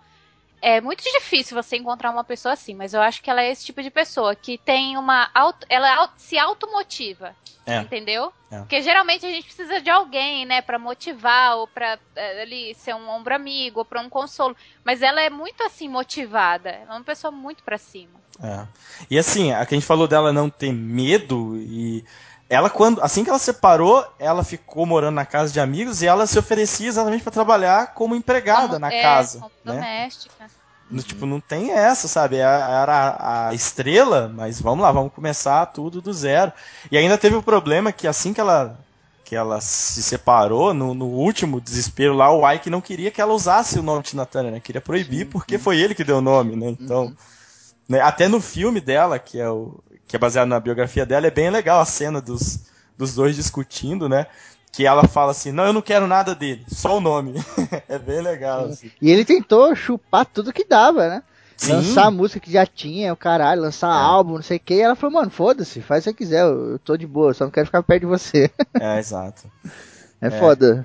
É 0.62 0.80
muito 0.80 1.02
difícil 1.02 1.60
você 1.60 1.76
encontrar 1.76 2.10
uma 2.10 2.22
pessoa 2.24 2.52
assim, 2.52 2.74
mas 2.74 2.92
eu 2.92 3.00
acho 3.00 3.22
que 3.22 3.30
ela 3.30 3.42
é 3.42 3.50
esse 3.50 3.64
tipo 3.64 3.82
de 3.82 3.90
pessoa 3.90 4.34
que 4.34 4.58
tem 4.58 4.96
uma. 4.96 5.30
Auto, 5.34 5.66
ela 5.68 5.94
au- 5.96 6.10
se 6.16 6.38
automotiva. 6.38 7.34
É. 7.66 7.78
Entendeu? 7.78 8.32
É. 8.50 8.58
Porque 8.58 8.82
geralmente 8.82 9.24
a 9.24 9.28
gente 9.30 9.44
precisa 9.44 9.80
de 9.80 9.88
alguém, 9.88 10.44
né, 10.44 10.60
Pra 10.60 10.78
motivar 10.78 11.56
ou 11.56 11.68
pra 11.68 11.98
é, 12.16 12.42
ali 12.42 12.74
ser 12.74 12.94
um 12.94 13.08
ombro 13.08 13.34
amigo 13.34 13.80
ou 13.80 13.84
pra 13.84 14.00
um 14.00 14.08
consolo. 14.08 14.56
Mas 14.84 15.02
ela 15.02 15.20
é 15.20 15.30
muito 15.30 15.62
assim 15.62 15.88
motivada. 15.88 16.70
Ela 16.70 16.90
é 16.94 16.96
uma 16.96 17.04
pessoa 17.04 17.30
muito 17.30 17.62
pra 17.62 17.78
cima. 17.78 18.18
É. 18.42 18.66
E 19.10 19.18
assim, 19.18 19.52
a 19.52 19.64
que 19.64 19.74
a 19.74 19.78
gente 19.78 19.86
falou 19.86 20.08
dela 20.08 20.32
não 20.32 20.48
ter 20.50 20.72
medo 20.72 21.56
e 21.58 22.04
ela 22.50 22.68
quando 22.68 23.00
assim 23.00 23.22
que 23.22 23.30
ela 23.30 23.38
separou, 23.38 24.04
ela 24.18 24.42
ficou 24.42 24.84
morando 24.84 25.14
na 25.14 25.24
casa 25.24 25.52
de 25.52 25.60
amigos 25.60 26.02
e 26.02 26.06
ela 26.08 26.26
se 26.26 26.36
oferecia 26.36 26.88
exatamente 26.88 27.22
para 27.22 27.30
trabalhar 27.32 27.94
como 27.94 28.16
empregada 28.16 28.66
Como- 28.66 28.78
na 28.80 28.92
é, 28.92 29.00
casa, 29.00 29.38
como 29.38 29.52
né? 29.64 29.74
doméstica. 29.74 30.50
No, 30.90 31.00
tipo, 31.00 31.24
não 31.24 31.38
tem 31.38 31.70
essa, 31.70 32.08
sabe? 32.08 32.36
Era 32.38 32.68
era 32.68 33.16
a 33.48 33.54
estrela, 33.54 34.28
mas 34.34 34.60
vamos 34.60 34.82
lá, 34.82 34.90
vamos 34.90 35.12
começar 35.12 35.64
tudo 35.66 36.02
do 36.02 36.12
zero. 36.12 36.52
E 36.90 36.98
ainda 36.98 37.16
teve 37.16 37.36
o 37.36 37.42
problema 37.42 37.92
que 37.92 38.08
assim 38.08 38.34
que 38.34 38.40
ela 38.40 38.76
que 39.24 39.36
ela 39.36 39.60
se 39.60 40.02
separou, 40.02 40.74
no, 40.74 40.92
no 40.92 41.06
último 41.06 41.60
desespero 41.60 42.14
lá, 42.14 42.32
o 42.32 42.50
Ike 42.50 42.68
não 42.68 42.80
queria 42.80 43.12
que 43.12 43.20
ela 43.20 43.32
usasse 43.32 43.78
o 43.78 43.82
nome 43.84 44.02
Tina 44.02 44.26
Turner, 44.26 44.50
né? 44.50 44.58
Queria 44.58 44.80
proibir 44.80 45.26
porque 45.26 45.56
foi 45.56 45.78
ele 45.78 45.94
que 45.94 46.02
deu 46.02 46.18
o 46.18 46.20
nome, 46.20 46.56
né? 46.56 46.70
Então, 46.70 47.14
né, 47.88 48.00
até 48.00 48.26
no 48.26 48.40
filme 48.40 48.80
dela, 48.80 49.20
que 49.20 49.38
é 49.38 49.48
o 49.48 49.80
que 50.10 50.16
é 50.16 50.18
baseado 50.18 50.48
na 50.48 50.58
biografia 50.58 51.06
dela, 51.06 51.28
é 51.28 51.30
bem 51.30 51.50
legal 51.50 51.80
a 51.80 51.84
cena 51.84 52.20
dos, 52.20 52.58
dos 52.98 53.14
dois 53.14 53.36
discutindo, 53.36 54.08
né? 54.08 54.26
Que 54.72 54.84
ela 54.84 55.06
fala 55.06 55.30
assim, 55.30 55.52
não, 55.52 55.64
eu 55.64 55.72
não 55.72 55.80
quero 55.80 56.08
nada 56.08 56.34
dele, 56.34 56.64
só 56.66 56.98
o 56.98 57.00
nome. 57.00 57.34
é 57.88 57.96
bem 57.96 58.20
legal, 58.20 58.64
assim. 58.64 58.90
E 59.00 59.08
ele 59.08 59.24
tentou 59.24 59.74
chupar 59.76 60.26
tudo 60.26 60.52
que 60.52 60.64
dava, 60.64 61.08
né? 61.08 61.22
Sim. 61.56 61.74
Lançar 61.74 62.06
a 62.06 62.10
música 62.10 62.40
que 62.40 62.50
já 62.50 62.66
tinha, 62.66 63.12
o 63.12 63.16
caralho, 63.16 63.62
lançar 63.62 63.88
É. 63.88 64.02
álbum, 64.02 64.34
não 64.34 64.42
sei 64.42 64.56
o 64.56 64.60
que. 64.60 64.74
E 64.74 64.80
ela 64.80 64.96
falou, 64.96 65.14
mano, 65.14 65.30
foda-se, 65.30 65.80
faz 65.80 66.04
o 66.04 66.04
que 66.04 66.10
você 66.10 66.16
quiser, 66.16 66.42
eu, 66.42 66.72
eu 66.72 66.78
tô 66.80 66.96
de 66.96 67.06
boa, 67.06 67.32
só 67.32 67.44
não 67.44 67.50
quero 67.52 67.66
ficar 67.66 67.82
perto 67.82 68.00
de 68.00 68.06
você. 68.06 68.50
É, 68.80 68.98
exato. 68.98 69.42
É, 70.20 70.28
foda. 70.30 70.84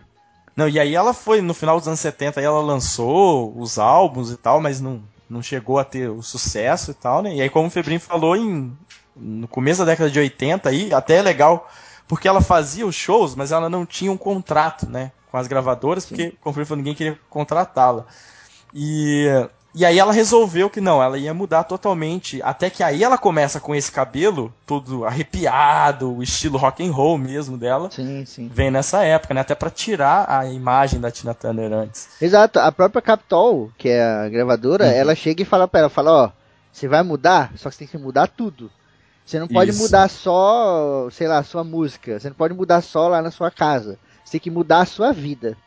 Não, 0.56 0.70
e 0.70 0.80
aí 0.80 0.94
ela 0.94 1.14
foi, 1.16 1.42
no 1.42 1.54
final 1.54 1.80
dos 1.80 1.88
anos 1.88 2.00
70, 2.00 2.40
aí 2.40 2.46
ela 2.46 2.62
lançou 2.62 3.58
os 3.58 3.80
álbuns 3.80 4.32
e 4.32 4.38
tal, 4.38 4.62
mas 4.62 4.80
não, 4.80 5.02
não 5.28 5.42
chegou 5.42 5.80
a 5.80 5.84
ter 5.84 6.10
o 6.10 6.22
sucesso 6.22 6.92
e 6.92 6.94
tal, 6.94 7.24
né? 7.24 7.36
E 7.36 7.42
aí, 7.42 7.50
como 7.50 7.68
o 7.68 7.72
Febrinho 7.72 8.00
falou, 8.00 8.36
em, 8.36 8.78
no 9.16 9.48
começo 9.48 9.80
da 9.80 9.86
década 9.92 10.10
de 10.10 10.20
80, 10.20 10.70
aí, 10.70 10.94
até 10.94 11.16
é 11.16 11.22
legal, 11.22 11.70
porque 12.08 12.28
ela 12.28 12.42
fazia 12.42 12.86
os 12.86 12.96
shows, 12.96 13.36
mas 13.36 13.52
ela 13.52 13.70
não 13.70 13.86
tinha 13.86 14.12
um 14.12 14.18
contrato, 14.18 14.88
né? 14.90 15.12
Com 15.32 15.38
as 15.38 15.48
gravadoras, 15.48 16.06
porque, 16.06 16.34
como 16.42 16.56
ninguém 16.76 16.94
queria 16.96 17.20
contratá-la. 17.30 18.06
E, 18.74 19.26
e 19.74 19.86
aí 19.86 19.98
ela 19.98 20.12
resolveu 20.14 20.70
que 20.70 20.80
não, 20.82 21.02
ela 21.02 21.18
ia 21.18 21.34
mudar 21.34 21.64
totalmente, 21.64 22.42
até 22.44 22.70
que 22.70 22.84
aí 22.84 23.04
ela 23.04 23.18
começa 23.18 23.60
com 23.60 23.74
esse 23.74 23.92
cabelo 23.92 24.54
todo 24.66 25.06
arrepiado, 25.06 26.14
o 26.18 26.22
estilo 26.24 26.58
rock 26.58 26.86
and 26.86 26.92
roll 26.92 27.18
mesmo 27.18 27.58
dela 27.58 27.90
Sim, 27.92 28.26
sim. 28.26 28.50
vem 28.54 28.70
nessa 28.72 29.04
época, 29.04 29.34
né? 29.34 29.42
Até 29.42 29.56
pra 29.56 29.70
tirar 29.70 30.26
a 30.30 30.46
imagem 30.46 31.00
da 31.00 31.12
Tina 31.12 31.34
Turner 31.34 31.72
antes. 31.74 32.10
Exato, 32.22 32.60
a 32.60 32.72
própria 32.72 33.02
Capitol, 33.02 33.72
que 33.78 33.90
é 33.90 34.04
a 34.04 34.30
gravadora, 34.30 34.86
Uhum. 34.86 34.92
ela 34.92 35.16
chega 35.16 35.42
e 35.42 35.46
fala 35.46 35.68
pra 35.68 35.82
ela, 35.82 35.90
fala, 35.90 36.12
ó, 36.12 36.32
você 36.72 36.88
vai 36.88 37.04
mudar, 37.04 37.52
só 37.56 37.70
que 37.70 37.76
você 37.76 37.80
tem 37.80 37.88
que 37.88 37.98
mudar 37.98 38.28
tudo. 38.28 38.70
Você 39.26 39.40
não 39.40 39.48
pode 39.48 39.72
Isso. 39.72 39.82
mudar 39.82 40.08
só, 40.08 41.10
sei 41.10 41.28
lá, 41.28 41.42
sua 41.44 41.64
música, 41.64 42.20
você 42.20 42.30
não 42.30 42.36
pode 42.36 42.54
mudar 42.54 42.82
só 42.82 43.08
lá 43.08 43.22
na 43.22 43.32
sua 43.32 43.50
casa. 43.50 43.98
Você 44.24 44.34
tem 44.34 44.40
que 44.40 44.52
mudar 44.52 44.82
a 44.82 44.86
sua 44.86 45.12
vida. 45.12 45.58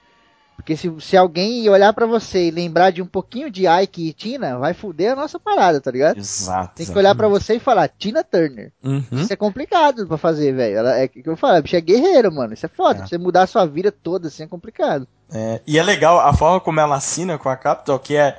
Porque 0.58 0.76
se, 0.76 0.92
se 1.00 1.16
alguém 1.16 1.68
olhar 1.68 1.92
pra 1.92 2.04
você 2.04 2.48
e 2.48 2.50
lembrar 2.50 2.90
de 2.90 3.00
um 3.00 3.06
pouquinho 3.06 3.48
de 3.48 3.66
Ike 3.68 4.08
e 4.08 4.12
Tina, 4.12 4.58
vai 4.58 4.74
fuder 4.74 5.12
a 5.12 5.16
nossa 5.16 5.38
parada, 5.38 5.80
tá 5.80 5.88
ligado? 5.88 6.18
Exato. 6.18 6.74
Tem 6.74 6.84
que 6.84 6.98
olhar 6.98 7.14
pra 7.14 7.28
você 7.28 7.54
e 7.54 7.60
falar, 7.60 7.88
Tina 7.88 8.24
Turner. 8.24 8.72
Uhum. 8.82 9.04
Isso 9.12 9.32
é 9.32 9.36
complicado 9.36 10.06
pra 10.08 10.18
fazer, 10.18 10.52
velho. 10.52 10.78
É 10.88 11.04
o 11.04 11.08
que 11.08 11.22
eu 11.24 11.36
falo, 11.36 11.56
a 11.56 11.62
bicha 11.62 11.78
é 11.78 11.80
guerreira, 11.80 12.28
mano. 12.28 12.54
Isso 12.54 12.66
é 12.66 12.68
foda. 12.68 13.04
É. 13.04 13.06
Você 13.06 13.16
mudar 13.16 13.44
a 13.44 13.46
sua 13.46 13.66
vida 13.66 13.92
toda, 13.92 14.26
assim, 14.26 14.42
é 14.42 14.48
complicado. 14.48 15.06
É, 15.32 15.60
e 15.64 15.78
é 15.78 15.82
legal 15.82 16.18
a 16.18 16.32
forma 16.32 16.60
como 16.60 16.80
ela 16.80 16.96
assina 16.96 17.38
com 17.38 17.48
a 17.48 17.56
Capitol, 17.56 17.98
que 18.00 18.16
é, 18.16 18.36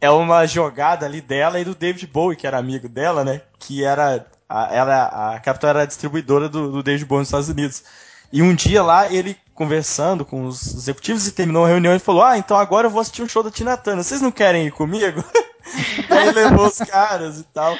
é 0.00 0.10
uma 0.10 0.46
jogada 0.46 1.04
ali 1.04 1.20
dela 1.20 1.60
e 1.60 1.64
do 1.64 1.74
David 1.74 2.06
Bowie, 2.06 2.38
que 2.38 2.46
era 2.46 2.56
amigo 2.56 2.88
dela, 2.88 3.22
né? 3.22 3.42
Que 3.58 3.84
era. 3.84 4.26
A, 4.50 4.74
ela, 4.74 5.34
a 5.34 5.38
Capitol 5.38 5.70
era 5.70 5.82
a 5.82 5.86
distribuidora 5.86 6.48
do, 6.48 6.72
do 6.72 6.82
David 6.82 7.08
nos 7.08 7.28
Estados 7.28 7.48
Unidos. 7.48 7.84
E 8.32 8.42
um 8.42 8.52
dia 8.52 8.82
lá 8.82 9.12
ele 9.12 9.36
conversando 9.54 10.24
com 10.24 10.44
os 10.44 10.74
executivos 10.74 11.26
e 11.26 11.32
terminou 11.32 11.64
a 11.64 11.68
reunião 11.68 11.94
e 11.94 12.00
falou: 12.00 12.24
Ah, 12.24 12.36
então 12.36 12.56
agora 12.56 12.88
eu 12.88 12.90
vou 12.90 13.00
assistir 13.00 13.22
um 13.22 13.28
show 13.28 13.44
da 13.44 13.50
Tina 13.50 13.76
Turner. 13.76 14.02
Vocês 14.02 14.20
não 14.20 14.32
querem 14.32 14.66
ir 14.66 14.72
comigo? 14.72 15.24
aí 16.10 16.32
levou 16.32 16.66
os 16.66 16.78
caras 16.78 17.38
e 17.38 17.44
tal. 17.44 17.76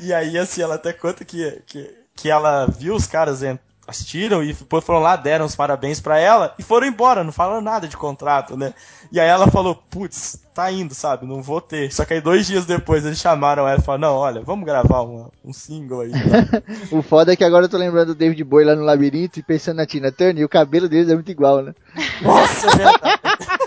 E 0.00 0.12
aí, 0.12 0.38
assim, 0.38 0.62
ela 0.62 0.76
até 0.76 0.92
conta 0.92 1.24
que, 1.24 1.62
que, 1.66 1.94
que 2.14 2.30
ela 2.30 2.66
viu 2.66 2.94
os 2.94 3.06
caras 3.06 3.42
assistiram 3.86 4.42
e 4.42 4.52
depois 4.52 4.84
foram 4.84 5.00
lá, 5.00 5.16
deram 5.16 5.44
os 5.44 5.54
parabéns 5.54 6.00
para 6.00 6.18
ela 6.18 6.54
e 6.58 6.62
foram 6.62 6.86
embora, 6.86 7.22
não 7.22 7.32
falaram 7.32 7.60
nada 7.60 7.86
de 7.86 7.96
contrato, 7.96 8.56
né? 8.56 8.74
E 9.12 9.20
aí 9.20 9.28
ela 9.28 9.46
falou, 9.46 9.76
putz, 9.90 10.40
tá 10.52 10.70
indo, 10.70 10.94
sabe? 10.94 11.26
Não 11.26 11.42
vou 11.42 11.60
ter. 11.60 11.92
Só 11.92 12.04
que 12.04 12.14
aí 12.14 12.20
dois 12.20 12.46
dias 12.46 12.66
depois 12.66 13.04
eles 13.04 13.18
chamaram 13.18 13.68
ela 13.68 13.78
e 13.78 13.82
falaram, 13.82 14.08
não, 14.08 14.16
olha, 14.16 14.40
vamos 14.40 14.64
gravar 14.64 15.02
uma, 15.02 15.30
um 15.44 15.52
single 15.52 16.00
aí. 16.00 16.12
O 16.90 17.02
foda 17.02 17.32
é 17.32 17.36
que 17.36 17.44
agora 17.44 17.66
eu 17.66 17.68
tô 17.68 17.76
lembrando 17.76 18.08
do 18.08 18.14
David 18.14 18.42
Bowie 18.42 18.66
lá 18.66 18.74
no 18.74 18.82
labirinto 18.82 19.38
e 19.38 19.42
pensando 19.42 19.76
na 19.76 19.86
Tina 19.86 20.10
Turner 20.10 20.38
e 20.38 20.44
o 20.44 20.48
cabelo 20.48 20.88
deles 20.88 21.08
é 21.08 21.14
muito 21.14 21.30
igual, 21.30 21.62
né? 21.62 21.74
Nossa, 22.22 22.66
é 22.66 22.76
verdade. 22.76 23.56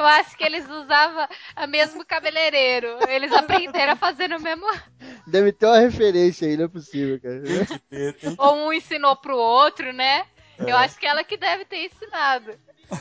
Eu 0.00 0.06
acho 0.06 0.34
que 0.34 0.42
eles 0.42 0.66
usavam 0.66 1.28
o 1.62 1.66
mesmo 1.66 2.02
cabeleireiro. 2.06 2.96
Eles 3.06 3.30
aprenderam 3.32 3.92
a 3.92 3.96
fazer 3.96 4.28
no 4.28 4.40
mesmo. 4.40 4.64
Deve 5.26 5.52
ter 5.52 5.66
uma 5.66 5.78
referência 5.78 6.48
aí, 6.48 6.56
não 6.56 6.64
é 6.64 6.68
possível, 6.68 7.20
cara. 7.20 7.42
Ou 8.38 8.66
um 8.66 8.72
ensinou 8.72 9.14
pro 9.16 9.36
outro, 9.36 9.92
né? 9.92 10.24
É. 10.58 10.70
Eu 10.70 10.76
acho 10.78 10.98
que 10.98 11.06
ela 11.06 11.22
que 11.22 11.36
deve 11.36 11.66
ter 11.66 11.84
ensinado. 11.84 12.52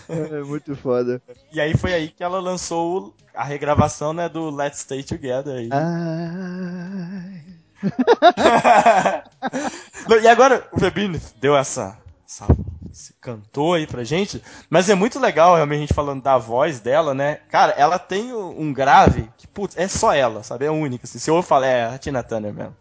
É 0.09 0.43
muito 0.43 0.75
foda. 0.75 1.21
E 1.53 1.61
aí 1.61 1.77
foi 1.77 1.93
aí 1.93 2.09
que 2.09 2.21
ela 2.21 2.41
lançou 2.41 3.15
a 3.33 3.45
regravação, 3.45 4.11
né, 4.11 4.27
do 4.27 4.49
Let's 4.49 4.79
Stay 4.79 5.01
Together. 5.01 5.55
Aí. 5.55 5.69
Ai. 5.71 7.45
e 10.21 10.27
agora 10.27 10.67
o 10.73 10.79
Febrini 10.79 11.17
deu 11.39 11.55
essa, 11.55 11.97
essa 12.27 12.45
cantou 13.21 13.73
aí 13.73 13.87
pra 13.87 14.03
gente, 14.03 14.41
mas 14.69 14.89
é 14.89 14.95
muito 14.95 15.19
legal 15.19 15.55
realmente 15.55 15.77
a 15.77 15.81
gente 15.81 15.93
falando 15.93 16.21
da 16.21 16.37
voz 16.37 16.79
dela, 16.79 17.13
né? 17.13 17.39
Cara, 17.49 17.73
ela 17.73 17.99
tem 17.99 18.33
um 18.33 18.73
grave 18.73 19.29
que, 19.37 19.47
putz, 19.47 19.77
é 19.77 19.87
só 19.87 20.13
ela, 20.13 20.43
sabe? 20.43 20.65
É 20.65 20.71
única. 20.71 21.05
Assim. 21.05 21.19
Se 21.19 21.29
eu 21.29 21.41
falar, 21.41 21.67
é 21.67 21.85
a 21.85 21.97
Tina 21.97 22.23
Turner 22.23 22.53
mesmo. 22.53 22.75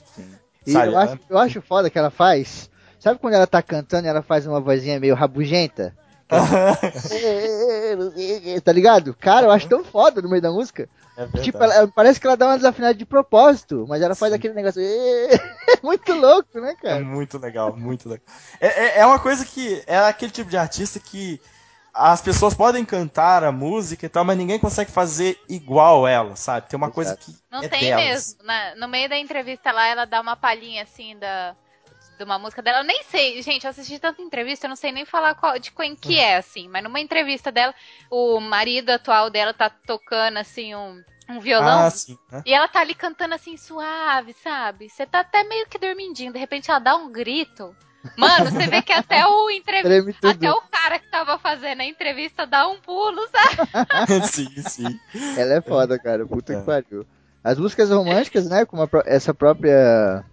E 0.66 0.72
sabe, 0.72 0.92
eu, 0.92 0.98
acho, 0.98 1.18
eu 1.30 1.38
acho 1.38 1.62
foda 1.62 1.90
que 1.90 1.98
ela 1.98 2.10
faz. 2.10 2.70
Sabe 2.98 3.18
quando 3.18 3.34
ela 3.34 3.46
tá 3.46 3.62
cantando 3.62 4.06
e 4.06 4.10
ela 4.10 4.22
faz 4.22 4.46
uma 4.46 4.60
vozinha 4.60 4.98
meio 4.98 5.14
rabugenta? 5.14 5.94
tá 8.64 8.72
ligado? 8.72 9.14
Cara, 9.14 9.46
eu 9.46 9.50
acho 9.50 9.68
tão 9.68 9.84
foda 9.84 10.20
no 10.20 10.28
meio 10.28 10.42
da 10.42 10.50
música. 10.50 10.88
É 11.18 11.40
tipo, 11.40 11.60
ela, 11.60 11.88
parece 11.88 12.20
que 12.20 12.26
ela 12.28 12.36
dá 12.36 12.46
uma 12.46 12.56
desafinada 12.56 12.94
de 12.94 13.04
propósito, 13.04 13.84
mas 13.88 14.00
ela 14.00 14.14
faz 14.14 14.30
Sim. 14.30 14.38
aquele 14.38 14.54
negócio. 14.54 14.80
É 15.68 15.80
muito 15.82 16.14
louco, 16.14 16.60
né, 16.60 16.74
cara? 16.80 16.96
É 16.96 17.00
muito 17.00 17.38
legal, 17.38 17.76
muito 17.76 18.08
legal. 18.08 18.24
É, 18.58 18.66
é, 18.68 18.98
é, 19.00 19.06
uma 19.06 19.18
coisa 19.18 19.44
que. 19.44 19.82
É 19.86 19.98
aquele 19.98 20.30
tipo 20.30 20.48
de 20.48 20.56
artista 20.56 20.98
que 20.98 21.40
as 21.92 22.22
pessoas 22.22 22.54
podem 22.54 22.84
cantar 22.84 23.44
a 23.44 23.52
música 23.52 24.06
e 24.06 24.08
tal, 24.08 24.24
mas 24.24 24.38
ninguém 24.38 24.58
consegue 24.58 24.90
fazer 24.90 25.38
igual 25.48 26.06
ela, 26.06 26.36
sabe? 26.36 26.68
Tem 26.68 26.76
uma 26.76 26.86
Exato. 26.86 26.94
coisa 26.94 27.16
que. 27.16 27.36
Não 27.50 27.62
é 27.62 27.68
tem 27.68 27.80
delas. 27.80 28.04
mesmo. 28.04 28.44
Na, 28.44 28.74
no 28.76 28.88
meio 28.88 29.08
da 29.08 29.18
entrevista 29.18 29.72
lá, 29.72 29.86
ela 29.86 30.04
dá 30.04 30.20
uma 30.20 30.36
palhinha 30.36 30.84
assim 30.84 31.18
da 31.18 31.54
de 32.18 32.24
uma 32.24 32.38
música 32.38 32.60
dela. 32.60 32.80
Eu 32.80 32.84
nem 32.84 33.02
sei, 33.04 33.40
gente, 33.40 33.64
eu 33.64 33.70
assisti 33.70 33.98
tanta 33.98 34.20
entrevista, 34.20 34.66
eu 34.66 34.68
não 34.68 34.76
sei 34.76 34.92
nem 34.92 35.04
falar 35.04 35.34
qual, 35.36 35.58
de 35.58 35.70
quem 35.70 35.94
que 35.94 36.18
é, 36.18 36.36
assim. 36.36 36.68
Mas 36.68 36.82
numa 36.82 37.00
entrevista 37.00 37.50
dela, 37.50 37.74
o 38.10 38.40
marido 38.40 38.90
atual 38.90 39.30
dela 39.30 39.54
tá 39.54 39.70
tocando, 39.70 40.36
assim, 40.38 40.74
um, 40.74 41.02
um 41.30 41.40
violão. 41.40 41.86
Ah, 41.86 41.90
sim, 41.90 42.18
né? 42.30 42.42
E 42.44 42.52
ela 42.52 42.68
tá 42.68 42.80
ali 42.80 42.94
cantando, 42.94 43.34
assim, 43.34 43.56
suave, 43.56 44.34
sabe? 44.42 44.88
Você 44.88 45.06
tá 45.06 45.20
até 45.20 45.44
meio 45.44 45.66
que 45.66 45.78
dormindinho. 45.78 46.32
De 46.32 46.38
repente 46.38 46.70
ela 46.70 46.80
dá 46.80 46.96
um 46.96 47.10
grito. 47.10 47.74
Mano, 48.16 48.50
você 48.50 48.66
vê 48.66 48.82
que 48.82 48.92
até 48.92 49.26
o 49.26 49.50
entrevista, 49.50 50.30
até 50.30 50.50
o 50.50 50.60
cara 50.70 50.98
que 50.98 51.10
tava 51.10 51.38
fazendo 51.38 51.80
a 51.80 51.84
entrevista 51.84 52.46
dá 52.46 52.66
um 52.68 52.80
pulo, 52.80 53.20
sabe? 53.28 54.26
sim, 54.30 54.48
sim. 54.62 55.00
Ela 55.36 55.54
é 55.54 55.60
foda, 55.60 55.98
cara. 55.98 56.26
Puta 56.26 56.52
é. 56.52 56.56
que 56.56 56.62
pariu. 56.62 57.06
As 57.42 57.58
músicas 57.58 57.90
românticas, 57.90 58.48
né? 58.48 58.64
Como 58.64 58.82
a, 58.82 58.88
essa 59.04 59.34
própria 59.34 60.24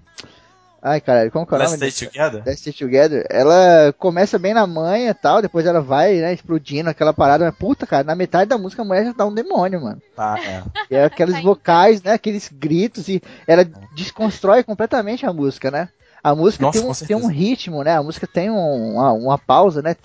Ai, 0.88 1.02
caralho, 1.02 1.32
como 1.32 1.48
que 1.48 1.56
é 1.56 1.58
o 1.58 1.64
nome? 1.64 1.78
Let's 1.78 1.96
Stay 1.96 2.08
Together? 2.08 2.44
Let's 2.46 2.60
Stay 2.60 2.72
Together. 2.72 3.26
Ela 3.28 3.92
começa 3.98 4.38
bem 4.38 4.54
na 4.54 4.68
manha 4.68 5.10
e 5.10 5.14
tal, 5.16 5.42
depois 5.42 5.66
ela 5.66 5.82
vai, 5.82 6.18
né, 6.18 6.32
explodindo 6.32 6.92
aquela 6.92 7.12
parada. 7.12 7.44
Mas, 7.44 7.56
puta, 7.56 7.88
cara, 7.88 8.04
na 8.04 8.14
metade 8.14 8.50
da 8.50 8.58
música 8.60 8.84
a 8.84 8.86
mulher 8.86 9.04
já 9.04 9.12
dá 9.12 9.26
um 9.26 9.34
demônio, 9.34 9.82
mano. 9.82 10.00
Ah, 10.16 10.36
é. 10.40 10.64
E 10.92 10.96
é 10.96 11.06
aqueles 11.06 11.42
vocais, 11.42 12.04
né, 12.04 12.14
aqueles 12.14 12.52
gritos, 12.54 13.10
e 13.10 13.20
ela 13.48 13.66
desconstrói 13.96 14.62
completamente 14.62 15.26
a 15.26 15.34
música, 15.34 15.72
né? 15.72 15.90
A 16.24 16.36
música 16.36 16.66
Nossa, 16.66 16.80
tem, 16.80 17.16
um, 17.16 17.20
tem 17.20 17.28
um 17.28 17.32
ritmo, 17.32 17.84
né? 17.84 17.98
A 17.98 18.04
música 18.04 18.28
tem 18.28 18.52
um, 18.52 18.94
uma, 18.94 19.12
uma, 19.12 19.38
pausa, 19.40 19.82
né? 19.82 19.96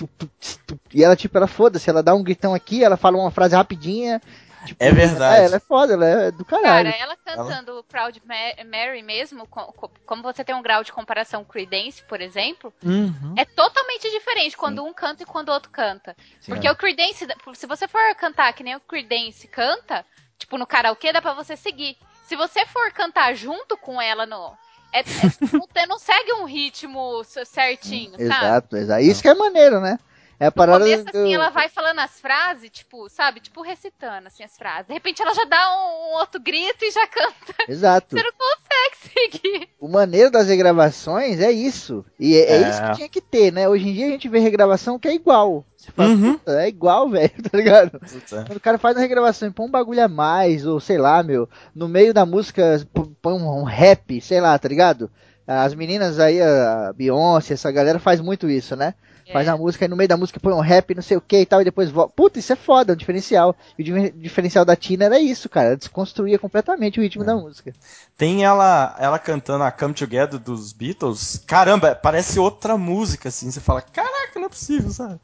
E 0.95 1.05
ela, 1.05 1.15
tipo, 1.15 1.37
ela 1.37 1.47
foda-se, 1.47 1.91
ela 1.91 2.03
dá 2.03 2.15
um 2.15 2.23
gritão 2.23 2.55
aqui, 2.55 2.83
ela 2.83 2.97
fala 2.97 3.19
uma 3.19 3.31
frase 3.31 3.55
rapidinha 3.55 4.19
Tipo, 4.65 4.83
é 4.83 4.93
verdade. 4.93 5.43
É, 5.43 5.45
ela 5.47 5.57
é 5.57 5.61
foda, 5.61 5.95
ela 5.95 6.07
é 6.07 6.31
do 6.31 6.45
caralho. 6.45 6.91
Cara, 6.91 7.03
ela 7.03 7.17
cantando 7.17 7.71
ela... 7.73 7.83
Proud 7.83 8.23
Mary 8.27 9.03
mesmo, 9.03 9.47
como 9.47 10.23
você 10.23 10.45
tem 10.45 10.55
um 10.55 10.63
grau 10.63 10.85
de 10.85 10.93
comparação 10.93 11.45
com 11.45 11.51
Creedence, 11.51 12.03
por 12.03 12.21
exemplo, 12.21 12.73
uhum. 12.85 13.35
é 13.37 13.45
totalmente 13.45 14.11
diferente 14.11 14.57
quando 14.57 14.83
Sim. 14.83 14.89
um 14.89 14.93
canta 14.93 15.23
e 15.23 15.27
quando 15.27 15.49
o 15.49 15.53
outro 15.53 15.71
canta. 15.71 16.17
Sim, 16.41 16.53
Porque 16.53 16.67
é. 16.67 16.71
o 16.71 16.77
Creedence, 16.77 17.27
se 17.55 17.67
você 17.67 17.89
for 17.89 18.01
cantar 18.17 18.53
que 18.53 18.63
nem 18.63 18.77
o 18.77 18.81
Creedence 18.81 19.49
canta, 19.49 20.05
tipo 20.39 20.59
no 20.59 20.67
karaokê, 20.67 21.13
dá 21.13 21.23
pra 21.23 21.35
você 21.35 21.57
seguir. 21.57 21.97
Se 22.27 22.37
você 22.37 22.65
for 22.67 22.93
cantar 22.93 23.35
junto 23.35 23.77
com 23.77 24.01
ela 24.01 24.27
no. 24.27 24.53
É, 24.93 25.01
é, 25.01 25.03
não 25.87 25.99
segue 25.99 26.33
um 26.35 26.45
ritmo 26.45 27.23
certinho, 27.45 28.13
sabe? 28.13 28.25
Exato, 28.25 28.77
exato. 28.77 29.03
Isso 29.03 29.23
que 29.23 29.29
é 29.29 29.35
maneiro, 29.35 29.81
né? 29.81 29.99
É 30.41 30.47
a 30.47 30.51
parada. 30.51 30.79
No 30.79 30.85
começo, 30.87 31.09
assim, 31.11 31.35
ela 31.35 31.51
vai 31.51 31.69
falando 31.69 31.99
as 31.99 32.19
frases, 32.19 32.71
tipo, 32.71 33.11
sabe? 33.11 33.41
Tipo, 33.41 33.61
recitando, 33.61 34.27
assim, 34.27 34.43
as 34.43 34.57
frases. 34.57 34.87
De 34.87 34.95
repente 34.95 35.21
ela 35.21 35.35
já 35.35 35.45
dá 35.45 35.77
um, 35.77 36.13
um 36.13 36.19
outro 36.19 36.41
grito 36.41 36.83
e 36.83 36.91
já 36.91 37.07
canta. 37.07 37.55
Exato. 37.69 38.17
Você 38.17 38.23
não 38.23 38.33
consegue 38.33 39.31
seguir. 39.31 39.69
O 39.79 39.87
maneiro 39.87 40.31
das 40.31 40.49
regravações 40.49 41.41
é 41.41 41.53
isso. 41.53 42.03
E 42.19 42.35
é, 42.37 42.53
é. 42.53 42.63
é, 42.63 42.71
isso 42.71 42.83
que 42.83 42.97
tinha 42.97 43.09
que 43.11 43.21
ter, 43.21 43.53
né? 43.53 43.69
Hoje 43.69 43.87
em 43.87 43.93
dia 43.93 44.07
a 44.07 44.11
gente 44.11 44.31
vê 44.31 44.39
regravação 44.39 44.99
que 44.99 45.09
é 45.09 45.15
igual. 45.15 45.63
Você 45.77 45.93
fala, 45.93 46.09
uhum. 46.09 46.41
é 46.47 46.69
igual, 46.69 47.09
velho, 47.11 47.43
tá 47.43 47.59
ligado? 47.59 48.01
Puta. 48.01 48.45
Quando 48.47 48.57
o 48.57 48.61
cara 48.61 48.79
faz 48.79 48.97
uma 48.97 49.03
regravação 49.03 49.47
e 49.47 49.53
põe 49.53 49.67
um 49.67 49.71
bagulho 49.71 50.03
a 50.03 50.09
mais, 50.09 50.65
ou 50.65 50.81
sei 50.81 50.97
lá, 50.97 51.23
meu, 51.23 51.47
no 51.75 51.87
meio 51.87 52.15
da 52.15 52.25
música 52.25 52.81
põe 53.21 53.35
um, 53.35 53.61
um 53.61 53.65
rap, 53.65 54.19
sei 54.23 54.41
lá, 54.41 54.59
tá 54.59 54.69
ligado? 54.69 55.11
As 55.47 55.75
meninas 55.75 56.19
aí, 56.19 56.41
a 56.41 56.95
Beyoncé, 56.97 57.55
essa 57.55 57.71
galera 57.71 57.99
faz 57.99 58.21
muito 58.21 58.49
isso, 58.49 58.75
né? 58.75 58.95
Faz 59.33 59.49
a 59.49 59.57
música 59.57 59.85
e 59.85 59.89
no 59.89 59.97
meio 59.97 60.09
da 60.09 60.17
música 60.17 60.41
põe 60.41 60.53
um 60.53 60.61
rap, 60.61 60.95
não 60.95 61.03
sei 61.03 61.17
o 61.17 61.21
que 61.21 61.41
e 61.41 61.47
tal, 61.47 61.61
e 61.61 61.65
depois 61.65 61.91
volta. 61.91 62.13
Puta, 62.15 62.39
isso 62.39 62.53
é 62.53 62.57
foda, 62.57 62.93
é 62.93 62.95
um 62.95 62.97
diferencial. 62.97 63.55
E 63.79 63.93
o 63.93 64.11
diferencial 64.13 64.65
da 64.65 64.75
Tina 64.75 65.05
era 65.05 65.21
isso, 65.21 65.49
cara. 65.49 65.69
Ela 65.69 65.77
desconstruía 65.77 66.39
completamente 66.39 66.99
o 66.99 67.03
ritmo 67.03 67.23
é. 67.23 67.27
da 67.27 67.37
música. 67.37 67.73
Tem 68.17 68.45
ela 68.45 68.97
ela 68.99 69.19
cantando 69.19 69.65
a 69.65 69.71
Come 69.71 69.95
Together 69.95 70.39
dos 70.39 70.73
Beatles. 70.73 71.43
Caramba, 71.47 71.95
parece 71.95 72.39
outra 72.39 72.77
música, 72.77 73.29
assim. 73.29 73.51
Você 73.51 73.61
fala, 73.61 73.81
caraca, 73.81 74.39
não 74.39 74.47
é 74.47 74.49
possível, 74.49 74.91
sabe? 74.91 75.21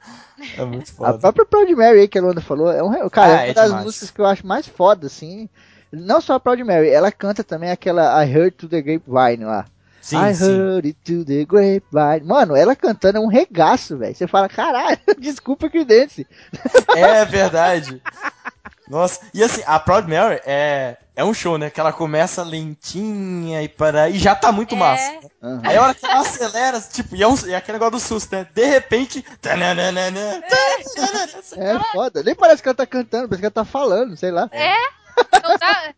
É 0.57 0.65
muito 0.65 0.93
foda. 0.93 1.11
a 1.11 1.19
própria 1.19 1.47
Proud 1.47 1.75
Mary 1.75 2.01
aí 2.01 2.09
que 2.09 2.19
a 2.19 2.23
Luanda 2.23 2.41
falou, 2.41 2.71
é 2.71 2.83
um, 2.83 3.09
cara, 3.09 3.33
ah, 3.33 3.41
é 3.41 3.45
uma 3.45 3.47
é 3.47 3.55
das 3.55 3.67
demais. 3.67 3.85
músicas 3.85 4.11
que 4.11 4.21
eu 4.21 4.27
acho 4.27 4.47
mais 4.47 4.67
foda, 4.67 5.07
assim. 5.07 5.49
Não 5.91 6.21
só 6.21 6.35
a 6.35 6.41
Proud 6.41 6.63
Mary, 6.63 6.89
ela 6.89 7.11
canta 7.11 7.43
também 7.43 7.71
aquela 7.71 8.25
I 8.25 8.31
Heard 8.31 8.53
to 8.53 8.69
the 8.69 8.83
Grapevine 8.83 9.45
lá. 9.45 9.67
Sim, 10.07 10.19
I 10.19 10.35
sim. 10.35 10.45
heard 10.45 10.87
it 10.87 10.99
to 11.05 11.25
the 11.25 11.45
grapevine. 11.45 12.25
Mano, 12.25 12.55
ela 12.55 12.77
cantando 12.77 13.19
é 13.19 13.21
um 13.21 13.27
regaço, 13.27 13.99
velho. 13.99 14.15
Você 14.15 14.29
fala, 14.29 14.49
caralho, 14.49 15.01
desculpa 15.19 15.69
que 15.69 15.85
dance. 15.85 16.25
É 16.95 17.25
verdade. 17.25 18.01
Nossa, 18.89 19.21
e 19.35 19.43
assim, 19.43 19.65
a 19.67 19.81
Proud 19.81 20.09
Mary 20.09 20.41
é, 20.47 20.97
é 21.17 21.25
um 21.25 21.35
show, 21.35 21.59
né? 21.59 21.71
Que 21.71 21.81
ela 21.81 21.93
começa 21.93 22.45
lentinha 22.45 23.65
e 23.65 23.69
para 23.69 24.09
e 24.09 24.17
já 24.17 24.33
tá 24.37 24.53
muito 24.53 24.77
é. 24.77 24.79
massa. 24.79 25.19
Uhum. 25.43 25.61
Aí 25.65 25.77
a 25.77 25.83
hora 25.83 25.93
que 25.93 26.07
ela 26.07 26.21
acelera, 26.21 26.81
tipo, 26.81 27.17
e 27.17 27.23
é, 27.25 27.27
um, 27.27 27.35
é 27.49 27.57
aquele 27.57 27.79
negócio 27.79 27.91
do 27.91 28.01
susto, 28.01 28.33
né? 28.33 28.47
De 28.55 28.65
repente. 28.65 29.25
É 31.57 31.81
foda. 31.91 32.23
Nem 32.23 32.37
parece 32.37 32.63
que 32.63 32.69
ela 32.69 32.77
tá 32.77 32.87
cantando, 32.87 33.29
parece 33.29 33.41
que 33.41 33.47
ela 33.47 33.51
tá 33.51 33.65
falando, 33.65 34.17
sei 34.17 34.31
lá. 34.31 34.49
É? 34.53 34.77
Não 35.43 35.59
dá, 35.59 35.95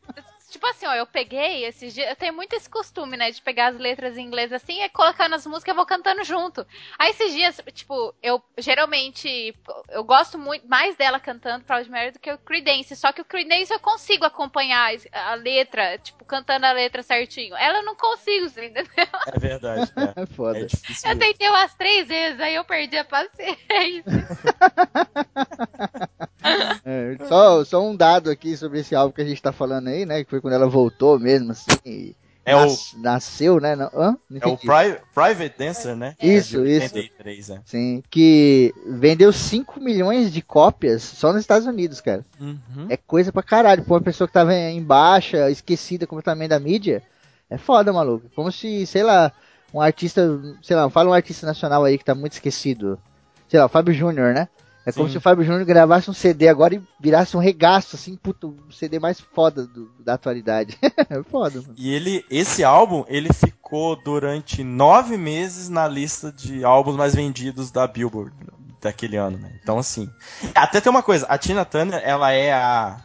Tipo 0.59 0.66
assim, 0.66 0.86
ó, 0.86 0.94
eu 0.94 1.06
peguei 1.06 1.64
esses 1.64 1.94
dias. 1.94 2.09
Eu 2.09 2.16
tenho 2.16 2.35
muito 2.35 2.52
esse 2.52 2.68
costume, 2.68 3.16
né? 3.16 3.30
De 3.30 3.40
pegar 3.40 3.68
as 3.68 3.78
letras 3.78 4.18
em 4.18 4.26
inglês 4.26 4.52
assim 4.52 4.82
e 4.82 4.89
colocar 4.89 5.28
nas 5.28 5.47
músicas 5.47 5.72
e 5.72 5.76
vou 5.76 5.86
cantando 5.86 6.24
junto. 6.24 6.66
Aí 6.98 7.10
esses 7.10 7.32
dias, 7.32 7.60
tipo, 7.72 8.12
eu 8.20 8.43
geralmente. 8.59 9.55
Eu 9.89 10.02
gosto 10.02 10.36
muito 10.36 10.66
mais 10.66 10.97
dela 10.97 11.20
cantando 11.20 11.64
Proud 11.64 11.89
Mary 11.89 12.10
do 12.10 12.18
que 12.18 12.32
o 12.32 12.39
Creedence. 12.39 12.97
Só 12.97 13.12
que 13.12 13.20
o 13.20 13.24
Creedence 13.24 13.72
eu 13.72 13.78
consigo 13.78 14.24
acompanhar 14.24 14.90
a 15.12 15.35
letra, 15.35 15.97
tipo, 15.98 16.24
cantando 16.24 16.66
a 16.66 16.72
letra 16.72 17.05
certinho. 17.05 17.55
Ela 17.55 17.78
eu 17.78 17.85
não 17.85 17.94
consigo, 17.94 18.47
entendeu? 18.47 18.85
É 19.32 19.39
verdade. 19.39 19.93
É, 19.97 20.14
é 20.22 20.26
foda. 20.26 20.59
É 20.59 20.64
difícil 20.64 21.09
eu 21.09 21.16
tentei 21.16 21.48
umas 21.48 21.72
três 21.74 22.09
vezes, 22.09 22.40
aí 22.40 22.56
eu 22.56 22.64
perdi 22.64 22.98
a 22.98 23.05
paciência. 23.05 24.05
é, 26.85 27.16
só, 27.27 27.65
só 27.65 27.82
um 27.82 27.97
dado 27.97 28.31
aqui 28.31 28.56
sobre 28.56 28.81
esse 28.81 28.94
álbum 28.94 29.12
que 29.12 29.23
a 29.23 29.24
gente 29.24 29.43
tá 29.43 29.52
falando 29.52 29.89
aí, 29.89 30.06
né? 30.06 30.24
Que 30.24 30.31
foi 30.31 30.40
quando 30.40 30.55
ela 30.55 30.69
voltou 30.69 31.19
mesmo, 31.19 31.52
assim. 31.52 32.15
É 32.44 32.55
nas, 32.55 32.93
o... 32.93 33.01
nasceu, 33.01 33.60
né? 33.60 33.77
Não, 33.77 33.90
hã? 33.94 34.16
Não 34.31 34.40
é 34.40 34.47
o 34.47 34.56
Pri 34.56 34.98
Private 35.15 35.59
Dancer, 35.59 35.94
né? 35.94 36.16
Isso, 36.23 36.65
é 36.65 36.70
isso. 36.70 36.97
83, 36.97 37.51
é. 37.51 37.60
Sim, 37.66 38.02
que 38.09 38.73
vendeu 38.86 39.31
5 39.32 39.78
milhões 39.78 40.32
de 40.32 40.40
cópias 40.40 41.02
só 41.02 41.31
nos 41.31 41.43
Estados 41.43 41.66
Unidos, 41.66 42.01
cara. 42.01 42.24
Uhum. 42.40 42.86
É 42.89 42.97
coisa 42.97 43.31
pra 43.31 43.43
caralho. 43.43 43.85
Pra 43.85 43.94
uma 43.94 44.01
pessoa 44.01 44.27
que 44.27 44.32
tava 44.32 44.55
em 44.55 44.82
baixa, 44.82 45.51
esquecida 45.51 46.06
completamente 46.06 46.48
da 46.48 46.59
mídia, 46.59 47.02
é 47.51 47.59
foda, 47.59 47.93
maluco. 47.93 48.31
Como 48.35 48.51
se, 48.51 48.86
sei 48.86 49.02
lá, 49.02 49.31
um 49.73 49.81
artista, 49.81 50.40
sei 50.62 50.74
lá, 50.74 50.89
fala 50.89 51.10
um 51.10 51.15
artista 51.15 51.47
nacional 51.47 51.85
aí 51.85 51.98
que 51.98 52.05
tá 52.05 52.15
muito 52.15 52.32
esquecido. 52.32 52.98
Sei 53.47 53.60
lá, 53.60 53.66
o 53.66 53.70
Fábio 53.70 53.93
Júnior, 53.93 54.32
né? 54.32 54.48
É 54.89 54.90
Sim. 54.90 55.01
como 55.01 55.10
se 55.10 55.19
o 55.19 55.20
Fábio 55.20 55.44
Júnior 55.44 55.66
gravasse 55.66 56.09
um 56.09 56.15
CD 56.15 56.48
agora 56.48 56.74
e 56.74 56.82
virasse 56.98 57.36
um 57.36 57.40
regaço, 57.40 57.94
assim, 57.94 58.16
puto, 58.16 58.56
o 58.66 58.73
CD 58.73 58.98
mais 58.98 59.20
foda 59.20 59.66
do, 59.66 59.90
da 60.01 60.15
atualidade. 60.15 60.78
é 60.81 61.23
foda, 61.24 61.60
mano. 61.60 61.74
E 61.77 61.93
ele, 61.93 62.24
esse 62.31 62.65
álbum, 62.65 63.05
ele 63.06 63.31
ficou 63.31 64.02
durante 64.02 64.65
nove 64.65 65.19
meses 65.19 65.69
na 65.69 65.86
lista 65.86 66.32
de 66.32 66.65
álbuns 66.65 66.97
mais 66.97 67.15
vendidos 67.15 67.70
da 67.70 67.86
Billboard 67.86 68.35
daquele 68.81 69.19
ano, 69.19 69.36
né? 69.36 69.59
Então, 69.62 69.77
assim. 69.78 70.09
Até 70.55 70.81
tem 70.81 70.89
uma 70.89 71.02
coisa, 71.02 71.27
a 71.27 71.36
Tina 71.36 71.66
Turner, 71.66 72.01
ela 72.02 72.32
é 72.32 72.51
a 72.51 72.97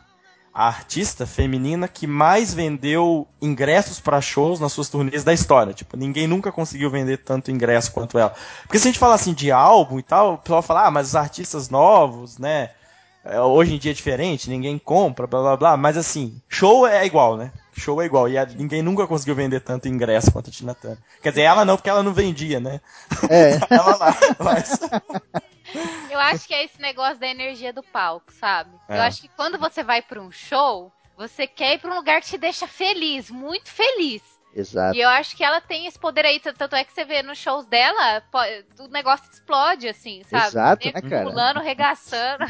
a 0.53 0.67
artista 0.67 1.25
feminina 1.25 1.87
que 1.87 2.05
mais 2.05 2.53
vendeu 2.53 3.27
ingressos 3.41 3.99
para 3.99 4.21
shows 4.21 4.59
nas 4.59 4.71
suas 4.71 4.87
turnês 4.87 5.23
da 5.23 5.33
história. 5.33 5.73
Tipo, 5.73 5.97
ninguém 5.97 6.27
nunca 6.27 6.51
conseguiu 6.51 6.91
vender 6.91 7.17
tanto 7.17 7.49
ingresso 7.49 7.91
quanto 7.91 8.19
ela. 8.19 8.33
Porque 8.61 8.77
se 8.77 8.87
a 8.87 8.91
gente 8.91 8.99
falar 8.99 9.15
assim 9.15 9.33
de 9.33 9.51
álbum 9.51 9.97
e 9.97 10.03
tal, 10.03 10.35
o 10.35 10.37
pessoal 10.37 10.61
fala, 10.61 10.85
ah, 10.85 10.91
mas 10.91 11.07
os 11.07 11.15
artistas 11.15 11.69
novos, 11.69 12.37
né? 12.37 12.69
É, 13.25 13.39
hoje 13.39 13.73
em 13.73 13.77
dia 13.79 13.91
é 13.91 13.95
diferente, 13.95 14.49
ninguém 14.49 14.77
compra, 14.77 15.25
blá 15.25 15.41
blá 15.41 15.57
blá. 15.57 15.77
Mas 15.77 15.97
assim, 15.97 16.39
show 16.47 16.85
é 16.85 17.03
igual, 17.03 17.35
né? 17.35 17.51
Show 17.75 17.99
é 17.99 18.05
igual. 18.05 18.29
E 18.29 18.37
a, 18.37 18.45
ninguém 18.45 18.83
nunca 18.83 19.07
conseguiu 19.07 19.33
vender 19.33 19.61
tanto 19.61 19.87
ingresso 19.87 20.31
quanto 20.31 20.49
a 20.49 20.53
Tina 20.53 20.75
Turner. 20.75 20.99
Quer 21.21 21.29
dizer, 21.29 21.41
ela 21.41 21.65
não, 21.65 21.77
porque 21.77 21.89
ela 21.89 22.03
não 22.03 22.13
vendia, 22.13 22.59
né? 22.59 22.79
É. 23.27 23.57
ela 23.73 23.95
lá. 23.95 24.17
Mas... 24.37 24.79
Eu 26.09 26.19
acho 26.19 26.47
que 26.47 26.53
é 26.53 26.63
esse 26.63 26.81
negócio 26.81 27.17
da 27.17 27.27
energia 27.27 27.73
do 27.73 27.83
palco, 27.83 28.31
sabe? 28.31 28.71
É. 28.87 28.97
Eu 28.97 29.01
acho 29.01 29.21
que 29.21 29.27
quando 29.29 29.57
você 29.57 29.83
vai 29.83 30.01
para 30.01 30.21
um 30.21 30.31
show, 30.31 30.91
você 31.17 31.47
quer 31.47 31.75
ir 31.75 31.79
para 31.79 31.91
um 31.91 31.95
lugar 31.95 32.21
que 32.21 32.27
te 32.27 32.37
deixa 32.37 32.67
feliz, 32.67 33.29
muito 33.29 33.69
feliz. 33.69 34.21
Exato. 34.55 34.95
E 34.95 35.01
eu 35.01 35.09
acho 35.09 35.35
que 35.35 35.43
ela 35.43 35.59
tem 35.59 35.87
esse 35.87 35.97
poder 35.97 36.25
aí, 36.25 36.39
tanto 36.39 36.75
é 36.75 36.83
que 36.83 36.93
você 36.93 37.03
vê 37.03 37.23
nos 37.23 37.39
shows 37.39 37.65
dela, 37.65 38.21
o 38.79 38.87
negócio 38.87 39.25
explode, 39.31 39.87
assim, 39.87 40.21
sabe? 40.29 40.47
Exato, 40.47 40.85
né, 40.93 41.01
cara? 41.01 41.29
Pulando, 41.29 41.59
regaçando. 41.59 42.45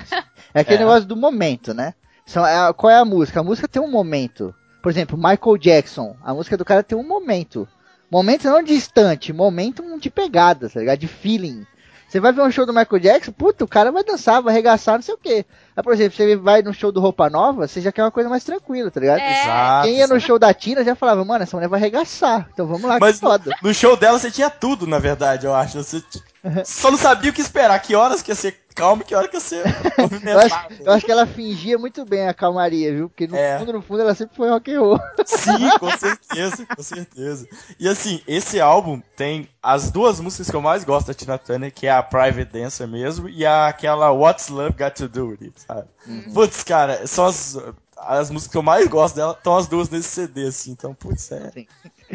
É 0.53 0.59
aquele 0.59 0.77
é. 0.77 0.79
negócio 0.79 1.05
do 1.05 1.15
momento, 1.15 1.73
né? 1.73 1.93
É 2.27 2.73
qual 2.73 2.91
é 2.91 2.97
a 2.97 3.05
música? 3.05 3.39
A 3.39 3.43
música 3.43 3.67
tem 3.67 3.81
um 3.81 3.89
momento. 3.89 4.53
Por 4.81 4.91
exemplo, 4.91 5.17
Michael 5.17 5.57
Jackson, 5.57 6.15
a 6.21 6.33
música 6.33 6.57
do 6.57 6.65
cara 6.65 6.83
tem 6.83 6.97
um 6.97 7.07
momento. 7.07 7.67
Momento 8.11 8.43
não 8.43 8.61
distante, 8.61 9.33
momento 9.33 9.83
de 9.99 10.09
pegada, 10.09 10.69
tá 10.69 10.79
ligado? 10.79 10.99
De 10.99 11.07
feeling. 11.07 11.65
Você 12.13 12.19
vai 12.19 12.31
ver 12.31 12.43
um 12.43 12.51
show 12.51 12.63
do 12.63 12.71
Michael 12.71 12.99
Jackson, 12.99 13.31
puta, 13.31 13.65
o 13.65 13.67
cara 13.67 13.91
vai 13.91 14.03
dançar, 14.03 14.39
vai 14.39 14.53
arregaçar, 14.53 14.93
não 14.93 15.01
sei 15.01 15.15
o 15.15 15.17
quê. 15.17 15.43
Aí, 15.75 15.81
por 15.81 15.93
exemplo, 15.93 16.15
você 16.15 16.35
vai 16.35 16.61
no 16.61 16.71
show 16.71 16.91
do 16.91 17.01
Roupa 17.01 17.27
Nova, 17.27 17.67
você 17.67 17.81
já 17.81 17.91
quer 17.91 18.03
uma 18.03 18.11
coisa 18.11 18.29
mais 18.29 18.43
tranquila, 18.43 18.91
tá 18.91 18.99
ligado? 18.99 19.17
É. 19.17 19.41
Exato, 19.41 19.87
Quem 19.87 19.97
ia 19.97 20.05
no 20.05 20.19
show 20.19 20.37
da 20.37 20.53
Tina 20.53 20.83
já 20.83 20.93
falava, 20.93 21.25
mano, 21.25 21.41
essa 21.41 21.57
mulher 21.57 21.67
vai 21.67 21.79
arregaçar. 21.79 22.47
Então 22.53 22.67
vamos 22.67 22.83
lá, 22.83 22.99
Mas 23.01 23.19
no, 23.19 23.29
no, 23.63 23.73
show 23.73 23.97
dela 23.97 24.19
você 24.19 24.29
tinha 24.29 24.51
tudo, 24.51 24.85
na 24.85 24.99
verdade, 24.99 25.47
eu 25.47 25.55
acho. 25.55 25.83
Você 25.83 26.03
só 26.65 26.91
não 26.91 26.97
sabia 26.97 27.31
o 27.31 27.33
que 27.33 27.41
esperar, 27.41 27.79
que 27.79 27.95
horas 27.95 28.21
que 28.21 28.31
ia 28.31 28.35
ser 28.35 28.59
calma, 28.75 29.03
que 29.03 29.15
hora 29.15 29.27
que 29.27 29.37
ia 29.37 29.39
ser 29.39 29.63
eu, 30.25 30.39
acho, 30.39 30.83
eu 30.83 30.91
acho 30.91 31.05
que 31.05 31.11
ela 31.11 31.25
fingia 31.25 31.77
muito 31.77 32.03
bem 32.05 32.27
a 32.27 32.33
calmaria, 32.33 32.91
viu? 32.91 33.09
Porque 33.09 33.27
no 33.27 33.35
é. 33.35 33.59
fundo, 33.59 33.73
no 33.73 33.81
fundo, 33.81 34.01
ela 34.01 34.15
sempre 34.15 34.35
foi 34.35 34.49
rock 34.49 34.73
and 34.73 34.79
roll. 34.79 34.99
Sim, 35.25 35.69
com 35.79 35.89
certeza, 35.97 36.65
com 36.65 36.83
certeza. 36.83 37.47
E 37.79 37.87
assim, 37.87 38.21
esse 38.27 38.59
álbum 38.59 39.01
tem 39.15 39.47
as 39.61 39.91
duas 39.91 40.19
músicas 40.19 40.49
que 40.49 40.55
eu 40.55 40.61
mais 40.61 40.83
gosto 40.83 41.07
da 41.07 41.13
Tina 41.13 41.37
Turner, 41.37 41.71
que 41.71 41.87
é 41.87 41.91
a 41.91 42.03
Private 42.03 42.51
Dancer 42.51 42.87
mesmo, 42.87 43.29
e 43.29 43.45
a, 43.45 43.67
aquela 43.67 44.11
What's 44.11 44.49
Love 44.49 44.75
Got 44.77 44.95
to 44.95 45.07
Do 45.07 45.27
With 45.27 45.37
It, 45.41 45.61
sabe? 45.61 45.87
Uhum. 46.07 46.33
Putz, 46.33 46.63
cara, 46.63 47.07
são 47.07 47.25
as 47.25 47.57
as 48.05 48.29
músicas 48.29 48.51
que 48.51 48.57
eu 48.57 48.63
mais 48.63 48.87
gosto 48.87 49.15
dela 49.15 49.33
estão 49.33 49.55
as 49.55 49.67
duas 49.67 49.89
nesse 49.89 50.09
CD, 50.09 50.47
assim. 50.47 50.71
Então, 50.71 50.93
putz, 50.93 51.31
é. 51.31 51.51
Sim. 51.51 51.67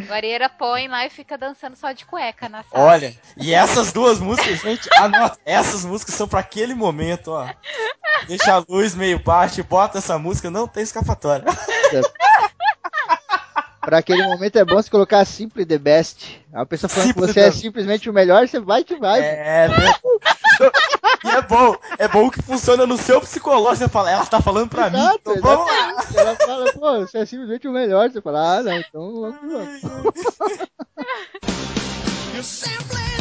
O 0.09 0.13
Areira 0.13 0.49
põe 0.49 0.89
lá 0.89 1.07
e 1.07 1.11
fica 1.11 1.39
dançando 1.39 1.77
só 1.77 1.93
de 1.93 2.05
cueca 2.05 2.49
na 2.49 2.63
sala. 2.63 2.85
Olha, 2.85 3.15
e 3.37 3.55
essas 3.55 3.93
duas 3.93 4.19
músicas, 4.21 4.61
gente, 4.61 4.89
anota, 4.97 5.39
essas 5.45 5.85
músicas 5.85 6.15
são 6.15 6.29
para 6.29 6.41
aquele 6.41 6.75
momento, 6.75 7.29
ó. 7.33 7.49
Deixa 8.27 8.55
a 8.55 8.65
luz 8.69 8.95
meio 8.95 9.19
baixa 9.19 9.61
e 9.61 9.65
bota 9.65 9.99
essa 9.99 10.19
música, 10.19 10.51
não 10.51 10.67
tem 10.67 10.83
escapatória. 10.83 11.45
Pra 13.81 13.99
aquele 13.99 14.23
momento 14.27 14.57
é 14.57 14.65
bom 14.67 14.83
se 14.83 14.91
colocar 14.91 15.25
Simply 15.25 15.65
the 15.65 15.79
Best. 15.79 16.45
A 16.53 16.67
pessoa 16.67 16.91
falando 16.91 17.09
Simples 17.09 17.27
que 17.27 17.33
você 17.33 17.41
é 17.41 17.51
simplesmente 17.51 18.11
o 18.11 18.13
melhor, 18.13 18.47
você 18.47 18.61
vai 18.61 18.85
que 18.85 18.97
vai. 18.97 19.21
É, 19.21 19.69
E 21.25 21.29
é 21.29 21.43
bom, 21.43 21.77
é 21.99 22.09
bom 22.09 22.31
que 22.31 22.43
funciona 22.43 22.87
no 22.87 22.97
seu 22.97 23.21
psicológico. 23.21 23.85
Você 23.85 23.89
fala, 23.89 24.11
ela 24.11 24.27
tá 24.27 24.41
falando 24.41 24.69
pra 24.69 24.87
Exato, 24.89 25.31
mim, 25.31 25.37
então 25.37 25.37
vamos 25.41 25.67
lá. 25.67 26.05
Ela 26.15 26.37
fala, 26.37 26.73
pô, 26.73 27.01
você 27.01 27.19
é 27.19 27.27
simplesmente 27.27 27.67
o 27.67 27.73
melhor. 27.73 28.11
Você 28.11 28.21
fala, 28.21 28.59
ah, 28.59 28.63
não, 28.63 28.73
então 28.73 29.21
vamos 29.21 29.53
lá. 29.53 29.65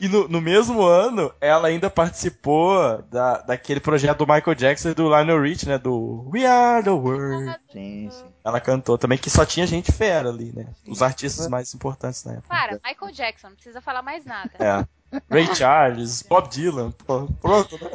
E 0.00 0.08
no, 0.08 0.28
no, 0.28 0.40
mesmo 0.40 0.82
ano, 0.82 1.32
ela 1.40 1.68
ainda 1.68 1.90
participou 1.90 3.02
da, 3.10 3.38
daquele 3.38 3.80
projeto 3.80 4.18
do 4.18 4.32
Michael 4.32 4.54
Jackson 4.54 4.90
e 4.90 4.94
do 4.94 5.08
Lionel 5.08 5.42
Rich, 5.42 5.66
né? 5.66 5.76
Do 5.76 6.28
We 6.32 6.46
Are 6.46 6.82
the 6.82 6.90
World. 6.90 7.56
Sim, 7.72 8.08
sim. 8.10 8.24
Ela 8.44 8.60
cantou 8.60 8.96
também, 8.96 9.18
que 9.18 9.28
só 9.28 9.44
tinha 9.44 9.66
gente 9.66 9.90
fera 9.90 10.28
ali, 10.28 10.52
né? 10.54 10.66
Os 10.86 11.02
artistas 11.02 11.48
mais 11.48 11.74
importantes 11.74 12.24
na 12.24 12.34
época. 12.34 12.48
Para, 12.48 12.80
Michael 12.84 13.12
Jackson, 13.12 13.48
não 13.48 13.54
precisa 13.54 13.80
falar 13.80 14.02
mais 14.02 14.24
nada. 14.24 14.50
É. 14.58 14.86
Ray 15.30 15.54
Charles, 15.54 16.22
Bob 16.22 16.48
Dylan, 16.48 16.92
pronto, 17.40 17.78
né? 17.82 17.90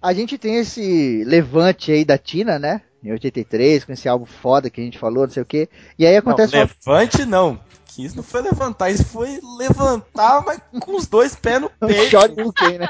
A 0.00 0.14
gente 0.14 0.38
tem 0.38 0.56
esse 0.56 1.24
levante 1.24 1.92
aí 1.92 2.04
da 2.04 2.16
Tina, 2.16 2.58
né? 2.58 2.80
Em 3.02 3.12
83, 3.12 3.84
com 3.84 3.92
esse 3.92 4.08
álbum 4.08 4.26
foda 4.26 4.68
que 4.68 4.80
a 4.80 4.84
gente 4.84 4.98
falou, 4.98 5.24
não 5.24 5.32
sei 5.32 5.42
o 5.42 5.46
quê. 5.46 5.68
E 5.98 6.06
aí 6.06 6.16
acontece. 6.16 6.54
Não, 6.54 6.68
levante 6.86 7.24
não 7.24 7.60
isso 7.98 8.16
não 8.16 8.22
foi 8.22 8.42
levantar, 8.42 8.90
isso 8.90 9.04
foi 9.04 9.40
levantar, 9.58 10.42
mas 10.44 10.60
com 10.80 10.96
os 10.96 11.06
dois 11.06 11.34
pés 11.34 11.60
no 11.60 11.70
peito. 11.86 12.02
O 12.02 12.10
Shoryuken, 12.10 12.78
né? 12.78 12.88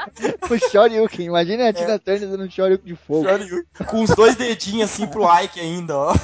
O 0.49 0.69
Shoryuken. 0.69 1.25
Imagina 1.25 1.69
a 1.69 1.73
Tina 1.73 1.93
é. 1.93 1.97
Turner 1.97 2.29
dando 2.29 2.43
um 2.43 2.49
Shoryuken 2.49 2.85
de 2.85 2.95
fogo. 2.95 3.27
Shoryuken. 3.27 3.85
Com 3.87 4.03
os 4.03 4.09
dois 4.11 4.35
dedinhos 4.35 4.91
assim 4.91 5.07
pro 5.07 5.27
Ike 5.41 5.59
ainda, 5.59 5.97
ó. 5.97 6.13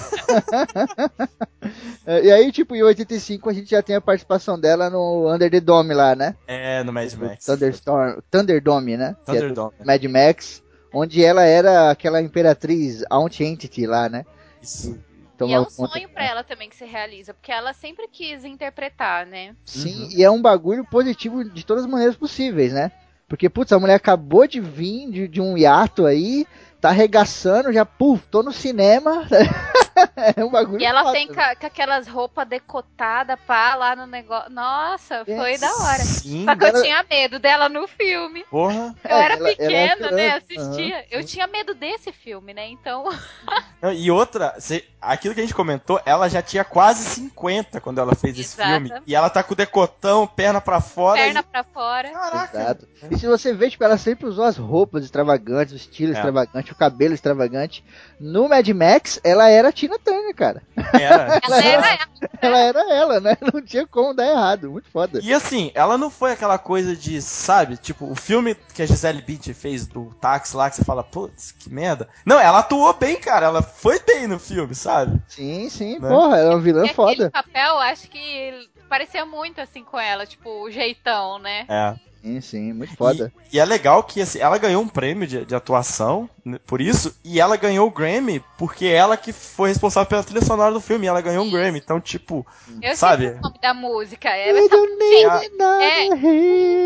É, 2.06 2.24
e 2.24 2.32
aí, 2.32 2.50
tipo, 2.54 2.74
em 2.74 2.82
85 2.82 3.50
a 3.50 3.54
gente 3.54 3.72
já 3.72 3.82
tem 3.84 3.94
a 3.94 4.00
participação 4.00 4.58
dela 4.58 4.90
no 4.90 5.30
Under 5.30 5.52
the 5.52 5.60
Dome 5.60 5.94
lá, 5.94 6.16
né? 6.16 6.38
É, 6.48 6.82
no 6.82 6.94
Mad 6.94 7.14
Max. 7.16 7.44
Thunderstorm, 7.44 8.20
Thunderdome, 8.32 8.96
né? 8.96 9.18
É 9.20 9.26
Thunderdome. 9.26 9.74
É 9.78 9.84
Mad 9.84 10.04
Max, 10.06 10.64
onde 10.98 11.24
ela 11.24 11.44
era 11.44 11.92
aquela 11.92 12.22
imperatriz 12.22 13.04
Aunt-Entity 13.10 13.86
lá, 13.86 14.10
né? 14.10 14.26
Isso. 14.62 14.98
Então, 15.36 15.48
e 15.48 15.54
é 15.54 15.60
um 15.60 15.70
sonho 15.70 16.10
para 16.10 16.26
ela 16.26 16.44
também 16.44 16.68
que 16.68 16.76
se 16.76 16.86
realiza, 16.86 17.32
porque 17.32 17.52
ela 17.52 17.72
sempre 17.72 18.08
quis 18.08 18.44
interpretar, 18.44 19.26
né? 19.28 19.56
Sim, 19.64 20.06
uhum. 20.06 20.10
e 20.12 20.24
é 20.24 20.32
um 20.32 20.42
bagulho 20.42 20.84
positivo 20.84 21.44
de 21.44 21.64
todas 21.64 21.84
as 21.84 21.90
maneiras 21.90 22.16
possíveis, 22.16 22.74
né? 22.74 22.92
Porque, 23.28 23.48
putz, 23.48 23.72
a 23.72 23.80
mulher 23.80 23.96
acabou 23.96 24.48
de 24.48 24.60
vir 24.60 25.12
de, 25.12 25.28
de 25.28 25.40
um 25.40 25.56
hiato 25.56 26.08
aí, 26.08 26.48
tá 26.82 26.90
arregaçando, 26.90 27.72
já, 27.72 27.86
puf, 27.86 28.26
tô 28.32 28.42
no 28.42 28.52
cinema. 28.52 29.28
é 30.36 30.44
um 30.44 30.50
bagulho. 30.50 30.82
E 30.82 30.86
ela 30.86 31.04
foda. 31.04 31.14
tem 31.14 31.28
com, 31.28 31.34
com, 31.34 31.66
aquelas 31.66 32.08
roupas 32.08 32.48
decotadas, 32.48 33.40
pá, 33.46 33.76
lá 33.76 33.96
no 33.96 34.06
negócio. 34.06 34.52
Nossa, 34.52 35.26
foi 35.26 35.54
é, 35.54 35.58
da 35.58 35.74
hora. 35.76 36.04
Sim, 36.04 36.46
Só 36.46 36.56
que 36.56 36.66
eu 36.66 36.82
tinha 36.82 37.06
medo 37.10 37.40
dela 37.40 37.70
no 37.70 37.88
filme. 37.88 38.44
Porra. 38.50 38.96
Eu 39.04 39.16
é, 39.16 39.24
era 39.24 39.34
ela, 39.36 39.50
pequena, 39.50 40.08
ela 40.08 40.12
né? 40.12 40.36
Assistia. 40.36 40.98
Uhum. 40.98 41.04
Eu 41.12 41.24
tinha 41.24 41.48
medo 41.48 41.74
desse 41.74 42.12
filme, 42.12 42.54
né? 42.54 42.68
Então. 42.68 43.06
e 43.96 44.12
outra, 44.12 44.56
aquilo 45.02 45.34
que 45.34 45.40
a 45.40 45.44
gente 45.44 45.56
comentou, 45.56 46.02
ela 46.06 46.28
já 46.28 46.42
tinha 46.42 46.64
quase 46.64 47.04
50 47.04 47.80
quando 47.82 48.00
ela 48.00 48.16
fez 48.16 48.38
Exato. 48.38 48.62
esse 48.62 48.72
filme. 48.72 49.04
E 49.06 49.16
ela 49.16 49.30
tá 49.30 49.44
com 49.44 49.54
o 49.54 49.58
decotão, 49.58 50.28
perna 50.28 50.62
pra 50.62 50.82
fora. 50.82 51.20
Perna 51.20 51.40
e... 51.40 51.44
pra 51.44 51.64
fora. 51.64 52.10
Caraca. 52.10 52.60
Exato. 52.60 52.88
E 53.12 53.18
se 53.18 53.28
você 53.28 53.54
vê, 53.54 53.70
tipo, 53.70 53.84
ela 53.84 53.98
sempre 53.98 54.28
usou 54.28 54.46
as 54.46 54.58
roupas 54.58 55.04
extravagantes, 55.04 55.74
o 55.74 55.78
estilo 55.78 56.14
é. 56.14 56.16
extravagante, 56.16 56.72
o 56.72 56.76
cabelo 56.76 57.14
extravagante. 57.14 57.84
No 58.20 58.50
Mad 58.50 58.68
Max, 58.70 59.20
ela 59.24 59.50
era 59.50 59.72
Tina 59.88 60.00
Turner, 60.00 60.36
cara. 60.36 60.62
Era. 60.94 61.40
ela, 61.48 61.64
era, 61.64 61.88
era 61.88 62.08
ela 62.42 62.60
era 62.60 62.94
ela, 62.94 63.20
né? 63.20 63.38
Não 63.54 63.62
tinha 63.62 63.88
como 63.88 64.14
dar 64.14 64.28
errado. 64.28 64.72
Muito 64.72 64.90
foda. 64.90 65.20
E 65.24 65.34
assim, 65.34 65.72
ela 65.74 65.98
não 65.98 66.10
foi 66.10 66.32
aquela 66.32 66.58
coisa 66.58 66.96
de, 66.96 67.22
sabe, 67.22 67.78
tipo, 67.78 68.10
o 68.12 68.16
filme 68.16 68.56
que 68.74 68.82
a 68.82 68.86
Gisele 68.86 69.22
Bündchen 69.22 69.54
fez 69.54 69.88
do 69.88 70.14
táxi 70.16 70.56
lá, 70.56 70.70
que 70.70 70.76
você 70.76 70.84
fala, 70.84 71.04
putz, 71.04 71.52
que 71.52 71.72
merda. 71.72 72.08
Não, 72.26 72.40
ela 72.40 72.60
atuou 72.60 72.94
bem, 72.94 73.16
cara. 73.16 73.48
Ela 73.48 73.62
foi 73.62 74.00
bem 74.00 74.28
no 74.28 74.40
filme, 74.40 74.76
sabe? 74.76 75.22
Sim, 75.28 75.70
sim. 75.70 76.00
Né? 76.00 76.10
Porra, 76.10 76.38
ela 76.38 76.52
é 76.52 76.56
uma 76.56 76.62
vilã 76.62 76.86
e 76.86 76.94
foda. 76.94 77.32
papel, 77.32 77.80
acho 77.80 78.10
que 78.10 78.70
parecia 78.90 79.26
muito 79.26 79.62
assim 79.62 79.84
com 79.84 80.00
ela, 80.00 80.26
tipo, 80.26 80.50
o 80.64 80.72
jeitão, 80.72 81.40
né? 81.40 81.66
É. 81.70 81.96
Sim, 82.28 82.42
sim, 82.42 82.74
muito 82.74 82.96
foda. 82.96 83.32
E, 83.52 83.56
e 83.56 83.60
é 83.60 83.64
legal 83.64 84.04
que 84.04 84.22
assim, 84.22 84.40
ela 84.40 84.58
ganhou 84.58 84.84
um 84.84 84.88
prêmio 84.88 85.26
de, 85.26 85.46
de, 85.46 85.56
atuação 85.56 86.30
né, 86.44 86.60
por 86.66 86.82
isso, 86.82 87.16
e 87.24 87.40
ela 87.40 87.56
ganhou 87.56 87.88
o 87.88 87.92
Grammy 87.92 88.44
porque 88.58 88.86
ela 88.86 89.16
que 89.16 89.32
foi 89.32 89.70
responsável 89.70 90.10
pela 90.10 90.24
trilha 90.24 90.42
sonora 90.42 90.74
do 90.74 90.82
filme, 90.82 91.08
ela 91.08 91.22
ganhou 91.22 91.46
um 91.46 91.50
Grammy. 91.50 91.80
Então, 91.80 92.02
tipo, 92.02 92.46
Eu 92.82 92.96
sabe? 92.98 93.30
sei 93.30 93.38
o 93.38 93.42
nome 93.42 93.60
da 93.62 93.74
música. 93.74 94.30
É, 94.30 94.50
essa, 94.50 94.60
gente, 94.60 95.26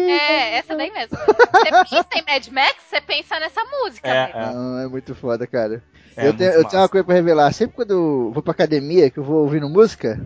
é, 0.10 0.12
é, 0.12 0.58
essa 0.58 0.76
daí 0.76 0.92
mesmo. 0.92 1.18
Você 1.18 1.72
pensa 1.90 2.08
em 2.16 2.34
Mad 2.34 2.48
Max, 2.50 2.76
você 2.88 3.02
pensa 3.02 3.40
nessa 3.40 3.64
música. 3.66 4.08
É, 4.08 4.26
mesmo. 4.28 4.40
é. 4.40 4.54
Não, 4.54 4.80
é 4.80 4.88
muito 4.88 5.16
foda, 5.16 5.48
cara. 5.48 5.82
É 6.16 6.28
eu, 6.28 6.34
tenho, 6.34 6.52
eu 6.52 6.68
tenho 6.68 6.82
uma 6.82 6.90
coisa 6.90 7.04
pra 7.04 7.16
revelar. 7.16 7.52
Sempre 7.54 7.76
quando 7.76 7.92
eu 7.92 8.32
vou 8.34 8.44
pra 8.44 8.52
academia, 8.52 9.10
que 9.10 9.18
eu 9.18 9.24
vou 9.24 9.44
ouvindo 9.44 9.70
música, 9.70 10.20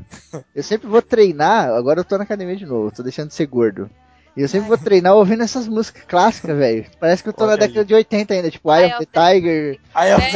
eu 0.53 0.63
sempre 0.63 0.87
vou 0.87 1.01
treinar. 1.01 1.69
Agora 1.69 1.99
eu 2.01 2.03
tô 2.03 2.17
na 2.17 2.23
academia 2.23 2.55
de 2.55 2.65
novo, 2.65 2.91
tô 2.91 3.01
deixando 3.01 3.29
de 3.29 3.35
ser 3.35 3.45
gordo. 3.45 3.89
E 4.36 4.41
eu 4.41 4.48
sempre 4.49 4.68
vou 4.68 4.78
treinar 4.78 5.14
ouvindo 5.16 5.44
essas 5.44 5.68
músicas 5.68 6.03
clássicas, 6.07 6.57
velho. 6.57 6.86
Parece 6.99 7.24
que 7.24 7.30
eu 7.30 7.34
tô 7.34 7.44
Olha 7.45 7.52
na 7.52 7.57
década 7.57 7.80
aí. 7.80 7.86
de 7.86 7.94
80 7.94 8.34
ainda, 8.34 8.52
tipo 8.52 8.74
Eye 8.74 8.94
of 8.94 9.06
the 9.06 9.32
Tiger. 9.32 9.80
Aí 9.94 10.12
eu 10.12 10.18
É. 10.18 10.28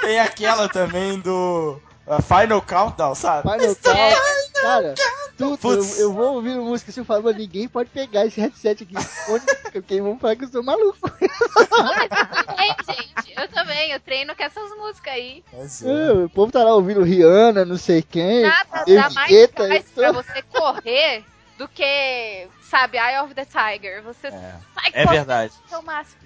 Tem 0.00 0.20
aquela 0.20 0.68
também 0.68 1.18
do 1.18 1.80
uh, 2.06 2.22
Final 2.22 2.62
Countdown, 2.62 3.14
sabe? 3.14 3.42
Final 3.50 3.74
Count. 3.76 4.52
Cara, 4.62 4.94
tudo. 5.36 5.58
Eu, 5.68 5.84
eu 5.98 6.12
vou 6.12 6.34
ouvindo 6.34 6.62
música 6.62 6.90
assim, 6.90 7.00
eu 7.00 7.04
falo, 7.04 7.30
ninguém 7.32 7.66
pode 7.66 7.90
pegar 7.90 8.24
esse 8.26 8.40
headset 8.40 8.84
aqui. 8.84 8.94
Porque 9.72 10.00
vão 10.00 10.18
falar 10.18 10.36
que 10.36 10.44
eu 10.44 10.48
sou 10.48 10.62
maluco. 10.62 10.98
É, 12.56 12.92
gente, 12.92 13.34
eu 13.36 13.48
também, 13.48 13.90
eu 13.90 14.00
treino 14.00 14.34
com 14.34 14.42
essas 14.42 14.70
músicas 14.78 15.12
aí. 15.12 15.42
Mas, 15.52 15.82
é. 15.84 15.88
É, 15.88 16.12
O 16.12 16.28
povo 16.30 16.52
tá 16.52 16.62
lá 16.62 16.74
ouvindo 16.74 17.02
Rihanna, 17.02 17.64
não 17.64 17.76
sei 17.76 18.00
quem. 18.02 18.42
Nada 18.42 18.84
dá 18.86 19.10
mais 19.10 19.48
tô- 19.50 19.64
pra 19.94 20.12
você 20.12 20.42
correr 20.42 21.24
do 21.64 21.68
que, 21.68 22.46
sabe, 22.62 22.98
Eye 22.98 23.20
of 23.22 23.34
the 23.34 23.44
Tiger. 23.44 24.02
Você 24.02 24.26
É, 24.28 24.30
sai 24.30 24.90
é 24.92 25.06
verdade. 25.06 25.52
ao 25.72 25.82
máximo. 25.82 26.20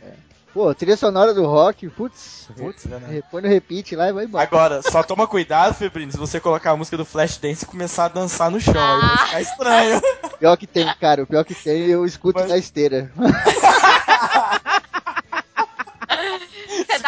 Pô, 0.52 0.74
trilha 0.74 0.96
sonora 0.96 1.32
do 1.34 1.46
rock, 1.46 1.88
putz. 1.90 2.48
Putz, 2.56 2.86
né? 2.86 3.22
Põe 3.30 3.42
no 3.42 3.48
repeat 3.48 3.94
lá 3.94 4.08
e 4.08 4.12
vai 4.12 4.24
embora. 4.24 4.42
Agora, 4.44 4.82
só 4.82 5.02
toma 5.02 5.26
cuidado, 5.26 5.74
Febrino, 5.74 6.10
se 6.10 6.18
você 6.18 6.40
colocar 6.40 6.70
a 6.72 6.76
música 6.76 6.96
do 6.96 7.04
Flashdance 7.04 7.64
e 7.64 7.66
começar 7.68 8.06
a 8.06 8.08
dançar 8.08 8.50
no 8.50 8.58
chão, 8.58 8.74
aí 8.74 9.00
vai 9.00 9.26
ficar 9.26 9.40
estranho. 9.42 10.00
Pior 10.38 10.56
que 10.56 10.66
tem, 10.66 10.92
cara. 10.94 11.22
O 11.22 11.26
pior 11.26 11.44
que 11.44 11.54
tem, 11.54 11.82
eu 11.86 12.04
escuto 12.04 12.40
Mas- 12.40 12.48
na 12.48 12.56
esteira. 12.56 13.12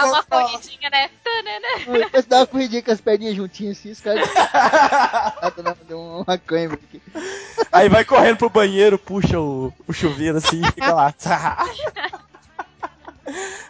Dá 0.00 0.06
uma 0.06 0.22
corridinha, 0.22 0.90
né? 0.90 1.10
Depois 1.86 2.26
dá 2.26 2.38
uma 2.38 2.46
corridinha 2.46 2.82
com 2.82 2.90
as 2.90 3.00
perninhas 3.00 3.36
juntinhas 3.36 3.78
assim, 3.78 3.90
os 3.90 4.00
caras. 4.00 4.28
Dando 5.88 6.22
uma 6.26 6.38
câimbra 6.38 6.78
aqui. 6.82 7.02
Aí 7.70 7.88
vai 7.88 8.04
correndo 8.04 8.36
pro 8.38 8.50
banheiro, 8.50 8.98
puxa 8.98 9.38
o, 9.38 9.72
o 9.86 9.92
chuveiro 9.92 10.38
assim 10.38 10.60
e 10.60 10.66
fica 10.66 10.92
lá. 10.92 11.14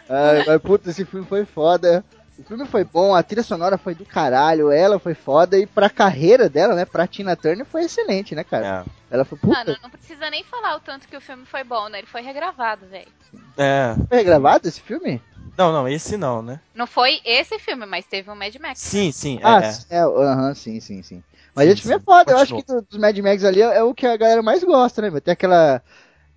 Ai, 0.09 0.43
mas 0.45 0.61
puta, 0.61 0.89
esse 0.89 1.05
filme 1.05 1.25
foi 1.25 1.45
foda. 1.45 2.03
O 2.37 2.43
filme 2.43 2.65
foi 2.65 2.83
bom, 2.83 3.13
a 3.13 3.21
trilha 3.21 3.43
sonora 3.43 3.77
foi 3.77 3.93
do 3.93 4.03
caralho, 4.03 4.71
ela 4.71 4.97
foi 4.97 5.13
foda 5.13 5.59
e 5.59 5.67
pra 5.67 5.91
carreira 5.91 6.49
dela, 6.49 6.73
né, 6.73 6.85
pra 6.85 7.05
Tina 7.05 7.35
Turner 7.35 7.65
foi 7.65 7.83
excelente, 7.83 8.33
né, 8.33 8.43
cara? 8.43 8.83
Ela 9.11 9.23
foi 9.23 9.37
puta. 9.37 9.59
Mano, 9.59 9.77
não 9.83 9.91
precisa 9.91 10.27
nem 10.31 10.43
falar 10.43 10.75
o 10.75 10.79
tanto 10.79 11.07
que 11.07 11.15
o 11.15 11.21
filme 11.21 11.45
foi 11.45 11.63
bom, 11.63 11.87
né? 11.87 11.99
Ele 11.99 12.07
foi 12.07 12.21
regravado, 12.21 12.87
velho. 12.87 13.11
É. 13.55 13.93
Foi 14.09 14.17
regravado 14.17 14.67
esse 14.67 14.81
filme? 14.81 15.21
Não, 15.61 15.71
não, 15.71 15.87
esse 15.87 16.17
não, 16.17 16.41
né? 16.41 16.59
Não 16.73 16.87
foi 16.87 17.21
esse 17.25 17.59
filme, 17.59 17.85
mas 17.85 18.05
teve 18.07 18.29
um 18.29 18.35
Mad 18.35 18.55
Max. 18.55 18.79
Sim, 18.79 19.11
sim. 19.11 19.39
é, 19.41 19.43
ah, 19.43 19.61
é. 19.61 19.79
sim, 19.79 19.85
é, 19.89 19.99
aham, 20.01 20.53
sim, 20.55 20.79
sim, 20.79 21.03
sim. 21.03 21.23
Mas 21.53 21.67
Sim, 21.67 21.69
esse 21.69 21.81
filme 21.81 21.95
é 21.95 21.99
sim. 21.99 22.05
foda, 22.05 22.31
eu 22.31 22.37
acho 22.37 22.53
que 22.53 22.63
do- 22.63 22.81
dos 22.81 22.97
Mad 22.97 23.17
Max 23.19 23.43
ali 23.43 23.61
é, 23.61 23.77
é 23.77 23.83
o 23.83 23.93
que 23.93 24.05
a 24.07 24.15
galera 24.15 24.41
mais 24.41 24.63
gosta, 24.63 25.01
né? 25.01 25.19
Tem 25.19 25.33
aquela 25.33 25.83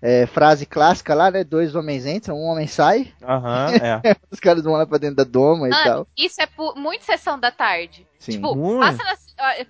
é, 0.01 0.27
frase 0.27 0.65
clássica 0.65 1.13
lá, 1.15 1.31
né? 1.31 1.43
Dois 1.43 1.75
homens 1.75 2.05
entram, 2.05 2.37
um 2.37 2.45
homem 2.45 2.67
sai, 2.67 3.13
Aham, 3.21 3.75
é. 3.81 4.05
os 4.31 4.39
caras 4.39 4.63
vão 4.63 4.73
lá 4.73 4.85
pra 4.87 4.97
dentro 4.99 5.17
da 5.17 5.23
doma 5.25 5.69
e 5.69 5.75
tal. 5.75 6.05
Mano, 6.05 6.07
isso 6.17 6.41
é 6.41 6.47
muito 6.75 7.03
sessão 7.05 7.39
da 7.39 7.51
tarde. 7.51 8.07
Sim. 8.19 8.39
Tipo, 8.39 8.55
Muito. 8.55 8.77
passa 8.77 9.03
na, 9.03 9.15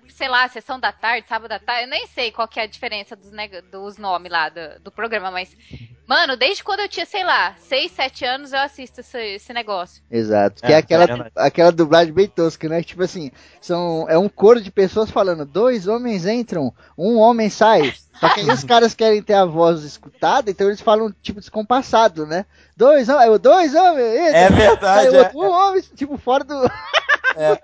sei 0.08 0.28
lá, 0.28 0.48
sessão 0.48 0.78
da 0.80 0.92
tarde, 0.92 1.28
sábado 1.28 1.48
da 1.48 1.58
tarde, 1.58 1.84
eu 1.84 1.88
nem 1.88 2.06
sei 2.06 2.32
qual 2.32 2.48
que 2.48 2.58
é 2.60 2.64
a 2.64 2.66
diferença 2.66 3.14
dos, 3.16 3.30
neg- 3.30 3.62
dos 3.70 3.96
nomes 3.98 4.30
lá 4.30 4.48
do, 4.48 4.80
do 4.80 4.92
programa, 4.92 5.30
mas, 5.30 5.54
mano, 6.06 6.36
desde 6.36 6.62
quando 6.62 6.80
eu 6.80 6.88
tinha, 6.88 7.06
sei 7.06 7.24
lá, 7.24 7.54
6, 7.60 7.92
7 7.92 8.24
anos 8.24 8.52
eu 8.52 8.60
assisto 8.60 9.00
esse, 9.00 9.18
esse 9.18 9.52
negócio. 9.52 10.02
Exato. 10.10 10.62
Que 10.62 10.72
É, 10.72 10.76
é, 10.76 10.78
aquela, 10.78 11.04
é 11.04 11.30
aquela 11.36 11.72
dublagem 11.72 12.12
bem 12.12 12.28
tosca, 12.28 12.68
né? 12.68 12.82
Tipo 12.82 13.02
assim, 13.02 13.30
são, 13.60 14.06
é 14.08 14.16
um 14.16 14.28
coro 14.28 14.60
de 14.60 14.70
pessoas 14.70 15.10
falando, 15.10 15.44
dois 15.44 15.86
homens 15.86 16.26
entram, 16.26 16.72
um 16.96 17.18
homem 17.18 17.50
sai. 17.50 17.92
Só 18.18 18.30
que 18.30 18.40
aí 18.40 18.50
os 18.50 18.64
caras 18.64 18.94
querem 18.94 19.22
ter 19.22 19.34
a 19.34 19.44
voz 19.44 19.82
escutada, 19.82 20.50
então 20.50 20.68
eles 20.68 20.80
falam 20.80 21.12
tipo 21.22 21.38
descompassado, 21.38 22.26
né? 22.26 22.46
Dois 22.76 23.08
homens, 23.08 23.38
dois 23.40 23.74
homens, 23.74 24.14
entram, 24.14 24.34
É 24.34 24.48
sai 24.48 24.52
verdade, 24.52 25.08
o 25.08 25.14
é, 25.14 25.18
outro, 25.18 25.38
um 25.38 25.50
homem, 25.50 25.82
tipo, 25.94 26.16
fora 26.16 26.44
do. 26.44 26.54
É. 27.38 27.60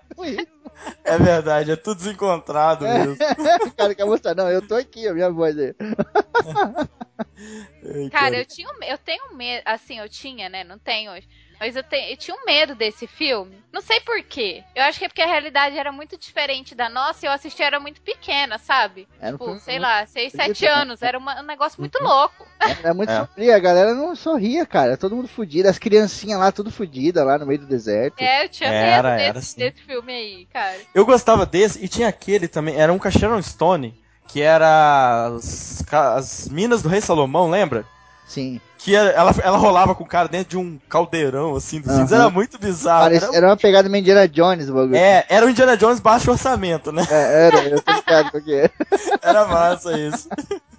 é 1.04 1.18
verdade, 1.18 1.70
é 1.70 1.76
tudo 1.76 1.96
desencontrado 1.96 2.84
mesmo. 2.84 3.14
o 3.66 3.74
cara 3.74 3.94
quer 3.94 4.04
mostrar, 4.04 4.34
não, 4.34 4.50
eu 4.50 4.60
tô 4.60 4.74
aqui, 4.74 5.08
a 5.08 5.14
minha 5.14 5.30
voz 5.30 5.56
aí. 5.58 5.74
Cara, 8.10 8.36
eu 8.36 8.44
tinha 8.46 8.68
um- 8.68 8.82
eu 8.84 8.98
tenho 8.98 9.34
medo, 9.34 9.62
assim, 9.64 9.98
eu 9.98 10.08
tinha, 10.08 10.48
né? 10.48 10.64
Não 10.64 10.78
tenho 10.78 11.12
hoje. 11.12 11.28
Mas 11.60 11.76
eu, 11.76 11.82
te- 11.84 12.10
eu 12.10 12.16
tinha 12.16 12.36
um 12.36 12.44
medo 12.44 12.74
desse 12.74 13.06
filme. 13.06 13.62
Não 13.72 13.80
sei 13.80 14.00
porquê. 14.00 14.64
Eu 14.74 14.82
acho 14.82 14.98
que 14.98 15.04
é 15.04 15.08
porque 15.08 15.22
a 15.22 15.26
realidade 15.28 15.78
era 15.78 15.92
muito 15.92 16.18
diferente 16.18 16.74
da 16.74 16.88
nossa 16.88 17.24
e 17.24 17.28
eu 17.28 17.32
assisti 17.32 17.62
era 17.62 17.78
muito 17.78 18.00
pequena, 18.00 18.58
sabe? 18.58 19.06
Era 19.20 19.36
um 19.36 19.38
Tipo, 19.38 19.60
sei 19.60 19.74
muito- 19.74 19.82
lá, 19.82 20.04
6, 20.06 20.32
7 20.32 20.40
Acredito. 20.42 20.68
anos. 20.68 21.02
Era 21.02 21.16
uma- 21.16 21.40
um 21.40 21.44
negócio 21.44 21.80
muito 21.80 22.02
louco. 22.02 22.44
Era 22.58 22.92
muito 22.92 23.10
É. 23.10 23.16
sombrio, 23.20 23.54
a 23.54 23.58
galera 23.60 23.94
não 23.94 24.16
sorria, 24.16 24.66
cara. 24.66 24.96
Todo 24.96 25.14
mundo 25.14 25.28
fudido, 25.28 25.68
as 25.68 25.78
criancinhas 25.78 26.40
lá, 26.40 26.50
tudo 26.50 26.68
fudido 26.68 27.22
lá 27.24 27.38
no 27.38 27.46
meio 27.46 27.60
do 27.60 27.66
deserto. 27.66 28.20
É, 28.20 28.44
eu 28.44 28.48
tinha 28.48 28.68
Era, 28.68 29.10
medo 29.12 29.20
era, 29.22 29.32
desse, 29.34 29.52
sim. 29.52 29.60
desse 29.60 29.82
filme 29.82 30.12
aí, 30.12 30.46
cara. 30.46 30.80
Eu 30.92 31.06
gostava 31.06 31.46
desse, 31.46 31.84
e 31.84 31.86
tinha 31.86 32.08
aquele 32.08 32.48
também, 32.48 32.74
era 32.76 32.92
um 32.92 32.98
com 32.98 33.06
a 33.06 33.10
Sharon 33.10 33.40
Stone, 33.40 34.01
que 34.32 34.40
era 34.40 35.30
as, 35.36 35.84
as 35.90 36.48
Minas 36.48 36.80
do 36.82 36.88
Rei 36.88 37.00
Salomão, 37.00 37.50
lembra? 37.50 37.84
Sim. 38.26 38.60
Que 38.78 38.96
era- 38.96 39.10
ela, 39.10 39.34
ela 39.42 39.58
rolava 39.58 39.94
com 39.94 40.04
o 40.04 40.06
cara 40.06 40.26
dentro 40.26 40.50
de 40.50 40.56
um 40.56 40.78
caldeirão, 40.88 41.54
assim, 41.54 41.80
dos 41.80 41.92
cintos. 41.92 42.12
Era 42.12 42.30
muito 42.30 42.58
bizarro. 42.58 43.02
Parece- 43.04 43.26
Era, 43.26 43.36
era 43.36 43.46
uma 43.48 43.56
pegada 43.56 43.88
meio 43.88 44.00
Indiana 44.00 44.26
Jones 44.26 44.68
o 44.70 44.74
bagulho. 44.74 44.96
é, 44.96 45.24
era 45.28 45.44
o 45.46 45.50
Indiana 45.50 45.76
Jones 45.76 46.00
baixo 46.00 46.30
orçamento, 46.30 46.90
né? 46.90 47.06
É, 47.10 47.46
era, 47.46 47.62
eu 47.68 47.82
tô 47.82 47.92
ligado 47.92 48.30
com 48.32 48.38
o 48.38 48.42
que 48.42 48.54
é. 48.54 48.70
Era 49.22 49.46
massa 49.46 49.92
isso. 49.98 50.28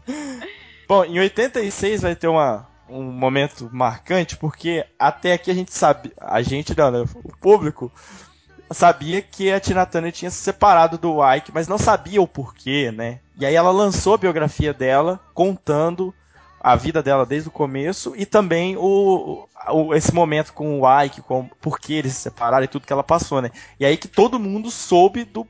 Bom, 0.88 1.06
em 1.06 1.20
86 1.20 2.02
vai 2.02 2.16
ter 2.16 2.28
uma, 2.28 2.68
um 2.90 3.04
momento 3.04 3.70
marcante, 3.72 4.36
porque 4.36 4.86
até 5.00 5.34
aqui 5.34 5.50
a 5.50 5.54
gente 5.54 5.74
sabe, 5.74 6.12
a 6.20 6.42
gente 6.42 6.76
não, 6.78 6.92
né, 6.92 7.06
o 7.24 7.38
público 7.38 7.92
sabia 8.72 9.22
que 9.22 9.52
a 9.52 9.60
Tina 9.60 9.86
Turner 9.86 10.12
tinha 10.12 10.32
se 10.32 10.38
separado 10.38 10.98
do 10.98 11.18
Ike, 11.34 11.52
mas 11.54 11.68
não 11.68 11.78
sabia 11.78 12.22
o 12.22 12.28
porquê, 12.28 12.92
né? 12.92 13.20
E 13.40 13.46
aí 13.46 13.56
ela 13.56 13.72
lançou 13.72 14.14
a 14.16 14.18
biografia 14.18 14.74
dela, 14.74 15.20
contando 15.34 16.14
a 16.62 16.76
vida 16.76 17.04
dela 17.04 17.26
desde 17.26 17.50
o 17.50 17.52
começo 17.52 18.14
e 18.16 18.26
também 18.26 18.78
o, 18.78 19.48
o- 19.70 19.94
esse 19.94 20.14
momento 20.14 20.54
com 20.54 20.80
o 20.80 21.02
Ike, 21.04 21.22
com 21.22 21.46
por 21.62 21.78
que 21.80 21.94
eles 21.94 22.14
se 22.14 22.22
separaram 22.22 22.64
e 22.64 22.68
tudo 22.68 22.88
que 22.88 22.94
ela 22.94 23.04
passou, 23.04 23.42
né? 23.42 23.52
E 23.80 23.86
aí 23.86 23.98
que 23.98 24.08
todo 24.08 24.40
mundo 24.40 24.72
soube 24.72 25.26
do, 25.26 25.46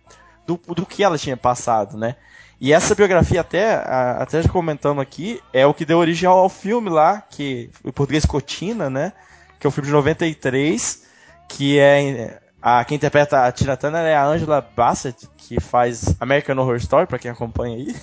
do, 0.46 0.58
do 0.58 0.86
que 0.86 1.04
ela 1.04 1.18
tinha 1.18 1.38
passado, 1.38 1.98
né? 1.98 2.16
E 2.60 2.72
essa 2.72 2.96
biografia, 2.96 3.42
até, 3.42 3.74
até 3.76 4.42
já 4.42 4.48
comentando 4.50 5.02
aqui, 5.02 5.42
é 5.52 5.66
o 5.68 5.74
que 5.74 5.86
deu 5.86 5.98
origem 5.98 6.28
ao, 6.30 6.48
filme 6.48 6.90
lá, 6.90 7.22
que 7.22 7.70
em 7.84 7.92
português 7.92 8.26
Cotina, 8.26 8.90
né? 8.90 9.12
Que 9.60 9.68
é 9.68 9.70
um 9.70 9.72
filme 9.72 9.88
de 9.88 9.94
93, 9.94 11.04
que 11.50 11.78
é. 11.78 12.40
A, 12.64 12.86
quem 12.86 12.96
interpreta 12.96 13.46
a 13.46 13.52
Tina 13.52 13.76
Turner 13.76 14.06
é 14.06 14.16
a 14.16 14.26
Angela 14.26 14.66
Bassett, 14.74 15.28
que 15.36 15.60
faz 15.60 16.16
American 16.18 16.58
Horror 16.58 16.78
Story, 16.78 17.06
pra 17.06 17.20
quem 17.20 17.30
acompanha 17.30 17.76
aí. 17.76 17.94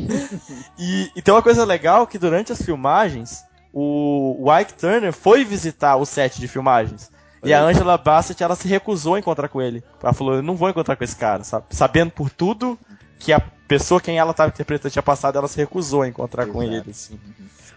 e, 0.78 1.10
e 1.14 1.20
tem 1.20 1.34
uma 1.34 1.42
coisa 1.42 1.66
legal 1.66 2.06
que 2.06 2.16
durante 2.16 2.50
as 2.50 2.62
filmagens, 2.62 3.44
o, 3.74 4.36
o 4.40 4.58
Ike 4.58 4.72
Turner 4.72 5.12
foi 5.12 5.44
visitar 5.44 5.96
o 5.96 6.06
set 6.06 6.40
de 6.40 6.48
filmagens. 6.48 7.10
E 7.44 7.52
a 7.52 7.62
Angela 7.62 7.98
Bassett, 7.98 8.42
ela 8.42 8.56
se 8.56 8.66
recusou 8.66 9.16
a 9.16 9.18
encontrar 9.18 9.48
com 9.48 9.60
ele. 9.60 9.84
Ela 10.02 10.14
falou, 10.14 10.36
eu 10.36 10.42
não 10.42 10.56
vou 10.56 10.70
encontrar 10.70 10.96
com 10.96 11.04
esse 11.04 11.16
cara, 11.16 11.44
sabe? 11.44 11.66
Sabendo 11.68 12.10
por 12.10 12.30
tudo 12.30 12.78
que 13.18 13.34
a 13.34 13.40
pessoa 13.68 14.00
quem 14.00 14.18
ela 14.18 14.30
estava 14.30 14.48
interpretando 14.48 14.92
tinha 14.92 15.02
passado, 15.02 15.36
ela 15.36 15.46
se 15.46 15.58
recusou 15.58 16.02
a 16.02 16.08
encontrar 16.08 16.46
com 16.46 16.62
Exato. 16.62 16.80
ele, 16.80 16.90
assim. 16.90 17.20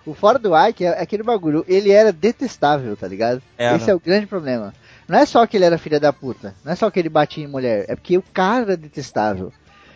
O 0.06 0.14
fora 0.14 0.40
do 0.40 0.52
Ike 0.58 0.86
é 0.86 1.02
aquele 1.02 1.24
bagulho, 1.24 1.66
ele 1.68 1.92
era 1.92 2.12
detestável, 2.12 2.96
tá 2.96 3.08
ligado? 3.08 3.42
Era. 3.58 3.76
Esse 3.76 3.90
é 3.90 3.96
o 3.96 4.00
grande 4.00 4.26
problema. 4.26 4.74
Não 5.14 5.20
é 5.20 5.28
só 5.28 5.46
que 5.46 5.56
ele 5.56 5.66
era 5.66 5.78
filha 5.78 6.00
da 6.00 6.12
puta, 6.12 6.56
não 6.66 6.74
é 6.74 6.76
só 6.76 6.90
que 6.90 7.00
ele 7.00 7.08
batia 7.08 7.44
em 7.44 7.48
mulher, 7.48 7.86
é 7.88 7.96
porque 7.96 8.18
o 8.18 8.24
cara 8.34 8.64
era 8.64 8.76
detestável. 8.76 9.54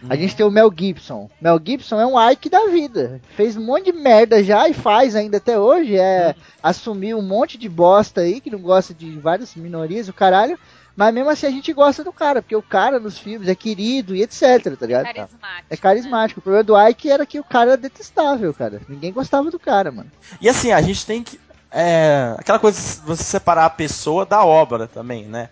A 0.07 0.15
gente 0.15 0.35
tem 0.35 0.45
o 0.45 0.51
Mel 0.51 0.71
Gibson. 0.71 1.27
Mel 1.41 1.59
Gibson 1.59 1.99
é 1.99 2.05
um 2.05 2.29
Ike 2.29 2.51
da 2.51 2.67
vida. 2.67 3.19
Fez 3.35 3.57
um 3.57 3.65
monte 3.65 3.85
de 3.85 3.93
merda 3.93 4.43
já 4.43 4.69
e 4.69 4.75
faz 4.75 5.15
ainda 5.15 5.37
até 5.37 5.59
hoje. 5.59 5.97
É 5.97 6.35
assumir 6.61 7.15
um 7.15 7.23
monte 7.23 7.57
de 7.57 7.67
bosta 7.67 8.21
aí, 8.21 8.39
que 8.39 8.51
não 8.51 8.59
gosta 8.59 8.93
de 8.93 9.17
várias 9.17 9.55
minorias, 9.55 10.07
o 10.07 10.13
caralho. 10.13 10.55
Mas 10.95 11.13
mesmo 11.13 11.31
assim 11.31 11.47
a 11.47 11.51
gente 11.51 11.73
gosta 11.73 12.03
do 12.03 12.13
cara, 12.13 12.43
porque 12.43 12.55
o 12.55 12.61
cara 12.61 12.99
nos 12.99 13.17
filmes 13.17 13.47
é 13.47 13.55
querido 13.55 14.15
e 14.15 14.21
etc, 14.21 14.75
tá 14.79 14.85
ligado? 14.85 15.05
Carismático. 15.05 15.67
É 15.67 15.77
carismático. 15.77 16.39
O 16.39 16.43
problema 16.43 16.63
do 16.63 16.79
Ike 16.89 17.09
era 17.09 17.25
que 17.25 17.39
o 17.39 17.43
cara 17.43 17.71
era 17.71 17.77
detestável, 17.77 18.53
cara. 18.53 18.81
Ninguém 18.87 19.11
gostava 19.11 19.49
do 19.49 19.57
cara, 19.57 19.91
mano. 19.91 20.11
E 20.39 20.47
assim, 20.47 20.71
a 20.71 20.81
gente 20.81 21.05
tem 21.07 21.23
que. 21.23 21.39
É, 21.71 22.33
aquela 22.37 22.59
coisa 22.59 22.79
de 22.79 23.05
você 23.05 23.23
separar 23.23 23.65
a 23.65 23.69
pessoa 23.69 24.25
da 24.25 24.43
obra 24.43 24.87
também, 24.87 25.25
né? 25.25 25.49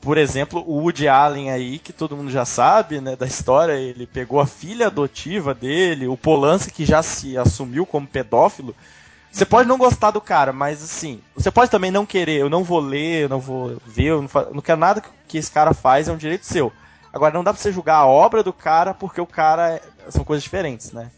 Por 0.00 0.18
exemplo, 0.18 0.62
o 0.66 0.80
Woody 0.82 1.08
Allen 1.08 1.50
aí, 1.50 1.78
que 1.78 1.92
todo 1.92 2.16
mundo 2.16 2.30
já 2.30 2.44
sabe, 2.44 3.00
né, 3.00 3.16
da 3.16 3.26
história, 3.26 3.72
ele 3.72 4.06
pegou 4.06 4.38
a 4.40 4.46
filha 4.46 4.86
adotiva 4.86 5.52
dele, 5.54 6.06
o 6.06 6.16
Polanski 6.16 6.70
que 6.70 6.84
já 6.84 7.02
se 7.02 7.36
assumiu 7.36 7.84
como 7.86 8.06
pedófilo. 8.06 8.74
Você 9.32 9.44
pode 9.44 9.68
não 9.68 9.76
gostar 9.76 10.12
do 10.12 10.20
cara, 10.20 10.52
mas 10.52 10.82
assim, 10.82 11.20
você 11.34 11.50
pode 11.50 11.70
também 11.70 11.90
não 11.90 12.06
querer, 12.06 12.40
eu 12.40 12.48
não 12.48 12.62
vou 12.62 12.78
ler, 12.80 13.24
eu 13.24 13.28
não 13.28 13.40
vou 13.40 13.76
ver, 13.86 14.04
eu 14.06 14.22
não, 14.22 14.28
fa- 14.28 14.48
não 14.52 14.62
quero 14.62 14.78
nada 14.80 15.02
que 15.26 15.38
esse 15.38 15.50
cara 15.50 15.74
faz, 15.74 16.08
é 16.08 16.12
um 16.12 16.16
direito 16.16 16.46
seu. 16.46 16.72
Agora, 17.12 17.34
não 17.34 17.42
dá 17.44 17.52
pra 17.52 17.60
você 17.60 17.72
julgar 17.72 17.96
a 17.96 18.06
obra 18.06 18.42
do 18.42 18.52
cara 18.52 18.94
porque 18.94 19.20
o 19.20 19.26
cara 19.26 19.74
é- 19.74 19.82
são 20.10 20.24
coisas 20.24 20.42
diferentes, 20.42 20.92
né? 20.92 21.10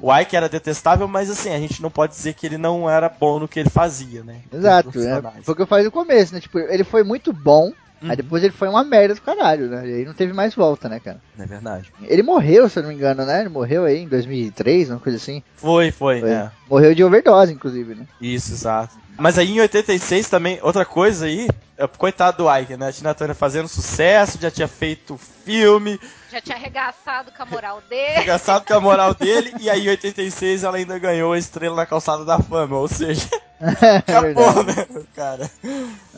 O 0.00 0.14
Ike 0.16 0.36
era 0.36 0.48
detestável, 0.48 1.06
mas 1.06 1.30
assim, 1.30 1.50
a 1.50 1.58
gente 1.58 1.82
não 1.82 1.90
pode 1.90 2.14
dizer 2.14 2.34
que 2.34 2.46
ele 2.46 2.58
não 2.58 2.88
era 2.88 3.08
bom 3.08 3.38
no 3.38 3.48
que 3.48 3.60
ele 3.60 3.70
fazia, 3.70 4.22
né? 4.22 4.40
Exato, 4.52 4.98
né? 4.98 5.22
Foi 5.42 5.52
o 5.52 5.56
que 5.56 5.62
eu 5.62 5.66
falei 5.66 5.84
no 5.84 5.90
começo, 5.90 6.34
né? 6.34 6.40
Tipo, 6.40 6.58
ele 6.58 6.84
foi 6.84 7.02
muito 7.02 7.32
bom, 7.32 7.72
Uhum. 8.02 8.10
aí 8.10 8.16
depois 8.16 8.42
ele 8.42 8.52
foi 8.52 8.68
uma 8.68 8.82
merda 8.84 9.14
do 9.14 9.20
caralho, 9.20 9.68
né? 9.68 9.86
E 9.88 9.94
aí 9.94 10.04
não 10.04 10.12
teve 10.14 10.32
mais 10.32 10.54
volta, 10.54 10.88
né, 10.88 10.98
cara? 11.00 11.20
É 11.38 11.46
verdade. 11.46 11.92
Ele 12.02 12.22
morreu, 12.22 12.68
se 12.68 12.78
eu 12.78 12.82
não 12.82 12.90
me 12.90 12.96
engano, 12.96 13.24
né? 13.24 13.40
Ele 13.40 13.48
morreu 13.48 13.84
aí 13.84 13.98
em 13.98 14.08
2003, 14.08 14.90
uma 14.90 14.98
coisa 14.98 15.16
assim. 15.18 15.42
Foi, 15.56 15.90
foi, 15.90 16.20
Foi. 16.20 16.30
é. 16.30 16.50
Morreu 16.68 16.94
de 16.94 17.04
overdose, 17.04 17.52
inclusive, 17.52 17.94
né? 17.94 18.06
Isso, 18.20 18.52
exato. 18.52 18.96
Mas 19.18 19.38
aí 19.38 19.50
em 19.50 19.60
86 19.60 20.28
também, 20.28 20.58
outra 20.62 20.84
coisa 20.86 21.26
aí, 21.26 21.46
é, 21.76 21.86
coitado 21.86 22.38
do 22.44 22.56
Ike, 22.58 22.76
né? 22.76 22.88
A 22.88 22.92
Tina 22.92 23.14
Turner 23.14 23.36
fazendo 23.36 23.68
sucesso, 23.68 24.38
já 24.40 24.50
tinha 24.50 24.66
feito 24.66 25.18
filme, 25.44 26.00
Já 26.30 26.40
tinha 26.40 26.56
arregaçado 26.56 27.30
com 27.30 27.42
a 27.42 27.46
moral 27.46 27.82
dele. 27.90 28.20
engraçado 28.22 28.64
com 28.66 28.72
a 28.74 28.80
moral 28.80 29.12
dele, 29.14 29.52
e 29.60 29.68
aí 29.68 29.84
em 29.86 29.90
86 29.90 30.64
ela 30.64 30.78
ainda 30.78 30.98
ganhou 30.98 31.32
a 31.34 31.38
estrela 31.38 31.76
na 31.76 31.84
calçada 31.86 32.24
da 32.24 32.38
fama, 32.38 32.78
ou 32.78 32.88
seja, 32.88 33.28
é 33.80 33.96
acabou, 33.98 34.52
verdade. 34.64 34.92
né, 34.92 35.04
cara? 35.14 35.50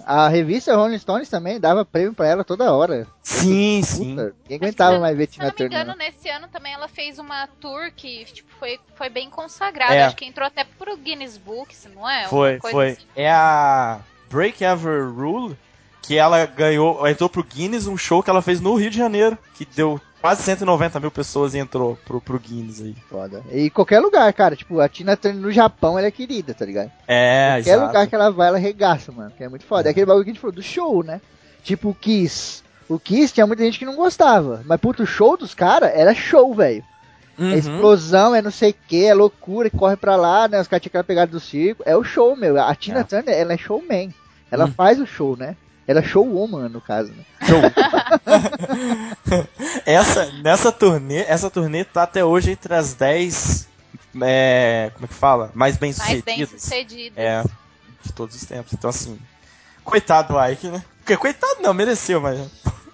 A 0.07 0.29
revista 0.29 0.75
Rolling 0.75 0.99
Stones 0.99 1.29
também 1.29 1.61
dava 1.61 1.85
prêmio 1.85 2.15
pra 2.15 2.27
ela 2.27 2.43
toda 2.45 2.73
hora. 2.73 3.07
Sim, 3.23 3.83
sim. 3.85 4.17
Puta, 4.17 4.35
ninguém 4.43 4.57
aguentava 4.57 4.99
mais 4.99 5.17
ver 5.17 5.29
Se 5.29 5.33
eu 5.33 5.33
Tina 5.33 5.45
não 5.45 5.51
me 5.51 5.57
Turner. 5.57 5.83
engano, 5.83 5.99
nesse 5.99 6.29
ano 6.29 6.49
também 6.49 6.73
ela 6.73 6.89
fez 6.89 7.19
uma 7.19 7.47
tour 7.61 7.91
que 7.95 8.25
tipo, 8.25 8.49
foi, 8.59 8.81
foi 8.95 9.09
bem 9.09 9.29
consagrada. 9.29 9.95
É. 9.95 10.05
Acho 10.05 10.17
que 10.17 10.25
entrou 10.25 10.47
até 10.47 10.65
pro 10.65 10.97
Guinness 10.97 11.37
Books, 11.39 11.87
não 11.95 12.09
é? 12.09 12.27
Foi, 12.29 12.59
coisa 12.59 12.75
foi. 12.77 12.91
assim. 12.93 13.03
É 13.15 13.31
a 13.31 14.01
Break 14.31 14.65
Ever 14.65 15.11
Rule, 15.13 15.57
que 16.03 16.17
ela 16.17 16.45
ganhou, 16.47 17.07
entrou 17.07 17.29
pro 17.29 17.45
Guinness, 17.45 17.87
um 17.87 17.97
show 17.97 18.23
que 18.23 18.31
ela 18.31 18.43
fez 18.43 18.61
no 18.61 18.75
Rio 18.75 18.91
de 18.91 18.97
Janeiro, 18.99 19.39
que 19.55 19.65
deu 19.65 20.01
quase 20.25 20.43
190 20.43 20.99
mil 21.01 21.11
pessoas 21.11 21.55
entrou 21.55 21.99
pro, 22.07 22.19
pro 22.19 22.39
Guinness 22.39 22.81
aí. 22.81 22.95
Foda. 23.11 23.43
E 23.53 23.69
qualquer 23.69 24.01
lugar, 24.01 24.33
cara. 24.33 24.57
Tipo, 24.57 24.81
a 24.81 24.89
Tina 24.89 25.19
Turner 25.19 25.39
no 25.43 25.53
Japão, 25.53 25.99
ela 25.99 26.07
é 26.07 26.11
querida, 26.11 26.55
tá 26.55 26.65
ligado? 26.65 26.91
É, 27.07 27.57
Qualquer 27.59 27.71
exato. 27.73 27.87
lugar 27.89 28.07
que 28.07 28.15
ela 28.15 28.31
vai, 28.31 28.49
ela 28.49 28.57
regaça, 28.57 29.13
mano. 29.13 29.31
Que 29.37 29.45
é 29.45 29.49
muito 29.51 29.67
foda. 29.67 29.87
É 29.87 29.91
aquele 29.91 30.07
bagulho 30.07 30.25
que 30.25 30.31
a 30.31 30.33
gente 30.33 30.41
falou 30.41 30.55
do 30.57 30.63
show, 30.63 31.03
né? 31.05 31.21
Tipo 31.63 31.91
o 31.91 31.95
Kiss. 31.95 32.63
O 32.89 32.99
Kiss 32.99 33.35
tinha 33.35 33.47
muita 33.47 33.63
gente 33.65 33.79
que 33.79 33.85
não 33.85 33.97
gostava. 33.97 34.63
Mas, 34.65 34.81
puto, 34.81 35.03
o 35.03 35.07
show 35.07 35.37
dos 35.37 35.53
caras 35.53 35.91
era 35.95 36.15
show, 36.15 36.55
velho. 36.55 36.83
Uhum. 37.39 37.51
É 37.51 37.57
explosão, 37.57 38.35
é 38.35 38.41
não 38.41 38.51
sei 38.51 38.71
o 38.71 38.75
que, 38.89 39.05
é 39.05 39.13
loucura, 39.13 39.69
corre 39.69 39.97
pra 39.97 40.17
lá, 40.17 40.49
né? 40.49 40.59
Os 40.59 40.67
caras 40.69 40.81
tinham 40.83 40.91
aquela 40.91 41.05
pegada 41.05 41.31
do 41.33 41.41
circo. 41.41 41.83
É 41.85 41.95
o 41.95 42.03
show, 42.03 42.35
meu. 42.35 42.59
A 42.63 42.75
Tina 42.75 43.01
É. 43.01 43.05
Turner, 43.05 43.35
ela 43.39 43.53
é 43.53 43.59
showman. 43.59 44.15
Ela 44.51 44.65
Hum. 44.65 44.73
faz 44.75 44.99
o 44.99 45.07
show, 45.07 45.37
né? 45.37 45.55
É 45.87 46.03
showwoman, 46.03 46.69
no 46.69 46.81
caso, 46.81 47.13
né? 47.13 47.25
Essa, 49.85 50.27
nessa 50.43 50.73
turnê, 50.73 51.21
essa 51.21 51.51
turnê 51.51 51.85
tá 51.85 52.05
até 52.05 52.25
hoje 52.25 52.53
entre 52.53 52.75
as 52.75 52.95
10, 52.95 53.69
é, 54.23 54.91
como 54.95 55.05
é 55.05 55.09
que 55.09 55.15
fala? 55.15 55.51
Mais 55.55 55.77
bem 55.77 55.95
Mais 55.99 56.23
bem 56.23 56.39
sucedidas. 56.39 56.63
sucedidas. 56.63 57.19
É, 57.19 57.45
de 58.03 58.13
todos 58.13 58.35
os 58.35 58.45
tempos. 58.45 58.73
Então 58.73 58.89
assim, 58.89 59.19
coitado 59.85 60.33
do 60.33 60.47
Ike, 60.47 60.69
né? 60.69 60.83
Porque 60.99 61.17
coitado 61.17 61.61
não, 61.61 61.75
mereceu, 61.75 62.21
mas... 62.21 62.39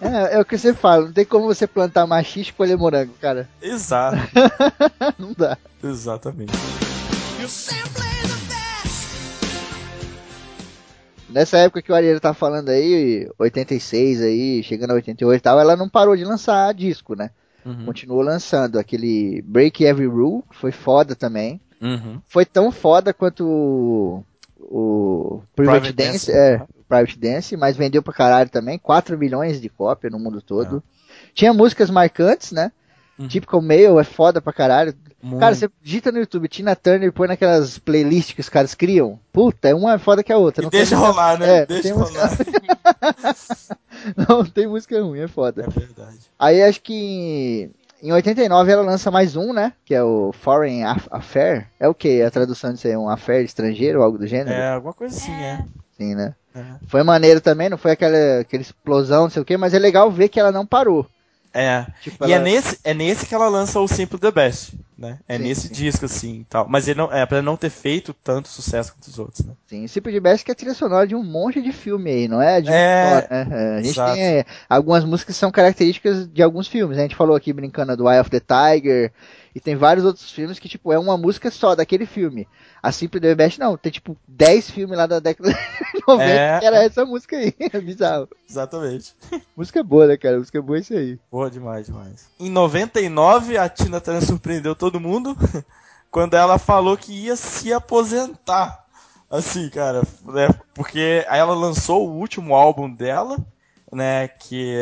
É, 0.01 0.35
é 0.35 0.39
o 0.39 0.45
que 0.45 0.57
você 0.57 0.73
fala, 0.73 1.05
não 1.05 1.13
tem 1.13 1.23
como 1.23 1.45
você 1.45 1.67
plantar 1.67 2.07
machixe 2.07 2.49
e 2.49 2.53
colher 2.53 2.77
morango, 2.77 3.13
cara. 3.21 3.47
Exato, 3.61 4.17
não 5.17 5.33
dá. 5.37 5.57
exatamente. 5.83 6.51
Nessa 11.31 11.57
época 11.57 11.81
que 11.81 11.91
o 11.91 11.95
Ariel 11.95 12.19
tá 12.19 12.33
falando 12.33 12.69
aí, 12.69 13.29
86 13.39 14.21
aí, 14.21 14.63
chegando 14.63 14.91
a 14.91 14.95
88 14.95 15.39
e 15.39 15.41
tal, 15.41 15.59
ela 15.59 15.75
não 15.75 15.89
parou 15.89 16.15
de 16.15 16.23
lançar 16.23 16.73
disco, 16.73 17.15
né? 17.15 17.31
Uhum. 17.65 17.85
Continuou 17.85 18.21
lançando 18.21 18.79
aquele 18.79 19.41
Break 19.43 19.83
Every 19.83 20.07
Rule, 20.07 20.43
que 20.49 20.57
foi 20.57 20.71
foda 20.71 21.15
também. 21.15 21.61
Uhum. 21.81 22.21
Foi 22.27 22.45
tão 22.45 22.71
foda 22.71 23.13
quanto 23.13 23.45
o, 23.45 24.23
o 24.59 25.41
Private, 25.55 25.93
Private 25.93 25.93
Dance, 25.93 26.27
Dance. 26.27 26.31
é, 26.31 26.61
Private 26.87 27.19
Dance, 27.19 27.57
mas 27.57 27.77
vendeu 27.77 28.03
pra 28.03 28.13
caralho 28.13 28.49
também, 28.49 28.77
4 28.77 29.17
milhões 29.17 29.61
de 29.61 29.69
cópias 29.69 30.11
no 30.11 30.19
mundo 30.19 30.41
todo. 30.41 30.83
Tinha 31.33 31.53
músicas 31.53 31.89
marcantes, 31.89 32.51
né? 32.51 32.71
Uhum. 33.21 33.27
Typical 33.27 33.61
Male 33.61 33.99
é 33.99 34.03
foda 34.03 34.41
pra 34.41 34.51
caralho. 34.53 34.93
Muito. 35.21 35.39
Cara, 35.39 35.53
você 35.53 35.69
digita 35.81 36.11
no 36.11 36.17
YouTube 36.19 36.47
Tina 36.47 36.75
Turner 36.75 37.09
e 37.09 37.11
põe 37.11 37.27
naquelas 37.27 37.77
playlists 37.77 38.33
que 38.33 38.41
os 38.41 38.49
caras 38.49 38.73
criam. 38.73 39.19
Puta, 39.31 39.69
é 39.69 39.75
uma 39.75 39.99
foda 39.99 40.23
que 40.23 40.33
a 40.33 40.37
outra. 40.37 40.63
E 40.63 40.65
não 40.65 40.69
deixa 40.71 40.95
música- 40.95 41.11
rolar, 41.13 41.37
né? 41.37 41.57
É, 41.57 41.59
não 41.59 41.65
deixa 41.67 41.83
tem 41.83 41.93
música- 41.93 42.27
rolar. 43.01 44.27
Não 44.27 44.45
tem 44.45 44.67
música 44.67 45.01
ruim, 45.01 45.19
é 45.19 45.27
foda. 45.27 45.63
É 45.63 45.69
verdade. 45.69 46.17
Aí 46.39 46.63
acho 46.63 46.81
que 46.81 47.69
em 48.01 48.11
89 48.11 48.71
ela 48.71 48.81
lança 48.81 49.11
mais 49.11 49.35
um, 49.35 49.53
né? 49.53 49.73
Que 49.85 49.93
é 49.93 50.03
o 50.03 50.31
Foreign 50.33 50.83
Aff- 50.83 51.07
Affair. 51.11 51.67
É 51.79 51.87
o 51.87 51.93
que? 51.93 52.21
A 52.21 52.31
tradução 52.31 52.73
disso 52.73 52.87
aí? 52.87 52.97
Um 52.97 53.09
affair 53.09 53.45
estrangeiro 53.45 53.99
ou 53.99 54.05
algo 54.05 54.17
do 54.17 54.25
gênero? 54.27 54.49
É, 54.57 54.69
alguma 54.71 54.93
coisa 54.93 55.15
assim, 55.15 55.31
é. 55.33 55.63
Sim, 55.97 56.15
né? 56.15 56.33
É. 56.55 56.63
Foi 56.87 57.03
maneiro 57.03 57.39
também, 57.39 57.69
não 57.69 57.77
foi 57.77 57.91
aquela, 57.91 58.39
aquela 58.39 58.61
explosão, 58.61 59.23
não 59.23 59.29
sei 59.29 59.41
o 59.41 59.45
que, 59.45 59.55
mas 59.55 59.73
é 59.73 59.79
legal 59.79 60.09
ver 60.11 60.29
que 60.29 60.39
ela 60.39 60.51
não 60.51 60.65
parou. 60.65 61.05
É. 61.53 61.85
Tipo, 62.01 62.25
E 62.25 62.31
ela- 62.31 62.41
é 62.41 62.51
nesse, 62.51 62.79
é 62.83 62.93
nesse 62.93 63.25
que 63.25 63.35
ela 63.35 63.49
lança 63.49 63.79
o 63.79 63.87
Simple 63.87 64.17
the 64.17 64.31
Best, 64.31 64.73
né? 64.97 65.19
É 65.27 65.35
Sim, 65.37 65.43
nesse 65.43 65.67
sim. 65.67 65.73
disco, 65.73 66.05
assim, 66.05 66.39
e 66.41 66.43
tal. 66.45 66.65
Mas 66.69 66.87
ele 66.87 66.97
não, 66.97 67.11
é 67.11 67.25
pra 67.25 67.41
não 67.41 67.57
ter 67.57 67.69
feito 67.69 68.13
tanto 68.13 68.47
sucesso 68.47 68.93
quanto 68.93 69.07
os 69.07 69.19
outros, 69.19 69.45
né? 69.45 69.53
Sim, 69.67 69.85
Simple 69.87 70.13
de 70.13 70.19
Best 70.21 70.45
que 70.45 70.51
é 70.51 70.55
trilha 70.55 70.73
sonora 70.73 71.05
de 71.05 71.13
um 71.15 71.23
monte 71.23 71.61
de 71.61 71.71
filme 71.73 72.09
aí, 72.09 72.27
não 72.27 72.41
é? 72.41 72.61
De 72.61 72.69
um 72.69 72.73
É, 72.73 73.21
só, 73.21 73.33
né? 73.35 73.47
É, 73.51 73.73
A 73.75 73.81
gente 73.81 73.89
exato. 73.89 74.13
tem 74.13 74.23
é, 74.23 74.45
algumas 74.69 75.03
músicas 75.03 75.35
que 75.35 75.39
são 75.39 75.51
características 75.51 76.27
de 76.31 76.41
alguns 76.41 76.67
filmes. 76.67 76.95
né? 76.95 77.03
A 77.03 77.07
gente 77.07 77.17
falou 77.17 77.35
aqui 77.35 77.51
brincando 77.51 77.97
do 77.97 78.09
Eye 78.09 78.21
of 78.21 78.29
the 78.29 78.39
Tiger. 78.39 79.11
E 79.53 79.59
tem 79.59 79.75
vários 79.75 80.05
outros 80.05 80.31
filmes 80.31 80.59
que, 80.59 80.69
tipo, 80.69 80.93
é 80.93 80.97
uma 80.99 81.17
música 81.17 81.51
só 81.51 81.75
daquele 81.75 82.05
filme. 82.05 82.47
A 82.81 82.91
Simple 82.91 83.19
the 83.19 83.35
Best 83.35 83.59
não, 83.59 83.75
tem 83.77 83.91
tipo 83.91 84.15
10 84.27 84.71
filmes 84.71 84.97
lá 84.97 85.05
da 85.05 85.19
década 85.19 85.51
de 85.93 86.01
90 86.07 86.23
É. 86.23 86.59
que 86.59 86.65
era 86.65 86.83
essa 86.83 87.05
música 87.05 87.35
aí. 87.37 87.53
É 87.73 87.79
bizarro. 87.81 88.27
Exatamente. 88.49 89.13
Música 89.55 89.83
boa, 89.83 90.07
né, 90.07 90.17
cara? 90.17 90.37
Música 90.37 90.61
boa 90.61 90.77
é 90.77 90.81
isso 90.81 90.93
aí. 90.93 91.19
Boa 91.31 91.51
demais, 91.51 91.87
demais. 91.87 92.27
Em 92.39 92.49
99, 92.49 93.57
a 93.57 93.67
Tina 93.69 93.99
Turner 93.99 94.25
surpreendeu 94.25 94.73
todo 94.75 94.99
mundo 94.99 95.35
quando 96.09 96.35
ela 96.35 96.57
falou 96.57 96.97
que 96.97 97.11
ia 97.13 97.35
se 97.35 97.71
aposentar. 97.73 98.85
Assim, 99.29 99.69
cara, 99.69 100.01
né? 100.25 100.49
Porque 100.73 101.25
aí 101.29 101.39
ela 101.39 101.53
lançou 101.53 102.07
o 102.09 102.13
último 102.17 102.53
álbum 102.55 102.89
dela, 102.93 103.37
né? 103.91 104.27
Que 104.27 104.75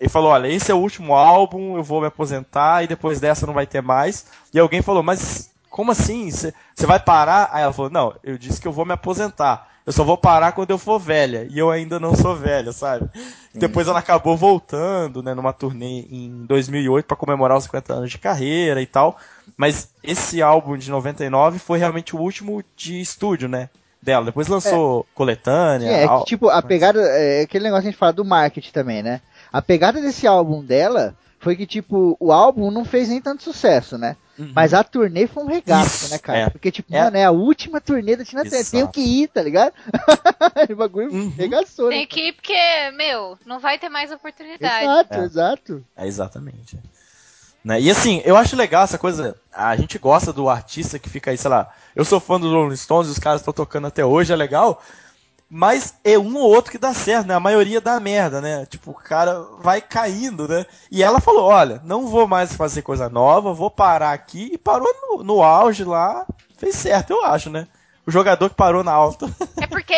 ele 0.00 0.10
falou: 0.10 0.30
Olha, 0.30 0.48
esse 0.48 0.70
é 0.70 0.74
o 0.74 0.78
último 0.78 1.14
álbum, 1.14 1.76
eu 1.76 1.82
vou 1.82 2.00
me 2.00 2.06
aposentar 2.06 2.82
e 2.84 2.86
depois 2.86 3.20
dessa 3.20 3.46
não 3.46 3.54
vai 3.54 3.66
ter 3.66 3.82
mais. 3.82 4.26
E 4.52 4.58
alguém 4.58 4.82
falou: 4.82 5.02
Mas 5.02 5.50
como 5.70 5.92
assim? 5.92 6.30
Você 6.30 6.52
vai 6.86 7.00
parar? 7.00 7.50
Aí 7.52 7.62
ela 7.62 7.72
falou: 7.72 7.90
Não, 7.90 8.14
eu 8.22 8.38
disse 8.38 8.60
que 8.60 8.68
eu 8.68 8.72
vou 8.72 8.84
me 8.84 8.92
aposentar. 8.92 9.68
Eu 9.86 9.92
só 9.92 10.02
vou 10.02 10.18
parar 10.18 10.50
quando 10.50 10.70
eu 10.70 10.78
for 10.78 10.98
velha. 10.98 11.46
E 11.48 11.56
eu 11.56 11.70
ainda 11.70 12.00
não 12.00 12.12
sou 12.16 12.34
velha, 12.34 12.72
sabe? 12.72 13.08
Depois 13.54 13.86
ela 13.86 14.00
acabou 14.00 14.36
voltando, 14.36 15.22
né, 15.22 15.32
numa 15.32 15.52
turnê 15.52 16.04
em 16.10 16.44
2008 16.44 17.06
para 17.06 17.16
comemorar 17.16 17.56
os 17.56 17.64
50 17.64 17.94
anos 17.94 18.10
de 18.10 18.18
carreira 18.18 18.82
e 18.82 18.86
tal. 18.86 19.16
Mas 19.56 19.88
esse 20.02 20.42
álbum 20.42 20.76
de 20.76 20.90
99 20.90 21.60
foi 21.60 21.78
realmente 21.78 22.16
o 22.16 22.18
último 22.18 22.64
de 22.76 23.00
estúdio, 23.00 23.48
né? 23.48 23.70
Dela. 24.02 24.26
Depois 24.26 24.48
lançou 24.48 25.06
coletânea. 25.14 25.88
Sim, 25.88 25.94
é 25.94 26.18
que, 26.18 26.24
tipo, 26.24 26.48
a 26.48 26.60
pegada. 26.60 27.00
É 27.02 27.42
aquele 27.42 27.64
negócio 27.64 27.82
que 27.82 27.88
a 27.88 27.90
gente 27.92 27.98
fala 27.98 28.12
do 28.12 28.24
marketing 28.24 28.72
também, 28.72 29.02
né? 29.04 29.20
A 29.56 29.62
pegada 29.62 30.00
desse 30.00 30.26
álbum 30.26 30.62
dela 30.62 31.14
foi 31.38 31.54
que, 31.56 31.66
tipo, 31.66 32.16
o 32.18 32.32
álbum 32.32 32.70
não 32.70 32.84
fez 32.84 33.08
nem 33.08 33.20
tanto 33.20 33.42
sucesso, 33.42 33.96
né? 33.96 34.16
Uhum. 34.38 34.52
Mas 34.54 34.74
a 34.74 34.84
turnê 34.84 35.26
foi 35.26 35.44
um 35.44 35.46
regaço, 35.46 36.04
Isso, 36.04 36.10
né, 36.12 36.18
cara? 36.18 36.38
é. 36.38 36.50
Porque, 36.50 36.70
tipo, 36.70 36.94
É. 36.94 37.04
mano, 37.04 37.16
é 37.16 37.24
a 37.24 37.30
última 37.30 37.80
turnê 37.80 38.16
da 38.16 38.24
Tina 38.24 38.42
Turner. 38.42 38.66
Tenho 38.70 38.88
que 38.88 39.00
ir, 39.00 39.28
tá 39.28 39.42
ligado? 39.42 39.72
o 40.70 40.76
bagulho 40.76 41.10
Uhum. 41.12 41.32
regaçou, 41.36 41.88
né? 41.88 41.96
Tem 41.96 42.06
que 42.06 42.28
ir 42.28 42.32
porque, 42.34 42.52
meu, 42.96 43.38
não 43.46 43.58
vai 43.58 43.78
ter 43.78 43.88
mais 43.88 44.10
oportunidade. 44.12 44.84
Exato, 44.84 45.14
É. 45.14 45.24
exato. 45.24 45.84
É, 45.96 46.06
exatamente. 46.06 46.78
Né? 47.64 47.80
E 47.80 47.90
assim, 47.90 48.20
eu 48.24 48.36
acho 48.36 48.54
legal 48.56 48.84
essa 48.84 48.98
coisa. 48.98 49.36
A 49.52 49.74
gente 49.76 49.98
gosta 49.98 50.32
do 50.32 50.48
artista 50.48 50.98
que 50.98 51.08
fica 51.08 51.30
aí, 51.30 51.38
sei 51.38 51.50
lá. 51.50 51.68
Eu 51.94 52.04
sou 52.04 52.20
fã 52.20 52.38
dos 52.38 52.52
Rolling 52.52 52.76
Stones, 52.76 53.10
os 53.10 53.18
caras 53.18 53.40
estão 53.40 53.54
tocando 53.54 53.86
até 53.86 54.04
hoje, 54.04 54.32
é 54.32 54.36
legal. 54.36 54.82
Mas 55.48 55.96
é 56.02 56.18
um 56.18 56.36
ou 56.36 56.50
outro 56.50 56.72
que 56.72 56.78
dá 56.78 56.92
certo, 56.92 57.28
né? 57.28 57.34
A 57.34 57.40
maioria 57.40 57.80
dá 57.80 58.00
merda, 58.00 58.40
né? 58.40 58.66
Tipo, 58.66 58.90
o 58.90 58.94
cara 58.94 59.40
vai 59.60 59.80
caindo, 59.80 60.48
né? 60.48 60.66
E 60.90 61.02
ela 61.02 61.20
falou: 61.20 61.44
olha, 61.44 61.80
não 61.84 62.06
vou 62.08 62.26
mais 62.26 62.54
fazer 62.56 62.82
coisa 62.82 63.08
nova, 63.08 63.52
vou 63.52 63.70
parar 63.70 64.12
aqui. 64.12 64.50
E 64.52 64.58
parou 64.58 64.92
no, 65.02 65.22
no 65.22 65.42
auge 65.42 65.84
lá. 65.84 66.26
Fez 66.58 66.74
certo, 66.74 67.10
eu 67.10 67.24
acho, 67.24 67.48
né? 67.48 67.68
O 68.04 68.10
jogador 68.10 68.48
que 68.48 68.54
parou 68.56 68.84
na 68.84 68.92
alta. 68.92 69.26
É 69.60 69.66
porque 69.66 69.94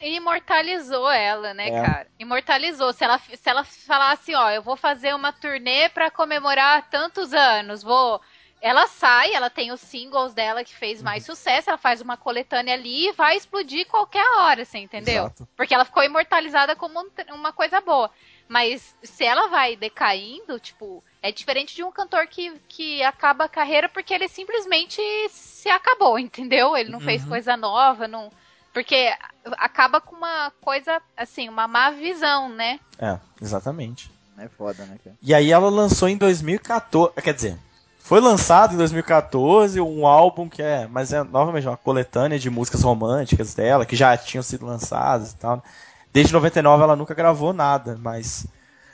imortalizou 0.00 1.08
ela, 1.10 1.54
né, 1.54 1.68
É. 1.68 1.82
cara? 1.82 2.06
Imortalizou. 2.18 2.92
Se 2.92 3.04
ela, 3.04 3.18
se 3.18 3.48
ela 3.48 3.64
falasse, 3.64 4.34
ó, 4.34 4.50
eu 4.50 4.62
vou 4.62 4.76
fazer 4.76 5.14
uma 5.14 5.32
turnê 5.32 5.88
pra 5.88 6.10
comemorar 6.10 6.88
tantos 6.90 7.32
anos, 7.32 7.82
vou. 7.82 8.20
Ela 8.66 8.86
sai, 8.86 9.34
ela 9.34 9.50
tem 9.50 9.72
os 9.72 9.80
singles 9.82 10.32
dela 10.32 10.64
que 10.64 10.74
fez 10.74 11.02
mais 11.02 11.28
Uhum. 11.28 11.34
sucesso, 11.34 11.68
ela 11.68 11.76
faz 11.76 12.00
uma 12.00 12.16
coletânea 12.16 12.72
ali 12.72 13.08
e 13.08 13.12
vai 13.12 13.36
explodir 13.36 13.86
qualquer 13.86 14.24
hora, 14.38 14.64
você 14.64 14.78
entendeu? 14.78 15.24
Exato. 15.24 15.46
Porque 15.54 15.74
ela 15.74 15.84
ficou 15.84 16.02
imortalizada 16.02 16.74
como 16.74 16.98
um- 16.98 17.34
uma 17.34 17.52
coisa 17.52 17.82
boa. 17.82 18.10
Mas 18.48 18.96
se 19.02 19.22
ela 19.22 19.48
vai 19.48 19.76
decaindo, 19.76 20.58
tipo, 20.58 21.04
é 21.20 21.30
diferente 21.30 21.74
de 21.74 21.84
um 21.84 21.92
cantor 21.92 22.26
que, 22.26 22.58
que 22.66 23.02
acaba 23.02 23.44
a 23.44 23.48
carreira 23.50 23.86
porque 23.86 24.14
ele 24.14 24.28
simplesmente 24.28 24.98
se 25.28 25.68
acabou, 25.68 26.18
entendeu? 26.18 26.74
Ele 26.74 26.88
não 26.88 27.00
fez 27.00 27.22
Uhum. 27.24 27.28
coisa 27.28 27.58
nova, 27.58 28.08
não. 28.08 28.32
Porque 28.72 29.14
acaba 29.58 30.00
com 30.00 30.16
uma 30.16 30.50
coisa, 30.62 31.02
assim, 31.14 31.50
uma 31.50 31.68
má 31.68 31.90
visão, 31.90 32.48
né? 32.48 32.80
É, 32.98 33.20
exatamente. 33.42 34.10
É 34.38 34.48
foda, 34.48 34.86
né, 34.86 34.96
cara? 35.04 35.16
E 35.20 35.34
aí 35.34 35.52
ela 35.52 35.68
lançou 35.68 36.08
em 36.08 36.16
2014. 36.16 37.12
Quer 37.22 37.34
dizer, 37.34 37.58
foi 38.06 38.20
lançado 38.20 38.74
em 38.74 38.76
2014 38.76 39.80
um 39.80 40.06
álbum 40.06 40.46
que 40.46 40.60
é. 40.62 40.86
Mas 40.86 41.10
é 41.10 41.22
novamente 41.24 41.66
uma 41.66 41.76
coletânea 41.76 42.38
de 42.38 42.50
músicas 42.50 42.82
românticas 42.82 43.54
dela, 43.54 43.86
que 43.86 43.96
já 43.96 44.14
tinham 44.14 44.42
sido 44.42 44.66
lançadas 44.66 45.32
e 45.32 45.36
tal. 45.36 45.64
Desde 46.12 46.30
99 46.30 46.82
ela 46.82 46.94
nunca 46.94 47.14
gravou 47.14 47.54
nada, 47.54 47.98
mas. 48.00 48.46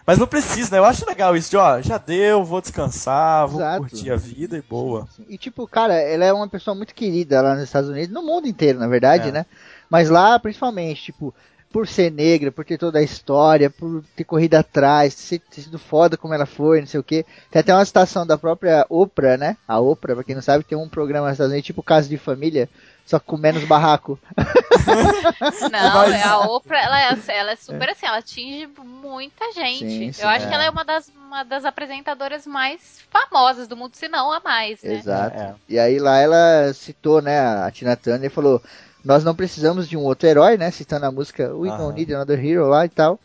Mas 0.07 0.17
não 0.17 0.29
precisa, 0.29 0.71
né? 0.71 0.79
Eu 0.79 0.85
acho 0.85 1.05
legal 1.07 1.37
isso 1.37 1.51
de, 1.51 1.57
ó, 1.57 1.81
já 1.83 1.99
deu, 1.99 2.45
vou 2.45 2.61
descansar, 2.61 3.49
vou 3.49 3.61
Exato. 3.61 3.81
curtir 3.81 4.13
a 4.13 4.17
vida 4.17 4.57
e 4.57 4.63
boa. 4.63 5.09
E 5.29 5.37
tipo, 5.37 5.67
cara, 5.67 5.95
ela 5.95 6.25
é 6.25 6.33
uma 6.33 6.49
pessoa 6.49 6.75
muito 6.75 6.95
querida 6.95 7.43
lá 7.43 7.55
nos 7.55 7.65
Estados 7.65 7.91
Unidos, 7.91 8.15
no 8.15 8.23
mundo 8.23 8.47
inteiro, 8.47 8.79
na 8.79 8.87
verdade, 8.87 9.29
É. 9.29 9.33
né? 9.33 9.47
Mas 9.91 10.09
lá, 10.09 10.39
principalmente, 10.39 11.03
tipo, 11.03 11.35
por 11.73 11.87
ser 11.87 12.11
negra, 12.11 12.51
por 12.51 12.65
ter 12.65 12.77
toda 12.79 12.99
a 12.99 13.03
história, 13.03 13.71
por 13.71 14.03
ter 14.17 14.25
corrido 14.25 14.57
atrás, 14.57 15.15
ter 15.15 15.41
sido- 15.63 15.79
foda 15.79 16.17
como 16.17 16.35
ela 16.35 16.45
foi, 16.47 16.81
não 16.81 16.87
sei 16.87 16.99
o 16.99 17.05
quê. 17.05 17.25
Tem 17.51 17.61
até 17.61 17.73
uma 17.75 17.85
citação 17.85 18.27
da 18.27 18.37
própria 18.37 18.85
Oprah, 18.89 19.37
né? 19.37 19.57
A 19.69 19.79
Oprah, 19.79 20.15
pra 20.17 20.25
quem 20.25 20.35
não 20.35 20.43
sabe, 20.43 20.65
tem 20.65 20.77
um 20.77 20.89
programa 20.89 21.27
nos 21.29 21.35
Estados 21.35 21.53
Unidos, 21.53 21.67
tipo 21.67 21.83
Casa 21.83 22.09
de 22.09 22.19
Família, 22.19 22.69
só 23.07 23.19
que 23.21 23.27
com 23.27 23.37
menos 23.37 23.65
barraco. 23.65 24.19
Não, 25.71 25.95
Mas- 25.95 26.27
a 26.27 26.39
Oprah, 26.41 26.83
ela 26.83 27.01
é, 27.03 27.19
ela 27.29 27.51
é 27.53 27.57
super 27.57 27.89
assim, 27.91 28.07
ela 28.07 28.19
atinge 28.19 28.69
muita 28.85 29.53
gente. 29.53 29.89
Sim, 29.89 30.13
sim, 30.13 30.23
Eu 30.23 30.29
acho 30.29 30.47
é. 30.47 30.49
que 30.49 30.55
ela 30.55 30.65
é 30.65 30.71
uma 30.71 30.85
das, 30.85 31.09
uma 31.09 31.43
das 31.45 31.65
apresentadoras 31.65 32.47
mais 32.47 33.01
famosas 33.11 33.69
do 33.69 33.77
mundo, 33.77 33.95
se 33.95 34.09
não 34.09 34.33
a 34.33 34.41
mais, 34.41 34.83
né? 34.83 34.95
Exato. 34.95 35.37
É, 35.37 35.43
é. 35.43 35.55
E 35.69 35.79
aí 35.79 35.99
lá 35.99 36.19
ela 36.19 36.73
citou, 36.75 37.21
né, 37.23 37.39
a 37.41 37.71
Tina 37.71 37.97
Turner 37.97 38.27
e 38.31 38.35
falou: 38.35 38.63
Nós 39.05 39.25
não 39.25 39.35
precisamos 39.35 39.89
de 39.89 39.97
um 39.97 40.03
outro 40.03 40.29
herói, 40.29 40.57
né? 40.57 40.71
Citando 40.71 41.07
a 41.07 41.11
música 41.13 41.55
We. 41.55 41.69
Don't 41.79 41.95
Need 41.95 42.15
Another 42.15 42.45
Hero 42.45 42.69
lá 42.69 42.85
e 42.85 42.89
tal. 42.89 43.19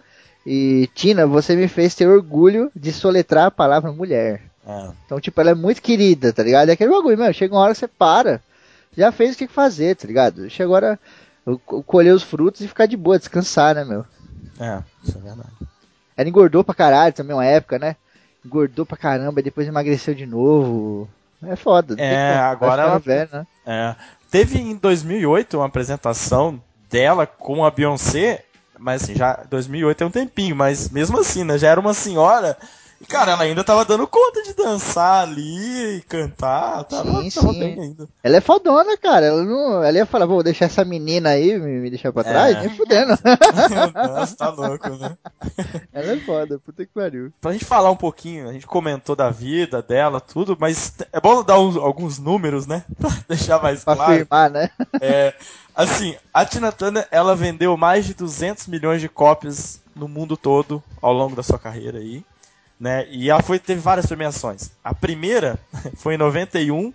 E 0.45 0.89
Tina, 0.93 1.25
você 1.25 1.55
me 1.55 1.67
fez 1.67 1.95
ter 1.95 2.07
orgulho 2.07 2.71
de 2.75 2.93
soletrar 2.93 3.47
a 3.47 3.51
palavra 3.51 3.91
mulher. 3.91 4.41
É. 4.67 4.89
Então, 5.05 5.19
tipo, 5.19 5.39
ela 5.41 5.51
é 5.51 5.55
muito 5.55 5.81
querida, 5.81 6.31
tá 6.31 6.43
ligado? 6.43 6.69
É 6.69 6.73
aquele 6.73 6.91
bagulho, 6.91 7.17
meu, 7.17 7.33
chega 7.33 7.53
uma 7.53 7.61
hora 7.61 7.73
que 7.73 7.79
você 7.79 7.87
para. 7.87 8.41
Já 8.95 9.11
fez 9.11 9.35
o 9.35 9.37
que 9.37 9.47
fazer, 9.47 9.95
tá 9.95 10.07
ligado? 10.07 10.49
Chega 10.49 10.65
agora 10.65 10.99
colher 11.85 12.13
os 12.13 12.23
frutos 12.23 12.61
e 12.61 12.67
ficar 12.67 12.85
de 12.85 12.95
boa, 12.97 13.19
descansar, 13.19 13.75
né, 13.75 13.83
meu? 13.83 14.05
É, 14.59 14.81
isso 15.03 15.17
é 15.17 15.21
verdade. 15.21 15.49
Ela 16.17 16.29
engordou 16.29 16.63
pra 16.63 16.73
caralho 16.73 17.13
também 17.13 17.35
uma 17.35 17.45
época, 17.45 17.77
né? 17.77 17.95
Engordou 18.45 18.85
pra 18.85 18.95
caramba, 18.97 19.41
depois 19.41 19.67
emagreceu 19.67 20.13
de 20.15 20.25
novo. 20.25 21.09
É 21.43 21.55
foda. 21.55 21.95
É, 22.01 22.35
agora 22.37 22.83
ficando 22.83 22.89
ela- 22.91 22.99
velho, 22.99 23.29
né? 23.33 23.47
É. 23.65 23.95
Teve 24.29 24.59
em 24.59 24.75
2008 24.75 25.57
uma 25.57 25.65
apresentação 25.65 26.61
dela 26.89 27.25
com 27.25 27.63
a 27.65 27.71
Beyoncé, 27.71 28.43
mas 28.77 29.03
assim, 29.03 29.15
já 29.15 29.43
2008 29.49 30.03
é 30.03 30.07
um 30.07 30.11
tempinho, 30.11 30.55
mas 30.55 30.89
mesmo 30.89 31.19
assim, 31.19 31.43
né, 31.43 31.57
já 31.57 31.69
era 31.69 31.79
uma 31.79 31.93
senhora. 31.93 32.57
E 32.99 33.05
cara, 33.05 33.33
ela 33.33 33.43
ainda 33.43 33.63
tava 33.63 33.83
dando 33.83 34.07
conta 34.07 34.41
de 34.43 34.53
dançar 34.53 35.23
ali 35.23 35.97
e 35.97 36.01
cantar, 36.01 36.83
tava, 36.85 37.21
Sim, 37.23 37.29
tava 37.29 37.53
sim. 37.53 37.59
bem 37.59 37.79
ainda. 37.81 38.07
Ela 38.23 38.37
é 38.37 38.41
fodona, 38.41 38.97
cara. 38.97 39.25
Ela, 39.25 39.43
não, 39.43 39.83
ela 39.83 39.97
ia 39.97 40.05
falar, 40.05 40.25
vou 40.25 40.41
deixar 40.41 40.65
essa 40.65 40.85
menina 40.85 41.29
aí 41.29 41.59
me, 41.59 41.79
me 41.81 41.89
deixar 41.89 42.13
pra 42.13 42.23
trás? 42.23 42.55
É. 42.55 42.61
Nem 42.61 42.69
fudendo. 42.69 43.11
Nossa, 43.93 44.35
tá 44.37 44.49
louco, 44.49 44.89
né? 44.89 45.17
ela 45.93 46.13
é 46.13 46.17
foda, 46.21 46.57
puta 46.59 46.85
que 46.85 46.91
pariu. 46.93 47.31
Pra 47.41 47.51
gente 47.51 47.65
falar 47.65 47.91
um 47.91 47.95
pouquinho, 47.97 48.47
a 48.49 48.53
gente 48.53 48.65
comentou 48.65 49.15
da 49.15 49.29
vida 49.29 49.81
dela, 49.81 50.21
tudo, 50.21 50.55
mas 50.59 50.93
é 51.11 51.19
bom 51.19 51.43
dar 51.43 51.59
uns- 51.59 51.75
alguns 51.77 52.17
números, 52.17 52.65
né? 52.65 52.83
Pra 52.97 53.11
deixar 53.27 53.61
mais 53.61 53.83
Pra 53.83 53.95
claro. 53.95 54.13
afirmar, 54.13 54.49
né? 54.49 54.69
É, 55.01 55.33
assim, 55.75 56.15
a 56.33 56.45
Tina 56.45 56.71
Turner, 56.71 57.05
ela 57.11 57.35
vendeu 57.35 57.75
mais 57.75 58.05
de 58.05 58.13
200 58.13 58.67
milhões 58.67 59.01
de 59.01 59.09
cópias 59.09 59.81
no 59.95 60.07
mundo 60.07 60.35
todo 60.37 60.81
ao 61.01 61.13
longo 61.13 61.35
da 61.35 61.43
sua 61.43 61.59
carreira 61.59 61.99
aí, 61.99 62.23
né? 62.79 63.05
E 63.09 63.29
ela 63.29 63.41
foi, 63.41 63.59
teve 63.59 63.79
várias 63.81 64.05
premiações. 64.05 64.71
A 64.83 64.93
primeira 64.93 65.57
foi 65.97 66.15
em 66.15 66.17
91, 66.17 66.93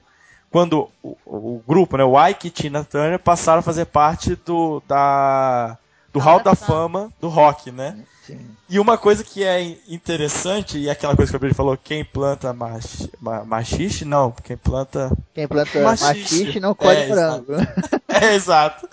quando 0.51 0.89
o, 1.03 1.17
o 1.27 1.63
grupo, 1.67 1.97
né, 1.97 2.05
o 2.05 2.27
Ike 2.29 2.49
e 2.49 2.51
Tina 2.51 2.85
Turner 2.85 3.19
passaram 3.19 3.61
a 3.61 3.63
fazer 3.63 3.87
parte 3.87 4.35
do 4.45 4.83
da 4.87 5.77
do 6.13 6.19
Hall 6.19 6.39
da 6.39 6.51
da 6.51 6.57
Fama 6.57 7.13
do 7.21 7.29
rock, 7.29 7.71
né? 7.71 7.97
Sim. 8.27 8.41
E 8.69 8.79
uma 8.81 8.99
coisa 8.99 9.23
que 9.25 9.43
é 9.45 9.77
interessante, 9.89 10.77
e 10.79 10.91
aquela 10.91 11.15
coisa 11.17 11.31
que 11.31 11.37
o 11.37 11.41
Billy 11.41 11.55
falou, 11.55 11.77
quem 11.77 12.05
planta 12.05 12.53
mach, 12.53 13.09
ma- 13.21 13.45
machixe, 13.45 14.05
não, 14.05 14.31
quem 14.33 14.57
planta 14.57 15.11
Quem 15.35 15.47
planta 15.49 15.79
Machixe. 15.83 16.41
machixe 16.43 16.61
não 16.61 16.75
colhe 16.75 16.99
É, 16.99 17.07
morango. 17.09 17.53
É, 18.09 18.35
exato. 18.35 18.89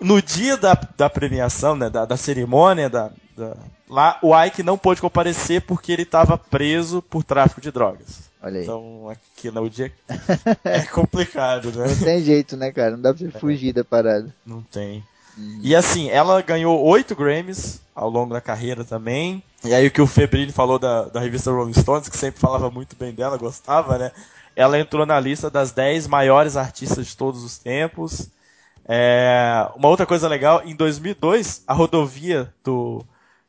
No 0.00 0.22
dia 0.22 0.56
da, 0.56 0.74
da 0.96 1.10
premiação, 1.10 1.74
né, 1.76 1.90
da, 1.90 2.04
da 2.04 2.16
cerimônia, 2.16 2.88
da, 2.88 3.10
da- 3.38 3.56
lá 3.88 4.18
o 4.22 4.38
Ike 4.38 4.62
não 4.62 4.76
pôde 4.76 5.00
comparecer 5.00 5.62
porque 5.62 5.92
ele 5.92 6.02
estava 6.02 6.36
preso 6.36 7.00
por 7.00 7.22
tráfico 7.24 7.60
de 7.60 7.70
drogas. 7.70 8.28
Olha 8.42 8.58
aí. 8.58 8.62
Então, 8.64 9.08
aqui 9.10 9.50
no 9.50 9.68
dia 9.68 9.92
é 10.64 10.80
complicado, 10.82 11.72
né? 11.72 11.88
Não 11.88 11.96
tem 11.96 12.22
jeito, 12.22 12.56
né, 12.56 12.70
cara? 12.70 12.92
Não 12.92 13.00
dá 13.02 13.14
pra 13.14 13.18
você 13.26 13.38
fugir 13.38 13.72
da 13.72 13.84
parada. 13.84 14.32
Não 14.44 14.62
tem. 14.62 15.02
E 15.62 15.74
assim, 15.74 16.08
ela 16.10 16.40
ganhou 16.42 16.80
oito 16.84 17.14
Grammys 17.14 17.80
ao 17.94 18.10
longo 18.10 18.34
da 18.34 18.40
carreira 18.40 18.84
também. 18.84 19.42
E 19.64 19.72
aí 19.72 19.86
o 19.86 19.90
que 19.90 20.02
o 20.02 20.06
Febrini 20.06 20.52
falou 20.52 20.78
da, 20.78 21.04
da 21.04 21.20
revista 21.20 21.50
Rolling 21.50 21.74
Stones, 21.74 22.08
que 22.08 22.16
sempre 22.18 22.40
falava 22.40 22.70
muito 22.70 22.96
bem 22.96 23.12
dela, 23.12 23.36
gostava, 23.36 23.98
né? 23.98 24.10
Ela 24.56 24.78
entrou 24.78 25.06
na 25.06 25.18
lista 25.20 25.48
das 25.48 25.70
10 25.70 26.08
maiores 26.08 26.56
artistas 26.56 27.06
de 27.06 27.16
todos 27.16 27.44
os 27.44 27.58
tempos. 27.58 28.28
É, 28.88 29.68
uma 29.76 29.88
outra 29.88 30.06
coisa 30.06 30.26
legal, 30.26 30.62
em 30.64 30.74
2002, 30.74 31.62
a 31.66 31.74
rodovia 31.74 32.52
do 32.64 33.04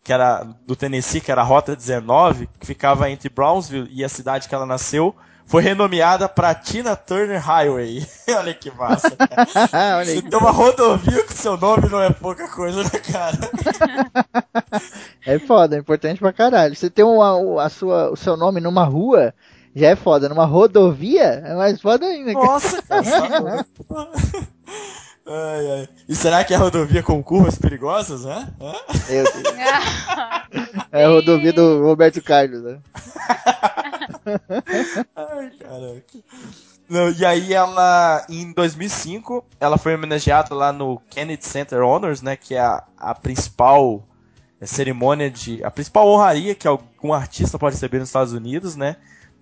que 0.09 0.13
era 0.13 0.43
do 0.65 0.75
Tennessee, 0.75 1.21
que 1.21 1.31
era 1.31 1.41
a 1.41 1.43
Rota 1.43 1.75
19, 1.75 2.49
que 2.59 2.65
ficava 2.65 3.11
entre 3.11 3.29
Brownsville 3.29 3.87
e 3.91 4.03
a 4.03 4.09
cidade 4.09 4.49
que 4.49 4.55
ela 4.55 4.65
nasceu, 4.65 5.15
foi 5.45 5.61
renomeada 5.61 6.27
para 6.27 6.55
Tina 6.55 6.95
Turner 6.95 7.39
Highway. 7.39 8.03
Olha 8.27 8.51
que 8.55 8.71
massa, 8.71 9.11
cara. 9.11 9.47
Olha 9.97 10.05
Você 10.05 10.11
aí. 10.13 10.21
tem 10.23 10.39
uma 10.39 10.49
rodovia 10.49 11.23
com 11.23 11.31
seu 11.31 11.55
nome 11.57 11.89
não 11.89 12.01
é 12.01 12.09
pouca 12.09 12.47
coisa, 12.47 12.83
né, 12.83 12.89
cara? 12.89 13.37
É 15.27 15.37
foda, 15.37 15.75
é 15.75 15.79
importante 15.79 16.17
pra 16.17 16.33
caralho. 16.33 16.75
Você 16.75 16.89
tem 16.89 17.05
uma, 17.05 17.63
a 17.63 17.69
sua, 17.69 18.09
o 18.09 18.15
seu 18.15 18.35
nome 18.35 18.59
numa 18.59 18.85
rua, 18.85 19.31
já 19.75 19.89
é 19.89 19.95
foda. 19.95 20.27
Numa 20.27 20.45
rodovia, 20.45 21.43
é 21.45 21.53
mais 21.53 21.79
foda 21.79 22.07
ainda. 22.07 22.33
cara. 22.33 22.45
Nossa, 22.47 22.81
cara. 22.81 23.65
ai, 25.29 25.71
ai. 25.71 25.89
E 26.07 26.15
será 26.15 26.43
que 26.43 26.53
é 26.53 26.57
rodovia 26.57 27.03
com 27.03 27.23
curvas 27.23 27.57
perigosas, 27.57 28.25
né? 28.25 28.47
Deus. 29.07 29.29
É 30.91 31.05
a 31.05 31.09
rodovia 31.09 31.53
do 31.53 31.83
Roberto 31.83 32.19
Carlos, 32.23 32.63
né? 32.63 32.79
Ai, 35.15 35.51
caraca. 35.51 36.03
Não, 36.89 37.11
e 37.11 37.23
aí 37.23 37.53
ela, 37.53 38.25
em 38.27 38.51
2005, 38.51 39.45
ela 39.59 39.77
foi 39.77 39.93
homenageada 39.93 40.55
lá 40.55 40.73
no 40.73 40.99
Kennedy 41.09 41.45
Center 41.45 41.83
Honors, 41.83 42.23
né, 42.23 42.35
que 42.35 42.55
é 42.55 42.59
a, 42.59 42.83
a 42.97 43.13
principal 43.13 44.03
é, 44.59 44.65
cerimônia 44.65 45.29
de, 45.29 45.63
a 45.63 45.69
principal 45.69 46.07
honraria 46.07 46.55
que 46.55 46.67
algum 46.67 47.13
artista 47.13 47.59
pode 47.59 47.75
receber 47.75 47.99
nos 47.99 48.09
Estados 48.09 48.33
Unidos, 48.33 48.75
né, 48.75 48.95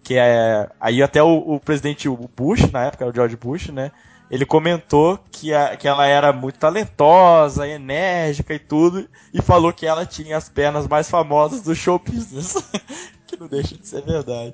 que 0.04 0.18
é, 0.18 0.70
aí 0.80 1.02
até 1.02 1.24
o, 1.24 1.38
o 1.38 1.60
presidente 1.60 2.10
Bush, 2.10 2.70
na 2.70 2.86
época, 2.86 3.06
o 3.06 3.14
George 3.14 3.38
Bush, 3.38 3.70
né, 3.70 3.94
ele 4.30 4.46
comentou 4.46 5.18
que, 5.32 5.54
a, 5.54 5.78
que 5.78 5.88
ela 5.88 6.06
era 6.06 6.34
muito 6.34 6.60
talentosa, 6.60 7.68
enérgica 7.68 8.54
e 8.54 8.60
tudo, 8.60 9.08
e 9.34 9.42
falou 9.42 9.72
que 9.72 9.86
ela 9.86 10.06
tinha 10.06 10.36
as 10.36 10.50
pernas 10.50 10.88
mais 10.88 11.10
famosas 11.10 11.62
do 11.62 11.74
show 11.74 11.98
business. 11.98 12.56
que 13.28 13.38
não 13.38 13.48
deixa 13.48 13.78
de 13.78 13.88
ser 13.88 14.02
verdade. 14.02 14.54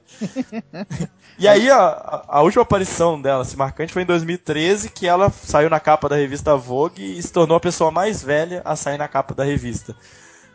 e 1.38 1.48
aí, 1.48 1.70
a, 1.70 2.24
a 2.28 2.41
última 2.41 2.64
aparição 2.64 3.22
dela, 3.22 3.44
assim, 3.44 3.56
marcante, 3.56 3.94
foi 3.94 4.02
em 4.02 4.06
2013, 4.06 4.90
que 4.90 5.08
ela 5.08 5.30
saiu 5.30 5.70
na 5.70 5.80
capa 5.80 6.10
da 6.10 6.16
revista 6.16 6.56
Vogue 6.56 7.18
e 7.18 7.22
se 7.22 7.32
tornou 7.32 7.56
a 7.56 7.60
pessoa 7.60 7.91
mais 7.91 8.24
velha 8.24 8.62
a 8.66 8.76
sair 8.76 8.98
na 8.98 9.08
capa 9.08 9.34
da 9.34 9.44
revista. 9.44 9.95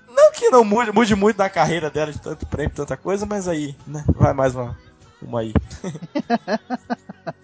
Não 0.09 0.32
que 0.32 0.51
não 0.51 0.65
mude, 0.65 0.93
mude 0.93 1.15
muito 1.15 1.39
na 1.39 1.49
carreira 1.49 1.90
dela 1.90 2.12
de 2.12 2.20
tanto 2.20 2.45
prêmio, 2.47 2.74
tanta 2.74 2.97
coisa, 2.97 3.24
mas 3.24 3.47
aí, 3.47 3.77
né, 3.86 4.05
vai 4.09 4.32
mais 4.32 4.55
uma, 4.55 4.77
uma 5.23 5.40
aí. 5.40 5.53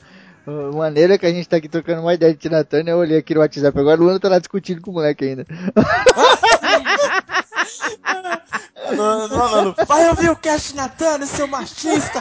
Maneira 0.47 1.17
que 1.17 1.25
a 1.25 1.33
gente 1.33 1.49
tá 1.49 1.57
aqui 1.57 1.69
trocando 1.69 2.03
uma 2.03 2.13
ideia 2.15 2.33
de 2.33 2.39
Tina 2.39 2.63
Turner, 2.65 2.95
eu 2.95 2.99
olhei 2.99 3.19
aqui 3.19 3.35
no 3.35 3.41
WhatsApp 3.41 3.79
agora, 3.79 4.01
o 4.01 4.05
Luana 4.05 4.21
tá 4.21 4.29
lá 4.29 4.39
discutindo 4.39 4.83
com 4.83 4.91
o 4.91 4.95
moleque 4.95 5.25
ainda. 5.25 5.47
Não, 8.95 9.29
não, 9.29 9.65
não, 9.65 9.75
vai 9.87 10.09
ouvir 10.09 10.31
o 10.31 10.37
Cash 10.37 10.75
Natana, 10.75 11.27
seu 11.27 11.47
machista! 11.47 12.21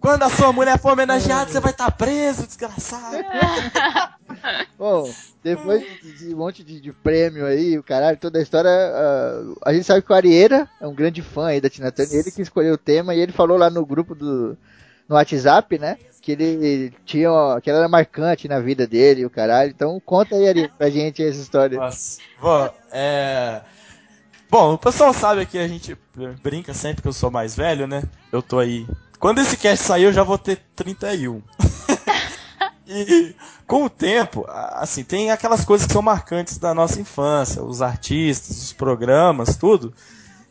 Quando 0.00 0.24
a 0.24 0.30
sua 0.30 0.52
mulher 0.52 0.78
for 0.78 0.92
homenageada, 0.92 1.50
você 1.50 1.58
vai 1.58 1.72
estar 1.72 1.86
tá 1.86 1.90
preso, 1.90 2.46
desgraçado! 2.46 3.16
Bom, 4.78 5.10
depois 5.42 5.82
de 6.18 6.34
um 6.34 6.36
monte 6.36 6.62
de, 6.62 6.80
de, 6.80 6.92
prêmio 6.92 7.46
aí, 7.46 7.78
o 7.78 7.82
caralho, 7.82 8.18
toda 8.18 8.38
a 8.38 8.42
história, 8.42 8.70
uh, 8.70 9.56
a 9.64 9.72
gente 9.72 9.84
sabe 9.84 10.02
que 10.02 10.12
o 10.12 10.14
Arieira 10.14 10.68
é 10.80 10.86
um 10.86 10.94
grande 10.94 11.22
fã 11.22 11.46
aí 11.46 11.60
da 11.60 11.70
Tina 11.70 11.90
Turner, 11.90 12.14
ele 12.14 12.30
que 12.30 12.42
escolheu 12.42 12.74
o 12.74 12.78
tema 12.78 13.14
e 13.14 13.20
ele 13.20 13.32
falou 13.32 13.56
lá 13.56 13.70
no 13.70 13.86
grupo 13.86 14.14
do 14.14 14.56
no 15.08 15.16
WhatsApp, 15.16 15.78
né? 15.78 15.98
Que 16.20 16.32
ele 16.32 16.92
tinha, 17.04 17.28
que 17.60 17.68
ela 17.68 17.80
era 17.80 17.88
marcante 17.88 18.46
na 18.46 18.60
vida 18.60 18.86
dele, 18.86 19.26
o 19.26 19.30
caralho. 19.30 19.70
Então 19.70 20.00
conta 20.04 20.36
aí, 20.36 20.48
Ari, 20.48 20.68
pra 20.78 20.88
gente 20.88 21.22
essa 21.22 21.40
história. 21.40 21.78
Nossa. 21.78 22.20
Bom, 22.40 22.70
é... 22.92 23.60
Bom, 24.48 24.74
o 24.74 24.78
pessoal 24.78 25.14
sabe 25.14 25.46
que 25.46 25.58
a 25.58 25.66
gente 25.66 25.96
brinca 26.42 26.74
sempre 26.74 27.00
que 27.00 27.08
eu 27.08 27.12
sou 27.12 27.30
mais 27.30 27.56
velho, 27.56 27.86
né? 27.86 28.02
Eu 28.30 28.42
tô 28.42 28.58
aí. 28.58 28.86
Quando 29.18 29.40
esse 29.40 29.56
cast 29.56 29.84
sair, 29.84 30.04
eu 30.04 30.12
já 30.12 30.22
vou 30.22 30.36
ter 30.36 30.60
31. 30.76 31.42
e 32.86 33.34
com 33.66 33.84
o 33.84 33.88
tempo, 33.88 34.44
assim, 34.48 35.02
tem 35.02 35.30
aquelas 35.30 35.64
coisas 35.64 35.86
que 35.86 35.92
são 35.94 36.02
marcantes 36.02 36.58
da 36.58 36.74
nossa 36.74 37.00
infância, 37.00 37.62
os 37.62 37.80
artistas, 37.80 38.64
os 38.64 38.72
programas, 38.74 39.56
tudo. 39.56 39.94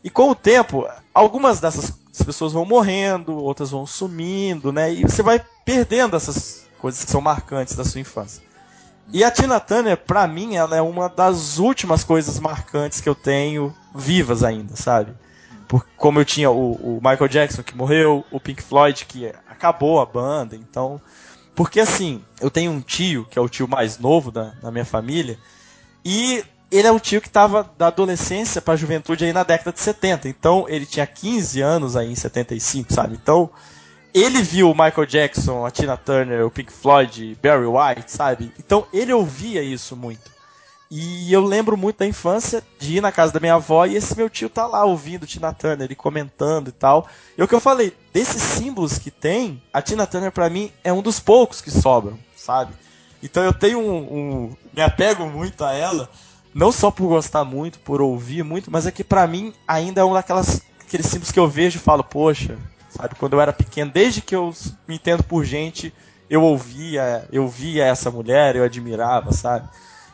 E 0.02 0.10
com 0.10 0.30
o 0.30 0.34
tempo, 0.34 0.88
algumas 1.14 1.60
dessas 1.60 1.92
pessoas 2.20 2.52
vão 2.52 2.64
morrendo, 2.64 3.34
outras 3.34 3.70
vão 3.70 3.86
sumindo, 3.86 4.72
né? 4.72 4.92
E 4.92 5.02
você 5.02 5.22
vai 5.22 5.42
perdendo 5.64 6.16
essas 6.16 6.66
coisas 6.78 7.04
que 7.04 7.10
são 7.10 7.20
marcantes 7.20 7.76
da 7.76 7.84
sua 7.84 8.00
infância. 8.00 8.42
E 9.12 9.24
a 9.24 9.30
Tina 9.30 9.60
Turner, 9.60 9.96
pra 9.96 10.26
mim, 10.26 10.56
ela 10.56 10.76
é 10.76 10.82
uma 10.82 11.08
das 11.08 11.58
últimas 11.58 12.04
coisas 12.04 12.38
marcantes 12.38 13.00
que 13.00 13.08
eu 13.08 13.14
tenho 13.14 13.74
vivas 13.94 14.42
ainda, 14.44 14.76
sabe? 14.76 15.12
Por, 15.68 15.86
como 15.96 16.20
eu 16.20 16.24
tinha 16.24 16.50
o, 16.50 16.72
o, 16.72 17.00
Michael 17.02 17.28
Jackson 17.28 17.62
que 17.62 17.76
morreu, 17.76 18.24
o 18.30 18.38
Pink 18.38 18.62
Floyd 18.62 19.06
que 19.06 19.26
acabou 19.48 20.00
a 20.00 20.06
banda, 20.06 20.56
então. 20.56 21.00
Porque 21.54 21.80
assim, 21.80 22.22
eu 22.40 22.50
tenho 22.50 22.70
um 22.70 22.80
tio, 22.80 23.26
que 23.26 23.38
é 23.38 23.42
o 23.42 23.48
tio 23.48 23.68
mais 23.68 23.98
novo 23.98 24.30
da, 24.30 24.52
da 24.62 24.70
minha 24.70 24.84
família, 24.84 25.38
e 26.04 26.44
ele 26.72 26.88
é 26.88 26.90
o 26.90 26.98
tio 26.98 27.20
que 27.20 27.28
estava 27.28 27.70
da 27.76 27.88
adolescência 27.88 28.62
para 28.62 28.72
a 28.72 28.76
juventude 28.76 29.26
aí 29.26 29.32
na 29.32 29.42
década 29.42 29.72
de 29.72 29.80
70. 29.80 30.26
Então, 30.26 30.64
ele 30.66 30.86
tinha 30.86 31.06
15 31.06 31.60
anos 31.60 31.96
aí 31.96 32.10
em 32.10 32.14
75, 32.14 32.94
sabe? 32.94 33.18
Então, 33.22 33.50
ele 34.14 34.42
viu 34.42 34.70
o 34.70 34.74
Michael 34.74 35.06
Jackson, 35.06 35.66
a 35.66 35.70
Tina 35.70 35.98
Turner, 35.98 36.46
o 36.46 36.50
Pink 36.50 36.72
Floyd, 36.72 37.38
Barry 37.42 37.66
White, 37.66 38.10
sabe? 38.10 38.50
Então, 38.58 38.86
ele 38.90 39.12
ouvia 39.12 39.62
isso 39.62 39.94
muito. 39.94 40.32
E 40.90 41.30
eu 41.30 41.44
lembro 41.44 41.76
muito 41.76 41.98
da 41.98 42.06
infância 42.06 42.62
de 42.78 42.96
ir 42.96 43.00
na 43.02 43.12
casa 43.12 43.34
da 43.34 43.40
minha 43.40 43.54
avó 43.54 43.84
e 43.84 43.96
esse 43.96 44.16
meu 44.16 44.28
tio 44.30 44.48
tá 44.48 44.66
lá 44.66 44.84
ouvindo 44.84 45.26
Tina 45.26 45.52
Turner 45.52 45.90
e 45.90 45.94
comentando 45.94 46.68
e 46.68 46.72
tal. 46.72 47.06
E 47.36 47.42
o 47.42 47.48
que 47.48 47.54
eu 47.54 47.60
falei, 47.60 47.94
desses 48.12 48.42
símbolos 48.42 48.98
que 48.98 49.10
tem, 49.10 49.62
a 49.72 49.80
Tina 49.80 50.06
Turner 50.06 50.32
para 50.32 50.50
mim 50.50 50.70
é 50.82 50.92
um 50.92 51.00
dos 51.00 51.18
poucos 51.18 51.60
que 51.62 51.70
sobram, 51.70 52.18
sabe? 52.36 52.74
Então 53.22 53.42
eu 53.42 53.54
tenho 53.54 53.78
um, 53.78 53.96
um 53.96 54.56
me 54.74 54.82
apego 54.82 55.24
muito 55.26 55.64
a 55.64 55.72
ela 55.72 56.10
não 56.54 56.70
só 56.70 56.90
por 56.90 57.08
gostar 57.08 57.44
muito, 57.44 57.78
por 57.80 58.00
ouvir 58.00 58.42
muito, 58.42 58.70
mas 58.70 58.86
é 58.86 58.90
que 58.90 59.04
para 59.04 59.26
mim 59.26 59.52
ainda 59.66 60.00
é 60.00 60.04
um 60.04 60.12
daquelas 60.12 60.60
aqueles 60.80 61.06
símbolos 61.06 61.32
que 61.32 61.40
eu 61.40 61.48
vejo 61.48 61.78
e 61.78 61.80
falo, 61.80 62.04
poxa, 62.04 62.58
sabe, 62.90 63.14
quando 63.14 63.32
eu 63.32 63.40
era 63.40 63.52
pequeno, 63.52 63.90
desde 63.90 64.20
que 64.20 64.36
eu 64.36 64.52
me 64.86 64.96
entendo 64.96 65.22
por 65.22 65.42
gente, 65.42 65.92
eu 66.28 66.42
ouvia, 66.42 67.26
eu 67.32 67.48
via 67.48 67.84
essa 67.84 68.10
mulher, 68.10 68.56
eu 68.56 68.64
admirava, 68.64 69.32
sabe? 69.32 69.68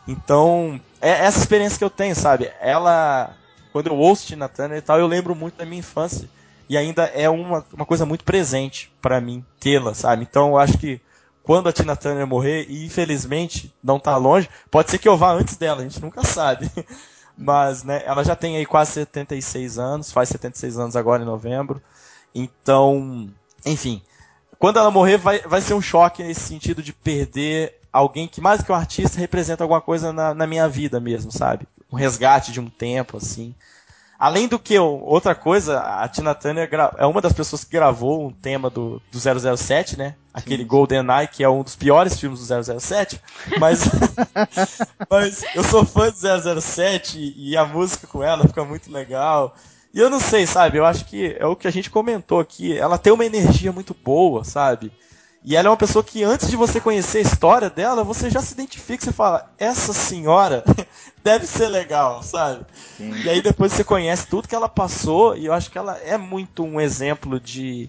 Então, 0.06 0.80
é 1.00 1.10
essa 1.10 1.38
experiência 1.38 1.78
que 1.78 1.84
eu 1.84 1.90
tenho, 1.90 2.14
sabe? 2.14 2.50
Ela, 2.60 3.36
quando 3.72 3.88
eu 3.88 3.96
ouço 3.96 4.26
Tina 4.26 4.48
Turner 4.48 4.78
e 4.78 4.80
tal, 4.80 4.98
eu 4.98 5.06
lembro 5.06 5.34
muito 5.34 5.56
da 5.56 5.66
minha 5.66 5.80
infância. 5.80 6.28
E 6.68 6.76
ainda 6.76 7.04
é 7.04 7.28
uma, 7.28 7.64
uma 7.72 7.86
coisa 7.86 8.06
muito 8.06 8.24
presente 8.24 8.92
para 9.02 9.20
mim 9.20 9.44
tê-la, 9.58 9.94
sabe? 9.94 10.26
Então, 10.28 10.48
eu 10.48 10.58
acho 10.58 10.78
que 10.78 11.00
quando 11.48 11.66
a 11.66 11.72
Tina 11.72 11.96
Turner 11.96 12.26
morrer, 12.26 12.66
e 12.68 12.84
infelizmente 12.84 13.74
não 13.82 13.98
tá 13.98 14.14
longe, 14.18 14.50
pode 14.70 14.90
ser 14.90 14.98
que 14.98 15.08
eu 15.08 15.16
vá 15.16 15.32
antes 15.32 15.56
dela, 15.56 15.80
a 15.80 15.82
gente 15.82 15.98
nunca 15.98 16.22
sabe. 16.22 16.70
Mas, 17.38 17.82
né, 17.82 18.02
ela 18.04 18.22
já 18.22 18.36
tem 18.36 18.58
aí 18.58 18.66
quase 18.66 18.92
76 18.92 19.78
anos, 19.78 20.12
faz 20.12 20.28
76 20.28 20.78
anos 20.78 20.94
agora 20.94 21.22
em 21.22 21.24
novembro. 21.24 21.80
Então, 22.34 23.30
enfim, 23.64 24.02
quando 24.58 24.78
ela 24.78 24.90
morrer 24.90 25.16
vai, 25.16 25.40
vai 25.40 25.62
ser 25.62 25.72
um 25.72 25.80
choque 25.80 26.22
nesse 26.22 26.42
sentido 26.42 26.82
de 26.82 26.92
perder 26.92 27.80
alguém 27.90 28.28
que 28.28 28.42
mais 28.42 28.60
que 28.60 28.70
um 28.70 28.74
artista 28.74 29.18
representa 29.18 29.64
alguma 29.64 29.80
coisa 29.80 30.12
na, 30.12 30.34
na 30.34 30.46
minha 30.46 30.68
vida 30.68 31.00
mesmo, 31.00 31.32
sabe? 31.32 31.66
Um 31.90 31.96
resgate 31.96 32.52
de 32.52 32.60
um 32.60 32.68
tempo, 32.68 33.16
assim. 33.16 33.54
Além 34.18 34.48
do 34.48 34.58
que, 34.58 34.76
outra 34.76 35.32
coisa, 35.32 35.78
a 35.78 36.08
Tina 36.08 36.34
Turner 36.34 36.68
é 36.96 37.06
uma 37.06 37.20
das 37.20 37.32
pessoas 37.32 37.62
que 37.62 37.70
gravou 37.70 38.26
um 38.26 38.32
tema 38.32 38.68
do, 38.68 39.00
do 39.12 39.56
007, 39.56 39.96
né? 39.96 40.16
Aquele 40.34 40.64
Sim. 40.64 40.68
GoldenEye, 40.68 41.28
que 41.28 41.44
é 41.44 41.48
um 41.48 41.62
dos 41.62 41.76
piores 41.76 42.18
filmes 42.18 42.40
do 42.40 42.80
007. 42.80 43.20
Mas, 43.60 43.82
mas 45.08 45.44
eu 45.54 45.62
sou 45.62 45.84
fã 45.84 46.10
do 46.10 46.60
007 46.60 47.32
e 47.36 47.56
a 47.56 47.64
música 47.64 48.08
com 48.08 48.20
ela 48.20 48.44
fica 48.44 48.64
muito 48.64 48.90
legal. 48.90 49.54
E 49.94 50.00
eu 50.00 50.10
não 50.10 50.18
sei, 50.18 50.48
sabe? 50.48 50.78
Eu 50.78 50.84
acho 50.84 51.04
que 51.04 51.36
é 51.38 51.46
o 51.46 51.54
que 51.54 51.68
a 51.68 51.72
gente 51.72 51.88
comentou 51.88 52.40
aqui. 52.40 52.76
Ela 52.76 52.98
tem 52.98 53.12
uma 53.12 53.24
energia 53.24 53.70
muito 53.70 53.94
boa, 53.94 54.42
sabe? 54.42 54.90
E 55.44 55.56
ela 55.56 55.68
é 55.68 55.70
uma 55.70 55.76
pessoa 55.76 56.02
que 56.02 56.24
antes 56.24 56.48
de 56.48 56.56
você 56.56 56.80
conhecer 56.80 57.18
a 57.18 57.22
história 57.22 57.70
dela, 57.70 58.02
você 58.02 58.28
já 58.28 58.40
se 58.40 58.52
identifica, 58.54 59.04
você 59.04 59.12
fala, 59.12 59.50
essa 59.56 59.92
senhora 59.92 60.64
deve 61.22 61.46
ser 61.46 61.68
legal, 61.68 62.22
sabe? 62.22 62.66
Sim. 62.96 63.12
E 63.22 63.28
aí 63.28 63.40
depois 63.40 63.72
você 63.72 63.84
conhece 63.84 64.26
tudo 64.26 64.48
que 64.48 64.54
ela 64.54 64.68
passou, 64.68 65.36
e 65.36 65.46
eu 65.46 65.52
acho 65.52 65.70
que 65.70 65.78
ela 65.78 65.96
é 65.98 66.18
muito 66.18 66.64
um 66.64 66.80
exemplo 66.80 67.38
de 67.38 67.88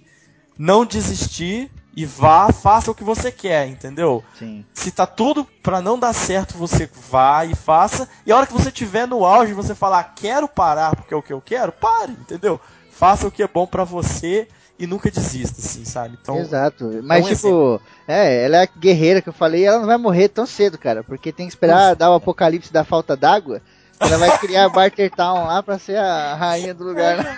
não 0.57 0.85
desistir 0.85 1.71
e 1.95 2.05
vá, 2.05 2.51
faça 2.51 2.91
o 2.91 2.95
que 2.95 3.03
você 3.03 3.31
quer, 3.31 3.67
entendeu? 3.67 4.23
Sim. 4.37 4.63
Se 4.73 4.91
tá 4.91 5.07
tudo 5.07 5.43
para 5.63 5.81
não 5.81 5.97
dar 5.97 6.13
certo, 6.13 6.57
você 6.57 6.89
vá 7.09 7.43
e 7.45 7.55
faça, 7.55 8.07
e 8.25 8.31
a 8.31 8.37
hora 8.37 8.47
que 8.47 8.53
você 8.53 8.71
tiver 8.71 9.07
no 9.07 9.25
auge, 9.25 9.53
você 9.53 9.73
falar, 9.73 10.13
quero 10.15 10.47
parar 10.47 10.95
porque 10.95 11.13
é 11.13 11.17
o 11.17 11.21
que 11.21 11.33
eu 11.33 11.41
quero, 11.41 11.71
pare, 11.71 12.11
entendeu? 12.11 12.61
Faça 12.91 13.27
o 13.27 13.31
que 13.31 13.41
é 13.41 13.47
bom 13.47 13.65
para 13.65 13.83
você 13.83 14.47
e 14.79 14.87
nunca 14.87 15.11
desista, 15.11 15.59
assim, 15.59 15.83
sabe? 15.83 16.17
Então, 16.21 16.39
Exato. 16.39 16.85
Então, 16.85 17.01
Mas, 17.03 17.27
tipo, 17.27 17.81
é, 18.07 18.45
ela 18.45 18.57
é 18.57 18.63
a 18.63 18.69
guerreira 18.79 19.21
que 19.21 19.27
eu 19.27 19.33
falei, 19.33 19.65
ela 19.65 19.79
não 19.79 19.85
vai 19.85 19.97
morrer 19.97 20.29
tão 20.29 20.45
cedo, 20.45 20.77
cara, 20.77 21.03
porque 21.03 21.33
tem 21.33 21.45
que 21.47 21.51
esperar 21.51 21.75
Nossa. 21.75 21.95
dar 21.97 22.11
o 22.11 22.15
apocalipse 22.15 22.71
da 22.71 22.85
falta 22.85 23.17
d'água. 23.17 23.61
Ela 23.99 24.17
vai 24.17 24.37
criar 24.37 24.63
a 24.63 24.69
Barter 24.69 25.11
Town 25.11 25.45
lá 25.45 25.61
pra 25.61 25.77
ser 25.77 25.97
a 25.97 26.33
rainha 26.33 26.73
do 26.73 26.85
lugar. 26.85 27.17
Né? 27.17 27.35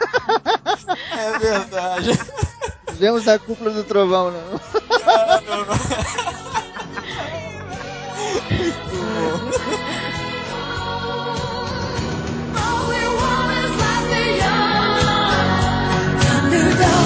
É 1.18 1.40
verdade. 1.40 2.20
Vemos 2.94 3.28
a 3.28 3.40
cúpula 3.40 3.72
do 3.72 3.84
trovão, 3.84 4.30
não. 4.32 4.60
Caramba. 5.00 5.74
Muito 8.52 8.80
bom. 8.92 9.52
All 12.56 12.88
we 12.90 13.02
want 13.18 13.52
is 13.58 13.72
life 13.82 14.06
beyond. 16.86 17.01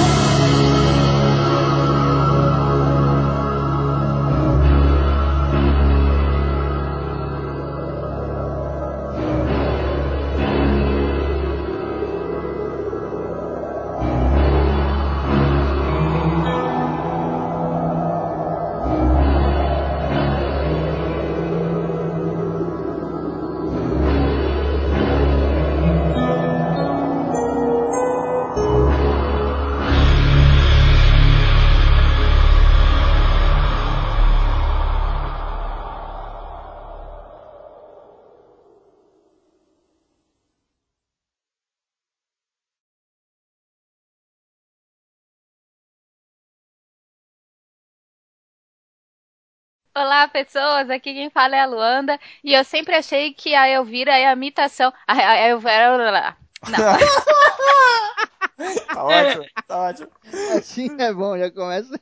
Olá, 49.98 50.28
pessoas. 50.28 50.90
Aqui 50.90 51.14
quem 51.14 51.30
fala 51.30 51.56
é 51.56 51.62
a 51.62 51.66
Luanda. 51.66 52.20
E 52.44 52.54
eu 52.54 52.66
sempre 52.66 52.96
achei 52.96 53.34
que 53.34 53.56
a 53.56 53.70
Elvira 53.70 54.12
é 54.12 54.26
a 54.26 54.34
imitação. 54.34 54.92
A, 55.08 55.14
a 55.14 55.48
Elvira. 55.48 56.36
Não. 56.68 56.78
tá 58.94 59.06
ótimo, 59.06 59.46
tá 59.66 59.78
ótimo. 59.78 60.12
Assim 60.58 60.90
é 61.00 61.14
bom, 61.14 61.38
já 61.38 61.50
começa. 61.50 61.98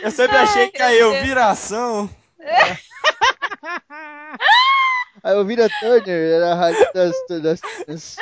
Eu 0.00 0.12
sempre 0.12 0.36
Ai, 0.36 0.44
achei 0.44 0.70
que 0.70 0.80
a 0.80 0.94
Elviração. 0.94 2.08
A 5.22 5.32
Elvira 5.32 5.68
Turner 5.80 6.36
era 6.36 6.52
a 6.52 6.54
rainha 6.54 6.90
das, 6.94 7.14
das, 7.28 7.60
das... 7.86 8.16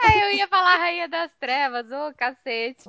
É, 0.00 0.24
eu 0.24 0.32
ia 0.32 0.48
falar 0.48 0.76
Rainha 0.76 1.08
das 1.08 1.30
Trevas, 1.38 1.88
ô 1.88 2.08
oh, 2.08 2.14
cacete. 2.16 2.82